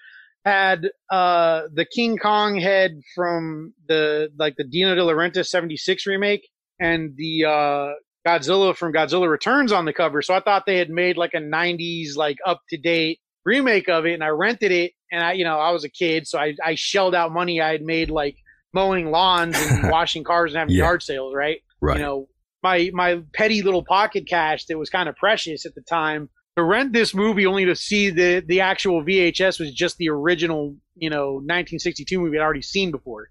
had 0.48 0.90
uh, 1.12 1.64
the 1.74 1.86
King 1.86 2.18
Kong 2.18 2.58
head 2.60 3.02
from 3.16 3.74
the 3.88 4.30
like 4.38 4.56
the 4.58 4.64
Dino 4.64 4.96
De 4.96 5.02
Laurentiis 5.02 5.48
76 5.48 6.06
remake 6.08 6.48
and 6.80 7.14
the 7.16 7.46
uh, 7.46 7.94
Godzilla 8.28 8.76
from 8.76 8.94
Godzilla 8.94 9.30
Returns 9.30 9.72
on 9.72 9.86
the 9.86 9.94
cover. 9.94 10.22
So 10.22 10.34
I 10.34 10.40
thought 10.40 10.64
they 10.66 10.78
had 10.78 10.90
made 10.90 11.18
like 11.18 11.34
a 11.34 11.40
90s 11.40 12.16
like 12.16 12.38
up 12.46 12.62
to 12.70 12.78
date 12.78 13.20
remake 13.46 13.88
of 13.88 14.06
it 14.06 14.14
and 14.14 14.24
I 14.24 14.28
rented 14.28 14.72
it 14.74 14.92
and 15.10 15.24
I 15.24 15.32
you 15.34 15.46
know 15.46 15.58
I 15.58 15.72
was 15.72 15.86
a 15.86 15.90
kid 15.90 16.28
so 16.28 16.38
I 16.38 16.54
I 16.62 16.76
shelled 16.76 17.16
out 17.16 17.32
money 17.32 17.62
I 17.62 17.72
had 17.72 17.82
made 17.82 18.10
like 18.10 18.36
mowing 18.74 19.10
lawns 19.10 19.56
and 19.58 19.90
washing 19.92 20.24
cars 20.24 20.52
and 20.52 20.60
having 20.60 20.76
yeah. 20.76 20.84
yard 20.84 21.02
sales, 21.02 21.34
right? 21.34 21.60
Right. 21.82 21.98
You 21.98 22.04
know, 22.04 22.28
my 22.64 22.90
my 22.94 23.22
petty 23.34 23.62
little 23.62 23.84
pocket 23.84 24.26
cash 24.28 24.66
that 24.66 24.78
was 24.78 24.90
kind 24.90 25.08
of 25.08 25.16
precious 25.16 25.66
at 25.66 25.76
the 25.76 25.82
time 25.82 26.30
to 26.58 26.64
rent 26.64 26.92
this 26.92 27.14
movie 27.14 27.46
only 27.46 27.66
to 27.66 27.76
see 27.76 28.10
the 28.10 28.44
the 28.46 28.62
actual 28.62 29.04
VHS 29.04 29.60
was 29.60 29.72
just 29.72 29.98
the 29.98 30.10
original, 30.10 30.76
you 30.96 31.10
know, 31.10 31.34
1962 31.34 32.20
movie 32.20 32.38
I'd 32.38 32.42
already 32.42 32.64
seen 32.64 32.92
before. 32.92 33.30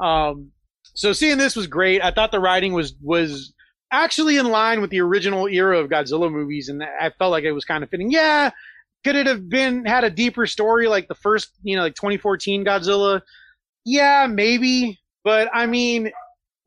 Um, 0.00 0.52
so 0.94 1.12
seeing 1.12 1.38
this 1.38 1.56
was 1.56 1.66
great. 1.66 2.02
I 2.02 2.12
thought 2.12 2.30
the 2.30 2.40
writing 2.40 2.72
was 2.72 2.94
was 3.02 3.52
actually 3.90 4.36
in 4.36 4.48
line 4.48 4.80
with 4.80 4.90
the 4.90 5.00
original 5.00 5.48
era 5.48 5.78
of 5.78 5.90
Godzilla 5.90 6.30
movies, 6.30 6.68
and 6.68 6.82
I 6.82 7.10
felt 7.18 7.32
like 7.32 7.44
it 7.44 7.52
was 7.52 7.64
kind 7.64 7.82
of 7.82 7.90
fitting. 7.90 8.12
Yeah, 8.12 8.50
could 9.04 9.16
it 9.16 9.26
have 9.26 9.48
been 9.48 9.84
had 9.84 10.04
a 10.04 10.10
deeper 10.10 10.46
story 10.46 10.86
like 10.86 11.08
the 11.08 11.14
first, 11.16 11.50
you 11.62 11.76
know, 11.76 11.82
like 11.82 11.96
2014 11.96 12.64
Godzilla? 12.64 13.22
Yeah, 13.84 14.28
maybe. 14.30 15.00
But 15.24 15.48
I 15.52 15.66
mean, 15.66 16.12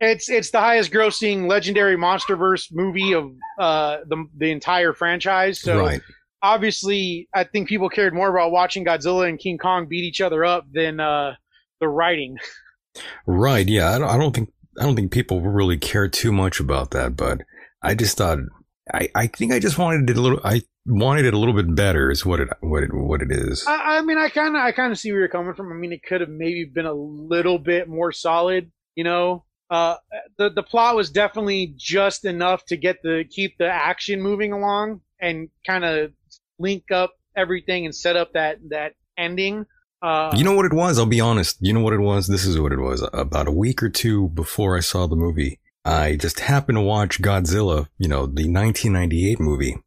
It's 0.03 0.29
it's 0.29 0.49
the 0.49 0.59
highest 0.59 0.91
grossing 0.91 1.47
legendary 1.47 1.95
MonsterVerse 1.95 2.69
movie 2.71 3.13
of 3.13 3.31
uh, 3.59 3.97
the 4.07 4.25
the 4.35 4.51
entire 4.51 4.93
franchise. 4.93 5.61
So 5.61 5.79
right. 5.79 6.01
obviously, 6.41 7.29
I 7.35 7.43
think 7.43 7.69
people 7.69 7.87
cared 7.87 8.13
more 8.13 8.35
about 8.35 8.51
watching 8.51 8.83
Godzilla 8.83 9.29
and 9.29 9.37
King 9.39 9.59
Kong 9.59 9.87
beat 9.87 10.03
each 10.03 10.19
other 10.19 10.43
up 10.43 10.65
than 10.73 10.99
uh, 10.99 11.35
the 11.79 11.87
writing. 11.87 12.37
Right. 13.25 13.69
Yeah. 13.69 13.91
I 13.91 13.99
don't, 13.99 14.09
I 14.09 14.17
don't 14.17 14.35
think 14.35 14.49
I 14.79 14.83
don't 14.83 14.95
think 14.95 15.11
people 15.11 15.41
really 15.41 15.77
care 15.77 16.07
too 16.07 16.31
much 16.31 16.59
about 16.59 16.91
that, 16.91 17.15
but 17.15 17.41
I 17.81 17.95
just 17.95 18.17
thought 18.17 18.39
I, 18.93 19.09
I 19.15 19.27
think 19.27 19.53
I 19.53 19.59
just 19.59 19.77
wanted 19.77 20.09
it 20.09 20.17
a 20.17 20.21
little 20.21 20.41
I 20.43 20.61
wanted 20.85 21.25
it 21.25 21.33
a 21.33 21.37
little 21.37 21.53
bit 21.53 21.73
better 21.75 22.11
is 22.11 22.25
what 22.25 22.39
it 22.39 22.49
what 22.61 22.83
it 22.83 22.89
what 22.93 23.21
it 23.21 23.31
is. 23.31 23.65
I, 23.67 23.97
I 23.97 24.01
mean, 24.01 24.17
I 24.17 24.29
kind 24.29 24.55
of 24.55 24.61
I 24.61 24.71
kind 24.71 24.91
of 24.91 24.99
see 24.99 25.11
where 25.11 25.21
you're 25.21 25.29
coming 25.29 25.53
from. 25.53 25.71
I 25.71 25.75
mean, 25.75 25.93
it 25.93 26.03
could 26.03 26.21
have 26.21 26.29
maybe 26.29 26.65
been 26.65 26.85
a 26.85 26.93
little 26.93 27.59
bit 27.59 27.87
more 27.87 28.11
solid. 28.11 28.71
You 28.95 29.05
know, 29.05 29.45
uh, 29.71 29.95
the 30.37 30.49
the 30.49 30.63
plot 30.63 30.97
was 30.97 31.09
definitely 31.09 31.73
just 31.77 32.25
enough 32.25 32.65
to 32.65 32.75
get 32.75 33.01
the 33.03 33.23
keep 33.29 33.57
the 33.57 33.67
action 33.67 34.21
moving 34.21 34.51
along 34.51 34.99
and 35.19 35.49
kind 35.65 35.85
of 35.85 36.11
link 36.59 36.91
up 36.91 37.13
everything 37.37 37.85
and 37.85 37.95
set 37.95 38.17
up 38.17 38.33
that 38.33 38.57
that 38.69 38.93
ending. 39.17 39.65
Uh, 40.01 40.33
you 40.35 40.43
know 40.43 40.55
what 40.55 40.65
it 40.65 40.73
was? 40.73 40.99
I'll 40.99 41.05
be 41.05 41.21
honest. 41.21 41.57
You 41.61 41.71
know 41.71 41.79
what 41.79 41.93
it 41.93 41.99
was? 41.99 42.27
This 42.27 42.45
is 42.45 42.59
what 42.59 42.73
it 42.73 42.79
was. 42.79 43.07
About 43.13 43.47
a 43.47 43.51
week 43.51 43.81
or 43.81 43.89
two 43.89 44.29
before 44.29 44.75
I 44.75 44.81
saw 44.81 45.07
the 45.07 45.15
movie, 45.15 45.59
I 45.85 46.15
just 46.15 46.41
happened 46.41 46.77
to 46.77 46.81
watch 46.81 47.21
Godzilla, 47.21 47.87
you 47.97 48.09
know, 48.09 48.25
the 48.25 48.49
1998 48.49 49.39
movie. 49.39 49.77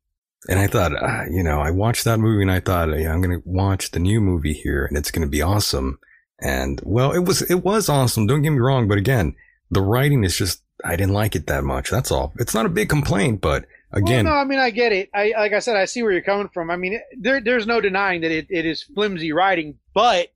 And 0.49 0.59
I 0.59 0.66
thought, 0.66 0.93
uh, 0.95 1.24
you 1.30 1.43
know, 1.43 1.61
I 1.61 1.70
watched 1.72 2.05
that 2.05 2.20
movie 2.20 2.43
and 2.43 2.51
I 2.51 2.61
thought, 2.61 2.97
yeah, 2.97 3.12
I'm 3.12 3.20
going 3.20 3.41
to 3.41 3.49
watch 3.49 3.91
the 3.91 3.99
new 3.99 4.20
movie 4.20 4.53
here 4.53 4.87
and 4.87 4.97
it's 4.97 5.11
going 5.11 5.26
to 5.26 5.30
be 5.30 5.43
awesome. 5.43 5.99
And 6.41 6.80
well, 6.85 7.12
it 7.12 7.24
was, 7.24 7.43
it 7.43 7.64
was 7.64 7.89
awesome. 7.89 8.26
Don't 8.26 8.43
get 8.43 8.51
me 8.51 8.61
wrong. 8.61 8.87
But 8.87 8.99
again, 8.99 9.35
the 9.74 9.82
writing 9.82 10.24
is 10.24 10.36
just, 10.36 10.62
I 10.84 10.96
didn't 10.96 11.14
like 11.14 11.36
it 11.36 11.46
that 11.46 11.64
much. 11.64 11.90
That's 11.90 12.10
all. 12.10 12.32
It's 12.38 12.54
not 12.54 12.66
a 12.66 12.70
big 12.70 12.88
complaint, 12.88 13.40
but 13.40 13.66
again. 13.92 14.24
Well, 14.24 14.34
no, 14.34 14.40
I 14.40 14.44
mean, 14.44 14.58
I 14.58 14.70
get 14.70 14.92
it. 14.92 15.10
I, 15.14 15.32
like 15.36 15.52
I 15.52 15.58
said, 15.58 15.76
I 15.76 15.84
see 15.84 16.02
where 16.02 16.12
you're 16.12 16.22
coming 16.22 16.48
from. 16.52 16.70
I 16.70 16.76
mean, 16.76 17.00
there, 17.18 17.40
there's 17.40 17.66
no 17.66 17.80
denying 17.80 18.22
that 18.22 18.30
it, 18.30 18.46
it 18.50 18.66
is 18.66 18.82
flimsy 18.82 19.32
writing, 19.32 19.78
but 19.94 20.28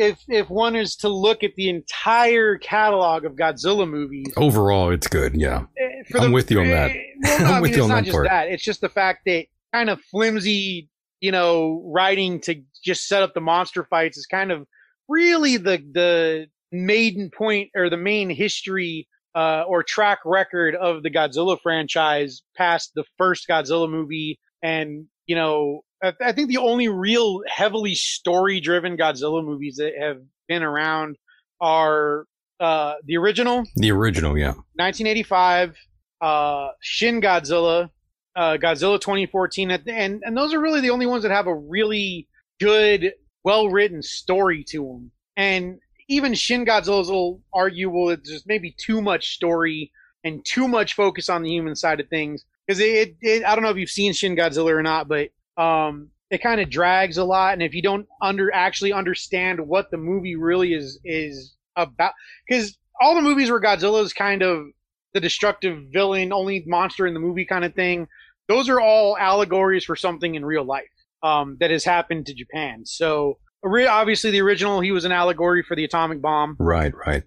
if 0.00 0.18
if 0.28 0.48
one 0.48 0.76
is 0.76 0.96
to 0.96 1.08
look 1.08 1.44
at 1.44 1.54
the 1.56 1.68
entire 1.68 2.56
catalog 2.56 3.24
of 3.24 3.32
Godzilla 3.32 3.88
movies, 3.88 4.32
overall, 4.36 4.90
it's 4.90 5.06
good. 5.06 5.34
Yeah, 5.34 5.64
eh, 5.78 6.18
I'm 6.18 6.32
with 6.32 6.50
you 6.50 6.60
on 6.60 6.68
that. 6.68 6.90
Eh, 6.90 7.02
well, 7.22 7.38
no, 7.40 7.44
I'm 7.44 7.50
I 7.50 7.52
mean, 7.54 7.62
with 7.62 7.76
you 7.76 7.82
on 7.82 7.88
that 7.90 8.08
part. 8.08 8.28
That. 8.28 8.48
It's 8.48 8.64
just 8.64 8.80
the 8.80 8.88
fact 8.88 9.20
that 9.26 9.46
kind 9.74 9.90
of 9.90 10.00
flimsy, 10.10 10.88
you 11.20 11.30
know, 11.30 11.82
writing 11.84 12.40
to 12.42 12.62
just 12.82 13.08
set 13.08 13.22
up 13.22 13.34
the 13.34 13.40
monster 13.42 13.84
fights 13.84 14.16
is 14.16 14.26
kind 14.26 14.50
of 14.50 14.66
really 15.08 15.58
the 15.58 15.84
the 15.92 16.46
maiden 16.72 17.30
point 17.36 17.70
or 17.74 17.90
the 17.90 17.96
main 17.96 18.30
history 18.30 19.08
uh, 19.34 19.62
or 19.66 19.82
track 19.82 20.18
record 20.24 20.74
of 20.74 21.02
the 21.02 21.10
Godzilla 21.10 21.58
franchise 21.62 22.42
past 22.56 22.92
the 22.94 23.04
first 23.16 23.48
Godzilla 23.48 23.88
movie 23.88 24.38
and 24.62 25.06
you 25.26 25.36
know 25.36 25.82
I 26.02 26.32
think 26.32 26.48
the 26.48 26.56
only 26.56 26.88
real 26.88 27.42
heavily 27.46 27.94
story 27.94 28.60
driven 28.60 28.96
Godzilla 28.96 29.44
movies 29.44 29.76
that 29.76 29.92
have 30.00 30.18
been 30.48 30.62
around 30.62 31.16
are 31.60 32.24
uh, 32.58 32.94
the 33.04 33.18
original. 33.18 33.64
The 33.76 33.90
original, 33.90 34.38
yeah. 34.38 34.52
1985, 34.76 35.76
uh, 36.22 36.68
Shin 36.80 37.20
Godzilla, 37.20 37.90
uh, 38.34 38.56
Godzilla 38.56 38.98
2014, 38.98 39.70
and 39.70 40.22
and 40.24 40.36
those 40.36 40.54
are 40.54 40.60
really 40.60 40.80
the 40.80 40.90
only 40.90 41.06
ones 41.06 41.22
that 41.22 41.32
have 41.32 41.46
a 41.46 41.54
really 41.54 42.26
good, 42.60 43.12
well 43.44 43.68
written 43.68 44.02
story 44.02 44.64
to 44.68 44.84
them. 44.84 45.10
And 45.36 45.80
even 46.10 46.34
Shin 46.34 46.66
Godzilla 46.66 47.00
is 47.00 47.08
a 47.08 47.12
little 47.12 47.40
arguable. 47.54 48.10
It's 48.10 48.28
just 48.28 48.46
maybe 48.46 48.74
too 48.76 49.00
much 49.00 49.32
story 49.34 49.92
and 50.24 50.44
too 50.44 50.66
much 50.66 50.94
focus 50.94 51.28
on 51.28 51.42
the 51.42 51.50
human 51.50 51.76
side 51.76 52.00
of 52.00 52.08
things. 52.08 52.44
Because 52.66 52.80
it, 52.80 53.16
it, 53.20 53.44
I 53.44 53.54
don't 53.54 53.62
know 53.62 53.70
if 53.70 53.76
you've 53.76 53.90
seen 53.90 54.12
Shin 54.12 54.36
Godzilla 54.36 54.72
or 54.72 54.82
not, 54.82 55.06
but 55.08 55.30
um, 55.56 56.08
it 56.28 56.42
kind 56.42 56.60
of 56.60 56.68
drags 56.68 57.16
a 57.16 57.24
lot. 57.24 57.52
And 57.52 57.62
if 57.62 57.74
you 57.74 57.80
don't 57.80 58.08
under 58.20 58.52
actually 58.52 58.92
understand 58.92 59.60
what 59.60 59.92
the 59.92 59.96
movie 59.98 60.34
really 60.34 60.74
is 60.74 60.98
is 61.04 61.56
about, 61.76 62.12
because 62.46 62.76
all 63.00 63.14
the 63.14 63.22
movies 63.22 63.48
where 63.48 63.60
Godzilla 63.60 64.02
is 64.02 64.12
kind 64.12 64.42
of 64.42 64.66
the 65.14 65.20
destructive 65.20 65.78
villain, 65.92 66.32
only 66.32 66.64
monster 66.66 67.06
in 67.06 67.14
the 67.14 67.20
movie 67.20 67.44
kind 67.44 67.64
of 67.64 67.74
thing, 67.74 68.08
those 68.48 68.68
are 68.68 68.80
all 68.80 69.16
allegories 69.16 69.84
for 69.84 69.94
something 69.94 70.34
in 70.34 70.44
real 70.44 70.64
life 70.64 70.90
um, 71.22 71.56
that 71.60 71.70
has 71.70 71.84
happened 71.84 72.26
to 72.26 72.34
Japan. 72.34 72.84
So 72.84 73.38
obviously, 73.64 74.30
the 74.30 74.40
original 74.40 74.80
he 74.80 74.92
was 74.92 75.04
an 75.04 75.12
allegory 75.12 75.62
for 75.62 75.76
the 75.76 75.84
atomic 75.84 76.20
bomb. 76.20 76.56
Right, 76.58 76.92
right. 77.06 77.22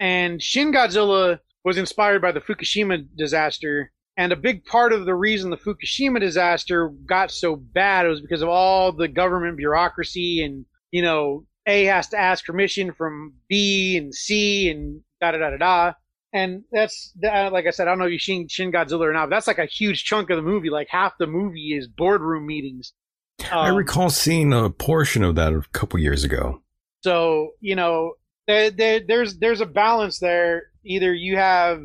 And 0.00 0.42
Shin 0.42 0.72
Godzilla 0.72 1.38
was 1.64 1.78
inspired 1.78 2.20
by 2.20 2.32
the 2.32 2.40
Fukushima 2.40 3.06
disaster 3.16 3.92
and 4.16 4.32
a 4.32 4.36
big 4.36 4.64
part 4.64 4.92
of 4.92 5.06
the 5.06 5.14
reason 5.14 5.50
the 5.50 5.56
Fukushima 5.56 6.20
disaster 6.20 6.88
got 7.06 7.30
so 7.30 7.56
bad 7.56 8.06
was 8.06 8.20
because 8.20 8.42
of 8.42 8.48
all 8.48 8.92
the 8.92 9.08
government 9.08 9.56
bureaucracy 9.56 10.44
and, 10.44 10.64
you 10.92 11.02
know, 11.02 11.46
A 11.66 11.84
has 11.86 12.08
to 12.08 12.18
ask 12.18 12.44
permission 12.44 12.92
from 12.92 13.34
B 13.48 13.96
and 13.96 14.14
C 14.14 14.70
and 14.70 15.00
da 15.20 15.32
da 15.32 15.38
da 15.38 15.50
da 15.50 15.56
da. 15.56 15.92
And 16.32 16.62
that's, 16.72 17.12
uh, 17.24 17.50
like 17.52 17.66
I 17.66 17.70
said, 17.70 17.86
I 17.86 17.92
don't 17.92 17.98
know 17.98 18.06
if 18.06 18.12
you've 18.12 18.22
seen 18.22 18.48
Shin 18.48 18.72
Godzilla 18.72 19.06
or 19.06 19.12
not, 19.12 19.26
but 19.26 19.36
that's 19.36 19.46
like 19.46 19.58
a 19.58 19.66
huge 19.66 20.04
chunk 20.04 20.30
of 20.30 20.36
the 20.36 20.42
movie. 20.42 20.70
Like 20.70 20.88
half 20.90 21.12
the 21.18 21.26
movie 21.26 21.76
is 21.76 21.88
boardroom 21.88 22.46
meetings. 22.46 22.92
Um, 23.50 23.58
I 23.58 23.68
recall 23.68 24.10
seeing 24.10 24.52
a 24.52 24.70
portion 24.70 25.22
of 25.22 25.34
that 25.34 25.52
a 25.52 25.62
couple 25.72 25.98
years 26.00 26.24
ago. 26.24 26.62
So, 27.02 27.50
you 27.60 27.76
know, 27.76 28.14
there, 28.46 28.70
there, 28.70 29.00
there's, 29.06 29.38
there's 29.38 29.60
a 29.60 29.66
balance 29.66 30.18
there. 30.18 30.64
Either 30.84 31.12
you 31.12 31.36
have 31.36 31.82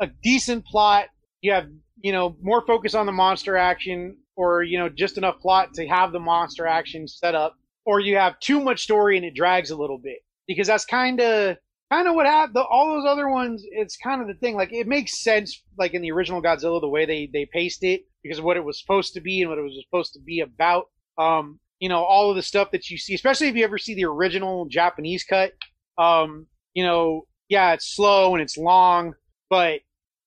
a 0.00 0.08
decent 0.22 0.64
plot 0.64 1.06
you 1.40 1.52
have 1.52 1.68
you 2.00 2.12
know 2.12 2.36
more 2.42 2.64
focus 2.66 2.94
on 2.94 3.06
the 3.06 3.12
monster 3.12 3.56
action 3.56 4.16
or 4.36 4.62
you 4.62 4.78
know 4.78 4.88
just 4.88 5.18
enough 5.18 5.38
plot 5.40 5.74
to 5.74 5.86
have 5.86 6.12
the 6.12 6.20
monster 6.20 6.66
action 6.66 7.06
set 7.06 7.34
up 7.34 7.56
or 7.84 8.00
you 8.00 8.16
have 8.16 8.38
too 8.40 8.60
much 8.60 8.82
story 8.82 9.16
and 9.16 9.24
it 9.24 9.34
drags 9.34 9.70
a 9.70 9.76
little 9.76 9.98
bit 9.98 10.18
because 10.46 10.66
that's 10.66 10.84
kind 10.84 11.20
of 11.20 11.56
kind 11.90 12.08
of 12.08 12.14
what 12.14 12.26
happened 12.26 12.56
all 12.70 12.94
those 12.94 13.06
other 13.06 13.28
ones 13.28 13.64
it's 13.70 13.96
kind 13.96 14.20
of 14.20 14.28
the 14.28 14.34
thing 14.34 14.56
like 14.56 14.72
it 14.72 14.86
makes 14.86 15.22
sense 15.22 15.62
like 15.78 15.94
in 15.94 16.02
the 16.02 16.10
original 16.10 16.42
godzilla 16.42 16.80
the 16.80 16.88
way 16.88 17.04
they 17.04 17.28
they 17.32 17.46
paced 17.46 17.82
it 17.82 18.02
because 18.22 18.38
of 18.38 18.44
what 18.44 18.56
it 18.56 18.64
was 18.64 18.80
supposed 18.80 19.14
to 19.14 19.20
be 19.20 19.40
and 19.40 19.50
what 19.50 19.58
it 19.58 19.62
was 19.62 19.78
supposed 19.84 20.12
to 20.12 20.20
be 20.20 20.40
about 20.40 20.86
um 21.18 21.58
you 21.78 21.88
know 21.88 22.02
all 22.02 22.30
of 22.30 22.36
the 22.36 22.42
stuff 22.42 22.70
that 22.70 22.88
you 22.90 22.98
see 22.98 23.14
especially 23.14 23.48
if 23.48 23.56
you 23.56 23.64
ever 23.64 23.78
see 23.78 23.94
the 23.94 24.04
original 24.04 24.66
japanese 24.66 25.24
cut 25.24 25.52
um 25.98 26.46
you 26.74 26.84
know 26.84 27.26
yeah 27.48 27.72
it's 27.72 27.94
slow 27.94 28.34
and 28.34 28.42
it's 28.42 28.56
long 28.56 29.14
but 29.48 29.80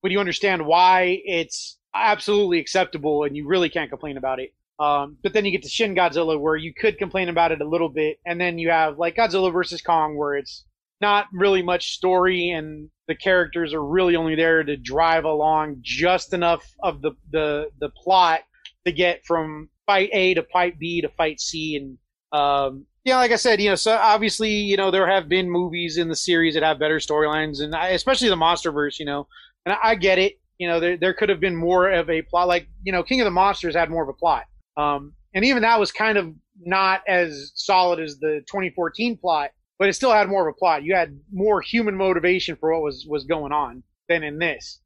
but 0.03 0.11
you 0.11 0.19
understand 0.19 0.65
why 0.65 1.21
it's 1.23 1.79
absolutely 1.95 2.59
acceptable 2.59 3.23
and 3.23 3.35
you 3.35 3.47
really 3.47 3.69
can't 3.69 3.89
complain 3.89 4.17
about 4.17 4.39
it. 4.39 4.53
Um, 4.79 5.17
but 5.23 5.33
then 5.33 5.45
you 5.45 5.51
get 5.51 5.63
to 5.63 5.69
Shin 5.69 5.95
Godzilla 5.95 6.39
where 6.39 6.55
you 6.55 6.73
could 6.73 6.97
complain 6.97 7.29
about 7.29 7.51
it 7.51 7.61
a 7.61 7.67
little 7.67 7.89
bit, 7.89 8.17
and 8.25 8.41
then 8.41 8.57
you 8.57 8.69
have 8.69 8.97
like 8.97 9.15
Godzilla 9.15 9.51
versus 9.51 9.81
Kong 9.81 10.17
where 10.17 10.35
it's 10.35 10.65
not 11.03 11.27
really 11.33 11.61
much 11.61 11.91
story 11.91 12.51
and 12.51 12.89
the 13.09 13.15
characters 13.15 13.73
are 13.73 13.83
really 13.83 14.15
only 14.15 14.35
there 14.35 14.63
to 14.63 14.77
drive 14.77 15.25
along 15.25 15.77
just 15.81 16.33
enough 16.33 16.63
of 16.81 17.01
the 17.01 17.11
the 17.31 17.67
the 17.79 17.89
plot 17.89 18.39
to 18.85 18.91
get 18.93 19.25
from 19.25 19.69
fight 19.85 20.09
A 20.13 20.33
to 20.35 20.43
fight 20.43 20.79
B 20.79 21.01
to 21.01 21.09
fight 21.09 21.41
C 21.41 21.75
and 21.75 21.97
um, 22.39 22.85
yeah, 23.03 23.17
like 23.17 23.31
I 23.31 23.35
said, 23.35 23.61
you 23.61 23.69
know, 23.69 23.75
so 23.75 23.95
obviously, 23.95 24.49
you 24.49 24.77
know, 24.77 24.89
there 24.89 25.07
have 25.07 25.27
been 25.27 25.49
movies 25.49 25.97
in 25.97 26.07
the 26.07 26.15
series 26.15 26.53
that 26.53 26.63
have 26.63 26.79
better 26.79 26.99
storylines, 26.99 27.61
and 27.61 27.75
especially 27.75 28.29
the 28.29 28.35
MonsterVerse, 28.35 28.97
you 28.97 29.05
know, 29.05 29.27
and 29.65 29.73
I, 29.73 29.89
I 29.89 29.95
get 29.95 30.19
it. 30.19 30.39
You 30.57 30.67
know, 30.67 30.79
there 30.79 30.97
there 30.97 31.13
could 31.13 31.29
have 31.29 31.41
been 31.41 31.55
more 31.55 31.91
of 31.91 32.09
a 32.09 32.21
plot. 32.21 32.47
Like 32.47 32.67
you 32.83 32.93
know, 32.93 33.03
King 33.03 33.19
of 33.21 33.25
the 33.25 33.31
Monsters 33.31 33.75
had 33.75 33.89
more 33.89 34.03
of 34.03 34.09
a 34.09 34.13
plot, 34.13 34.45
um, 34.77 35.13
and 35.35 35.43
even 35.43 35.63
that 35.63 35.79
was 35.79 35.91
kind 35.91 36.17
of 36.17 36.33
not 36.59 37.01
as 37.07 37.51
solid 37.55 37.99
as 37.99 38.19
the 38.19 38.41
2014 38.47 39.17
plot, 39.17 39.51
but 39.83 39.89
it 39.89 39.95
still 39.95 40.13
had 40.13 40.29
more 40.29 40.47
of 40.47 40.55
a 40.55 40.57
plot. 40.57 40.85
You 40.85 40.95
had 40.95 41.19
more 41.29 41.59
human 41.59 41.97
motivation 41.97 42.55
for 42.55 42.71
what 42.71 42.83
was 42.83 43.05
was 43.05 43.25
going 43.25 43.51
on 43.51 43.83
than 44.07 44.23
in 44.23 44.39
this. 44.39 44.79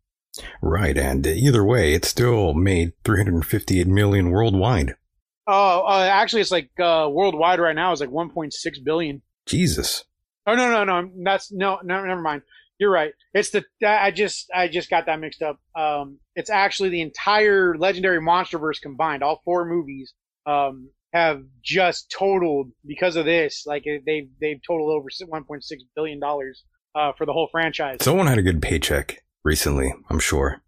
Right, 0.59 0.97
and 0.97 1.27
either 1.27 1.63
way, 1.63 1.93
it 1.93 2.03
still 2.03 2.55
made 2.55 2.93
358 3.03 3.85
million 3.85 4.31
worldwide. 4.31 4.95
Oh, 5.45 5.83
uh, 5.85 6.09
actually, 6.11 6.41
it's 6.41 6.49
like 6.49 6.71
uh, 6.79 7.07
worldwide 7.11 7.59
right 7.59 7.75
now 7.75 7.91
is 7.91 7.99
like 7.99 8.09
1.6 8.09 8.51
billion. 8.83 9.21
Jesus. 9.45 10.03
Oh 10.47 10.55
no, 10.55 10.71
no, 10.71 10.83
no, 10.83 11.11
that's 11.23 11.51
no, 11.51 11.77
no, 11.83 12.03
never 12.03 12.23
mind. 12.23 12.41
You're 12.79 12.89
right. 12.89 13.13
It's 13.35 13.51
the 13.51 13.65
I 13.87 14.09
just 14.09 14.49
I 14.51 14.67
just 14.67 14.89
got 14.89 15.05
that 15.05 15.19
mixed 15.19 15.43
up. 15.43 15.59
Um, 15.75 16.17
it's 16.35 16.49
actually 16.49 16.89
the 16.89 17.01
entire 17.01 17.77
Legendary 17.77 18.19
MonsterVerse 18.19 18.81
combined. 18.81 19.21
All 19.21 19.43
four 19.45 19.63
movies 19.63 20.15
um, 20.47 20.89
have 21.17 21.41
just 21.63 22.13
totaled 22.17 22.71
because 22.85 23.15
of 23.15 23.25
this. 23.25 23.63
Like 23.65 23.83
they've 24.05 24.27
they've 24.39 24.59
totaled 24.65 24.91
over 24.91 25.09
1.6 25.09 25.61
billion 25.95 26.19
dollars 26.19 26.63
uh, 26.95 27.11
for 27.17 27.25
the 27.25 27.33
whole 27.33 27.49
franchise. 27.51 27.97
Someone 28.01 28.27
had 28.27 28.37
a 28.37 28.43
good 28.43 28.61
paycheck 28.61 29.23
recently. 29.43 29.93
I'm 30.09 30.19
sure. 30.19 30.61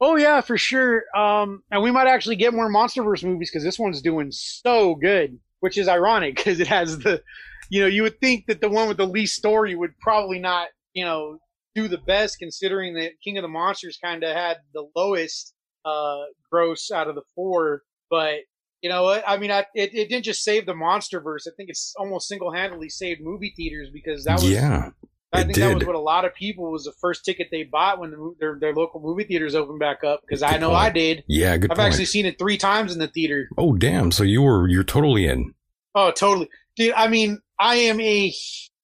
Oh 0.00 0.16
yeah, 0.16 0.40
for 0.40 0.58
sure. 0.58 1.04
Um, 1.16 1.62
and 1.70 1.82
we 1.82 1.92
might 1.92 2.08
actually 2.08 2.36
get 2.36 2.52
more 2.52 2.68
MonsterVerse 2.68 3.22
movies 3.22 3.50
because 3.50 3.62
this 3.62 3.78
one's 3.78 4.02
doing 4.02 4.32
so 4.32 4.96
good, 4.96 5.38
which 5.60 5.78
is 5.78 5.86
ironic 5.86 6.34
because 6.36 6.58
it 6.58 6.66
has 6.66 6.98
the, 6.98 7.22
you 7.70 7.80
know, 7.80 7.86
you 7.86 8.02
would 8.02 8.18
think 8.18 8.46
that 8.46 8.60
the 8.60 8.68
one 8.68 8.88
with 8.88 8.96
the 8.96 9.06
least 9.06 9.36
story 9.36 9.76
would 9.76 9.96
probably 10.00 10.40
not, 10.40 10.68
you 10.92 11.04
know, 11.04 11.38
do 11.76 11.86
the 11.86 11.98
best 11.98 12.40
considering 12.40 12.94
that 12.94 13.12
King 13.22 13.38
of 13.38 13.42
the 13.42 13.48
Monsters 13.48 13.98
kind 14.02 14.24
of 14.24 14.34
had 14.34 14.56
the 14.74 14.88
lowest 14.96 15.54
uh, 15.84 16.22
gross 16.50 16.90
out 16.90 17.08
of 17.08 17.14
the 17.14 17.22
four. 17.34 17.82
But 18.10 18.40
you 18.82 18.88
know 18.88 19.04
what? 19.04 19.24
I 19.26 19.38
mean, 19.38 19.50
I, 19.50 19.60
it, 19.74 19.94
it 19.94 20.08
didn't 20.08 20.24
just 20.24 20.42
save 20.42 20.66
the 20.66 20.74
MonsterVerse. 20.74 21.46
I 21.46 21.52
think 21.56 21.70
it's 21.70 21.94
almost 21.96 22.28
single 22.28 22.52
handedly 22.52 22.88
saved 22.88 23.20
movie 23.22 23.54
theaters 23.56 23.90
because 23.92 24.24
that 24.24 24.34
was 24.34 24.50
yeah. 24.50 24.90
I 25.32 25.44
think 25.44 25.56
that 25.56 25.74
was 25.74 25.86
what 25.86 25.94
a 25.94 26.00
lot 26.00 26.26
of 26.26 26.34
people 26.34 26.70
was 26.70 26.84
the 26.84 26.92
first 27.00 27.24
ticket 27.24 27.48
they 27.50 27.62
bought 27.62 27.98
when 27.98 28.10
the, 28.10 28.34
their 28.38 28.58
their 28.60 28.74
local 28.74 29.00
movie 29.00 29.24
theaters 29.24 29.54
opened 29.54 29.78
back 29.78 30.04
up. 30.04 30.20
Because 30.20 30.42
I 30.42 30.58
know 30.58 30.70
point. 30.70 30.80
I 30.80 30.90
did. 30.90 31.24
Yeah, 31.26 31.56
good 31.56 31.70
I've 31.70 31.78
point. 31.78 31.88
actually 31.88 32.04
seen 32.04 32.26
it 32.26 32.38
three 32.38 32.58
times 32.58 32.92
in 32.92 32.98
the 32.98 33.08
theater. 33.08 33.48
oh 33.56 33.74
damn! 33.74 34.10
So 34.10 34.24
you 34.24 34.42
were 34.42 34.68
you're 34.68 34.84
totally 34.84 35.26
in. 35.26 35.54
Oh, 35.94 36.10
totally, 36.10 36.50
dude. 36.76 36.92
I 36.94 37.08
mean, 37.08 37.40
I 37.58 37.76
am 37.76 38.00
a 38.00 38.34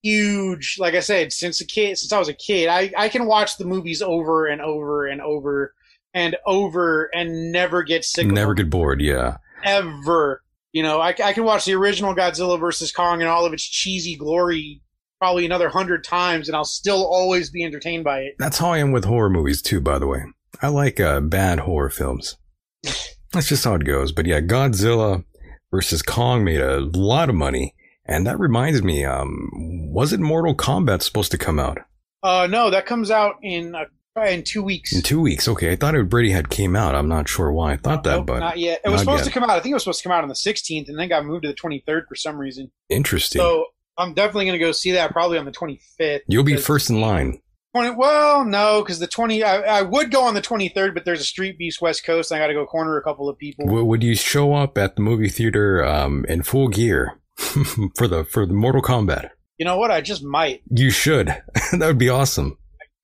huge, 0.03 0.77
like 0.79 0.95
I 0.95 1.01
said, 1.01 1.33
since 1.33 1.61
a 1.61 1.67
kid, 1.67 1.99
since 1.99 2.13
I 2.13 2.19
was 2.19 2.29
a 2.29 2.35
kid, 2.35 2.69
I 2.69 2.93
I 2.97 3.09
can 3.09 3.27
watch 3.27 3.59
the 3.59 3.67
movies 3.67 4.01
over 4.01 4.47
and 4.47 4.63
over 4.63 5.07
and 5.07 5.21
over 5.21 5.75
and 6.15 6.37
over 6.47 7.11
and 7.15 7.53
never 7.53 7.83
get 7.83 8.05
sick. 8.05 8.25
of 8.25 8.33
Never 8.33 8.55
get 8.55 8.71
bored. 8.71 9.03
Yeah. 9.03 9.37
Ever. 9.65 10.43
You 10.73 10.83
know, 10.83 11.01
I, 11.01 11.15
I 11.25 11.33
can 11.33 11.45
watch 11.45 11.65
the 11.65 11.75
original 11.75 12.15
Godzilla 12.15 12.59
versus 12.61 12.93
Kong 12.93 13.21
and 13.21 13.29
all 13.29 13.47
of 13.47 13.53
its 13.53 13.65
cheesy 13.65 14.17
glory 14.17 14.83
probably 15.19 15.45
another 15.45 15.69
hundred 15.69 16.05
times, 16.05 16.49
and 16.49 16.57
I'll 16.57 16.65
still 16.65 17.05
always 17.05 17.51
be 17.51 17.65
entertained 17.65 18.05
by 18.05 18.21
it. 18.21 18.35
That's 18.39 18.59
how 18.59 18.71
I 18.71 18.79
am 18.79 18.93
with 18.93 19.05
horror 19.05 19.31
movies 19.31 19.63
too. 19.63 19.81
By 19.81 19.99
the 19.99 20.07
way, 20.07 20.23
I 20.63 20.69
like 20.69 21.01
uh, 21.01 21.21
bad 21.21 21.61
horror 21.61 21.91
films. 21.91 22.37
That's 23.33 23.49
just 23.49 23.65
how 23.65 23.75
it 23.75 23.85
goes. 23.85 24.13
But 24.13 24.27
yeah, 24.27 24.41
Godzilla 24.41 25.25
versus 25.71 26.03
Kong 26.03 26.45
made 26.45 26.61
a 26.61 26.81
lot 26.81 27.29
of 27.29 27.35
money, 27.35 27.75
and 28.05 28.27
that 28.27 28.39
reminds 28.39 28.83
me. 28.83 29.05
Um, 29.05 29.49
was 29.93 30.13
it 30.13 30.21
Mortal 30.21 30.55
Kombat 30.55 31.03
supposed 31.03 31.33
to 31.33 31.39
come 31.39 31.59
out 31.59 31.79
Uh, 32.23 32.47
no, 32.49 32.71
that 32.71 32.87
comes 32.87 33.11
out 33.11 33.37
in 33.43 33.75
uh, 34.19 34.27
in 34.27 34.43
two 34.43 34.63
weeks. 34.63 34.95
in 34.95 35.03
two 35.03 35.21
weeks? 35.21 35.49
Okay, 35.49 35.73
I 35.73 35.77
thought 35.77 35.95
it 35.95 36.13
already 36.13 36.31
had 36.31 36.49
came 36.49 36.77
out. 36.77 36.95
I'm 36.95 37.09
not 37.09 37.29
sure 37.29 37.53
why 37.53 37.73
I 37.73 37.77
thought 37.77 38.05
that, 38.05 38.17
Nope, 38.17 38.27
but 38.27 38.39
not 38.41 38.59
yet. 38.59 38.81
It 38.85 38.91
was 38.91 39.01
supposed 39.01 39.25
yet. 39.25 39.33
to 39.33 39.33
come 39.33 39.45
out. 39.45 39.51
I 39.51 39.61
think 39.61 39.73
it 39.73 39.75
was 39.75 39.85
supposed 39.85 40.01
to 40.03 40.09
come 40.09 40.13
out 40.13 40.23
on 40.23 40.29
the 40.29 40.35
16th, 40.35 40.89
and 40.89 40.99
then 40.99 41.09
got 41.09 41.25
moved 41.25 41.43
to 41.45 41.49
the 41.49 41.55
23rd 41.55 42.07
for 42.09 42.15
some 42.15 42.37
reason. 42.37 42.71
interesting. 42.89 43.41
So 43.41 43.67
I'm 43.97 44.15
definitely 44.15 44.47
going 44.47 44.59
to 44.59 44.65
go 44.65 44.73
see 44.73 44.93
that 44.93 45.11
probably 45.13 45.39
on 45.39 45.45
the 45.45 45.53
25th. 45.53 46.21
You'll 46.29 46.45
be 46.45 46.57
first 46.57 46.89
in 46.91 47.01
line. 47.01 47.41
20, 47.75 47.97
well, 47.97 48.45
no, 48.45 48.83
because 48.83 48.99
the 48.99 49.07
20, 49.07 49.43
I, 49.43 49.61
I 49.61 49.83
would 49.83 50.11
go 50.11 50.25
on 50.25 50.35
the 50.35 50.41
23rd, 50.41 50.95
but 50.95 51.05
there's 51.05 51.21
a 51.21 51.25
Street 51.25 51.59
Beefs 51.59 51.81
West 51.81 52.05
Coast, 52.05 52.31
and 52.31 52.39
I 52.39 52.43
got 52.43 52.49
to 52.49 52.55
go 52.55 52.65
corner 52.65 52.97
a 52.97 53.03
couple 53.03 53.29
of 53.29 53.37
people. 53.37 53.67
Would 53.67 54.03
you 54.03 54.15
show 54.15 54.55
up 54.55 54.79
at 54.79 54.97
the 54.97 55.03
movie 55.03 55.29
theater 55.29 55.85
um, 55.85 56.25
in 56.29 56.43
full 56.43 56.69
gear 56.69 57.19
for 57.37 58.09
the 58.09 58.25
for 58.25 58.47
the 58.47 58.55
Mortal 58.55 58.83
Kombat? 58.83 59.31
You 59.59 59.65
know 59.65 59.77
what? 59.77 59.91
I 59.91 60.01
just 60.01 60.23
might. 60.25 60.63
You 60.71 60.91
should. 60.91 61.27
that 61.73 61.87
would 61.87 61.99
be 61.99 62.09
awesome. 62.09 62.57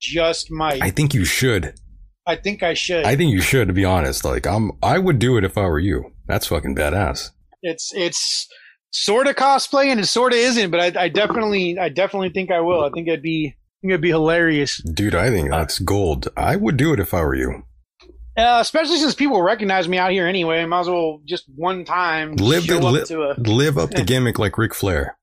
Just 0.04 0.50
might. 0.50 0.82
I 0.82 0.90
think 0.90 1.14
you 1.14 1.24
should. 1.24 1.74
I 2.26 2.36
think 2.36 2.62
I 2.62 2.74
should. 2.74 3.04
I 3.04 3.16
think 3.16 3.32
you 3.32 3.40
should. 3.40 3.68
To 3.68 3.74
be 3.74 3.84
honest, 3.84 4.24
like 4.24 4.46
I'm, 4.46 4.72
I 4.82 4.98
would 4.98 5.18
do 5.18 5.36
it 5.36 5.44
if 5.44 5.58
I 5.58 5.62
were 5.66 5.78
you. 5.80 6.12
That's 6.26 6.46
fucking 6.46 6.74
badass. 6.76 7.30
it's 7.62 7.92
it's 7.94 8.46
sort 8.90 9.26
of 9.26 9.36
cosplay 9.36 9.86
and 9.86 9.98
it 10.00 10.06
sort 10.06 10.32
of 10.32 10.38
isn't, 10.38 10.70
but 10.70 10.80
I, 10.96 11.04
I 11.04 11.08
definitely 11.08 11.78
I 11.78 11.88
definitely 11.88 12.30
think 12.30 12.50
I 12.50 12.60
will. 12.60 12.82
I 12.84 12.90
think 12.90 13.08
it'd 13.08 13.22
be 13.22 13.48
I 13.54 13.56
think 13.82 13.90
it'd 13.92 14.00
be 14.00 14.08
hilarious, 14.10 14.78
Dude, 14.94 15.14
I 15.14 15.30
think 15.30 15.50
that's 15.50 15.78
gold. 15.80 16.28
I 16.36 16.56
would 16.56 16.76
do 16.78 16.92
it 16.94 17.00
if 17.00 17.12
I 17.12 17.20
were 17.22 17.34
you. 17.34 17.62
uh, 18.38 18.58
especially 18.60 18.96
since 18.96 19.14
people 19.14 19.42
recognize 19.42 19.86
me 19.88 19.98
out 19.98 20.10
here 20.12 20.26
anyway. 20.26 20.60
I 20.62 20.66
might 20.66 20.80
as 20.80 20.88
well 20.88 21.20
just 21.26 21.44
one 21.54 21.84
time 21.84 22.36
Live 22.36 22.66
the- 22.66 22.78
up 22.78 22.84
li- 22.84 23.04
to 23.04 23.22
a 23.22 23.34
Live 23.38 23.76
up 23.76 23.90
the 23.90 24.02
gimmick 24.06 24.38
like 24.38 24.56
Ric 24.56 24.72
Flair. 24.74 25.18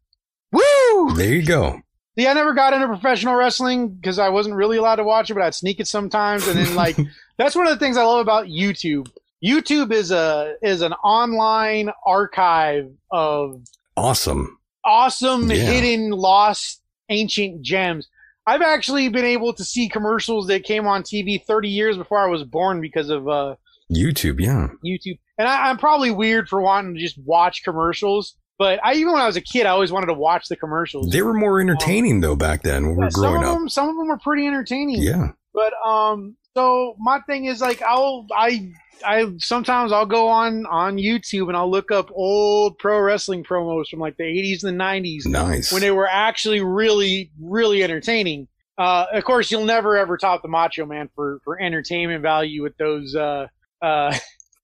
woo. 0.51 1.15
There 1.15 1.33
you 1.33 1.43
go. 1.45 1.79
See, 2.17 2.27
I 2.27 2.33
never 2.33 2.53
got 2.53 2.73
into 2.73 2.87
professional 2.87 3.35
wrestling 3.35 3.89
because 3.89 4.19
I 4.19 4.29
wasn't 4.29 4.55
really 4.55 4.77
allowed 4.77 4.95
to 4.97 5.03
watch 5.03 5.29
it, 5.29 5.33
but 5.33 5.43
I'd 5.43 5.55
sneak 5.55 5.79
it 5.79 5.87
sometimes. 5.87 6.45
And 6.47 6.59
then, 6.59 6.75
like, 6.75 6.97
that's 7.37 7.55
one 7.55 7.67
of 7.67 7.73
the 7.73 7.79
things 7.79 7.95
I 7.97 8.03
love 8.03 8.19
about 8.19 8.47
YouTube. 8.47 9.09
YouTube 9.43 9.91
is 9.93 10.11
a 10.11 10.55
is 10.61 10.81
an 10.81 10.93
online 10.93 11.89
archive 12.05 12.91
of 13.11 13.61
Awesome. 13.97 14.57
awesome, 14.85 15.49
Yeah. 15.49 15.55
hidden, 15.57 16.11
lost, 16.11 16.81
ancient 17.09 17.61
gems. 17.61 18.07
I've 18.45 18.61
actually 18.61 19.07
been 19.09 19.25
able 19.25 19.53
to 19.53 19.63
see 19.63 19.87
commercials 19.87 20.47
that 20.47 20.63
came 20.63 20.87
on 20.87 21.03
TV 21.03 21.43
30 21.45 21.69
years 21.69 21.97
before 21.97 22.17
I 22.19 22.27
was 22.27 22.43
born 22.43 22.81
because 22.81 23.09
of 23.09 23.27
uh, 23.27 23.55
YouTube, 23.93 24.39
yeah. 24.39 24.67
YouTube. 24.85 25.19
And 25.37 25.47
I, 25.47 25.69
I'm 25.69 25.77
probably 25.77 26.11
weird 26.11 26.49
for 26.49 26.59
wanting 26.61 26.95
to 26.95 26.99
just 26.99 27.17
watch 27.23 27.63
commercials, 27.63 28.35
but 28.61 28.79
I 28.85 28.93
even 28.93 29.11
when 29.11 29.23
I 29.23 29.25
was 29.25 29.37
a 29.37 29.41
kid, 29.41 29.65
I 29.65 29.71
always 29.71 29.91
wanted 29.91 30.05
to 30.05 30.13
watch 30.13 30.47
the 30.47 30.55
commercials. 30.55 31.09
They 31.09 31.23
were 31.23 31.33
more 31.33 31.59
entertaining 31.59 32.19
though 32.21 32.35
back 32.35 32.61
then 32.61 32.85
when 32.85 32.95
we 32.95 32.99
Yeah, 33.01 33.05
were 33.05 33.09
some 33.11 33.21
growing 33.23 33.43
of 33.43 33.63
up. 33.63 33.69
some 33.71 33.89
of 33.89 33.95
them 33.97 34.07
were 34.07 34.19
pretty 34.19 34.45
entertaining. 34.45 35.01
Yeah. 35.01 35.29
But 35.51 35.73
um, 35.83 36.37
so 36.53 36.95
my 36.99 37.21
thing 37.21 37.45
is 37.45 37.59
like 37.59 37.81
I'll 37.81 38.27
I 38.31 38.71
I 39.03 39.33
sometimes 39.39 39.91
I'll 39.91 40.05
go 40.05 40.27
on 40.27 40.67
on 40.67 40.97
YouTube 40.97 41.47
and 41.47 41.57
I'll 41.57 41.71
look 41.71 41.89
up 41.89 42.11
old 42.13 42.77
pro 42.77 42.99
wrestling 42.99 43.43
promos 43.43 43.87
from 43.89 43.97
like 43.99 44.15
the 44.17 44.25
80s 44.25 44.63
and 44.63 44.79
the 44.79 44.83
90s 44.83 45.25
Nice. 45.25 45.71
when 45.73 45.81
they 45.81 45.89
were 45.89 46.07
actually 46.07 46.61
really 46.61 47.31
really 47.41 47.83
entertaining. 47.83 48.47
Uh, 48.77 49.07
of 49.11 49.23
course, 49.23 49.49
you'll 49.49 49.65
never 49.65 49.97
ever 49.97 50.17
top 50.17 50.43
the 50.43 50.47
Macho 50.49 50.85
Man 50.85 51.09
for 51.15 51.39
for 51.43 51.59
entertainment 51.59 52.21
value 52.21 52.61
with 52.61 52.77
those. 52.77 53.15
Uh, 53.15 53.47
uh, 53.81 54.15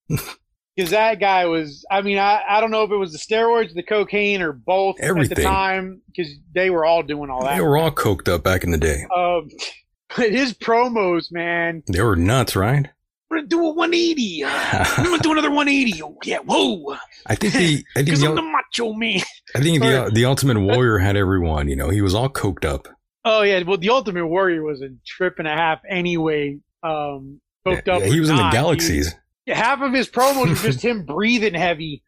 because 0.78 0.92
that 0.92 1.20
guy 1.20 1.46
was. 1.48 1.84
I 1.90 2.02
mean, 2.02 2.20
I 2.20 2.42
I 2.48 2.62
don't 2.62 2.72
know 2.72 2.84
if 2.84 2.92
it 2.92 2.96
was 2.96 3.12
the 3.12 3.18
steroids, 3.18 3.74
the 3.74 3.84
cocaine, 3.84 4.42
or 4.42 4.54
both 4.54 5.00
at 5.02 5.30
the 5.30 5.36
time 5.36 6.02
because 6.08 6.32
they 6.54 6.70
were 6.70 6.86
all 6.86 7.04
doing 7.04 7.30
all 7.30 7.44
that. 7.44 7.56
they 7.56 7.62
were 7.62 7.78
all 7.78 7.92
coked 7.92 8.30
up 8.30 8.44
back 8.44 8.64
in 8.64 8.72
the 8.72 8.78
day. 8.78 9.06
Um, 9.16 9.50
but 10.16 10.32
his 10.32 10.54
promos, 10.54 11.32
man, 11.32 11.84
They 11.88 12.02
were 12.02 12.16
nuts, 12.16 12.56
right? 12.56 12.90
we're 13.30 13.38
gonna 13.38 13.48
do 13.48 13.66
a 13.66 13.74
180. 13.74 14.44
Uh, 14.44 14.50
I'm 14.98 15.06
gonna 15.06 15.18
do 15.20 15.32
another 15.32 15.50
180. 15.50 16.04
Oh, 16.04 16.18
yeah, 16.24 16.40
whoa, 16.40 16.96
I 17.26 17.36
think 17.36 17.54
the 17.54 17.60
I 17.60 18.00
think 18.00 18.06
because 18.06 18.22
the, 18.22 18.28
I'm 18.28 18.36
the 18.36 18.42
macho 18.42 18.94
man. 18.94 19.22
I 19.56 19.60
think 19.60 19.82
the 19.82 20.10
the 20.14 20.26
Ultimate 20.26 20.60
Warrior 20.60 21.00
had 21.00 21.18
everyone. 21.18 21.68
You 21.68 21.76
know, 21.76 21.90
he 21.90 22.02
was 22.02 22.16
all 22.16 22.30
coked 22.30 22.66
up. 22.66 22.88
Oh 23.26 23.42
yeah, 23.42 23.62
well, 23.64 23.78
the 23.78 23.90
Ultimate 23.90 24.28
Warrior 24.28 24.64
was 24.64 24.82
a 24.82 24.90
trip 25.06 25.40
and 25.40 25.48
a 25.48 25.52
half 25.52 25.82
anyway. 25.90 26.60
Um, 26.84 27.42
hooked 27.66 27.90
up. 27.90 28.02
Yeah, 28.02 28.08
he 28.08 28.20
was 28.20 28.30
in 28.30 28.38
the 28.38 28.44
not. 28.44 28.54
galaxies. 28.54 29.14
Half 29.48 29.82
of 29.82 29.94
his 29.94 30.10
promos 30.10 30.50
were 30.50 30.56
just 30.56 30.82
him 30.84 31.06
breathing 31.06 31.54
heavy. 31.54 32.04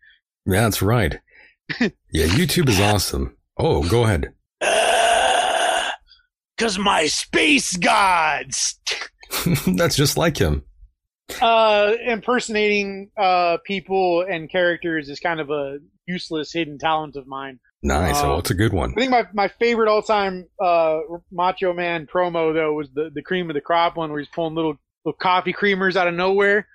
That's 0.45 0.81
right. 0.81 1.19
Yeah, 2.11 2.25
YouTube 2.25 2.67
is 2.67 2.79
awesome. 2.79 3.37
Oh, 3.55 3.87
go 3.87 4.03
ahead. 4.03 4.33
Cause 6.57 6.79
my 6.79 7.05
space 7.05 7.77
gods. 7.77 8.79
that's 9.77 9.95
just 9.95 10.17
like 10.17 10.35
him. 10.37 10.63
Uh, 11.39 11.93
impersonating 12.03 13.11
uh 13.15 13.57
people 13.65 14.25
and 14.27 14.51
characters 14.51 15.09
is 15.09 15.19
kind 15.19 15.39
of 15.39 15.51
a 15.51 15.77
useless 16.07 16.51
hidden 16.51 16.79
talent 16.79 17.15
of 17.15 17.27
mine. 17.27 17.59
Nice. 17.81 18.17
Uh, 18.17 18.33
oh, 18.33 18.37
it's 18.39 18.49
a 18.49 18.55
good 18.55 18.73
one. 18.73 18.91
I 18.97 18.99
think 18.99 19.11
my, 19.11 19.23
my 19.33 19.47
favorite 19.47 19.87
all 19.89 20.01
time 20.01 20.47
uh, 20.61 20.99
Macho 21.31 21.71
Man 21.71 22.07
promo 22.07 22.53
though 22.53 22.73
was 22.73 22.89
the, 22.93 23.09
the 23.13 23.21
cream 23.21 23.49
of 23.49 23.53
the 23.53 23.61
crop 23.61 23.95
one 23.95 24.09
where 24.11 24.19
he's 24.19 24.27
pulling 24.33 24.55
little 24.55 24.75
little 25.05 25.17
coffee 25.17 25.53
creamers 25.53 25.95
out 25.95 26.07
of 26.07 26.13
nowhere. 26.13 26.67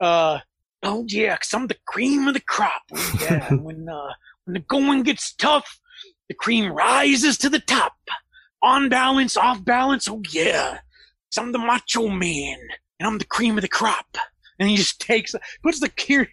Uh, 0.00 0.38
oh 0.82 1.04
yeah, 1.08 1.36
cause 1.36 1.52
I'm 1.54 1.66
the 1.66 1.76
cream 1.86 2.26
of 2.28 2.34
the 2.34 2.40
crop. 2.40 2.82
Yeah, 3.20 3.52
when 3.54 3.88
uh, 3.88 4.12
when 4.44 4.54
the 4.54 4.60
going 4.60 5.02
gets 5.02 5.32
tough, 5.34 5.78
the 6.28 6.34
cream 6.34 6.72
rises 6.72 7.38
to 7.38 7.48
the 7.50 7.60
top. 7.60 7.94
On 8.62 8.88
balance, 8.88 9.36
off 9.36 9.64
balance. 9.64 10.08
Oh 10.08 10.22
yeah, 10.32 10.78
'Cause 11.32 11.38
I'm 11.38 11.52
the 11.52 11.58
Macho 11.58 12.08
Man 12.08 12.58
and 12.98 13.06
I'm 13.06 13.18
the 13.18 13.24
cream 13.26 13.58
of 13.58 13.62
the 13.62 13.68
crop. 13.68 14.16
And 14.58 14.68
he 14.70 14.76
just 14.76 15.00
takes 15.00 15.34
puts 15.62 15.80
the 15.80 15.88
cream 15.90 16.28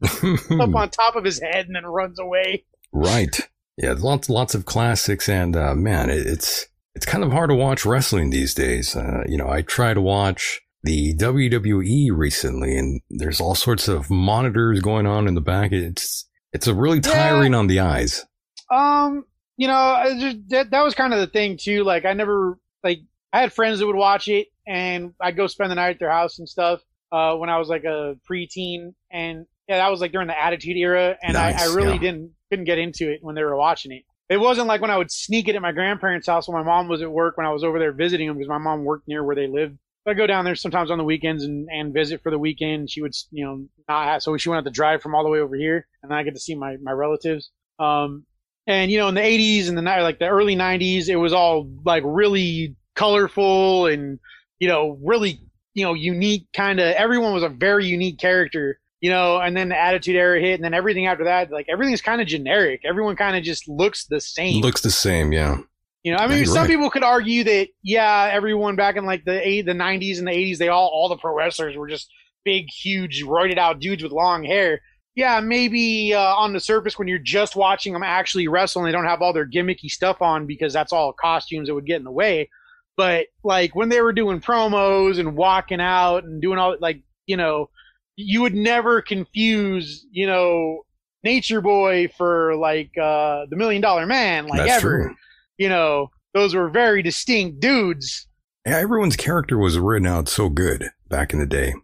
up 0.60 0.74
on 0.74 0.90
top 0.90 1.16
of 1.16 1.24
his 1.24 1.40
head 1.42 1.66
and 1.66 1.74
then 1.76 1.84
runs 1.86 2.18
away. 2.20 2.64
right. 2.92 3.40
Yeah, 3.76 3.94
lots 3.98 4.30
lots 4.30 4.54
of 4.54 4.64
classics, 4.66 5.28
and 5.28 5.56
uh, 5.56 5.74
man, 5.74 6.08
it, 6.08 6.24
it's 6.28 6.66
it's 6.94 7.04
kind 7.04 7.24
of 7.24 7.32
hard 7.32 7.50
to 7.50 7.56
watch 7.56 7.84
wrestling 7.84 8.30
these 8.30 8.54
days. 8.54 8.94
Uh, 8.94 9.24
you 9.26 9.36
know, 9.36 9.48
I 9.48 9.62
try 9.62 9.92
to 9.92 10.00
watch 10.00 10.60
the 10.84 11.14
WWE 11.14 12.10
recently, 12.14 12.76
and 12.76 13.00
there's 13.10 13.40
all 13.40 13.54
sorts 13.54 13.88
of 13.88 14.10
monitors 14.10 14.80
going 14.80 15.06
on 15.06 15.26
in 15.26 15.34
the 15.34 15.40
back. 15.40 15.72
It's 15.72 16.28
it's 16.52 16.66
a 16.66 16.74
really 16.74 17.00
tiring 17.00 17.54
on 17.54 17.66
the 17.66 17.80
eyes. 17.80 18.24
Um, 18.70 19.24
you 19.56 19.66
know, 19.66 20.16
just, 20.18 20.48
that 20.50 20.70
that 20.70 20.84
was 20.84 20.94
kind 20.94 21.12
of 21.12 21.20
the 21.20 21.26
thing 21.26 21.56
too. 21.56 21.84
Like, 21.84 22.04
I 22.04 22.12
never 22.12 22.58
like 22.82 23.00
I 23.32 23.40
had 23.40 23.52
friends 23.52 23.78
that 23.78 23.86
would 23.86 23.96
watch 23.96 24.28
it, 24.28 24.48
and 24.66 25.14
I'd 25.20 25.36
go 25.36 25.46
spend 25.46 25.70
the 25.70 25.74
night 25.74 25.90
at 25.90 25.98
their 25.98 26.10
house 26.10 26.38
and 26.38 26.48
stuff. 26.48 26.80
Uh, 27.10 27.36
when 27.36 27.48
I 27.48 27.58
was 27.58 27.68
like 27.68 27.84
a 27.84 28.16
preteen, 28.30 28.94
and 29.10 29.46
yeah, 29.68 29.78
that 29.78 29.90
was 29.90 30.00
like 30.00 30.12
during 30.12 30.28
the 30.28 30.38
Attitude 30.38 30.76
Era, 30.76 31.16
and 31.22 31.34
Nice, 31.34 31.60
I, 31.60 31.70
I 31.70 31.74
really 31.74 31.94
yeah. 31.94 32.00
didn't 32.00 32.32
couldn't 32.50 32.66
get 32.66 32.78
into 32.78 33.10
it 33.10 33.20
when 33.22 33.34
they 33.34 33.42
were 33.42 33.56
watching 33.56 33.92
it. 33.92 34.02
It 34.28 34.38
wasn't 34.38 34.68
like 34.68 34.80
when 34.80 34.90
I 34.90 34.98
would 34.98 35.10
sneak 35.10 35.48
it 35.48 35.54
at 35.54 35.62
my 35.62 35.72
grandparents' 35.72 36.26
house 36.26 36.48
when 36.48 36.58
my 36.58 36.64
mom 36.64 36.88
was 36.88 37.02
at 37.02 37.10
work 37.10 37.36
when 37.36 37.46
I 37.46 37.50
was 37.50 37.64
over 37.64 37.78
there 37.78 37.92
visiting 37.92 38.28
them 38.28 38.36
because 38.36 38.48
my 38.48 38.58
mom 38.58 38.84
worked 38.84 39.08
near 39.08 39.22
where 39.22 39.36
they 39.36 39.46
lived. 39.46 39.78
So 40.04 40.10
I 40.10 40.14
go 40.14 40.26
down 40.26 40.44
there 40.44 40.54
sometimes 40.54 40.90
on 40.90 40.98
the 40.98 41.04
weekends 41.04 41.44
and, 41.44 41.66
and 41.70 41.94
visit 41.94 42.22
for 42.22 42.30
the 42.30 42.38
weekend. 42.38 42.90
She 42.90 43.00
would, 43.00 43.14
you 43.30 43.44
know, 43.44 43.66
not 43.88 44.06
have, 44.06 44.22
so 44.22 44.36
she 44.36 44.48
wouldn't 44.50 44.66
have 44.66 44.72
to 44.72 44.76
drive 44.76 45.00
from 45.00 45.14
all 45.14 45.24
the 45.24 45.30
way 45.30 45.40
over 45.40 45.56
here, 45.56 45.86
and 46.02 46.12
I 46.12 46.22
get 46.22 46.34
to 46.34 46.40
see 46.40 46.54
my 46.54 46.76
my 46.82 46.92
relatives. 46.92 47.50
Um, 47.78 48.26
and 48.66 48.90
you 48.90 48.98
know, 48.98 49.08
in 49.08 49.14
the 49.14 49.22
'80s 49.22 49.68
and 49.68 49.78
the 49.78 49.82
like 49.82 50.18
the 50.18 50.28
early 50.28 50.56
'90s, 50.56 51.08
it 51.08 51.16
was 51.16 51.32
all 51.32 51.70
like 51.84 52.02
really 52.04 52.76
colorful 52.94 53.86
and 53.86 54.18
you 54.58 54.68
know 54.68 54.98
really 55.02 55.40
you 55.72 55.84
know 55.84 55.94
unique 55.94 56.48
kind 56.54 56.80
of. 56.80 56.94
Everyone 56.94 57.32
was 57.32 57.42
a 57.42 57.48
very 57.48 57.86
unique 57.86 58.18
character, 58.18 58.78
you 59.00 59.08
know. 59.08 59.38
And 59.38 59.56
then 59.56 59.70
the 59.70 59.80
Attitude 59.80 60.16
Era 60.16 60.38
hit, 60.38 60.54
and 60.54 60.64
then 60.64 60.74
everything 60.74 61.06
after 61.06 61.24
that, 61.24 61.50
like 61.50 61.66
everything's 61.70 62.02
kind 62.02 62.20
of 62.20 62.26
generic. 62.26 62.82
Everyone 62.84 63.16
kind 63.16 63.36
of 63.36 63.42
just 63.42 63.68
looks 63.68 64.06
the 64.06 64.20
same. 64.20 64.60
Looks 64.60 64.82
the 64.82 64.90
same, 64.90 65.32
yeah. 65.32 65.58
You 66.04 66.12
know, 66.12 66.18
I 66.18 66.26
mean, 66.26 66.44
some 66.44 66.58
right. 66.58 66.68
people 66.68 66.90
could 66.90 67.02
argue 67.02 67.44
that 67.44 67.68
yeah, 67.82 68.28
everyone 68.30 68.76
back 68.76 68.96
in 68.96 69.06
like 69.06 69.24
the 69.24 69.46
eight, 69.46 69.62
the 69.62 69.72
nineties 69.72 70.18
and 70.18 70.28
the 70.28 70.32
eighties, 70.32 70.58
they 70.58 70.68
all 70.68 70.90
all 70.92 71.08
the 71.08 71.16
pro 71.16 71.34
wrestlers 71.34 71.78
were 71.78 71.88
just 71.88 72.10
big, 72.44 72.66
huge, 72.70 73.24
roided 73.24 73.56
out 73.56 73.80
dudes 73.80 74.02
with 74.02 74.12
long 74.12 74.44
hair. 74.44 74.82
Yeah, 75.14 75.40
maybe 75.40 76.12
uh, 76.12 76.20
on 76.20 76.52
the 76.52 76.60
surface 76.60 76.98
when 76.98 77.08
you're 77.08 77.18
just 77.18 77.56
watching 77.56 77.94
them 77.94 78.02
actually 78.02 78.48
wrestle 78.48 78.82
and 78.82 78.88
they 78.88 78.92
don't 78.92 79.06
have 79.06 79.22
all 79.22 79.32
their 79.32 79.48
gimmicky 79.48 79.88
stuff 79.88 80.20
on 80.20 80.46
because 80.46 80.74
that's 80.74 80.92
all 80.92 81.14
costumes 81.14 81.68
that 81.68 81.74
would 81.74 81.86
get 81.86 81.96
in 81.96 82.04
the 82.04 82.10
way. 82.10 82.50
But 82.98 83.28
like 83.42 83.74
when 83.74 83.88
they 83.88 84.02
were 84.02 84.12
doing 84.12 84.42
promos 84.42 85.18
and 85.18 85.36
walking 85.36 85.80
out 85.80 86.24
and 86.24 86.42
doing 86.42 86.58
all 86.58 86.76
like 86.80 87.00
you 87.26 87.38
know, 87.38 87.70
you 88.16 88.42
would 88.42 88.54
never 88.54 89.00
confuse 89.00 90.04
you 90.10 90.26
know 90.26 90.82
Nature 91.22 91.62
Boy 91.62 92.08
for 92.08 92.56
like 92.56 92.90
uh 92.98 93.46
the 93.48 93.56
Million 93.56 93.80
Dollar 93.80 94.04
Man 94.04 94.48
like 94.48 94.66
That's 94.66 94.84
ever 94.84 95.06
true. 95.06 95.16
You 95.58 95.68
know, 95.68 96.08
those 96.32 96.54
were 96.54 96.68
very 96.68 97.02
distinct 97.02 97.60
dudes. 97.60 98.26
Yeah, 98.66 98.78
everyone's 98.78 99.16
character 99.16 99.58
was 99.58 99.78
written 99.78 100.06
out 100.06 100.28
so 100.28 100.48
good 100.48 100.90
back 101.08 101.32
in 101.32 101.38
the 101.38 101.46
day. 101.46 101.74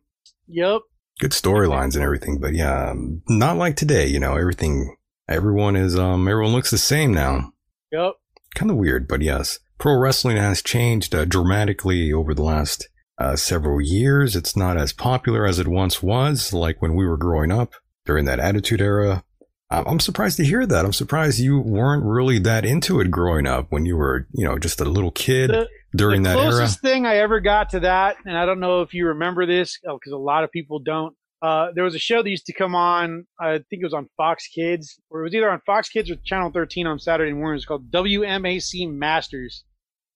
Yep. 0.48 0.80
Good 1.20 1.32
storylines 1.32 1.94
and 1.94 2.02
everything, 2.02 2.38
but 2.40 2.54
yeah, 2.54 2.90
um, 2.90 3.22
not 3.28 3.56
like 3.56 3.76
today. 3.76 4.06
You 4.06 4.18
know, 4.18 4.36
everything, 4.36 4.96
everyone 5.28 5.76
is, 5.76 5.98
um, 5.98 6.26
everyone 6.26 6.52
looks 6.52 6.70
the 6.70 6.78
same 6.78 7.12
now. 7.12 7.52
Yep. 7.92 8.14
Kind 8.54 8.70
of 8.70 8.78
weird, 8.78 9.06
but 9.06 9.20
yes, 9.20 9.58
pro 9.78 9.96
wrestling 9.98 10.38
has 10.38 10.62
changed 10.62 11.14
uh, 11.14 11.24
dramatically 11.24 12.12
over 12.12 12.34
the 12.34 12.42
last 12.42 12.88
uh, 13.18 13.36
several 13.36 13.80
years. 13.80 14.34
It's 14.34 14.56
not 14.56 14.78
as 14.78 14.92
popular 14.92 15.46
as 15.46 15.58
it 15.58 15.68
once 15.68 16.02
was, 16.02 16.52
like 16.52 16.80
when 16.80 16.94
we 16.94 17.06
were 17.06 17.18
growing 17.18 17.52
up 17.52 17.74
during 18.06 18.24
that 18.24 18.40
Attitude 18.40 18.80
Era. 18.80 19.22
I'm 19.70 19.86
I'm 19.86 20.00
surprised 20.00 20.36
to 20.38 20.44
hear 20.44 20.66
that. 20.66 20.84
I'm 20.84 20.92
surprised 20.92 21.38
you 21.38 21.60
weren't 21.60 22.04
really 22.04 22.38
that 22.40 22.64
into 22.64 23.00
it 23.00 23.10
growing 23.10 23.46
up 23.46 23.66
when 23.70 23.86
you 23.86 23.96
were, 23.96 24.26
you 24.32 24.44
know, 24.44 24.58
just 24.58 24.80
a 24.80 24.84
little 24.84 25.10
kid 25.12 25.50
The- 25.50 25.68
during 25.94 26.22
the 26.22 26.30
that 26.30 26.38
era. 26.38 26.50
closest 26.52 26.80
thing 26.80 27.06
I 27.06 27.16
ever 27.16 27.40
got 27.40 27.70
to 27.70 27.80
that, 27.80 28.16
and 28.24 28.36
I 28.36 28.46
don't 28.46 28.60
know 28.60 28.82
if 28.82 28.94
you 28.94 29.08
remember 29.08 29.46
this 29.46 29.78
because 29.82 30.12
a 30.12 30.16
lot 30.16 30.44
of 30.44 30.50
people 30.52 30.78
don't. 30.80 31.14
Uh, 31.42 31.68
there 31.74 31.84
was 31.84 31.94
a 31.94 31.98
show 31.98 32.22
that 32.22 32.28
used 32.28 32.44
to 32.46 32.52
come 32.52 32.74
on. 32.74 33.26
I 33.40 33.52
think 33.70 33.80
it 33.80 33.84
was 33.84 33.94
on 33.94 34.08
Fox 34.16 34.46
Kids, 34.46 35.00
or 35.08 35.20
it 35.20 35.24
was 35.24 35.34
either 35.34 35.50
on 35.50 35.60
Fox 35.64 35.88
Kids 35.88 36.10
or 36.10 36.16
Channel 36.16 36.50
13 36.52 36.86
on 36.86 36.98
Saturday 36.98 37.32
mornings. 37.32 37.64
Called 37.64 37.90
WMAC 37.90 38.92
Masters, 38.92 39.64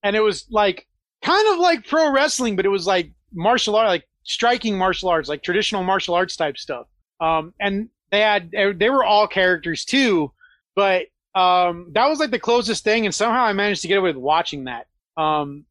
and 0.03 0.15
it 0.17 0.21
was 0.21 0.47
like 0.51 0.87
kind 1.23 1.49
of 1.55 1.59
like 1.61 1.87
pro 1.89 2.11
wrestling, 2.13 2.57
but 2.57 2.67
it 2.67 2.71
was 2.71 2.87
like 2.87 3.11
martial 3.33 3.75
art, 3.77 3.89
like 3.89 4.05
striking 4.25 4.77
martial 4.77 5.09
arts, 5.09 5.29
like 5.29 5.43
traditional 5.43 5.83
martial 5.83 6.15
arts 6.15 6.37
type 6.37 6.59
stuff. 6.59 6.87
Um, 7.21 7.55
and 7.59 7.89
they 8.11 8.21
had 8.21 8.51
they 8.51 8.91
were 8.91 9.05
all 9.05 9.27
characters 9.27 9.85
too, 9.85 10.33
but 10.75 11.07
um, 11.35 11.91
that 11.93 12.09
was 12.09 12.21
like 12.21 12.31
the 12.31 12.39
closest 12.39 12.85
thing, 12.85 13.05
and 13.07 13.15
somehow 13.15 13.43
I 13.45 13.53
managed 13.53 13.83
to 13.83 13.89
get 13.89 13.99
away 13.99 14.11
with 14.11 14.17
watching 14.17 14.65
that. 14.65 14.87
Um, 15.17 15.65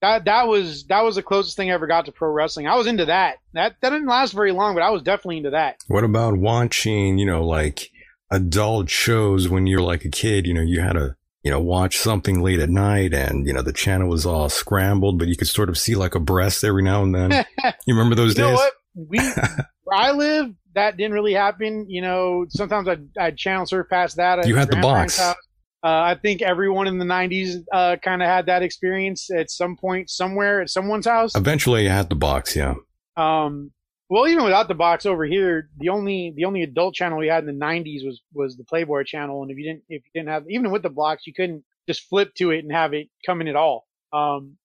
that 0.00 0.24
that 0.26 0.46
was 0.46 0.84
that 0.84 1.02
was 1.02 1.16
the 1.16 1.22
closest 1.22 1.56
thing 1.56 1.70
I 1.70 1.74
ever 1.74 1.86
got 1.86 2.06
to 2.06 2.12
pro 2.12 2.30
wrestling. 2.30 2.66
I 2.66 2.76
was 2.76 2.86
into 2.86 3.06
that. 3.06 3.38
That 3.54 3.76
that 3.80 3.90
didn't 3.90 4.06
last 4.06 4.32
very 4.32 4.52
long, 4.52 4.74
but 4.74 4.82
I 4.82 4.90
was 4.90 5.02
definitely 5.02 5.38
into 5.38 5.50
that. 5.50 5.78
What 5.88 6.04
about 6.04 6.36
watching, 6.36 7.18
you 7.18 7.26
know, 7.26 7.44
like 7.44 7.90
adult 8.30 8.90
shows 8.90 9.48
when 9.48 9.66
you're 9.66 9.82
like 9.82 10.04
a 10.04 10.10
kid? 10.10 10.46
You 10.46 10.54
know, 10.54 10.62
you 10.62 10.80
had 10.80 10.92
to, 10.92 11.16
you 11.42 11.50
know, 11.50 11.60
watch 11.60 11.98
something 11.98 12.42
late 12.42 12.60
at 12.60 12.70
night 12.70 13.12
and, 13.12 13.46
you 13.46 13.52
know, 13.52 13.62
the 13.62 13.72
channel 13.72 14.08
was 14.08 14.24
all 14.24 14.48
scrambled, 14.48 15.18
but 15.18 15.28
you 15.28 15.36
could 15.36 15.48
sort 15.48 15.68
of 15.68 15.78
see 15.78 15.96
like 15.96 16.14
a 16.14 16.20
breast 16.20 16.62
every 16.62 16.82
now 16.82 17.02
and 17.02 17.14
then. 17.14 17.44
you 17.86 17.94
remember 17.94 18.14
those 18.14 18.36
you 18.36 18.44
know 18.44 18.50
days? 18.50 18.58
what? 18.58 18.72
We 19.08 19.18
where 19.84 19.96
I 19.96 20.12
live, 20.12 20.52
that 20.74 20.96
didn't 20.96 21.12
really 21.12 21.34
happen. 21.34 21.86
You 21.88 22.02
know, 22.02 22.46
sometimes 22.48 22.88
I'd, 22.88 23.08
I'd 23.18 23.36
channel 23.36 23.66
surf 23.66 23.86
past 23.88 24.16
that. 24.16 24.46
You 24.46 24.56
had 24.56 24.70
the 24.70 24.76
box. 24.76 25.18
Uh, 25.20 25.34
I 25.82 26.16
think 26.16 26.42
everyone 26.42 26.88
in 26.88 26.98
the 26.98 27.04
'90s 27.04 27.64
uh, 27.72 27.96
kind 28.02 28.22
of 28.22 28.28
had 28.28 28.46
that 28.46 28.62
experience 28.62 29.30
at 29.30 29.50
some 29.50 29.76
point, 29.76 30.10
somewhere, 30.10 30.60
at 30.60 30.70
someone's 30.70 31.06
house. 31.06 31.36
Eventually 31.36 31.84
you 31.84 31.88
had 31.88 32.08
the 32.08 32.16
box, 32.16 32.56
yeah. 32.56 32.74
Um, 33.16 33.70
well, 34.10 34.26
even 34.26 34.42
without 34.42 34.66
the 34.66 34.74
box 34.74 35.06
over 35.06 35.24
here, 35.24 35.68
the 35.76 35.90
only 35.90 36.32
the 36.34 36.46
only 36.46 36.62
adult 36.62 36.94
channel 36.94 37.18
we 37.18 37.28
had 37.28 37.46
in 37.46 37.58
the 37.58 37.64
'90s 37.64 38.04
was 38.04 38.20
was 38.32 38.56
the 38.56 38.64
Playboy 38.64 39.04
channel, 39.04 39.42
and 39.42 39.52
if 39.52 39.56
you 39.56 39.64
didn't 39.64 39.84
if 39.88 40.02
you 40.04 40.10
didn't 40.20 40.30
have 40.30 40.44
even 40.48 40.70
with 40.72 40.82
the 40.82 40.90
blocks, 40.90 41.26
you 41.26 41.32
couldn't 41.32 41.62
just 41.86 42.08
flip 42.08 42.34
to 42.34 42.50
it 42.50 42.60
and 42.64 42.72
have 42.72 42.92
it 42.92 43.08
come 43.24 43.40
in 43.40 43.48
at 43.48 43.56
all. 43.56 43.86
Um, 44.12 44.56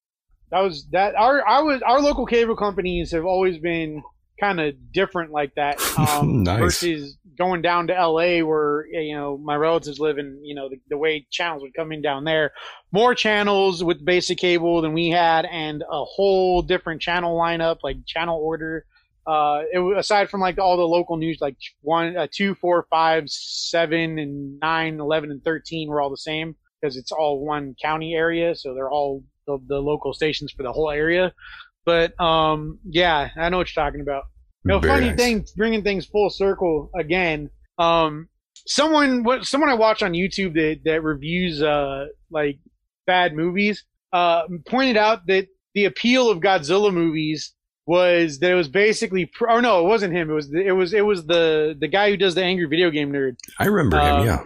that 0.49 0.61
was 0.61 0.87
that 0.91 1.15
our 1.15 1.47
I 1.47 1.59
was 1.59 1.81
our 1.83 1.99
local 1.99 2.25
cable 2.25 2.55
companies 2.55 3.11
have 3.11 3.25
always 3.25 3.59
been 3.59 4.01
kind 4.43 4.59
of 4.59 4.75
different 4.91 5.31
like 5.31 5.55
that. 5.55 5.79
Um, 6.03 6.43
Nice. 6.43 6.59
Versus 6.59 7.17
going 7.37 7.61
down 7.61 7.87
to 7.87 7.93
LA 7.93 8.39
where 8.45 8.85
you 8.87 9.15
know 9.15 9.37
my 9.37 9.55
relatives 9.55 9.99
live 9.99 10.17
and 10.17 10.45
you 10.45 10.55
know 10.55 10.69
the, 10.69 10.77
the 10.89 10.97
way 10.97 11.25
channels 11.31 11.61
would 11.61 11.73
come 11.73 11.91
in 11.91 12.01
down 12.01 12.23
there 12.23 12.51
more 12.91 13.15
channels 13.15 13.83
with 13.83 14.03
basic 14.05 14.37
cable 14.37 14.81
than 14.81 14.93
we 14.93 15.09
had 15.09 15.45
and 15.45 15.81
a 15.81 16.03
whole 16.03 16.61
different 16.61 17.01
channel 17.01 17.37
lineup 17.37 17.77
like 17.83 17.97
channel 18.05 18.39
order 18.39 18.85
uh 19.25 19.61
it, 19.71 19.97
aside 19.97 20.29
from 20.29 20.41
like 20.41 20.57
all 20.57 20.77
the 20.77 20.83
local 20.83 21.17
news 21.17 21.37
like 21.41 21.55
one 21.81 22.15
uh, 22.17 22.27
two 22.31 22.53
four 22.55 22.85
five 22.89 23.23
seven 23.27 24.19
and 24.19 24.59
nine 24.59 24.99
eleven 24.99 25.31
and 25.31 25.43
13 25.43 25.89
were 25.89 26.01
all 26.01 26.09
the 26.09 26.17
same 26.17 26.55
because 26.81 26.97
it's 26.97 27.11
all 27.11 27.43
one 27.43 27.75
county 27.81 28.13
area 28.13 28.53
so 28.55 28.73
they're 28.73 28.91
all 28.91 29.23
the, 29.47 29.57
the 29.67 29.79
local 29.79 30.13
stations 30.13 30.51
for 30.51 30.63
the 30.63 30.71
whole 30.71 30.91
area 30.91 31.33
but 31.85 32.19
um 32.19 32.79
yeah 32.85 33.29
i 33.37 33.49
know 33.49 33.57
what 33.57 33.73
you're 33.73 33.83
talking 33.83 34.01
about 34.01 34.23
no 34.65 34.79
Very 34.79 34.93
funny 34.93 35.07
nice. 35.09 35.17
thing, 35.17 35.45
bringing 35.57 35.83
things 35.83 36.05
full 36.05 36.29
circle 36.29 36.89
again. 36.95 37.49
Um, 37.77 38.29
someone, 38.67 39.23
what 39.23 39.45
someone 39.45 39.69
I 39.69 39.73
watch 39.75 40.03
on 40.03 40.13
YouTube 40.13 40.53
that 40.55 40.81
that 40.85 41.01
reviews 41.01 41.61
uh 41.61 42.07
like 42.31 42.59
bad 43.05 43.33
movies, 43.35 43.83
uh, 44.13 44.43
pointed 44.67 44.97
out 44.97 45.25
that 45.27 45.47
the 45.73 45.85
appeal 45.85 46.29
of 46.29 46.39
Godzilla 46.39 46.93
movies 46.93 47.53
was 47.85 48.39
that 48.39 48.51
it 48.51 48.55
was 48.55 48.69
basically, 48.69 49.25
pr- 49.25 49.49
or 49.49 49.61
no, 49.61 49.81
it 49.85 49.87
wasn't 49.89 50.13
him. 50.13 50.29
It 50.29 50.33
was 50.33 50.49
the, 50.49 50.65
it 50.65 50.71
was 50.71 50.93
it 50.93 51.05
was 51.05 51.25
the 51.25 51.75
the 51.79 51.87
guy 51.87 52.09
who 52.09 52.17
does 52.17 52.35
the 52.35 52.43
angry 52.43 52.65
video 52.65 52.89
game 52.89 53.11
nerd. 53.11 53.35
I 53.59 53.65
remember 53.65 53.99
him, 53.99 54.15
Um, 54.15 54.25
yeah. 54.25 54.43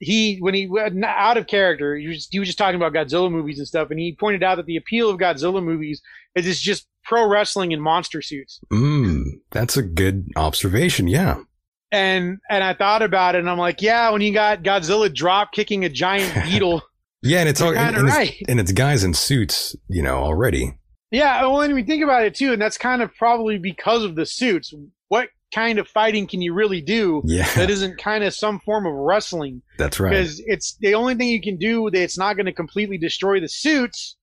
He 0.00 0.36
when 0.40 0.52
he 0.52 0.66
went 0.66 1.02
out 1.02 1.38
of 1.38 1.46
character, 1.46 1.96
he 1.96 2.08
was, 2.08 2.28
he 2.30 2.38
was 2.38 2.48
just 2.48 2.58
talking 2.58 2.74
about 2.76 2.92
Godzilla 2.92 3.30
movies 3.30 3.58
and 3.58 3.66
stuff, 3.66 3.90
and 3.90 3.98
he 3.98 4.14
pointed 4.14 4.42
out 4.42 4.56
that 4.56 4.66
the 4.66 4.76
appeal 4.76 5.08
of 5.08 5.18
Godzilla 5.18 5.64
movies 5.64 6.02
is 6.34 6.46
it's 6.46 6.60
just 6.60 6.86
pro 7.04 7.28
wrestling 7.28 7.72
in 7.72 7.80
monster 7.80 8.22
suits. 8.22 8.60
Mm, 8.72 9.24
that's 9.50 9.76
a 9.76 9.82
good 9.82 10.28
observation, 10.36 11.06
yeah. 11.08 11.36
and 11.92 12.38
and 12.50 12.64
I 12.64 12.74
thought 12.74 13.02
about 13.02 13.34
it, 13.34 13.38
and 13.38 13.50
I'm 13.50 13.58
like, 13.58 13.82
yeah, 13.82 14.10
when 14.10 14.20
you 14.22 14.32
got 14.32 14.62
Godzilla 14.62 15.12
drop 15.14 15.52
kicking 15.52 15.84
a 15.84 15.88
giant 15.88 16.34
beetle, 16.44 16.82
Yeah, 17.22 17.40
and 17.40 17.48
it's 17.48 17.60
all 17.60 17.72
You're 17.72 17.82
and, 17.82 17.94
kinda 17.96 18.08
it's, 18.08 18.16
right. 18.16 18.42
and 18.48 18.60
it's 18.60 18.72
guys 18.72 19.04
in 19.04 19.14
suits, 19.14 19.76
you 19.88 20.02
know, 20.02 20.16
already. 20.18 20.78
yeah. 21.10 21.42
Well, 21.42 21.60
and 21.62 21.74
we 21.74 21.82
think 21.82 22.02
about 22.02 22.24
it 22.24 22.34
too, 22.34 22.52
and 22.52 22.60
that's 22.60 22.78
kind 22.78 23.02
of 23.02 23.14
probably 23.14 23.58
because 23.58 24.04
of 24.04 24.14
the 24.16 24.26
suits. 24.26 24.72
What 25.08 25.28
kind 25.54 25.78
of 25.78 25.86
fighting 25.86 26.26
can 26.26 26.42
you 26.42 26.52
really 26.52 26.80
do 26.80 27.22
Yeah, 27.24 27.48
that 27.54 27.70
isn't 27.70 27.98
kind 27.98 28.24
of 28.24 28.34
some 28.34 28.58
form 28.60 28.86
of 28.86 28.92
wrestling? 28.94 29.62
that's 29.78 30.00
right. 30.00 30.10
Because 30.10 30.42
it's 30.46 30.76
the 30.80 30.94
only 30.94 31.14
thing 31.14 31.28
you 31.28 31.40
can 31.40 31.56
do 31.58 31.88
that 31.90 32.02
it's 32.02 32.18
not 32.18 32.34
going 32.34 32.46
to 32.46 32.52
completely 32.52 32.98
destroy 32.98 33.38
the 33.40 33.48
suits, 33.48 34.16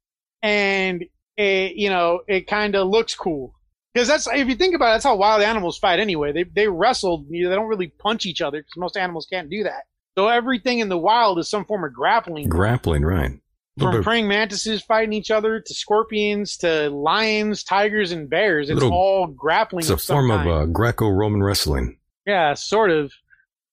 and 0.43 1.05
it, 1.37 1.73
you 1.75 1.89
know 1.89 2.21
it 2.27 2.47
kind 2.47 2.75
of 2.75 2.87
looks 2.87 3.15
cool. 3.15 3.53
Because 3.93 4.07
that's 4.07 4.27
if 4.27 4.47
you 4.47 4.55
think 4.55 4.73
about 4.73 4.89
it, 4.89 4.93
that's 4.95 5.03
how 5.03 5.15
wild 5.17 5.41
animals 5.41 5.77
fight 5.77 5.99
anyway. 5.99 6.31
They 6.31 6.43
they 6.43 6.67
wrestle. 6.67 7.25
You 7.29 7.43
know, 7.43 7.49
they 7.49 7.55
don't 7.55 7.67
really 7.67 7.87
punch 7.99 8.25
each 8.25 8.41
other 8.41 8.59
because 8.61 8.77
most 8.77 8.95
animals 8.97 9.27
can't 9.29 9.49
do 9.49 9.63
that. 9.63 9.83
So 10.17 10.27
everything 10.27 10.79
in 10.79 10.89
the 10.89 10.97
wild 10.97 11.39
is 11.39 11.49
some 11.49 11.65
form 11.65 11.83
of 11.83 11.93
grappling. 11.93 12.47
Grappling, 12.49 13.03
right. 13.03 13.31
From 13.79 13.91
bit- 13.95 14.03
praying 14.03 14.27
mantises 14.27 14.81
fighting 14.81 15.13
each 15.13 15.31
other 15.31 15.59
to 15.61 15.73
scorpions 15.73 16.57
to 16.57 16.89
lions, 16.89 17.63
tigers, 17.63 18.11
and 18.11 18.29
bears. 18.29 18.69
It's 18.69 18.75
Little- 18.75 18.93
all 18.93 19.27
grappling. 19.27 19.81
it's 19.81 19.89
a 19.89 19.93
of 19.93 20.01
some 20.01 20.15
form 20.27 20.31
of 20.31 20.47
uh, 20.47 20.65
Greco-Roman 20.65 21.41
wrestling. 21.41 21.97
yeah, 22.25 22.53
sort 22.53 22.91
of. 22.91 23.11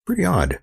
pretty 0.06 0.24
odd. 0.24 0.60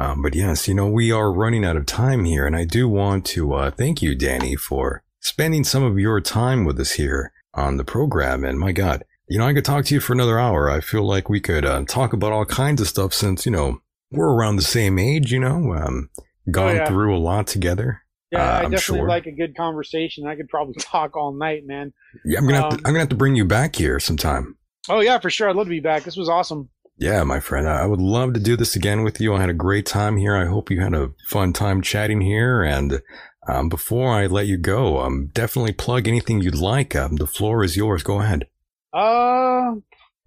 Um, 0.00 0.22
but 0.22 0.34
yes, 0.34 0.66
you 0.68 0.74
know, 0.74 0.88
we 0.88 1.12
are 1.12 1.32
running 1.32 1.64
out 1.64 1.76
of 1.76 1.86
time 1.86 2.24
here, 2.24 2.46
and 2.46 2.56
I 2.56 2.64
do 2.64 2.88
want 2.88 3.24
to 3.26 3.52
uh, 3.54 3.70
thank 3.70 4.02
you, 4.02 4.14
Danny, 4.16 4.56
for 4.56 5.02
spending 5.22 5.64
some 5.64 5.82
of 5.82 5.98
your 5.98 6.20
time 6.20 6.64
with 6.64 6.78
us 6.78 6.92
here 6.92 7.32
on 7.54 7.78
the 7.78 7.84
program. 7.84 8.44
And 8.44 8.58
my 8.58 8.72
God, 8.72 9.04
you 9.28 9.38
know, 9.38 9.46
I 9.46 9.54
could 9.54 9.64
talk 9.64 9.86
to 9.86 9.94
you 9.94 10.00
for 10.00 10.12
another 10.12 10.38
hour. 10.38 10.68
I 10.68 10.80
feel 10.80 11.06
like 11.06 11.30
we 11.30 11.40
could 11.40 11.64
uh, 11.64 11.84
talk 11.86 12.12
about 12.12 12.32
all 12.32 12.44
kinds 12.44 12.80
of 12.80 12.88
stuff 12.88 13.14
since, 13.14 13.46
you 13.46 13.52
know, 13.52 13.80
we're 14.10 14.34
around 14.34 14.56
the 14.56 14.62
same 14.62 14.98
age, 14.98 15.32
you 15.32 15.40
know, 15.40 15.72
um, 15.74 16.10
gone 16.50 16.76
yeah. 16.76 16.86
through 16.86 17.16
a 17.16 17.18
lot 17.18 17.46
together. 17.46 18.02
Yeah, 18.30 18.40
Uh, 18.40 18.58
I 18.58 18.62
definitely 18.62 18.80
sure. 18.80 19.08
like 19.08 19.26
a 19.26 19.32
good 19.32 19.56
conversation. 19.56 20.26
I 20.26 20.36
could 20.36 20.48
probably 20.48 20.74
talk 20.78 21.16
all 21.16 21.32
night, 21.32 21.62
man. 21.64 21.92
Yeah, 22.24 22.38
I'm 22.38 22.46
gonna 22.46 22.60
have 22.60 22.70
to, 22.70 22.76
Um, 22.76 22.82
I'm 22.84 22.92
gonna 22.92 23.00
have 23.00 23.08
to 23.10 23.16
bring 23.16 23.36
you 23.36 23.44
back 23.44 23.76
here 23.76 24.00
sometime. 24.00 24.56
Oh 24.88 25.00
yeah, 25.00 25.18
for 25.18 25.30
sure. 25.30 25.48
I'd 25.48 25.56
love 25.56 25.66
to 25.66 25.70
be 25.70 25.80
back. 25.80 26.02
This 26.02 26.16
was 26.16 26.28
awesome. 26.28 26.68
Yeah, 26.98 27.22
my 27.24 27.40
friend, 27.40 27.68
I 27.68 27.86
would 27.86 28.00
love 28.00 28.34
to 28.34 28.40
do 28.40 28.56
this 28.56 28.76
again 28.76 29.02
with 29.02 29.20
you. 29.20 29.34
I 29.34 29.40
had 29.40 29.48
a 29.48 29.54
great 29.54 29.86
time 29.86 30.18
here. 30.18 30.36
I 30.36 30.46
hope 30.46 30.70
you 30.70 30.80
had 30.80 30.94
a 30.94 31.10
fun 31.28 31.52
time 31.52 31.80
chatting 31.82 32.20
here, 32.20 32.62
and 32.62 33.00
Um, 33.48 33.68
before 33.68 34.12
I 34.12 34.26
let 34.26 34.46
you 34.46 34.56
go, 34.56 35.00
um, 35.00 35.30
definitely 35.32 35.72
plug 35.72 36.06
anything 36.06 36.40
you'd 36.40 36.54
like. 36.54 36.94
Um, 36.94 37.16
the 37.16 37.26
floor 37.26 37.64
is 37.64 37.76
yours. 37.76 38.02
Go 38.02 38.20
ahead. 38.20 38.46
Uh, 38.92 39.72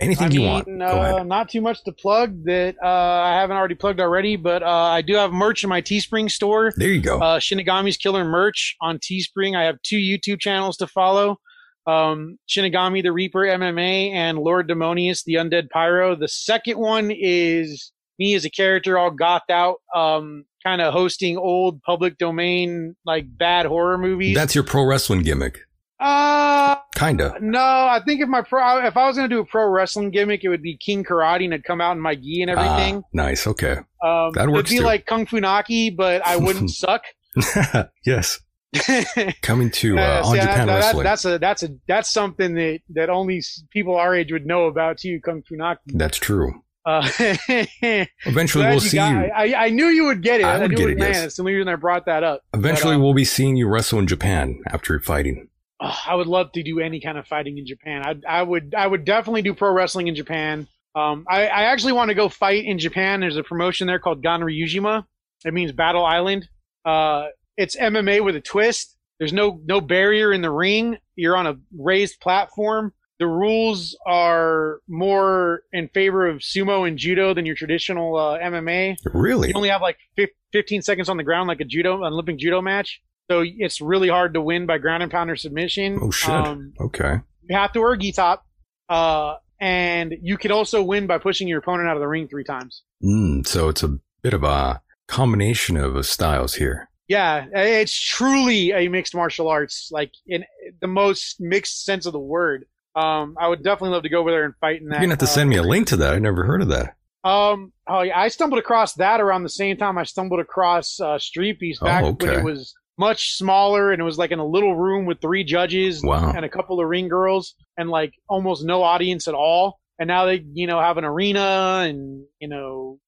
Anything 0.02 0.28
I 0.28 0.32
you 0.32 0.40
mean, 0.42 0.50
want. 0.52 0.66
Go 0.66 0.86
uh, 0.86 1.14
ahead. 1.16 1.28
not 1.28 1.50
too 1.50 1.62
much 1.62 1.82
to 1.86 1.94
plug 1.94 2.44
that 2.46 2.76
uh, 2.84 2.88
I 2.88 3.40
haven't 3.40 3.56
already 3.56 3.76
plugged 3.76 4.02
already, 4.02 4.36
but 4.36 4.62
uh, 4.62 4.68
I 4.68 5.02
do 5.02 5.16
have 5.16 5.32
merch 5.32 5.64
in 5.64 5.70
my 5.70 5.82
Teespring 5.82 6.30
store. 6.30 6.74
There 6.76 6.90
you 6.90 7.00
go. 7.02 7.20
Uh, 7.20 7.40
Shinigami's 7.40 7.96
Killer 7.96 8.26
merch 8.26 8.76
on 8.82 9.00
Teespring. 9.00 9.56
I 9.56 9.64
have 9.64 9.82
two 9.84 9.98
YouTube 9.98 10.42
channels 10.42 10.76
to 10.78 10.88
follow. 10.88 11.40
Um, 11.88 12.40
Shinigami 12.50 13.04
the 13.04 13.14
Reaper 13.14 13.42
MMA 13.42 14.12
and 14.12 14.38
Lord 14.40 14.68
Demonius 14.68 15.24
the 15.24 15.36
Undead 15.36 15.70
Pyro. 15.70 16.16
The 16.18 16.28
second 16.28 16.78
one 16.78 17.10
is 17.12 17.94
me 18.20 18.34
as 18.36 18.44
a 18.44 18.50
character 18.50 18.98
all 18.98 19.12
gothed 19.12 19.52
out, 19.52 19.78
um, 19.96 20.44
kind 20.66 20.82
of 20.82 20.92
hosting 20.94 21.38
old 21.38 21.82
public 21.84 22.18
domain, 22.18 22.96
like 23.06 23.26
bad 23.38 23.66
horror 23.66 23.98
movies. 23.98 24.36
That's 24.36 24.56
your 24.56 24.64
pro 24.64 24.84
wrestling 24.86 25.22
gimmick. 25.22 25.60
uh, 26.00 26.76
Kinda. 26.96 27.36
no, 27.42 27.60
I 27.60 28.02
think 28.06 28.22
if 28.22 28.28
my 28.28 28.42
pro, 28.42 28.86
if 28.86 28.98
I 28.98 29.08
was 29.08 29.16
going 29.18 29.30
to 29.30 29.36
do 29.36 29.40
a 29.42 29.46
pro 29.46 29.68
wrestling 29.70 30.12
gimmick, 30.12 30.44
it 30.44 30.50
would 30.50 30.62
be 30.62 30.78
King 30.78 31.04
Karate 31.04 31.44
and 31.46 31.54
it'd 31.54 31.64
come 31.66 31.82
out 31.82 31.92
in 31.94 32.02
my 32.02 32.16
gi 32.16 32.42
and 32.42 32.50
everything. 32.52 32.98
Ah, 32.98 33.10
nice. 33.14 33.46
Okay. 33.48 33.78
um, 34.04 34.32
that 34.34 34.50
works 34.50 34.70
It'd 34.70 34.70
be 34.70 34.78
too. 34.80 34.84
like 34.84 35.06
Kung 35.06 35.26
Fu 35.26 35.40
Naki, 35.40 35.90
but 35.92 36.26
I 36.26 36.38
wouldn't 36.38 36.70
suck. 36.84 37.04
yes. 38.06 38.40
Coming 39.42 39.72
to 39.72 39.98
uh, 39.98 40.22
on 40.26 40.34
see, 40.36 40.40
Japan 40.42 40.68
that- 40.68 40.76
Wrestling. 40.76 41.04
that's 41.06 41.24
a 41.26 41.40
that's 41.40 41.64
a 41.64 41.70
that's 41.88 42.12
something 42.12 42.56
that 42.56 42.80
that 42.90 43.10
only 43.10 43.42
people 43.72 43.96
our 43.96 44.14
age 44.16 44.32
would 44.34 44.46
know 44.46 44.66
about 44.66 44.98
too. 44.98 45.20
Kung 45.24 45.44
Fu 45.48 45.56
Naki. 45.56 45.80
That's 45.94 46.18
true. 46.18 46.62
Uh, 46.86 47.10
Eventually, 48.26 48.66
we'll 48.68 48.80
see 48.80 48.98
got- 48.98 49.12
you. 49.26 49.32
I, 49.32 49.66
I 49.66 49.70
knew 49.70 49.88
you 49.88 50.06
would 50.06 50.22
get 50.22 50.40
it. 50.40 50.44
I 50.46 50.56
I, 50.56 50.60
would 50.60 50.72
get 50.76 50.90
it, 50.90 50.94
it, 50.94 50.98
man. 51.00 51.10
yes. 51.14 51.22
That's 51.22 51.36
the 51.38 51.42
only 51.42 51.54
reason 51.54 51.68
I 51.68 51.76
brought 51.76 52.06
that 52.06 52.24
up. 52.24 52.42
Eventually, 52.54 52.96
But, 52.96 53.00
uh, 53.02 53.04
we'll 53.04 53.14
be 53.14 53.26
seeing 53.26 53.56
you 53.56 53.68
wrestle 53.68 54.00
in 54.00 54.08
Japan 54.08 54.62
after 54.70 55.00
fighting. 55.00 55.50
oh, 55.80 55.98
I 56.06 56.16
would 56.16 56.28
love 56.28 56.52
to 56.54 56.64
do 56.64 56.80
any 56.80 57.00
kind 57.02 57.18
of 57.18 57.28
fighting 57.28 57.58
in 57.58 57.66
Japan. 57.66 58.04
I 58.06 58.40
I 58.40 58.44
would 58.44 58.74
I 58.76 58.86
would 58.88 59.04
definitely 59.06 59.42
do 59.42 59.54
pro 59.54 59.72
wrestling 59.72 60.08
in 60.08 60.16
Japan. 60.16 60.68
Um, 60.96 61.26
I, 61.30 61.48
I 61.48 61.64
actually 61.64 61.94
want 61.94 62.10
to 62.10 62.16
go 62.16 62.30
fight 62.30 62.64
in 62.66 62.80
Japan. 62.80 63.20
There's 63.20 63.36
a 63.38 63.44
promotion 63.44 63.86
there 63.88 64.00
called 64.00 64.24
Ganryujima. 64.24 65.04
It 65.44 65.54
means 65.54 65.72
Battle 65.74 66.06
Island. 66.06 66.48
Uh, 66.86 67.26
it's 67.58 67.76
MMA 67.76 68.24
with 68.24 68.36
a 68.38 68.42
twist. 68.42 68.96
There's 69.20 69.34
no 69.34 69.60
no 69.66 69.82
barrier 69.82 70.32
in 70.34 70.42
the 70.42 70.52
ring. 70.52 70.98
You're 71.16 71.36
on 71.36 71.48
a 71.48 71.58
raised 71.78 72.20
platform. 72.20 72.94
The 73.20 73.28
rules 73.28 73.98
are 74.06 74.80
more 74.90 75.62
in 75.72 75.88
favor 75.90 76.28
of 76.28 76.40
sumo 76.40 76.88
and 76.88 76.98
judo 76.98 77.34
than 77.34 77.46
your 77.46 77.56
traditional 77.56 78.18
uh, 78.18 78.38
MMA. 78.40 78.96
Really? 79.14 79.50
You 79.50 79.54
only 79.56 79.70
have 79.70 79.82
like 79.82 79.98
fif- 80.16 80.32
15 80.52 80.82
seconds 80.82 81.08
on 81.08 81.18
the 81.18 81.24
ground, 81.24 81.48
like 81.48 81.62
a 81.62 81.66
judo, 81.66 82.04
an 82.04 82.12
Olympic 82.14 82.38
judo 82.38 82.62
match. 82.62 83.02
So 83.32 83.44
it's 83.46 83.80
really 83.82 84.10
hard 84.10 84.34
to 84.34 84.42
win 84.42 84.66
by 84.66 84.78
ground 84.80 85.02
and 85.02 85.12
pounder 85.12 85.36
submission. 85.36 85.98
Oh, 86.02 86.12
shit. 86.12 86.30
Um, 86.30 86.74
Okay. 86.80 87.20
you 87.50 87.56
have 87.58 87.72
to 87.74 87.80
wear 87.80 87.94
a 87.94 87.98
gi 87.98 88.12
top, 88.12 88.46
uh, 88.90 89.36
and 89.60 90.14
you 90.22 90.38
can 90.38 90.52
also 90.52 90.84
win 90.84 91.08
by 91.08 91.18
pushing 91.18 91.48
your 91.48 91.60
opponent 91.60 91.88
out 91.90 91.96
of 91.96 92.02
the 92.02 92.08
ring 92.08 92.28
three 92.28 92.44
times. 92.44 92.84
Mm, 93.04 93.48
so 93.48 93.70
it's 93.70 93.82
a 93.82 93.98
bit 94.22 94.34
of 94.34 94.44
a 94.44 94.82
combination 95.08 95.78
of 95.78 96.06
styles 96.06 96.56
here. 96.56 96.90
Yeah, 97.08 97.46
it's 97.54 98.00
truly 98.00 98.72
a 98.72 98.88
mixed 98.90 99.16
martial 99.16 99.48
arts, 99.48 99.90
like 99.92 100.12
in 100.28 100.44
the 100.82 100.88
most 100.88 101.38
mixed 101.40 101.86
sense 101.86 102.06
of 102.06 102.14
the 102.14 102.20
word. 102.20 102.66
Um, 102.96 103.36
I 103.40 103.48
would 103.48 103.64
definitely 103.64 103.90
love 103.90 104.04
to 104.04 104.10
go 104.10 104.20
over 104.20 104.32
there 104.32 104.46
and 104.46 104.54
fight 104.62 104.82
in 104.82 104.88
that. 104.90 104.96
You're 104.96 105.02
gonna 105.02 105.12
have 105.14 105.20
to 105.20 105.26
uh, 105.26 105.30
send 105.30 105.50
me 105.50 105.58
a 105.58 105.64
link 105.64 105.88
to 105.88 105.98
that. 105.98 106.14
I 106.14 106.20
never 106.20 106.46
heard 106.46 106.62
of 106.62 106.70
that. 106.70 106.96
Um, 107.24 107.74
oh 107.88 108.02
yeah, 108.02 108.18
I 108.20 108.28
stumbled 108.30 108.60
across 108.60 108.94
that 108.96 109.20
around 109.20 109.44
the 109.44 109.50
same 109.50 109.78
time 109.78 109.98
I 109.98 110.04
stumbled 110.04 110.40
across 110.40 111.00
uh, 111.00 111.18
Street 111.20 111.60
Beefs 111.60 111.80
back 111.80 112.04
Oh, 112.04 112.12
when 112.14 112.30
it 112.40 112.44
was 112.44 112.74
much 112.98 113.36
smaller 113.36 113.92
and 113.92 114.00
it 114.00 114.06
was 114.06 114.18
like 114.18 114.32
in 114.32 114.40
a 114.40 114.46
little 114.46 114.76
room 114.76 115.06
with 115.06 115.20
three 115.22 115.44
judges 115.44 116.02
Wow. 116.04 116.32
and 116.34 116.46
a 116.46 116.50
couple 116.50 116.80
of 116.80 116.88
ring 116.88 117.10
girls 117.10 117.56
and 117.78 117.90
like 117.90 118.14
almost 118.30 118.64
no 118.64 118.84
audience 118.84 119.28
at 119.28 119.34
all. 119.34 119.80
And 120.00 120.08
now 120.08 120.26
they, 120.26 120.46
you 120.54 120.68
know, 120.68 120.80
have 120.80 120.98
an 120.98 121.04
arena 121.04 121.84
and 121.88 122.24
you 122.40 122.48
know, 122.48 123.00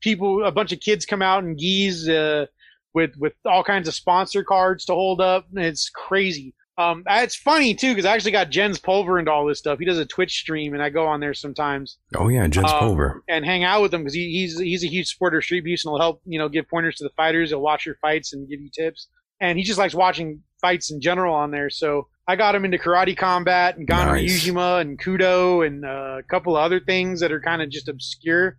people, 0.00 0.44
a 0.44 0.52
bunch 0.52 0.72
of 0.72 0.80
kids 0.80 1.06
come 1.06 1.22
out 1.22 1.42
and 1.42 1.56
geese 1.58 2.06
uh, 2.08 2.46
with 2.94 3.12
with 3.16 3.32
all 3.46 3.64
kinds 3.64 3.88
of 3.88 3.94
sponsor 3.94 4.44
cards 4.44 4.84
to 4.84 4.92
hold 4.92 5.20
up. 5.20 5.46
It's 5.54 5.88
crazy. 5.88 6.54
Um, 6.78 7.04
it's 7.06 7.36
funny 7.36 7.74
too 7.74 7.90
because 7.92 8.06
I 8.06 8.14
actually 8.14 8.30
got 8.32 8.48
Jens 8.50 8.78
Pulver 8.78 9.18
into 9.18 9.30
all 9.30 9.44
this 9.46 9.58
stuff. 9.58 9.78
He 9.78 9.84
does 9.84 9.98
a 9.98 10.06
Twitch 10.06 10.32
stream, 10.38 10.72
and 10.72 10.82
I 10.82 10.88
go 10.88 11.06
on 11.06 11.20
there 11.20 11.34
sometimes 11.34 11.98
Oh 12.16 12.28
yeah, 12.28 12.46
Jens 12.48 12.70
Um, 12.72 12.78
Pulver. 12.78 13.22
and 13.28 13.44
hang 13.44 13.62
out 13.62 13.82
with 13.82 13.92
him 13.92 14.00
because 14.02 14.14
he, 14.14 14.30
he's 14.32 14.58
he's 14.58 14.82
a 14.82 14.88
huge 14.88 15.08
supporter 15.08 15.38
of 15.38 15.44
Street 15.44 15.64
Beefs 15.64 15.84
and 15.84 15.92
he'll 15.92 16.00
help 16.00 16.22
you 16.24 16.38
know 16.38 16.48
give 16.48 16.66
pointers 16.68 16.96
to 16.96 17.04
the 17.04 17.10
fighters. 17.16 17.50
He'll 17.50 17.60
watch 17.60 17.84
your 17.84 17.96
fights 17.96 18.32
and 18.32 18.48
give 18.48 18.60
you 18.60 18.70
tips. 18.74 19.08
And 19.40 19.58
he 19.58 19.64
just 19.64 19.78
likes 19.78 19.94
watching 19.94 20.40
fights 20.60 20.90
in 20.92 21.00
general 21.00 21.34
on 21.34 21.50
there. 21.50 21.68
So 21.68 22.06
I 22.28 22.36
got 22.36 22.54
him 22.54 22.64
into 22.64 22.78
karate 22.78 23.16
combat 23.16 23.76
and 23.76 23.86
Gon 23.86 24.06
Nice. 24.06 24.46
And 24.48 24.98
Kudo 24.98 25.66
and 25.66 25.84
uh, 25.84 26.18
a 26.20 26.22
couple 26.22 26.56
of 26.56 26.62
other 26.62 26.78
things 26.80 27.18
that 27.20 27.32
are 27.32 27.40
kind 27.40 27.60
of 27.60 27.68
just 27.68 27.88
obscure. 27.88 28.56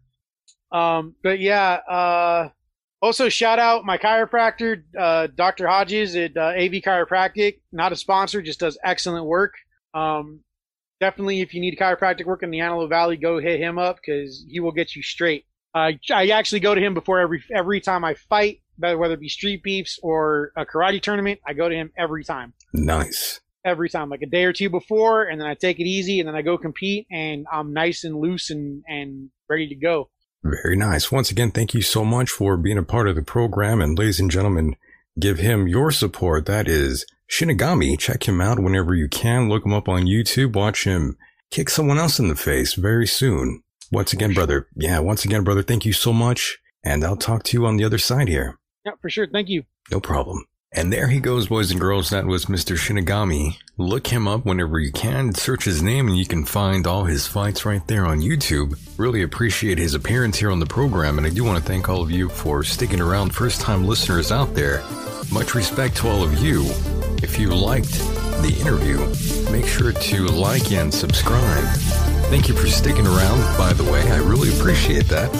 Um, 0.71 1.15
but 1.23 1.39
yeah, 1.39 1.79
uh, 1.89 2.49
also 3.03 3.27
shout 3.27 3.59
out 3.59 3.83
my 3.83 3.97
chiropractor, 3.97 4.81
uh, 4.97 5.27
Dr. 5.35 5.67
Hodges 5.67 6.15
at 6.15 6.37
uh, 6.37 6.53
AV 6.55 6.81
Chiropractic. 6.81 7.59
Not 7.73 7.91
a 7.91 7.97
sponsor, 7.97 8.41
just 8.41 8.61
does 8.61 8.77
excellent 8.83 9.25
work. 9.25 9.53
Um, 9.93 10.39
definitely, 11.01 11.41
if 11.41 11.53
you 11.53 11.59
need 11.59 11.77
chiropractic 11.77 12.25
work 12.25 12.43
in 12.43 12.49
the 12.49 12.61
Antelope 12.61 12.89
Valley, 12.89 13.17
go 13.17 13.39
hit 13.39 13.59
him 13.59 13.77
up 13.77 13.97
because 13.97 14.45
he 14.47 14.61
will 14.61 14.71
get 14.71 14.95
you 14.95 15.03
straight. 15.03 15.45
Uh, 15.75 15.91
I 16.11 16.27
actually 16.29 16.61
go 16.61 16.73
to 16.73 16.81
him 16.81 16.93
before 16.93 17.19
every 17.19 17.43
every 17.53 17.81
time 17.81 18.05
I 18.05 18.13
fight, 18.13 18.61
whether 18.77 19.13
it 19.13 19.19
be 19.19 19.27
street 19.29 19.63
beefs 19.63 19.99
or 20.01 20.51
a 20.55 20.65
karate 20.65 21.01
tournament. 21.01 21.39
I 21.45 21.53
go 21.53 21.67
to 21.67 21.75
him 21.75 21.91
every 21.97 22.23
time, 22.23 22.53
Nice. 22.73 23.41
every 23.65 23.89
time, 23.89 24.09
like 24.09 24.21
a 24.21 24.27
day 24.27 24.45
or 24.45 24.53
two 24.53 24.69
before, 24.69 25.23
and 25.23 25.41
then 25.41 25.47
I 25.47 25.55
take 25.55 25.79
it 25.79 25.85
easy, 25.85 26.19
and 26.19 26.27
then 26.27 26.35
I 26.35 26.41
go 26.41 26.57
compete, 26.57 27.07
and 27.11 27.47
I'm 27.51 27.73
nice 27.73 28.03
and 28.05 28.15
loose 28.15 28.49
and 28.49 28.83
and 28.87 29.29
ready 29.49 29.67
to 29.67 29.75
go. 29.75 30.09
Very 30.43 30.75
nice. 30.75 31.11
Once 31.11 31.31
again, 31.31 31.51
thank 31.51 31.73
you 31.73 31.81
so 31.81 32.03
much 32.03 32.29
for 32.29 32.57
being 32.57 32.77
a 32.77 32.83
part 32.83 33.07
of 33.07 33.15
the 33.15 33.21
program. 33.21 33.81
And 33.81 33.97
ladies 33.97 34.19
and 34.19 34.29
gentlemen, 34.29 34.75
give 35.19 35.39
him 35.39 35.67
your 35.67 35.91
support. 35.91 36.45
That 36.45 36.67
is 36.67 37.05
Shinigami. 37.29 37.97
Check 37.97 38.27
him 38.27 38.41
out 38.41 38.59
whenever 38.59 38.93
you 38.93 39.07
can. 39.07 39.47
Look 39.47 39.65
him 39.65 39.73
up 39.73 39.87
on 39.87 40.03
YouTube. 40.03 40.53
Watch 40.53 40.83
him 40.83 41.17
kick 41.53 41.69
someone 41.69 41.99
else 41.99 42.17
in 42.17 42.27
the 42.27 42.35
face 42.35 42.73
very 42.73 43.05
soon. 43.05 43.61
Once 43.91 44.11
again, 44.11 44.33
brother. 44.33 44.67
Yeah, 44.75 44.99
once 44.99 45.23
again, 45.23 45.43
brother, 45.43 45.61
thank 45.61 45.85
you 45.85 45.93
so 45.93 46.11
much. 46.11 46.57
And 46.83 47.03
I'll 47.05 47.15
talk 47.15 47.43
to 47.43 47.57
you 47.57 47.67
on 47.67 47.77
the 47.77 47.83
other 47.83 47.99
side 47.99 48.27
here. 48.27 48.57
Yeah, 48.83 48.93
for 49.01 49.09
sure. 49.09 49.27
Thank 49.31 49.49
you. 49.49 49.63
No 49.91 49.99
problem. 49.99 50.45
And 50.75 50.91
there 50.91 51.07
he 51.07 51.19
goes, 51.19 51.47
boys 51.47 51.69
and 51.69 51.79
girls. 51.79 52.09
That 52.09 52.25
was 52.25 52.45
Mr. 52.45 52.75
Shinigami. 52.75 53.57
Look 53.77 54.07
him 54.07 54.27
up 54.27 54.45
whenever 54.45 54.79
you 54.79 54.91
can. 54.91 55.33
Search 55.33 55.65
his 55.65 55.83
name 55.83 56.07
and 56.07 56.17
you 56.17 56.25
can 56.25 56.45
find 56.45 56.87
all 56.87 57.05
his 57.05 57.27
fights 57.27 57.63
right 57.63 57.85
there 57.87 58.05
on 58.05 58.21
YouTube. 58.21 58.79
Really 58.97 59.21
appreciate 59.21 59.77
his 59.77 59.93
appearance 59.93 60.37
here 60.37 60.51
on 60.51 60.59
the 60.59 60.65
program. 60.65 61.19
And 61.19 61.27
I 61.27 61.29
do 61.29 61.43
want 61.43 61.59
to 61.59 61.63
thank 61.63 61.89
all 61.89 62.01
of 62.01 62.09
you 62.09 62.27
for 62.27 62.63
sticking 62.63 63.01
around, 63.01 63.35
first 63.35 63.61
time 63.61 63.85
listeners 63.85 64.31
out 64.31 64.55
there. 64.55 64.83
Much 65.31 65.53
respect 65.53 65.95
to 65.97 66.07
all 66.07 66.23
of 66.23 66.39
you. 66.39 66.63
If 67.21 67.39
you 67.39 67.53
liked 67.53 67.93
the 68.41 68.55
interview, 68.59 68.97
make 69.51 69.67
sure 69.67 69.91
to 69.91 70.27
like 70.27 70.71
and 70.71 70.91
subscribe. 70.91 71.65
Thank 72.29 72.47
you 72.47 72.55
for 72.55 72.67
sticking 72.67 73.05
around, 73.05 73.57
by 73.57 73.73
the 73.73 73.83
way. 73.83 74.01
I 74.11 74.17
really 74.17 74.49
appreciate 74.57 75.05
that. 75.05 75.31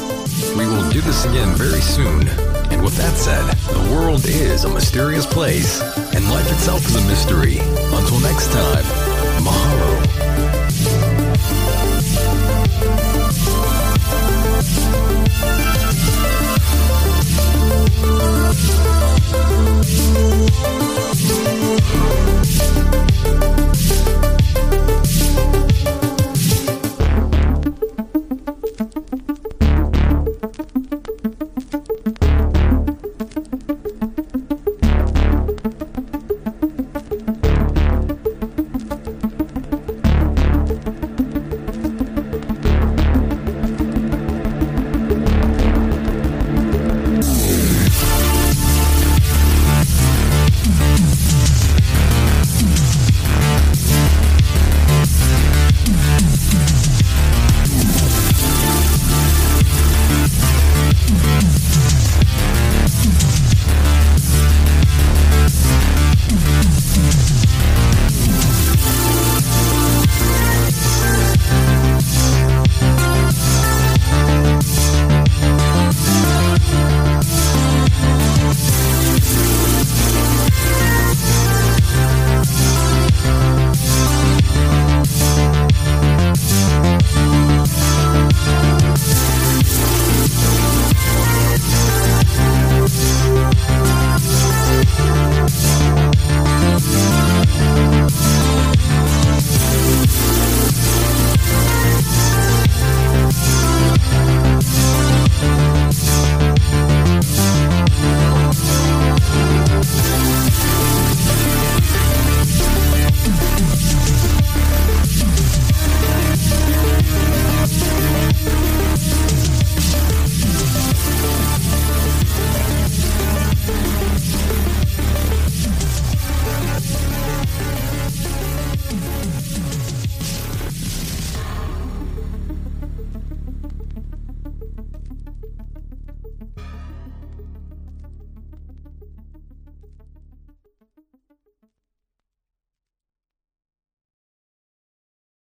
We 0.57 0.68
will 0.68 0.89
do 0.91 1.01
this 1.01 1.26
again 1.26 1.55
very 1.55 1.81
soon. 1.81 2.52
And 2.73 2.81
with 2.81 2.97
that 2.97 3.15
said, 3.15 3.45
the 3.71 3.93
world 3.93 4.25
is 4.25 4.63
a 4.63 4.69
mysterious 4.69 5.27
place, 5.27 5.79
and 6.15 6.27
life 6.27 6.51
itself 6.51 6.83
is 6.87 6.95
a 6.95 7.07
mystery. 7.07 7.59
Until 7.59 8.19
next 8.19 8.51
time, 8.51 8.83
mahalo. 9.45 10.22